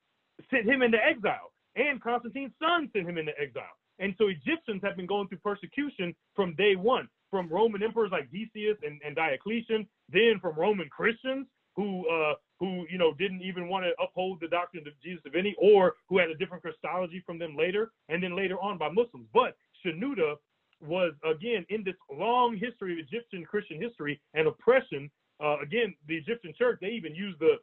sent 0.49 0.65
him 0.65 0.81
into 0.81 0.97
exile, 1.03 1.51
and 1.75 2.01
Constantine's 2.01 2.53
son 2.61 2.89
sent 2.93 3.09
him 3.09 3.17
into 3.17 3.33
exile. 3.39 3.75
And 3.99 4.15
so 4.17 4.27
Egyptians 4.27 4.81
have 4.83 4.95
been 4.95 5.07
going 5.07 5.27
through 5.27 5.39
persecution 5.39 6.15
from 6.35 6.55
day 6.55 6.75
one, 6.75 7.09
from 7.29 7.49
Roman 7.49 7.83
emperors 7.83 8.09
like 8.11 8.31
Decius 8.31 8.77
and, 8.83 9.01
and 9.05 9.15
Diocletian, 9.15 9.87
then 10.09 10.39
from 10.41 10.55
Roman 10.55 10.89
Christians 10.89 11.47
who 11.77 12.09
uh, 12.09 12.33
who 12.59 12.85
you 12.89 12.97
know 12.97 13.13
didn't 13.13 13.43
even 13.43 13.69
want 13.69 13.85
to 13.85 14.03
uphold 14.03 14.39
the 14.41 14.47
doctrine 14.47 14.85
of 14.85 14.93
Jesus 15.01 15.23
divinity, 15.23 15.55
or 15.61 15.93
who 16.09 16.17
had 16.17 16.29
a 16.29 16.35
different 16.35 16.63
Christology 16.63 17.23
from 17.25 17.39
them 17.39 17.55
later, 17.55 17.91
and 18.09 18.21
then 18.21 18.35
later 18.35 18.59
on 18.59 18.77
by 18.77 18.89
Muslims. 18.89 19.27
But 19.33 19.55
Shenouda 19.85 20.35
was 20.81 21.13
again 21.23 21.65
in 21.69 21.83
this 21.83 21.95
long 22.11 22.57
history 22.57 22.93
of 22.93 22.99
Egyptian 22.99 23.45
Christian 23.45 23.79
history 23.79 24.19
and 24.33 24.47
oppression. 24.47 25.09
Uh, 25.39 25.57
again, 25.61 25.93
the 26.07 26.15
Egyptian 26.15 26.51
church 26.57 26.79
they 26.81 26.89
even 26.89 27.15
used 27.15 27.39
the 27.39 27.55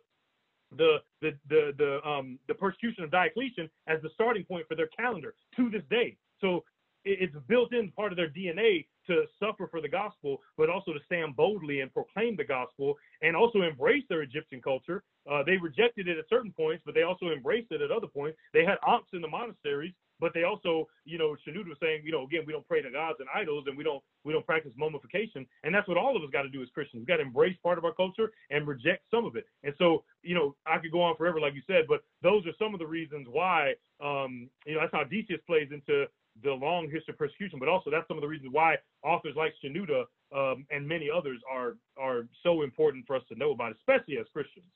the 0.77 0.99
the 1.21 1.33
the 1.49 1.73
the 1.77 2.09
um 2.09 2.39
the 2.47 2.55
persecution 2.55 3.03
of 3.03 3.11
Diocletian 3.11 3.69
as 3.89 4.01
the 4.03 4.11
starting 4.15 4.45
point 4.45 4.67
for 4.69 4.77
their 4.77 4.89
calendar 4.97 5.35
to 5.57 5.71
this 5.71 5.83
day. 5.91 6.17
So 6.41 6.65
it's 7.05 7.35
built 7.49 7.75
in 7.75 7.91
part 7.91 8.13
of 8.13 8.17
their 8.17 8.31
DNA 8.31 8.87
to 9.07 9.25
suffer 9.39 9.67
for 9.71 9.81
the 9.81 9.89
gospel, 9.89 10.41
but 10.57 10.71
also 10.71 10.93
to 10.93 11.01
stand 11.07 11.37
boldly 11.37 11.81
and 11.81 11.93
proclaim 11.93 12.37
the 12.37 12.45
gospel 12.45 12.95
and 13.23 13.37
also 13.37 13.63
embrace 13.63 14.05
their 14.09 14.23
Egyptian 14.23 14.61
culture. 14.63 15.03
Uh, 15.31 15.43
they 15.45 15.57
rejected 15.57 16.09
it 16.09 16.19
at 16.19 16.25
certain 16.29 16.53
points, 16.53 16.83
but 16.85 16.95
they 16.95 17.03
also 17.03 17.27
embraced 17.27 17.71
it 17.73 17.81
at 17.81 17.91
other 17.91 18.07
points. 18.07 18.39
They 18.53 18.65
had 18.65 18.77
aunts 18.87 19.09
in 19.13 19.21
the 19.21 19.29
monasteries, 19.29 19.95
but 20.21 20.33
they 20.35 20.45
also, 20.45 20.87
you 21.05 21.19
know, 21.19 21.37
Shenouda 21.47 21.69
was 21.69 21.79
saying, 21.83 22.03
you 22.05 22.13
know, 22.13 22.25
again, 22.25 22.45
we 22.47 22.53
don't 22.53 22.67
pray 22.67 22.83
to 22.83 22.91
gods 22.91 23.19
and 23.21 23.29
idols, 23.35 23.65
and 23.67 23.77
we 23.77 23.85
don't 23.85 24.03
we 24.25 24.33
don't 24.33 24.47
practice 24.47 24.73
mummification, 24.77 25.47
and 25.65 25.75
that's 25.75 25.89
what 25.89 25.97
all 25.97 26.17
of 26.17 26.23
us 26.23 26.31
got 26.33 26.43
to 26.43 26.49
do 26.49 26.63
as 26.63 26.69
Christians. 26.71 27.01
We 27.01 27.07
got 27.07 27.17
to 27.17 27.23
embrace 27.23 27.57
part 27.63 27.79
of 27.79 27.85
our 27.85 27.93
culture 27.93 28.33
and 28.51 28.67
reject 28.67 29.05
some 29.11 29.25
of 29.25 29.37
it. 29.37 29.47
And 29.65 29.75
so, 29.79 30.05
you 30.23 30.35
know, 30.35 30.55
I 30.67 30.79
could 30.79 30.93
go 30.93 31.03
on 31.03 31.17
forever, 31.17 31.41
like 31.41 31.55
you 31.55 31.63
said, 31.67 31.85
but 31.89 32.05
those 32.23 32.47
are 32.47 32.53
some 32.59 32.75
of 32.75 32.81
the 32.81 32.87
reasons 32.87 33.27
why, 33.31 33.75
um, 34.03 34.49
you 34.67 34.75
know, 34.75 34.81
that's 34.81 34.95
how 34.95 35.05
Decius 35.05 35.41
plays 35.47 35.69
into 35.73 36.07
the 36.43 36.53
long 36.53 36.85
history 36.85 37.13
of 37.13 37.19
persecution, 37.19 37.59
but 37.59 37.69
also 37.69 37.91
that's 37.91 38.07
some 38.09 38.17
of 38.17 38.23
the 38.23 38.29
reasons 38.29 38.51
why 38.53 38.77
authors 39.03 39.35
like 39.37 39.55
Shenouda 39.63 40.05
um, 40.35 40.67
and 40.71 40.87
many 40.87 41.09
others 41.15 41.41
are 41.51 41.77
are 41.97 42.27
so 42.43 42.63
important 42.63 43.07
for 43.07 43.17
us 43.17 43.23
to 43.29 43.39
know 43.39 43.53
about, 43.53 43.73
especially 43.73 44.19
as 44.19 44.27
Christians. 44.33 44.67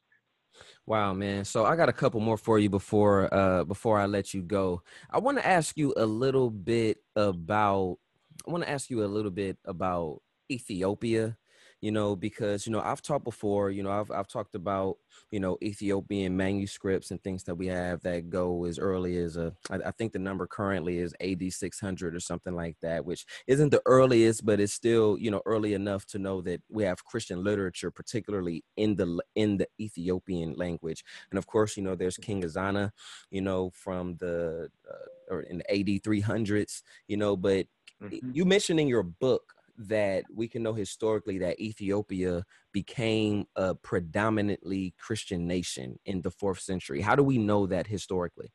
Wow, 0.87 1.13
man. 1.15 1.45
So 1.45 1.65
I 1.65 1.77
got 1.77 1.89
a 1.89 1.93
couple 1.93 2.21
more 2.21 2.37
for 2.37 2.59
you 2.59 2.71
before 2.71 3.33
uh 3.33 3.65
before 3.65 3.99
I 3.99 4.07
let 4.07 4.35
you 4.35 4.43
go. 4.43 4.83
I 5.11 5.19
want 5.19 5.39
to 5.39 5.47
ask 5.47 5.77
you 5.77 5.95
a 5.97 6.07
little 6.07 6.51
bit 6.51 6.99
about 7.17 7.99
I 8.47 8.51
want 8.51 8.65
to 8.65 8.71
ask 8.71 8.91
you 8.91 9.05
a 9.05 9.07
little 9.07 9.31
bit 9.31 9.59
about 9.65 10.23
Ethiopia 10.51 11.37
you 11.81 11.93
know, 11.93 12.17
because, 12.17 12.67
you 12.67 12.73
know, 12.73 12.81
I've 12.81 13.03
talked 13.03 13.25
before, 13.25 13.71
you 13.71 13.83
know, 13.83 13.91
I've, 13.91 14.11
I've 14.11 14.27
talked 14.27 14.55
about, 14.55 14.97
you 15.31 15.39
know, 15.39 15.59
Ethiopian 15.63 16.37
manuscripts 16.37 17.11
and 17.11 17.23
things 17.23 17.45
that 17.45 17.55
we 17.55 17.69
have 17.69 18.03
that 18.03 18.31
go 18.31 18.65
as 18.65 18.79
early 18.79 19.17
as 19.19 19.37
a, 19.37 19.53
I, 19.71 19.77
I 19.87 19.91
think 19.93 20.13
the 20.13 20.19
number 20.19 20.47
currently 20.47 20.99
is 20.99 21.15
AD 21.21 21.53
600 21.53 22.15
or 22.15 22.21
something 22.21 22.55
like 22.55 22.77
that, 22.83 23.05
which 23.05 23.27
isn't 23.47 23.71
the 23.71 23.83
earliest, 23.87 24.45
but 24.45 24.59
it's 24.59 24.73
still, 24.73 25.17
you 25.19 25.31
know, 25.31 25.43
early 25.47 25.75
enough 25.75 26.05
to 26.07 26.19
know 26.19 26.41
that 26.43 26.63
we 26.69 26.83
have 26.83 27.05
Christian 27.05 27.45
literature, 27.45 27.91
particularly 27.91 28.65
in 28.77 28.97
the, 28.97 29.21
in 29.37 29.59
the 29.59 29.69
Ethiopian 29.81 30.55
language. 30.55 31.05
And 31.31 31.39
of 31.39 31.47
course, 31.47 31.77
you 31.77 31.85
know, 31.85 31.95
there's 31.95 32.17
King 32.17 32.43
Ezana, 32.43 32.91
you 33.31 33.41
know, 33.41 33.71
from 33.71 34.17
the, 34.17 34.69
uh, 34.89 35.35
or 35.35 35.43
in 35.43 35.59
the 35.59 35.71
AD 35.71 36.03
300s, 36.03 36.83
you 37.07 37.17
know, 37.17 37.37
but 37.37 37.67
mm-hmm. 38.03 38.31
you 38.33 38.45
mentioned 38.45 38.81
in 38.81 38.89
your 38.89 39.03
book 39.05 39.55
that 39.79 40.25
we 40.35 40.49
can 40.49 40.63
know 40.63 40.75
historically 40.75 41.39
that 41.39 41.61
Ethiopia 41.61 42.45
became 42.73 43.47
a 43.57 43.75
predominantly 43.75 44.95
Christian 44.99 45.47
nation 45.47 45.99
in 46.05 46.23
the 46.23 46.31
fourth 46.31 46.61
century? 46.61 47.01
How 47.01 47.15
do 47.15 47.23
we 47.23 47.39
know 47.39 47.67
that 47.67 47.87
historically? 47.87 48.53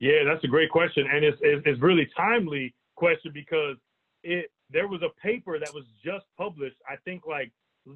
Yeah, 0.00 0.22
that's 0.24 0.44
a 0.44 0.48
great 0.48 0.70
question, 0.70 1.06
and 1.12 1.24
it's 1.24 1.38
it's, 1.40 1.62
it's 1.66 1.82
really 1.82 2.08
timely 2.16 2.74
question 2.94 3.32
because 3.34 3.76
it 4.22 4.50
there 4.70 4.86
was 4.86 5.02
a 5.02 5.20
paper 5.20 5.58
that 5.58 5.74
was 5.74 5.84
just 6.04 6.26
published, 6.36 6.76
I 6.88 6.96
think 7.04 7.26
like 7.26 7.50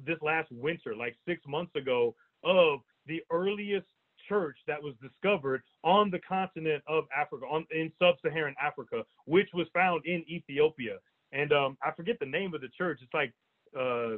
this 0.05 0.17
last 0.21 0.51
winter, 0.51 0.95
like 0.95 1.15
six 1.27 1.41
months 1.47 1.75
ago, 1.75 2.15
of 2.43 2.79
the 3.05 3.21
earliest 3.31 3.87
church 4.27 4.57
that 4.67 4.81
was 4.81 4.95
discovered 5.01 5.61
on 5.83 6.09
the 6.09 6.19
continent 6.19 6.83
of 6.87 7.05
Africa, 7.15 7.45
on 7.45 7.65
in 7.71 7.91
sub-Saharan 7.99 8.55
Africa, 8.61 9.03
which 9.25 9.49
was 9.53 9.67
found 9.73 10.05
in 10.05 10.25
Ethiopia 10.29 10.97
and 11.33 11.51
um, 11.51 11.77
I 11.83 11.91
forget 11.91 12.17
the 12.19 12.25
name 12.25 12.53
of 12.53 12.61
the 12.61 12.69
church. 12.77 12.99
It's 13.01 13.13
like, 13.13 13.33
uh, 13.77 14.17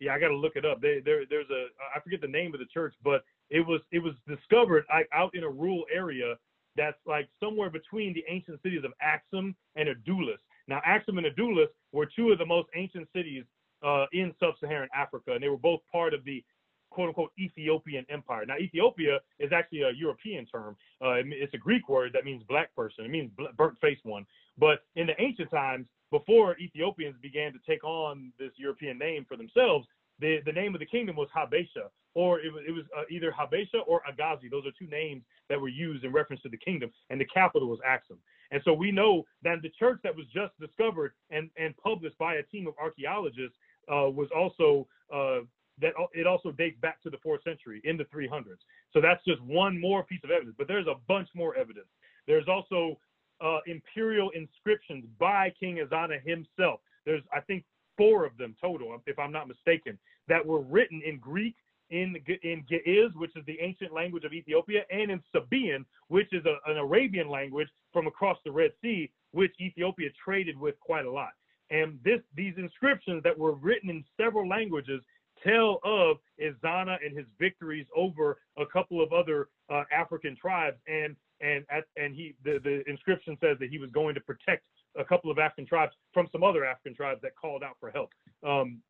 yeah, 0.00 0.14
I 0.14 0.18
got 0.18 0.28
to 0.28 0.36
look 0.36 0.56
it 0.56 0.64
up. 0.64 0.80
They, 0.80 1.00
there, 1.04 1.24
there's 1.28 1.50
a, 1.50 1.66
I 1.94 2.00
forget 2.00 2.20
the 2.22 2.28
name 2.28 2.54
of 2.54 2.60
the 2.60 2.66
church, 2.72 2.94
but 3.02 3.24
it 3.50 3.60
was, 3.60 3.80
it 3.92 3.98
was 3.98 4.14
discovered 4.26 4.84
like 4.88 5.08
out 5.12 5.34
in 5.34 5.42
a 5.44 5.48
rural 5.48 5.84
area 5.92 6.36
that's 6.76 6.98
like 7.06 7.28
somewhere 7.42 7.70
between 7.70 8.14
the 8.14 8.24
ancient 8.28 8.60
cities 8.62 8.84
of 8.84 8.92
Axum 9.00 9.56
and 9.76 9.88
Adulis. 9.88 10.40
Now, 10.68 10.80
Axum 10.84 11.18
and 11.18 11.26
Adulis 11.26 11.68
were 11.92 12.06
two 12.06 12.30
of 12.30 12.38
the 12.38 12.46
most 12.46 12.68
ancient 12.74 13.08
cities 13.14 13.44
uh, 13.84 14.06
in 14.12 14.34
sub-Saharan 14.40 14.88
Africa, 14.94 15.32
and 15.32 15.42
they 15.42 15.48
were 15.48 15.56
both 15.56 15.80
part 15.90 16.12
of 16.14 16.24
the 16.24 16.44
quote 16.90 17.08
unquote 17.08 17.32
Ethiopian 17.38 18.06
Empire. 18.08 18.44
Now, 18.46 18.56
Ethiopia 18.56 19.18
is 19.38 19.52
actually 19.52 19.82
a 19.82 19.90
European 19.90 20.46
term. 20.46 20.76
Uh, 21.02 21.14
it's 21.24 21.54
a 21.54 21.58
Greek 21.58 21.88
word 21.88 22.12
that 22.14 22.24
means 22.24 22.42
black 22.48 22.74
person. 22.74 23.04
It 23.04 23.10
means 23.10 23.30
burnt 23.56 23.78
face 23.80 23.98
one. 24.02 24.26
But 24.58 24.80
in 24.94 25.06
the 25.06 25.20
ancient 25.20 25.50
times, 25.50 25.86
before 26.10 26.56
Ethiopians 26.58 27.16
began 27.20 27.52
to 27.52 27.58
take 27.66 27.84
on 27.84 28.32
this 28.38 28.52
European 28.56 28.98
name 28.98 29.26
for 29.28 29.36
themselves, 29.36 29.86
the, 30.18 30.38
the 30.46 30.52
name 30.52 30.74
of 30.74 30.80
the 30.80 30.86
kingdom 30.86 31.16
was 31.16 31.28
Habesha, 31.36 31.90
or 32.14 32.40
it 32.40 32.52
was, 32.52 32.62
it 32.66 32.70
was 32.72 32.84
uh, 32.96 33.02
either 33.10 33.32
Habesha 33.32 33.80
or 33.86 34.00
Agazi. 34.10 34.50
Those 34.50 34.64
are 34.66 34.70
two 34.78 34.86
names 34.86 35.22
that 35.50 35.60
were 35.60 35.68
used 35.68 36.04
in 36.04 36.12
reference 36.12 36.42
to 36.42 36.48
the 36.48 36.56
kingdom, 36.56 36.90
and 37.10 37.20
the 37.20 37.26
capital 37.26 37.68
was 37.68 37.78
Axum. 37.84 38.18
And 38.50 38.62
so 38.64 38.72
we 38.72 38.92
know 38.92 39.24
that 39.42 39.60
the 39.62 39.70
church 39.78 39.98
that 40.04 40.16
was 40.16 40.26
just 40.32 40.58
discovered 40.60 41.12
and, 41.30 41.50
and 41.58 41.76
published 41.76 42.16
by 42.18 42.36
a 42.36 42.42
team 42.44 42.66
of 42.66 42.74
archaeologists 42.80 43.56
uh, 43.92 44.08
was 44.08 44.28
also 44.34 44.86
uh, 45.12 45.40
that 45.80 45.92
it 46.14 46.26
also 46.26 46.50
dates 46.50 46.78
back 46.80 47.02
to 47.02 47.10
the 47.10 47.18
fourth 47.18 47.42
century 47.42 47.80
in 47.84 47.96
the 47.96 48.04
300s. 48.04 48.58
So 48.92 49.00
that's 49.00 49.22
just 49.24 49.42
one 49.42 49.80
more 49.80 50.02
piece 50.02 50.20
of 50.24 50.30
evidence, 50.30 50.54
but 50.56 50.68
there's 50.68 50.86
a 50.86 50.94
bunch 51.06 51.28
more 51.34 51.54
evidence. 51.56 51.88
There's 52.26 52.48
also 52.48 52.98
uh, 53.40 53.58
imperial 53.66 54.30
inscriptions 54.30 55.04
by 55.18 55.52
King 55.58 55.78
Ezana 55.86 56.22
himself. 56.24 56.80
There's, 57.04 57.22
I 57.32 57.40
think, 57.40 57.64
four 57.96 58.24
of 58.24 58.36
them 58.36 58.54
total, 58.60 59.00
if 59.06 59.18
I'm 59.18 59.32
not 59.32 59.48
mistaken, 59.48 59.98
that 60.28 60.44
were 60.44 60.60
written 60.60 61.02
in 61.04 61.18
Greek, 61.18 61.56
in 61.90 62.16
in 62.42 62.64
Ge'ez, 62.68 63.14
which 63.14 63.36
is 63.36 63.44
the 63.46 63.58
ancient 63.60 63.92
language 63.92 64.24
of 64.24 64.32
Ethiopia, 64.32 64.82
and 64.90 65.10
in 65.10 65.22
Sabaean, 65.34 65.84
which 66.08 66.32
is 66.32 66.44
a, 66.44 66.70
an 66.70 66.78
Arabian 66.78 67.28
language 67.28 67.68
from 67.92 68.06
across 68.06 68.38
the 68.44 68.50
Red 68.50 68.72
Sea, 68.82 69.10
which 69.30 69.54
Ethiopia 69.60 70.08
traded 70.22 70.58
with 70.58 70.78
quite 70.80 71.06
a 71.06 71.10
lot. 71.10 71.30
And 71.70 71.98
this 72.04 72.20
these 72.34 72.54
inscriptions 72.56 73.22
that 73.22 73.38
were 73.38 73.52
written 73.52 73.90
in 73.90 74.04
several 74.16 74.48
languages 74.48 75.00
tell 75.44 75.80
of 75.84 76.16
Ezana 76.40 76.96
and 77.04 77.16
his 77.16 77.26
victories 77.38 77.86
over 77.94 78.38
a 78.58 78.66
couple 78.66 79.02
of 79.02 79.12
other 79.12 79.48
uh, 79.70 79.84
African 79.92 80.36
tribes. 80.36 80.76
And 80.86 81.16
and 81.40 81.64
at, 81.70 81.84
and 81.96 82.14
he 82.14 82.34
the, 82.44 82.58
the 82.62 82.88
inscription 82.88 83.36
says 83.40 83.56
that 83.60 83.70
he 83.70 83.78
was 83.78 83.90
going 83.90 84.14
to 84.14 84.20
protect 84.20 84.64
a 84.98 85.04
couple 85.04 85.30
of 85.30 85.38
African 85.38 85.66
tribes 85.66 85.92
from 86.14 86.28
some 86.32 86.42
other 86.42 86.64
African 86.64 86.94
tribes 86.94 87.20
that 87.22 87.32
called 87.36 87.62
out 87.62 87.76
for 87.80 87.90
help. 87.90 88.10
Um, 88.46 88.80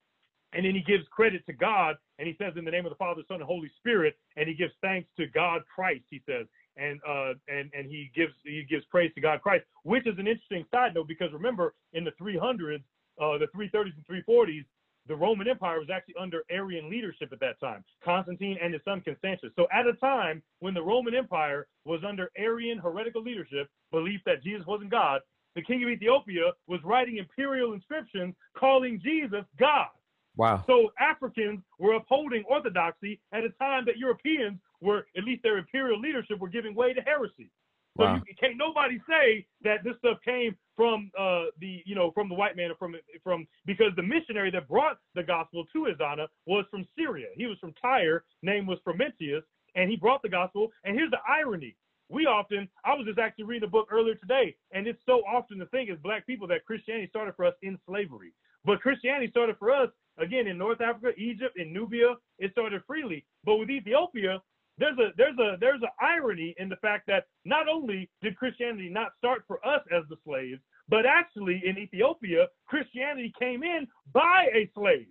and 0.53 0.65
then 0.65 0.75
he 0.75 0.81
gives 0.81 1.05
credit 1.11 1.45
to 1.47 1.53
God, 1.53 1.97
and 2.19 2.27
he 2.27 2.37
says 2.41 2.55
in 2.57 2.65
the 2.65 2.71
name 2.71 2.87
of 2.87 2.91
the 2.91 2.97
Father, 2.97 3.23
Son, 3.29 3.39
and 3.39 3.45
Holy 3.45 3.71
Spirit, 3.79 4.17
and 4.37 4.49
he 4.49 4.55
gives 4.55 4.73
thanks 4.81 5.09
to 5.19 5.27
God 5.27 5.63
Christ. 5.75 6.05
He 6.09 6.23
says, 6.25 6.47
and 6.77 7.01
uh, 7.09 7.33
and 7.49 7.71
and 7.77 7.91
he 7.91 8.11
gives 8.15 8.33
he 8.45 8.65
gives 8.69 8.85
praise 8.87 9.13
to 9.15 9.21
God 9.21 9.41
Christ, 9.43 9.65
which 9.83 10.07
is 10.07 10.19
an 10.19 10.27
interesting 10.27 10.65
side 10.71 10.95
note 10.95 11.09
because 11.09 11.33
remember 11.33 11.75
in 11.95 12.05
the 12.05 12.13
300s, 12.13 12.83
uh, 13.21 13.39
the 13.39 13.49
330s 13.57 13.93
and 13.97 14.25
340s, 14.27 14.65
the 15.09 15.17
Roman 15.17 15.49
Empire 15.49 15.79
was 15.79 15.89
actually 15.93 16.15
under 16.21 16.43
Arian 16.51 16.91
leadership 16.91 17.33
at 17.33 17.41
that 17.41 17.61
time, 17.61 17.85
Constantine 18.05 18.59
and 18.63 18.73
his 18.73 18.83
son 18.85 19.01
Constantius. 19.01 19.53
So 19.57 19.67
at 19.73 19.87
a 19.87 19.93
time 19.95 20.43
when 20.61 20.75
the 20.75 20.83
Roman 20.83 21.15
Empire 21.15 21.67
was 21.85 22.01
under 22.07 22.31
Arian 22.37 22.79
heretical 22.79 23.23
leadership, 23.23 23.69
belief 23.93 24.21
that 24.27 24.43
Jesus 24.43 24.67
wasn't 24.67 24.91
God, 24.91 25.21
the 25.55 25.63
king 25.63 25.83
of 25.83 25.89
Ethiopia 25.89 26.53
was 26.67 26.81
writing 26.85 27.17
imperial 27.19 27.73
inscriptions 27.73 28.35
calling 28.57 29.01
Jesus 29.03 29.45
God. 29.59 29.89
Wow. 30.37 30.63
So 30.67 30.91
Africans 31.01 31.61
were 31.79 31.95
upholding 31.95 32.45
orthodoxy 32.49 33.21
at 33.33 33.45
a 33.45 33.51
time 33.51 33.85
that 33.87 33.97
Europeans 33.97 34.59
were, 34.81 35.07
at 35.17 35.25
least 35.25 35.43
their 35.43 35.57
imperial 35.57 35.99
leadership, 35.99 36.39
were 36.39 36.49
giving 36.49 36.75
way 36.75 36.93
to 36.93 37.01
heresy. 37.01 37.51
So 37.97 38.05
Wow. 38.05 38.17
you 38.17 38.35
can't 38.39 38.59
nobody 38.59 39.01
say 39.09 39.47
that 39.63 39.83
this 39.83 39.97
stuff 39.97 40.19
came 40.23 40.55
from 40.77 41.11
uh, 41.19 41.47
the 41.61 41.83
you 41.85 41.95
know 41.95 42.11
from 42.13 42.29
the 42.29 42.35
white 42.35 42.57
man 42.57 42.71
from 42.79 42.95
from 43.25 43.47
because 43.65 43.93
the 43.97 44.03
missionary 44.03 44.51
that 44.51 44.69
brought 44.69 44.99
the 45.15 45.23
gospel 45.23 45.65
to 45.73 45.89
Ezana 45.93 46.27
was 46.47 46.65
from 46.71 46.87
Syria. 46.97 47.29
He 47.35 47.47
was 47.47 47.59
from 47.59 47.75
Tyre. 47.81 48.25
Name 48.43 48.67
was 48.67 48.79
Frumentius, 48.87 49.43
and 49.75 49.91
he 49.91 49.97
brought 49.97 50.23
the 50.23 50.29
gospel. 50.29 50.71
And 50.85 50.95
here's 50.97 51.11
the 51.11 51.19
irony: 51.29 51.75
we 52.09 52.27
often 52.27 52.69
I 52.85 52.95
was 52.95 53.07
just 53.07 53.19
actually 53.19 53.45
reading 53.45 53.67
a 53.67 53.71
book 53.71 53.89
earlier 53.91 54.15
today, 54.15 54.55
and 54.73 54.87
it's 54.87 55.01
so 55.07 55.23
often 55.27 55.59
the 55.59 55.67
thing 55.67 55.89
as 55.91 55.99
black 56.03 56.27
people 56.27 56.47
that 56.49 56.65
Christianity 56.65 57.09
started 57.09 57.35
for 57.35 57.47
us 57.47 57.55
in 57.63 57.79
slavery, 57.89 58.33
but 58.65 58.81
Christianity 58.81 59.31
started 59.31 59.57
for 59.59 59.73
us 59.73 59.89
again 60.19 60.47
in 60.47 60.59
North 60.59 60.81
Africa, 60.81 61.19
Egypt, 61.19 61.59
in 61.59 61.73
Nubia. 61.73 62.15
It 62.39 62.53
started 62.53 62.83
freely, 62.87 63.25
but 63.45 63.57
with 63.57 63.71
Ethiopia, 63.71 64.41
there's 64.79 64.99
a 64.99 65.11
there's 65.17 65.39
a 65.39 65.57
there's 65.61 65.83
an 65.83 65.89
irony 66.01 66.55
in 66.59 66.69
the 66.69 66.77
fact 66.77 67.07
that 67.07 67.25
not 67.45 67.69
only 67.69 68.09
did 68.23 68.37
Christianity 68.37 68.89
not 68.89 69.13
start 69.19 69.45
for 69.47 69.65
us 69.67 69.81
as 69.91 70.05
the 70.09 70.17
slaves, 70.25 70.61
but 70.89 71.07
actually 71.07 71.63
in 71.65 71.79
Ethiopia, 71.79 72.47
Christianity 72.67 73.33
came 73.39 73.63
in 73.63 73.87
by 74.13 74.49
a 74.55 74.71
slave. 74.75 75.09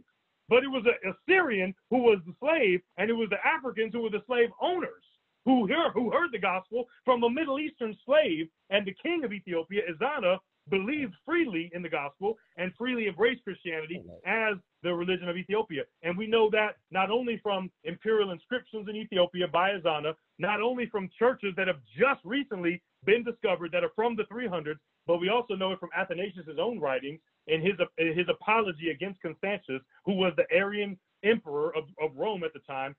But 0.47 0.63
it 0.63 0.67
was 0.67 0.85
a 0.85 1.09
Assyrian 1.09 1.73
who 1.89 1.97
was 2.03 2.19
the 2.25 2.33
slave, 2.39 2.81
and 2.97 3.09
it 3.09 3.13
was 3.13 3.29
the 3.29 3.43
Africans 3.45 3.93
who 3.93 4.01
were 4.01 4.11
the 4.11 4.23
slave 4.27 4.49
owners 4.61 5.03
who 5.45 5.67
heard, 5.67 5.91
who 5.93 6.11
heard 6.11 6.31
the 6.31 6.39
gospel 6.39 6.85
from 7.03 7.23
a 7.23 7.29
Middle 7.29 7.59
Eastern 7.59 7.95
slave, 8.05 8.47
and 8.69 8.85
the 8.85 8.95
king 9.01 9.23
of 9.23 9.31
Ethiopia, 9.31 9.81
Ezana, 9.91 10.37
believed 10.69 11.13
freely 11.25 11.69
in 11.73 11.81
the 11.81 11.89
gospel 11.89 12.37
and 12.57 12.71
freely 12.77 13.07
embraced 13.07 13.43
Christianity 13.43 14.01
as 14.25 14.55
the 14.83 14.93
religion 14.93 15.29
of 15.29 15.37
Ethiopia. 15.37 15.83
And 16.03 16.17
we 16.17 16.27
know 16.27 16.49
that 16.51 16.77
not 16.91 17.11
only 17.11 17.39
from 17.43 17.69
imperial 17.83 18.31
inscriptions 18.31 18.87
in 18.89 18.95
Ethiopia 18.95 19.47
by 19.47 19.71
Ezana, 19.71 20.13
not 20.39 20.61
only 20.61 20.87
from 20.87 21.09
churches 21.17 21.53
that 21.57 21.67
have 21.67 21.79
just 21.97 22.19
recently 22.23 22.81
been 23.05 23.23
discovered 23.23 23.71
that 23.71 23.83
are 23.83 23.91
from 23.95 24.15
the 24.15 24.23
300s, 24.23 24.77
but 25.07 25.17
we 25.17 25.29
also 25.29 25.55
know 25.55 25.71
it 25.71 25.79
from 25.79 25.89
Athanasius' 25.95 26.57
own 26.59 26.79
writings 26.79 27.19
in 27.47 27.61
his 27.61 27.75
his 27.97 28.27
apology 28.27 28.89
against 28.89 29.21
Constantius, 29.21 29.81
who 30.03 30.13
was 30.13 30.33
the 30.35 30.45
Arian 30.51 30.97
emperor 31.23 31.75
of, 31.75 31.83
of 32.01 32.15
Rome 32.15 32.43
at 32.43 32.53
the 32.53 32.59
time. 32.59 32.95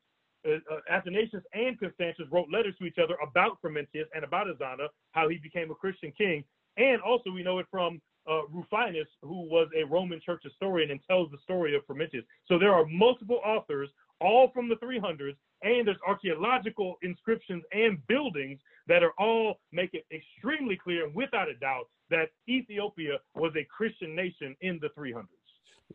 Uh, 0.46 0.58
uh, 0.70 0.78
Athanasius 0.90 1.42
and 1.52 1.78
Constantius 1.78 2.28
wrote 2.30 2.46
letters 2.52 2.74
to 2.78 2.84
each 2.84 2.98
other 3.02 3.16
about 3.26 3.58
Frumentius 3.60 4.06
and 4.14 4.22
about 4.22 4.46
Ezana, 4.46 4.86
how 5.12 5.28
he 5.28 5.38
became 5.38 5.70
a 5.70 5.74
Christian 5.74 6.12
king. 6.16 6.44
And 6.76 7.00
also, 7.00 7.30
we 7.30 7.42
know 7.42 7.58
it 7.58 7.66
from 7.70 8.00
uh, 8.28 8.42
Rufinus, 8.52 9.06
who 9.22 9.42
was 9.48 9.68
a 9.76 9.84
Roman 9.84 10.20
church 10.24 10.42
historian 10.42 10.90
and 10.90 11.00
tells 11.08 11.30
the 11.30 11.38
story 11.42 11.74
of 11.76 11.86
Frumentius. 11.86 12.24
So 12.46 12.58
there 12.58 12.74
are 12.74 12.84
multiple 12.86 13.40
authors, 13.44 13.88
all 14.20 14.50
from 14.52 14.68
the 14.68 14.76
300s, 14.76 15.36
and 15.62 15.86
there's 15.86 15.96
archaeological 16.06 16.96
inscriptions 17.02 17.62
and 17.72 18.04
buildings 18.06 18.60
that 18.88 19.02
are 19.02 19.12
all 19.18 19.60
make 19.72 19.90
it 19.94 20.04
extremely 20.12 20.76
clear, 20.76 21.08
without 21.10 21.48
a 21.48 21.54
doubt, 21.54 21.88
that 22.10 22.28
Ethiopia 22.48 23.18
was 23.34 23.52
a 23.56 23.64
Christian 23.64 24.14
nation 24.14 24.54
in 24.60 24.78
the 24.80 24.88
300s. 24.98 25.24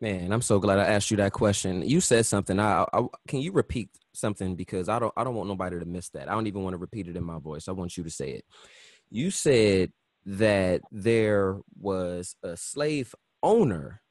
Man, 0.00 0.32
I'm 0.32 0.42
so 0.42 0.58
glad 0.58 0.78
I 0.78 0.84
asked 0.86 1.10
you 1.10 1.18
that 1.18 1.32
question. 1.32 1.82
You 1.82 2.00
said 2.00 2.24
something. 2.24 2.58
I, 2.58 2.86
I 2.92 3.02
can 3.28 3.40
you 3.40 3.52
repeat 3.52 3.90
something 4.14 4.56
because 4.56 4.88
I 4.88 4.98
don't 4.98 5.12
I 5.18 5.22
don't 5.22 5.34
want 5.34 5.48
nobody 5.50 5.78
to 5.78 5.84
miss 5.84 6.08
that. 6.10 6.30
I 6.30 6.32
don't 6.32 6.46
even 6.46 6.62
want 6.62 6.72
to 6.72 6.78
repeat 6.78 7.08
it 7.08 7.16
in 7.16 7.22
my 7.22 7.38
voice. 7.38 7.68
I 7.68 7.72
want 7.72 7.98
you 7.98 8.04
to 8.04 8.10
say 8.10 8.30
it. 8.30 8.44
You 9.10 9.30
said 9.30 9.92
that 10.24 10.82
there 10.90 11.58
was 11.78 12.36
a 12.42 12.56
slave 12.56 13.14
owner 13.42 14.02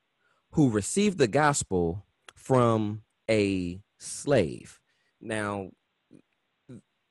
who 0.51 0.69
received 0.69 1.17
the 1.17 1.27
gospel 1.27 2.05
from 2.35 3.03
a 3.29 3.81
slave. 3.97 4.79
Now 5.21 5.71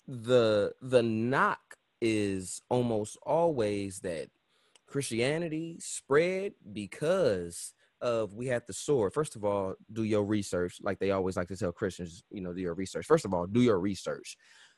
the 0.06 0.72
the 0.82 1.02
knock 1.02 1.60
is 2.00 2.60
almost 2.68 3.16
always 3.24 4.00
that 4.00 4.28
Christianity 4.86 5.76
spread 5.78 6.52
because 6.72 7.72
of 8.00 8.34
we 8.34 8.46
had 8.46 8.62
the 8.66 8.72
sword. 8.72 9.12
First 9.12 9.36
of 9.36 9.44
all, 9.44 9.74
do 9.92 10.02
your 10.02 10.24
research, 10.24 10.78
like 10.82 10.98
they 10.98 11.10
always 11.10 11.36
like 11.36 11.48
to 11.48 11.56
tell 11.56 11.72
Christians, 11.72 12.24
you 12.30 12.40
know, 12.40 12.52
do 12.52 12.60
your 12.60 12.74
research. 12.74 13.06
First 13.06 13.24
of 13.24 13.34
all, 13.34 13.46
do 13.46 13.60
your 13.60 13.78
research. 13.78 14.36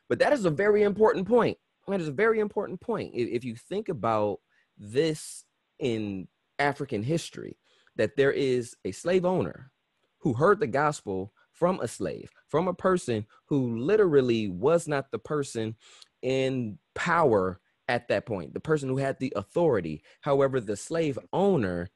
But 0.09 0.19
that 0.19 0.33
is 0.33 0.45
a 0.45 0.51
very 0.51 0.83
important 0.83 1.27
point. 1.27 1.57
That 1.89 2.01
is 2.01 2.09
a 2.09 2.13
very 2.13 2.39
important 2.41 2.81
point. 2.81 3.13
If, 3.15 3.29
if 3.29 3.45
you 3.45 3.57
think 3.57 3.89
about 3.89 4.41
this 4.79 5.45
in 5.79 6.29
African 6.59 7.03
history, 7.03 7.59
that 7.97 8.17
there 8.17 8.33
is 8.33 8.77
a 8.85 8.93
slave 8.93 9.25
owner 9.25 9.73
who 10.19 10.33
heard 10.35 10.61
the 10.61 10.67
gospel 10.67 11.33
from 11.51 11.81
a 11.81 11.89
slave, 11.89 12.31
from 12.49 12.69
a 12.69 12.75
person 12.75 13.27
who 13.47 13.77
literally 13.79 14.49
was 14.49 14.89
not 14.89 15.11
the 15.11 15.19
person 15.19 15.77
in 16.23 16.79
power 16.95 17.61
at 17.89 18.09
that 18.09 18.25
point, 18.27 18.55
the 18.55 18.61
person 18.61 18.89
who 18.89 18.97
had 18.97 19.19
the 19.19 19.33
authority. 19.37 20.03
However, 20.21 20.61
the 20.61 20.77
slave 20.77 21.19
owner 21.33 21.89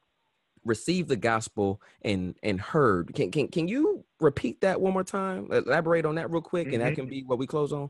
received 0.65 1.09
the 1.09 1.15
gospel 1.15 1.81
and 2.01 2.37
and 2.43 2.59
heard. 2.59 3.13
Can 3.15 3.31
can 3.31 3.47
can 3.47 3.67
you 3.67 4.05
repeat 4.19 4.61
that 4.61 4.81
one 4.81 4.93
more 4.93 5.03
time? 5.03 5.51
Elaborate 5.51 6.05
on 6.05 6.15
that 6.15 6.29
real 6.31 6.41
quick, 6.41 6.73
and 6.73 6.81
that 6.81 6.93
Mhm. 6.93 6.95
can 6.95 7.07
be 7.07 7.23
what 7.23 7.39
we 7.39 7.47
close 7.47 7.71
on. 7.73 7.89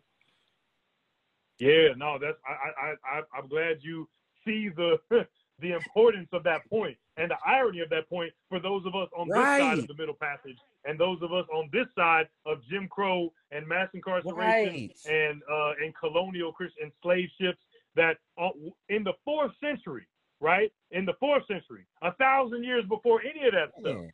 Yeah, 1.59 1.89
no, 1.97 2.17
that's 2.19 2.37
I 2.47 2.87
I 2.87 3.17
I 3.19 3.21
I'm 3.37 3.47
glad 3.47 3.77
you 3.81 4.07
see 4.45 4.69
the 4.69 4.97
the 5.59 5.71
importance 5.73 6.29
of 6.33 6.43
that 6.43 6.61
point 6.69 6.95
and 7.17 7.31
the 7.31 7.37
irony 7.45 7.79
of 7.79 7.89
that 7.89 8.07
point 8.09 8.31
for 8.47 8.59
those 8.59 8.85
of 8.85 8.93
us 8.95 9.09
on 9.17 9.27
this 9.27 9.37
side 9.59 9.79
of 9.79 9.87
the 9.87 9.95
Middle 9.95 10.13
Passage 10.13 10.57
and 10.85 10.99
those 10.99 11.17
of 11.23 11.33
us 11.33 11.45
on 11.51 11.67
this 11.73 11.87
side 11.95 12.27
of 12.45 12.59
Jim 12.69 12.87
Crow 12.87 13.33
and 13.51 13.67
mass 13.67 13.89
incarceration 13.93 14.35
Right. 14.35 14.91
and 15.09 15.41
uh, 15.51 15.71
and 15.83 15.95
colonial 15.95 16.51
Christian 16.53 16.91
slave 17.01 17.29
ships 17.41 17.57
that 17.95 18.17
uh, 18.37 18.49
in 18.89 19.03
the 19.03 19.13
fourth 19.25 19.51
century, 19.59 20.07
right? 20.39 20.71
In 20.91 21.05
the 21.05 21.15
fourth 21.19 21.47
century, 21.47 21.87
a 22.03 22.13
thousand 22.13 22.63
years 22.63 22.85
before 22.87 23.21
any 23.23 23.47
of 23.47 23.53
that 23.53 23.71
stuff, 23.79 23.97
Yeah. 24.03 24.09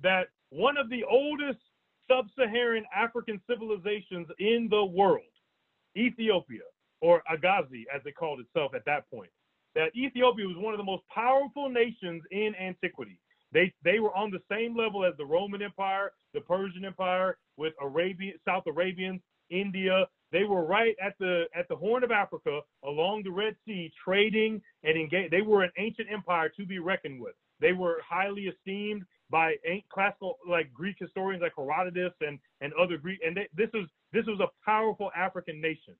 that 0.00 0.28
one 0.50 0.76
of 0.76 0.90
the 0.90 1.02
oldest 1.04 1.58
sub-Saharan 2.06 2.84
African 2.94 3.40
civilizations 3.48 4.28
in 4.38 4.68
the 4.68 4.84
world, 4.84 5.22
Ethiopia, 5.96 6.60
or 7.02 7.22
Agazi 7.30 7.84
as 7.94 8.00
it 8.06 8.16
called 8.16 8.40
itself 8.40 8.72
at 8.74 8.84
that 8.86 9.10
point, 9.10 9.30
that 9.74 9.94
Ethiopia 9.94 10.46
was 10.46 10.56
one 10.56 10.72
of 10.72 10.78
the 10.78 10.84
most 10.84 11.02
powerful 11.14 11.68
nations 11.68 12.22
in 12.30 12.54
antiquity. 12.54 13.18
They 13.52 13.72
they 13.84 13.98
were 14.00 14.14
on 14.16 14.30
the 14.30 14.40
same 14.50 14.76
level 14.76 15.04
as 15.04 15.14
the 15.18 15.26
Roman 15.26 15.62
Empire, 15.62 16.12
the 16.32 16.40
Persian 16.40 16.84
Empire, 16.84 17.36
with 17.58 17.74
Arabian 17.82 18.34
South 18.46 18.64
Arabians, 18.66 19.20
India. 19.50 20.06
They 20.30 20.44
were 20.44 20.64
right 20.64 20.96
at 21.04 21.14
the 21.18 21.44
at 21.54 21.68
the 21.68 21.76
Horn 21.76 22.04
of 22.04 22.10
Africa 22.10 22.60
along 22.84 23.24
the 23.24 23.30
Red 23.30 23.54
Sea, 23.66 23.92
trading 24.02 24.62
and 24.84 24.96
engage. 24.96 25.30
They 25.30 25.42
were 25.42 25.62
an 25.62 25.72
ancient 25.78 26.08
empire 26.10 26.50
to 26.56 26.64
be 26.64 26.78
reckoned 26.78 27.20
with. 27.20 27.34
They 27.60 27.72
were 27.72 28.00
highly 28.08 28.44
esteemed 28.48 29.04
by 29.30 29.54
classical 29.92 30.38
like 30.48 30.72
Greek 30.72 30.96
historians 30.98 31.42
like 31.42 31.52
Herodotus 31.56 32.12
and 32.20 32.38
and 32.60 32.72
other 32.74 32.96
Greek. 32.96 33.20
And 33.26 33.36
they, 33.36 33.48
this 33.54 33.70
is 33.74 33.86
this 34.12 34.24
was 34.26 34.40
a 34.40 34.48
powerful 34.64 35.10
African 35.16 35.60
nation, 35.60 35.94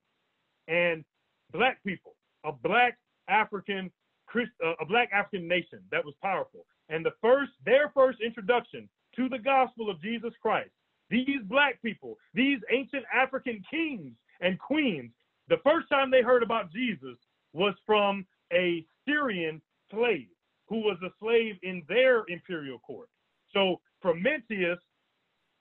and 0.68 1.04
black 1.52 1.82
people, 1.84 2.14
a 2.44 2.52
black 2.52 2.98
African 3.28 3.90
Christ, 4.26 4.50
uh, 4.64 4.74
a 4.80 4.86
black 4.86 5.10
African 5.12 5.48
nation 5.48 5.80
that 5.90 6.04
was 6.04 6.14
powerful. 6.22 6.66
And 6.88 7.04
the 7.04 7.12
first, 7.20 7.52
their 7.64 7.90
first 7.94 8.20
introduction 8.20 8.88
to 9.16 9.28
the 9.28 9.38
gospel 9.38 9.90
of 9.90 10.00
Jesus 10.00 10.32
Christ, 10.40 10.70
these 11.10 11.42
black 11.44 11.80
people, 11.82 12.16
these 12.34 12.58
ancient 12.70 13.04
African 13.14 13.62
kings 13.70 14.12
and 14.40 14.58
queens, 14.58 15.12
the 15.48 15.58
first 15.64 15.88
time 15.88 16.10
they 16.10 16.22
heard 16.22 16.42
about 16.42 16.72
Jesus 16.72 17.18
was 17.52 17.74
from 17.84 18.26
a 18.52 18.84
Syrian 19.06 19.60
slave 19.90 20.28
who 20.68 20.78
was 20.78 20.96
a 21.04 21.10
slave 21.20 21.56
in 21.62 21.82
their 21.88 22.24
imperial 22.28 22.78
court. 22.78 23.08
So 23.52 23.80
Frumentius, 24.02 24.78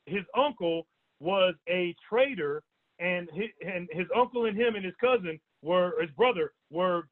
his 0.05 0.23
uncle, 0.37 0.87
was 1.19 1.53
a 1.67 1.93
trader, 2.09 2.63
and 3.01 3.27
his, 3.33 3.49
and 3.65 3.89
his 3.91 4.07
uncle 4.15 4.45
and 4.45 4.55
him 4.55 4.75
and 4.75 4.85
his 4.85 4.93
cousin 5.01 5.39
were 5.61 5.93
his 5.99 6.11
brother 6.11 6.53
were 6.69 7.07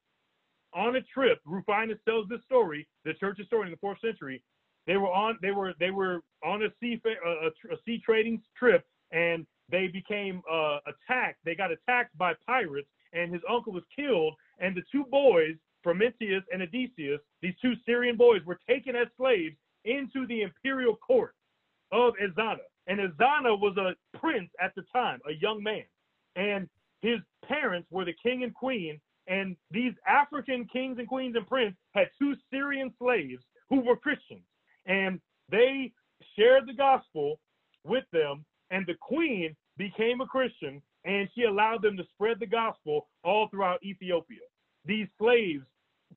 on 0.74 0.96
a 0.96 1.02
trip. 1.02 1.40
Rufinus 1.46 1.98
tells 2.08 2.30
this 2.30 2.42
story, 2.46 2.88
the 3.04 3.14
church 3.16 3.38
historian 3.38 3.68
in 3.68 3.72
the 3.72 3.80
fourth 3.80 4.00
century. 4.00 4.44
They 4.88 4.98
were 4.98 5.08
on 5.08 5.38
they 5.42 5.52
were 5.52 5.74
they 5.80 5.92
were 5.92 6.22
on 6.44 6.64
a 6.64 6.70
sea 6.80 7.02
a, 7.06 7.30
a, 7.30 7.74
a 7.74 7.78
sea 7.86 8.02
trading 8.06 8.42
trip, 8.58 8.86
and 9.12 9.46
they 9.72 9.88
became 9.88 10.42
uh, 10.52 10.78
attacked. 10.88 11.40
They 11.44 11.56
got 11.56 11.72
attacked 11.72 12.18
by 12.18 12.34
pirates, 12.46 12.88
and 13.14 13.34
his 13.34 13.42
uncle 13.50 13.74
was 13.74 13.84
killed. 13.96 14.34
And 14.60 14.76
the 14.76 14.82
two 14.92 15.06
boys, 15.06 15.56
Frumentius 15.86 16.44
and 16.52 16.62
Aedesius, 16.62 17.20
these 17.42 17.54
two 17.62 17.74
Syrian 17.86 18.18
boys, 18.18 18.42
were 18.46 18.60
taken 18.68 18.96
as 18.96 19.08
slaves 19.18 19.56
into 19.86 20.28
the 20.28 20.42
imperial 20.42 20.96
court 20.96 21.34
of 21.92 22.14
Ezana. 22.22 22.58
And 22.90 23.00
Ezana 23.00 23.58
was 23.58 23.78
a 23.78 23.96
prince 24.18 24.50
at 24.60 24.74
the 24.76 24.84
time, 24.94 25.20
a 25.30 25.34
young 25.34 25.64
man. 25.64 25.86
And 26.36 26.68
his 27.02 27.20
parents 27.48 27.88
were 27.92 28.04
the 28.04 28.16
king 28.22 28.44
and 28.44 28.54
queen. 28.54 29.00
And 29.28 29.56
these 29.72 29.94
African 30.08 30.66
kings 30.66 30.98
and 31.00 31.08
queens 31.08 31.36
and 31.38 31.48
princes 31.48 31.78
had 31.94 32.08
two 32.20 32.34
Syrian 32.52 32.92
slaves 33.02 33.44
who 33.70 33.80
were 33.82 33.96
Christians. 33.96 34.44
And 34.88 35.22
they 35.50 35.94
shared 36.36 36.68
the 36.68 36.74
gospel 36.74 37.40
with 37.86 38.06
them. 38.12 38.44
And 38.72 38.86
the 38.86 38.96
queen 39.00 39.56
became 39.78 40.20
a 40.20 40.26
Christian 40.26 40.82
and 41.06 41.30
she 41.34 41.44
allowed 41.44 41.82
them 41.82 41.96
to 41.98 42.04
spread 42.14 42.40
the 42.40 42.46
gospel 42.46 43.08
all 43.24 43.48
throughout 43.48 43.84
Ethiopia. 43.84 44.40
these 44.86 45.08
slaves 45.18 45.64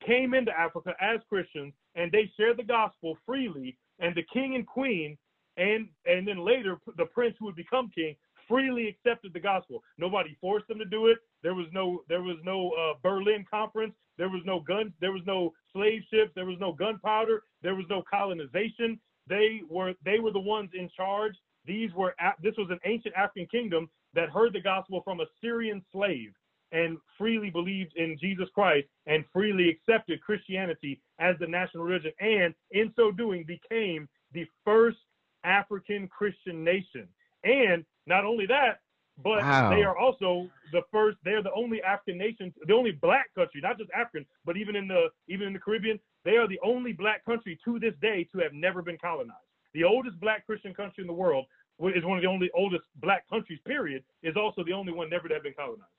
came 0.05 0.33
into 0.33 0.51
Africa 0.59 0.93
as 0.99 1.19
Christians 1.29 1.73
and 1.95 2.11
they 2.11 2.31
shared 2.37 2.57
the 2.57 2.63
gospel 2.63 3.17
freely, 3.25 3.77
and 3.99 4.15
the 4.15 4.25
king 4.33 4.55
and 4.55 4.65
queen 4.65 5.17
and 5.57 5.87
and 6.05 6.27
then 6.27 6.43
later 6.43 6.77
the 6.97 7.05
prince 7.05 7.35
who 7.39 7.45
would 7.45 7.55
become 7.55 7.91
king 7.93 8.15
freely 8.47 8.87
accepted 8.87 9.33
the 9.33 9.39
gospel. 9.39 9.83
Nobody 9.97 10.37
forced 10.41 10.67
them 10.67 10.79
to 10.79 10.85
do 10.85 11.07
it. 11.07 11.17
There 11.41 11.55
was 11.55 11.67
no 11.71 12.03
there 12.09 12.21
was 12.21 12.37
no 12.43 12.71
uh, 12.71 12.93
Berlin 13.01 13.45
conference. 13.49 13.93
There 14.17 14.29
was 14.29 14.41
no 14.45 14.59
guns. 14.59 14.91
There 15.01 15.11
was 15.11 15.23
no 15.25 15.53
slave 15.71 16.01
ships. 16.11 16.31
There 16.35 16.45
was 16.45 16.59
no 16.59 16.73
gunpowder. 16.73 17.43
There 17.61 17.75
was 17.75 17.85
no 17.89 18.03
colonization. 18.09 18.99
They 19.27 19.61
were 19.69 19.93
they 20.03 20.19
were 20.19 20.31
the 20.31 20.39
ones 20.39 20.71
in 20.73 20.89
charge. 20.95 21.35
These 21.65 21.93
were 21.93 22.15
this 22.41 22.55
was 22.57 22.67
an 22.69 22.79
ancient 22.85 23.15
African 23.15 23.47
kingdom 23.47 23.89
that 24.13 24.29
heard 24.29 24.53
the 24.53 24.61
gospel 24.61 25.01
from 25.03 25.21
a 25.21 25.25
Syrian 25.41 25.83
slave 25.91 26.33
and 26.71 26.97
freely 27.17 27.51
believed 27.51 27.93
in 27.95 28.17
Jesus 28.19 28.49
Christ 28.53 28.87
and 29.05 29.23
freely 29.31 29.69
accepted 29.69 30.21
Christianity 30.21 30.99
as 31.19 31.35
the 31.39 31.47
national 31.47 31.83
religion, 31.83 32.11
and 32.19 32.53
in 32.71 32.91
so 32.95 33.11
doing 33.11 33.45
became 33.45 34.09
the 34.33 34.45
first 34.65 34.97
African 35.43 36.07
Christian 36.07 36.63
nation. 36.63 37.07
And 37.43 37.85
not 38.07 38.25
only 38.25 38.45
that, 38.47 38.79
but 39.23 39.43
wow. 39.43 39.69
they 39.69 39.83
are 39.83 39.97
also 39.97 40.49
the 40.71 40.81
first. 40.91 41.17
They're 41.23 41.43
the 41.43 41.53
only 41.53 41.81
African 41.83 42.17
nation, 42.17 42.53
the 42.65 42.73
only 42.73 42.91
black 42.91 43.33
country, 43.35 43.61
not 43.61 43.77
just 43.77 43.91
African, 43.91 44.25
but 44.45 44.57
even 44.57 44.75
in 44.75 44.87
the 44.87 45.09
even 45.27 45.47
in 45.47 45.53
the 45.53 45.59
Caribbean, 45.59 45.99
they 46.25 46.37
are 46.37 46.47
the 46.47 46.59
only 46.63 46.93
black 46.93 47.23
country 47.23 47.59
to 47.65 47.79
this 47.79 47.93
day 48.01 48.27
to 48.33 48.39
have 48.39 48.53
never 48.53 48.81
been 48.81 48.97
colonized. 48.97 49.37
The 49.73 49.83
oldest 49.83 50.19
black 50.19 50.45
Christian 50.45 50.73
country 50.73 51.03
in 51.03 51.07
the 51.07 51.13
world 51.13 51.45
is 51.79 52.03
one 52.03 52.17
of 52.17 52.23
the 52.23 52.29
only 52.29 52.49
oldest 52.55 52.85
black 52.95 53.29
countries. 53.29 53.59
Period. 53.67 54.03
Is 54.23 54.35
also 54.35 54.63
the 54.63 54.73
only 54.73 54.93
one 54.93 55.09
never 55.09 55.27
to 55.27 55.33
have 55.35 55.43
been 55.43 55.53
colonized 55.53 55.89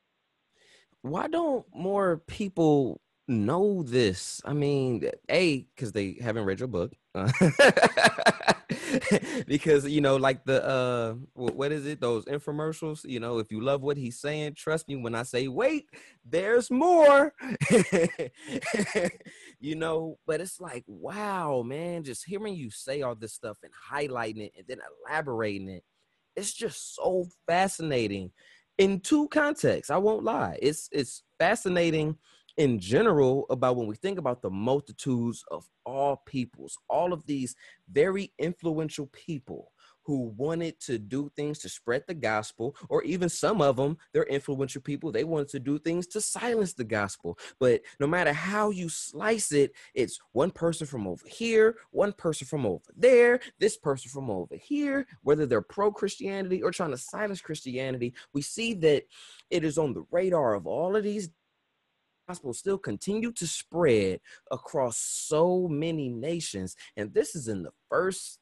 why 1.05 1.29
don't 1.29 1.67
more 1.73 2.23
people 2.27 3.01
know 3.29 3.83
this? 3.83 4.41
I 4.45 4.55
mean, 4.55 5.07
a 5.29 5.67
because 5.75 5.93
they 5.93 6.17
haven't 6.21 6.47
read 6.47 6.61
your 6.61 6.69
book. 6.69 6.93
because 9.47 9.89
you 9.89 10.01
know, 10.01 10.17
like 10.17 10.45
the 10.45 10.65
uh, 10.65 11.15
what 11.35 11.73
is 11.73 11.87
it? 11.87 12.01
Those 12.01 12.25
infomercials. 12.27 13.09
You 13.09 13.21
know, 13.21 13.39
if 13.39 13.51
you 13.51 13.61
love 13.61 13.83
what 13.83 13.97
he's 13.97 14.21
saying, 14.21 14.55
trust 14.55 14.89
me 14.89 14.97
when 14.97 15.15
I 15.15 15.23
say, 15.23 15.49
wait, 15.49 15.87
there's 16.25 16.71
more. 16.71 17.33
you 19.61 19.75
know, 19.75 20.19
but 20.27 20.41
it's 20.41 20.61
like, 20.61 20.85
wow, 20.87 21.63
man, 21.63 22.05
just 22.05 22.25
hearing 22.25 22.55
you 22.55 22.71
say 22.71 23.03
all 23.03 23.15
this 23.15 23.33
stuff 23.35 23.59
and 23.63 23.73
highlighting 23.93 24.47
it 24.47 24.53
and 24.57 24.67
then 24.67 24.79
elaborating 25.09 25.69
it, 25.69 25.85
it's 26.37 26.53
just 26.53 26.95
so 26.95 27.27
fascinating 27.47 28.31
in 28.79 29.01
two 29.01 29.29
contexts. 29.29 29.91
I 29.91 29.97
won't 29.99 30.25
lie. 30.25 30.59
It's 30.61 30.89
it's 30.93 31.23
fascinating 31.39 32.17
in 32.57 32.79
general 32.79 33.47
about 33.51 33.77
when 33.77 33.87
we 33.87 33.97
think 33.97 34.19
about 34.19 34.43
the 34.43 34.51
multitudes 34.51 35.45
of 35.51 35.69
all 35.85 36.23
peoples, 36.27 36.79
all 36.89 37.13
of 37.13 37.27
these 37.27 37.55
very 37.91 38.33
influential 38.39 39.07
people 39.13 39.73
who 40.05 40.35
wanted 40.37 40.79
to 40.81 40.99
do 40.99 41.31
things 41.35 41.59
to 41.59 41.69
spread 41.69 42.05
the 42.07 42.15
gospel, 42.15 42.77
or 42.91 43.03
even 43.05 43.29
some 43.29 43.63
of 43.63 43.77
them, 43.77 43.97
they're 44.13 44.25
influential 44.25 44.83
people, 44.83 45.11
they 45.11 45.25
wanted 45.25 45.49
to 45.49 45.59
do 45.59 45.79
things 45.79 46.07
to 46.07 46.21
silence 46.21 46.75
the 46.75 46.85
gospel. 46.85 47.39
But 47.59 47.81
no 47.99 48.07
matter 48.07 48.33
how 48.33 48.71
you 48.71 48.91
slice 48.91 49.51
it, 49.51 49.73
it's 49.95 50.19
one 50.33 50.51
person 50.51 50.87
from 50.87 51.07
over 51.07 51.27
here, 51.27 51.79
one 51.91 52.13
person 52.13 52.47
from 52.47 52.67
over 52.67 52.85
there, 52.95 53.41
this 53.59 53.79
person 53.79 54.11
from 54.11 54.31
over 54.31 54.57
here, 54.57 55.07
whether 55.23 55.47
they're 55.47 55.63
pro 55.63 55.91
Christianity 55.91 56.63
or 56.63 56.71
trying 56.71 56.91
to 56.91 56.99
silence 56.99 57.41
Christianity, 57.41 58.13
we 58.35 58.43
see 58.43 58.75
that 58.75 59.05
it 59.49 59.65
is 59.65 59.79
on 59.79 59.95
the 59.95 60.05
radar 60.11 60.55
of 60.55 60.67
all 60.67 60.97
of 60.97 61.03
these 61.03 61.31
gospel 62.29 62.53
still 62.55 62.79
continue 62.79 63.33
to 63.33 63.47
spread 63.47 64.21
across 64.51 64.97
so 64.97 65.69
many 65.69 66.09
nations 66.09 66.77
and 66.97 67.13
this 67.13 67.35
is 67.35 67.49
in 67.49 67.63
the 67.63 67.71
first 67.91 68.39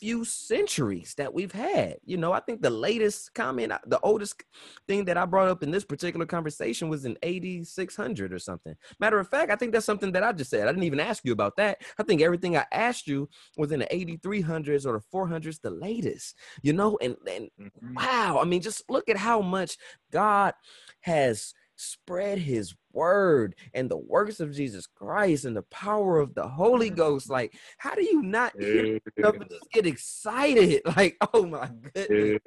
few 0.00 0.24
centuries 0.24 1.14
that 1.18 1.32
we've 1.32 1.52
had. 1.52 1.96
You 2.04 2.16
know, 2.16 2.32
I 2.32 2.40
think 2.40 2.62
the 2.62 2.70
latest 2.70 3.34
comment, 3.34 3.72
the 3.86 4.00
oldest 4.00 4.42
thing 4.88 5.04
that 5.04 5.18
I 5.18 5.26
brought 5.26 5.48
up 5.48 5.62
in 5.62 5.70
this 5.70 5.84
particular 5.84 6.24
conversation 6.24 6.88
was 6.88 7.04
in 7.04 7.18
AD 7.22 7.66
600 7.66 8.32
or 8.32 8.38
something. 8.38 8.74
Matter 8.98 9.20
of 9.20 9.28
fact, 9.28 9.52
I 9.52 9.56
think 9.56 9.72
that's 9.72 9.84
something 9.84 10.10
that 10.12 10.24
I 10.24 10.32
just 10.32 10.50
said. 10.50 10.66
I 10.66 10.72
didn't 10.72 10.84
even 10.84 11.00
ask 11.00 11.22
you 11.24 11.32
about 11.32 11.56
that. 11.56 11.82
I 11.98 12.02
think 12.02 12.22
everything 12.22 12.56
I 12.56 12.64
asked 12.72 13.06
you 13.06 13.28
was 13.58 13.72
in 13.72 13.80
the 13.80 13.92
AD 13.92 14.22
300s 14.22 14.86
or 14.86 14.94
the 14.98 15.04
400s, 15.14 15.60
the 15.60 15.70
latest, 15.70 16.36
you 16.62 16.72
know, 16.72 16.98
and, 17.02 17.16
and 17.30 17.50
mm-hmm. 17.60 17.94
wow, 17.94 18.40
I 18.40 18.46
mean, 18.46 18.62
just 18.62 18.88
look 18.88 19.10
at 19.10 19.18
how 19.18 19.42
much 19.42 19.76
God 20.10 20.54
has 21.02 21.52
spread 21.76 22.38
his 22.38 22.74
word 22.92 23.54
and 23.74 23.90
the 23.90 23.96
works 23.96 24.40
of 24.40 24.54
Jesus 24.54 24.86
Christ 24.86 25.44
and 25.44 25.56
the 25.56 25.62
power 25.62 26.18
of 26.18 26.34
the 26.34 26.46
Holy 26.46 26.88
mm-hmm. 26.88 26.96
Ghost. 26.96 27.30
Like, 27.30 27.54
how 27.78 27.94
do 27.94 28.02
you 28.02 28.22
not 28.22 28.52
hear 28.58 29.00
just 29.16 29.70
get 29.72 29.86
excited? 29.86 30.82
Like, 30.96 31.16
oh 31.32 31.46
my 31.46 31.70
goodness. 31.94 32.40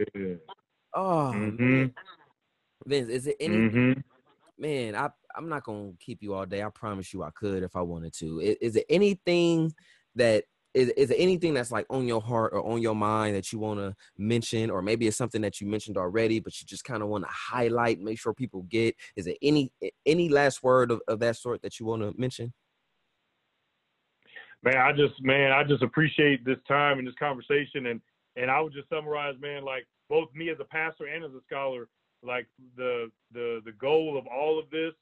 Oh 0.93 1.31
mm-hmm. 1.33 1.85
Vince, 2.85 3.09
is 3.09 3.27
it 3.27 3.37
any 3.39 3.55
mm-hmm. 3.55 3.99
man? 4.59 4.95
I 4.95 5.09
I'm 5.35 5.49
not 5.49 5.63
gonna 5.63 5.91
keep 5.99 6.21
you 6.21 6.33
all 6.33 6.45
day. 6.45 6.61
I 6.61 6.69
promise 6.69 7.13
you 7.13 7.23
I 7.23 7.29
could 7.31 7.63
if 7.63 7.75
I 7.75 7.81
wanted 7.81 8.13
to. 8.15 8.39
Is, 8.39 8.57
is 8.61 8.75
it 8.75 8.85
anything 8.89 9.73
that 10.15 10.43
is, 10.73 10.89
is 10.89 11.09
there 11.09 11.17
anything 11.19 11.53
that's 11.53 11.71
like 11.71 11.85
on 11.89 12.07
your 12.07 12.21
heart 12.21 12.53
or 12.53 12.65
on 12.65 12.81
your 12.81 12.95
mind 12.95 13.35
that 13.35 13.51
you 13.51 13.59
want 13.59 13.79
to 13.79 13.95
mention? 14.17 14.69
Or 14.69 14.81
maybe 14.81 15.07
it's 15.07 15.17
something 15.17 15.41
that 15.41 15.61
you 15.61 15.67
mentioned 15.67 15.97
already 15.97 16.39
but 16.39 16.59
you 16.59 16.67
just 16.67 16.83
kind 16.83 17.01
of 17.01 17.09
want 17.09 17.23
to 17.23 17.29
highlight 17.29 17.99
make 17.99 18.19
sure 18.19 18.33
people 18.33 18.63
get 18.63 18.95
is 19.15 19.25
there 19.25 19.35
any 19.41 19.71
any 20.05 20.29
last 20.29 20.63
word 20.63 20.91
of, 20.91 21.01
of 21.07 21.19
that 21.19 21.35
sort 21.35 21.61
that 21.61 21.79
you 21.79 21.85
want 21.85 22.01
to 22.01 22.13
mention? 22.19 22.53
Man 24.63 24.77
i 24.77 24.91
just 24.93 25.21
man 25.21 25.51
i 25.51 25.63
just 25.63 25.83
appreciate 25.83 26.45
this 26.45 26.57
time 26.67 26.97
and 26.99 27.07
this 27.07 27.15
conversation 27.19 27.87
and 27.87 27.99
and 28.37 28.49
i 28.49 28.61
would 28.61 28.71
just 28.71 28.87
summarize 28.87 29.35
man 29.41 29.65
like 29.65 29.85
both 30.09 30.29
me 30.33 30.49
as 30.49 30.57
a 30.61 30.63
pastor 30.63 31.05
and 31.05 31.23
as 31.23 31.31
a 31.31 31.41
scholar 31.45 31.89
like 32.23 32.47
the 32.77 33.11
the 33.33 33.61
the 33.65 33.73
goal 33.73 34.17
of 34.17 34.25
all 34.27 34.57
of 34.57 34.69
this 34.69 34.93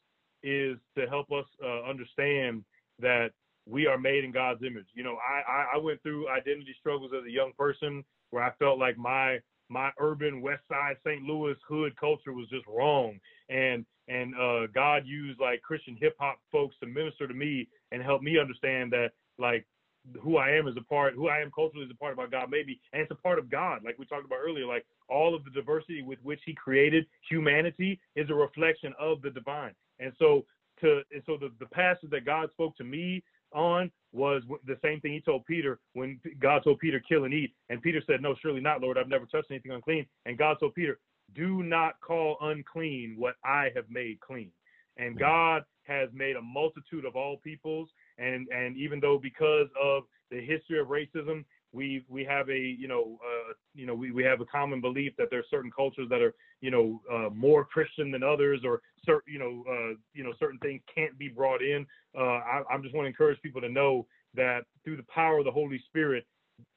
is 0.42 0.78
to 0.98 1.06
help 1.08 1.32
us 1.32 1.46
uh, 1.64 1.84
understand 1.84 2.64
that 2.98 3.32
we 3.68 3.88
are 3.88 3.98
made 3.98 4.24
in 4.24 4.32
God's 4.32 4.64
image. 4.64 4.88
You 4.94 5.04
know, 5.04 5.18
I, 5.18 5.76
I 5.76 5.78
went 5.78 6.02
through 6.02 6.30
identity 6.30 6.76
struggles 6.80 7.12
as 7.18 7.26
a 7.26 7.32
young 7.32 7.52
person 7.58 8.04
where 8.32 8.44
I 8.44 8.52
felt 8.60 8.80
like 8.80 8.98
my 8.98 9.40
my 9.70 9.90
urban 10.00 10.42
West 10.42 10.64
Side 10.68 10.98
St. 11.06 11.24
Louis 11.24 11.56
hood 11.68 11.96
culture 11.98 12.34
was 12.34 12.50
just 12.50 12.66
wrong, 12.68 13.20
and 13.50 13.86
and 14.08 14.34
uh, 14.36 14.68
God 14.74 15.04
used 15.06 15.40
like 15.40 15.62
Christian 15.62 15.98
hip 16.00 16.16
hop 16.20 16.40
folks 16.52 16.76
to 16.82 16.88
minister 16.88 17.28
to 17.28 17.34
me 17.34 17.68
and 17.92 18.02
help 18.02 18.22
me 18.22 18.38
understand 18.38 18.92
that 18.92 19.12
like 19.38 19.66
who 20.22 20.38
I 20.38 20.50
am 20.52 20.68
is 20.68 20.76
a 20.78 20.84
part, 20.84 21.14
who 21.14 21.30
I 21.30 21.40
am 21.40 21.52
culturally 21.54 21.86
is 21.86 21.92
a 21.92 21.98
part 21.98 22.12
of 22.12 22.20
our 22.20 22.28
God, 22.28 22.50
maybe, 22.50 22.80
and 22.92 23.02
it's 23.02 23.12
a 23.12 23.16
part 23.16 23.40
of 23.40 23.50
God, 23.50 23.82
like 23.86 24.00
we 24.00 24.06
talked 24.06 24.26
about 24.26 24.40
earlier. 24.44 24.66
Like 24.66 24.86
all 25.08 25.36
of 25.36 25.44
the 25.44 25.52
diversity 25.52 26.02
with 26.02 26.20
which 26.24 26.42
He 26.46 26.54
created 26.54 27.06
humanity 27.30 28.00
is 28.16 28.30
a 28.30 28.36
reflection 28.36 28.94
of 29.00 29.22
the 29.22 29.30
divine, 29.30 29.74
and 30.00 30.12
so 30.18 30.46
to 30.82 31.02
and 31.12 31.22
so 31.26 31.38
the 31.38 31.52
the 31.60 31.68
passage 31.68 32.10
that 32.10 32.26
God 32.26 32.50
spoke 32.52 32.76
to 32.78 32.84
me 32.84 33.24
on 33.54 33.92
was 34.14 34.44
the 34.66 34.78
same 34.84 35.00
thing 35.00 35.14
he 35.14 35.22
told 35.22 35.46
Peter 35.46 35.80
when 35.94 36.20
God 36.40 36.64
told 36.64 36.80
Peter, 36.80 37.00
kill 37.00 37.24
and 37.24 37.34
eat. 37.34 37.54
And 37.70 37.82
Peter 37.82 38.02
said, 38.06 38.22
No, 38.22 38.36
surely 38.42 38.62
not, 38.62 38.82
Lord. 38.82 38.98
I've 38.98 39.08
never 39.08 39.26
touched 39.26 39.52
anything 39.52 39.72
unclean. 39.72 40.06
And 40.26 40.38
God 40.38 40.58
told 40.60 40.76
Peter, 40.76 41.00
Do 41.34 41.64
not 41.64 42.00
call 42.02 42.38
unclean 42.42 43.16
what 43.18 43.36
I 43.46 43.70
have 43.76 43.86
made 43.90 44.20
clean. 44.20 44.52
And 44.98 45.18
God 45.18 45.64
has 45.84 46.10
made 46.14 46.36
a 46.36 46.42
multitude 46.42 47.06
of 47.06 47.16
all 47.16 47.38
peoples. 47.38 47.90
And, 48.18 48.48
and 48.50 48.76
even 48.78 49.00
though 49.00 49.18
because 49.18 49.68
of 49.82 50.04
the 50.30 50.42
history 50.42 50.80
of 50.80 50.88
racism, 50.88 51.46
we 51.74 52.04
we 52.10 52.24
have 52.26 52.50
a 52.50 52.58
you 52.58 52.88
know 52.88 53.18
uh, 53.24 53.54
you 53.74 53.86
know 53.86 53.96
we, 53.96 54.12
we 54.12 54.24
have 54.24 54.42
a 54.42 54.46
common 54.46 54.82
belief 54.82 55.14
that 55.18 55.28
there 55.30 55.40
are 55.40 55.46
certain 55.50 55.72
cultures 55.72 56.08
that 56.10 56.22
are 56.22 56.34
you 56.60 56.72
know 56.72 57.02
uh, 57.12 57.30
more 57.34 57.64
Christian 57.66 58.12
than 58.12 58.24
others 58.24 58.62
or 58.64 58.82
certain 59.06 59.34
you 59.34 59.40
know 59.40 59.64
uh, 59.70 59.96
you 60.14 60.24
know 60.24 60.34
certain 60.40 60.60
things 60.60 60.82
can't 60.94 61.18
be 61.18 61.30
brought 61.30 61.62
in. 61.62 61.86
Uh, 62.18 62.22
I, 62.22 62.62
I 62.70 62.78
just 62.82 62.94
want 62.94 63.06
to 63.06 63.10
encourage 63.10 63.42
people 63.42 63.62
to 63.62 63.70
know 63.70 64.06
that 64.34 64.62
through 64.84 64.98
the 64.98 65.06
power 65.14 65.40
of 65.40 65.46
the 65.46 65.52
Holy 65.52 65.82
Spirit, 65.88 66.26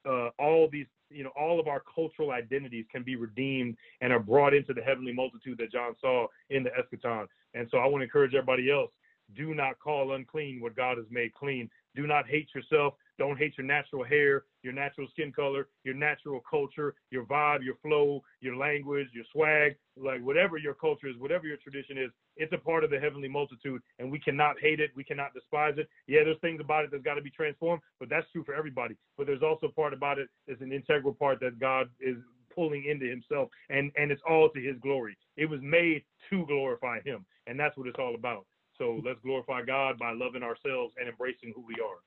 uh, 0.07 0.29
all 0.39 0.69
these 0.71 0.87
you 1.09 1.23
know 1.23 1.31
all 1.37 1.59
of 1.59 1.67
our 1.67 1.83
cultural 1.93 2.31
identities 2.31 2.85
can 2.91 3.03
be 3.03 3.15
redeemed 3.15 3.75
and 4.01 4.13
are 4.13 4.19
brought 4.19 4.53
into 4.53 4.73
the 4.73 4.81
heavenly 4.81 5.13
multitude 5.13 5.57
that 5.57 5.71
John 5.71 5.93
saw 5.99 6.27
in 6.49 6.63
the 6.63 6.69
eschaton. 6.69 7.27
And 7.53 7.67
so 7.71 7.77
I 7.77 7.85
want 7.85 8.01
to 8.01 8.05
encourage 8.05 8.33
everybody 8.33 8.71
else: 8.71 8.91
do 9.35 9.53
not 9.53 9.79
call 9.79 10.13
unclean 10.13 10.61
what 10.61 10.75
God 10.75 10.97
has 10.97 11.07
made 11.09 11.33
clean. 11.33 11.69
Do 11.95 12.07
not 12.07 12.27
hate 12.27 12.49
yourself. 12.53 12.95
Don't 13.17 13.37
hate 13.37 13.57
your 13.57 13.65
natural 13.65 14.03
hair, 14.03 14.43
your 14.61 14.73
natural 14.73 15.07
skin 15.11 15.31
color, 15.31 15.67
your 15.83 15.93
natural 15.93 16.41
culture, 16.49 16.95
your 17.11 17.25
vibe, 17.25 17.63
your 17.63 17.75
flow, 17.81 18.21
your 18.41 18.55
language, 18.55 19.07
your 19.13 19.23
swag, 19.31 19.75
like 19.97 20.21
whatever 20.21 20.57
your 20.57 20.73
culture 20.73 21.07
is, 21.07 21.15
whatever 21.17 21.47
your 21.47 21.57
tradition 21.57 21.97
is, 21.97 22.11
it's 22.35 22.51
a 22.53 22.57
part 22.57 22.83
of 22.83 22.89
the 22.89 22.99
heavenly 22.99 23.29
multitude, 23.29 23.81
and 23.99 24.11
we 24.11 24.19
cannot 24.19 24.59
hate 24.59 24.79
it. 24.79 24.91
We 24.95 25.03
cannot 25.03 25.33
despise 25.33 25.75
it. 25.77 25.87
Yeah, 26.07 26.23
there's 26.25 26.39
things 26.41 26.59
about 26.59 26.83
it 26.83 26.91
that's 26.91 27.03
got 27.03 27.15
to 27.15 27.21
be 27.21 27.29
transformed, 27.29 27.81
but 27.99 28.09
that's 28.09 28.29
true 28.31 28.43
for 28.43 28.53
everybody. 28.53 28.95
But 29.17 29.27
there's 29.27 29.43
also 29.43 29.69
part 29.69 29.93
about 29.93 30.19
it 30.19 30.27
that's 30.47 30.61
an 30.61 30.73
integral 30.73 31.13
part 31.13 31.39
that 31.39 31.59
God 31.59 31.89
is 31.99 32.17
pulling 32.53 32.85
into 32.85 33.05
Himself, 33.05 33.49
and 33.69 33.91
and 33.97 34.11
it's 34.11 34.21
all 34.29 34.49
to 34.49 34.61
His 34.61 34.77
glory. 34.81 35.17
It 35.37 35.49
was 35.49 35.59
made 35.61 36.03
to 36.29 36.45
glorify 36.45 36.99
Him, 37.05 37.25
and 37.47 37.59
that's 37.59 37.77
what 37.77 37.87
it's 37.87 37.99
all 37.99 38.15
about. 38.15 38.45
So 38.77 39.01
let's 39.05 39.19
glorify 39.23 39.63
God 39.63 39.97
by 39.97 40.11
loving 40.11 40.43
ourselves 40.43 40.93
and 40.99 41.07
embracing 41.07 41.53
who 41.55 41.63
we 41.65 41.75
are. 41.75 41.99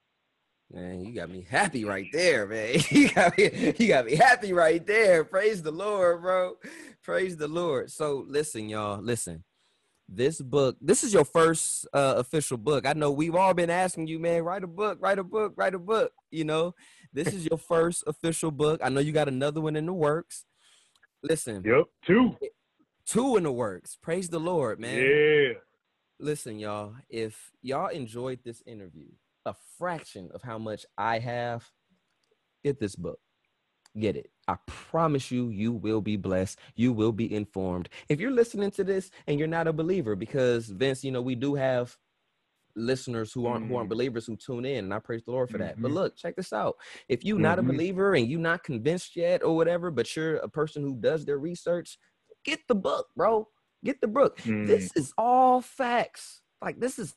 Man, 0.70 1.00
you 1.00 1.14
got 1.14 1.30
me 1.30 1.46
happy 1.48 1.84
right 1.84 2.06
there, 2.12 2.46
man. 2.46 2.76
You 2.90 3.08
got 3.10 3.36
me, 3.38 3.74
you 3.78 3.88
got 3.88 4.04
me 4.04 4.16
happy 4.16 4.52
right 4.52 4.84
there. 4.86 5.24
Praise 5.24 5.62
the 5.62 5.70
Lord, 5.70 6.20
bro. 6.22 6.56
Praise 7.02 7.36
the 7.36 7.48
Lord. 7.48 7.90
So 7.90 8.24
listen, 8.28 8.68
y'all, 8.68 9.00
listen. 9.00 9.44
This 10.10 10.40
book, 10.40 10.76
this 10.80 11.04
is 11.04 11.12
your 11.12 11.24
first 11.24 11.86
uh, 11.92 12.14
official 12.16 12.56
book. 12.56 12.86
I 12.86 12.94
know 12.94 13.10
we've 13.10 13.34
all 13.34 13.52
been 13.52 13.68
asking 13.68 14.06
you, 14.06 14.18
man, 14.18 14.42
write 14.42 14.64
a 14.64 14.66
book, 14.66 14.98
write 15.02 15.18
a 15.18 15.24
book, 15.24 15.52
write 15.56 15.74
a 15.74 15.78
book. 15.78 16.12
You 16.30 16.44
know, 16.44 16.74
this 17.12 17.28
is 17.28 17.44
your 17.44 17.58
first 17.58 18.04
official 18.06 18.50
book. 18.50 18.80
I 18.82 18.88
know 18.88 19.00
you 19.00 19.12
got 19.12 19.28
another 19.28 19.60
one 19.60 19.76
in 19.76 19.84
the 19.84 19.92
works. 19.92 20.44
Listen, 21.22 21.62
Yep, 21.62 21.84
two. 22.06 22.36
two 23.04 23.36
in 23.36 23.42
the 23.42 23.52
works. 23.52 23.98
Praise 24.00 24.30
the 24.30 24.38
Lord, 24.40 24.80
man. 24.80 24.98
Yeah. 25.02 25.58
Listen, 26.18 26.58
y'all, 26.58 26.94
if 27.10 27.50
y'all 27.60 27.88
enjoyed 27.88 28.40
this 28.44 28.62
interview, 28.66 29.08
a 29.48 29.56
fraction 29.78 30.30
of 30.34 30.42
how 30.42 30.58
much 30.58 30.84
I 30.96 31.18
have, 31.18 31.68
get 32.62 32.78
this 32.78 32.94
book. 32.94 33.18
Get 33.98 34.16
it. 34.16 34.30
I 34.46 34.56
promise 34.66 35.30
you, 35.30 35.48
you 35.48 35.72
will 35.72 36.00
be 36.00 36.16
blessed. 36.16 36.58
You 36.76 36.92
will 36.92 37.10
be 37.12 37.34
informed. 37.34 37.88
If 38.08 38.20
you're 38.20 38.30
listening 38.30 38.70
to 38.72 38.84
this 38.84 39.10
and 39.26 39.38
you're 39.38 39.48
not 39.48 39.66
a 39.66 39.72
believer, 39.72 40.14
because 40.14 40.68
Vince, 40.68 41.02
you 41.02 41.10
know, 41.10 41.22
we 41.22 41.34
do 41.34 41.54
have 41.54 41.96
listeners 42.76 43.32
who 43.32 43.46
aren't 43.46 43.66
who 43.66 43.74
aren't 43.76 43.88
believers 43.88 44.26
who 44.26 44.36
tune 44.36 44.64
in, 44.64 44.84
and 44.84 44.94
I 44.94 45.00
praise 45.00 45.24
the 45.24 45.32
Lord 45.32 45.50
for 45.50 45.58
that. 45.58 45.80
But 45.80 45.90
Mhm. 45.90 45.94
look, 45.94 46.16
check 46.16 46.36
this 46.36 46.52
out. 46.52 46.76
If 47.08 47.24
you're 47.24 47.38
not 47.38 47.58
a 47.58 47.62
Mhm. 47.62 47.68
believer 47.68 48.14
and 48.14 48.28
you're 48.28 48.38
not 48.38 48.62
convinced 48.62 49.16
yet 49.16 49.42
or 49.42 49.56
whatever, 49.56 49.90
but 49.90 50.14
you're 50.14 50.36
a 50.36 50.48
person 50.48 50.82
who 50.82 50.94
does 50.94 51.24
their 51.24 51.38
research, 51.38 51.98
get 52.44 52.60
the 52.68 52.74
book, 52.76 53.08
bro. 53.16 53.48
Get 53.84 54.00
the 54.00 54.08
book. 54.08 54.38
Mm. 54.40 54.66
This 54.66 54.92
is 54.94 55.12
all 55.16 55.60
facts. 55.60 56.42
Like 56.62 56.78
this 56.78 56.98
is 56.98 57.16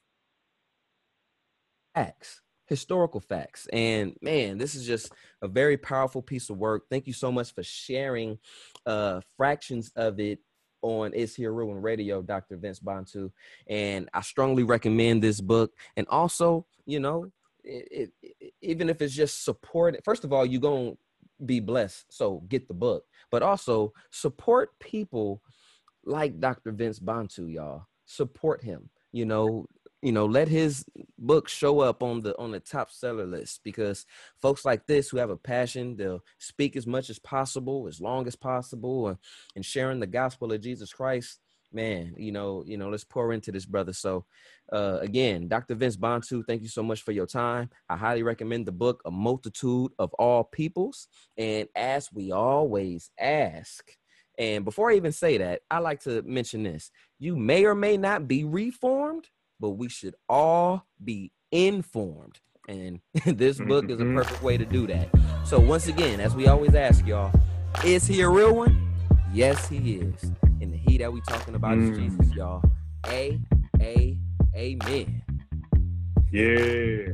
facts, 1.94 2.42
historical 2.68 3.20
facts. 3.20 3.68
And 3.74 4.16
man, 4.22 4.58
this 4.58 4.76
is 4.76 4.86
just 4.86 5.12
a 5.42 5.48
very 5.48 5.78
powerful 5.78 6.22
piece 6.22 6.50
of 6.50 6.58
work. 6.58 6.84
Thank 6.90 7.08
you 7.08 7.14
so 7.14 7.32
much 7.32 7.54
for 7.54 7.64
sharing 7.64 8.38
uh 8.86 9.22
fractions 9.38 9.92
of 9.96 10.20
it 10.20 10.40
on 10.82 11.14
Is 11.14 11.36
Here 11.36 11.54
Ruin 11.54 11.82
Radio, 11.82 12.22
Dr. 12.22 12.58
Vince 12.58 12.80
Bantu. 12.80 13.30
And 13.68 14.10
I 14.14 14.22
strongly 14.22 14.64
recommend 14.64 15.22
this 15.22 15.40
book. 15.40 15.72
And 15.96 16.08
also, 16.10 16.66
you 16.86 17.00
know, 17.00 17.32
it, 17.64 17.88
it, 17.92 18.12
it- 18.40 18.54
even 18.62 18.90
if 18.90 19.02
it's 19.02 19.14
just 19.14 19.44
support, 19.46 19.96
first 20.04 20.24
of 20.24 20.34
all, 20.34 20.46
you're 20.46 20.62
going 20.62 20.94
to 20.94 20.98
be 21.46 21.60
blessed. 21.60 22.06
So 22.12 22.44
get 22.48 22.68
the 22.68 22.74
book. 22.74 23.06
But 23.30 23.44
also 23.44 23.94
support 24.12 24.78
people 24.80 25.42
like 26.06 26.40
Dr. 26.40 26.72
Vince 26.72 27.00
Bantu, 27.00 27.46
y'all. 27.46 27.86
Support 28.06 28.64
him. 28.64 28.90
You 29.12 29.26
know, 29.26 29.68
you 30.02 30.12
know, 30.12 30.26
let 30.26 30.48
his 30.48 30.86
book 31.18 31.48
show 31.48 31.80
up 31.80 32.02
on 32.02 32.22
the 32.22 32.38
on 32.38 32.52
the 32.52 32.60
top 32.60 32.92
seller 32.92 33.26
list 33.26 33.62
because 33.64 34.06
folks 34.42 34.66
like 34.66 34.88
this 34.88 35.10
who 35.10 35.18
have 35.18 35.30
a 35.30 35.38
passion, 35.38 35.96
they'll 35.96 36.24
speak 36.40 36.76
as 36.76 36.88
much 36.88 37.10
as 37.10 37.20
possible, 37.20 37.88
as 37.88 38.02
long 38.02 38.28
as 38.28 38.36
possible, 38.36 39.10
and, 39.10 39.18
and 39.56 39.66
sharing 39.66 40.00
the 40.00 40.08
gospel 40.08 40.52
of 40.52 40.62
Jesus 40.62 40.92
Christ. 40.92 41.40
Man, 41.74 42.16
you 42.18 42.34
know, 42.34 42.66
you 42.68 42.78
know, 42.78 42.90
let's 42.90 43.06
pour 43.06 43.32
into 43.32 43.50
this 43.50 43.66
brother. 43.66 43.94
So, 43.94 44.26
uh, 44.74 44.98
again, 45.00 45.48
Dr. 45.48 45.76
Vince 45.76 45.96
Bantu, 45.96 46.44
thank 46.44 46.64
you 46.64 46.68
so 46.68 46.84
much 46.84 47.02
for 47.02 47.14
your 47.14 47.26
time. 47.26 47.70
I 47.88 47.96
highly 47.96 48.24
recommend 48.24 48.66
the 48.66 48.74
book, 48.74 49.02
A 49.06 49.12
Multitude 49.12 49.92
of 49.98 50.14
All 50.16 50.44
Peoples. 50.44 51.08
And 51.38 51.70
as 51.74 52.12
we 52.12 52.34
always 52.34 53.10
ask, 53.18 53.90
and 54.38 54.66
before 54.66 54.92
I 54.92 54.96
even 54.96 55.12
say 55.12 55.38
that, 55.38 55.62
I 55.70 55.80
like 55.80 56.02
to 56.02 56.22
mention 56.24 56.64
this. 56.64 56.92
You 57.20 57.36
may 57.36 57.64
or 57.66 57.76
may 57.76 57.96
not 57.96 58.28
be 58.28 58.44
reformed, 58.44 59.30
but 59.62 59.72
we 59.72 59.88
should 59.88 60.16
all 60.28 60.86
be 61.02 61.32
informed. 61.52 62.40
And 62.68 63.00
this 63.26 63.60
book 63.60 63.90
is 63.90 64.00
a 64.02 64.06
Mhm. 64.06 64.16
perfect 64.16 64.42
way 64.44 64.58
to 64.58 64.66
do 64.66 64.88
that. 64.88 65.08
So, 65.46 65.60
once 65.60 65.88
again, 65.88 66.20
as 66.20 66.36
we 66.36 66.48
always 66.48 66.74
ask 66.76 67.06
y'all, 67.06 67.32
is 67.86 68.06
he 68.08 68.22
a 68.22 68.30
real 68.30 68.54
one? 68.56 68.76
Yes, 69.34 69.70
he 69.70 69.94
is. 69.96 70.32
And 70.62 70.74
the 70.74 70.78
he 70.78 70.98
that 70.98 71.14
we 71.14 71.22
talking 71.22 71.56
about 71.56 71.78
is 71.78 71.90
Mm. 71.92 71.96
Jesus, 71.96 72.34
y'all. 72.36 72.62
A, 73.08 73.40
A, 73.80 74.18
Amen. 74.56 75.24
Yeah. 76.32 77.14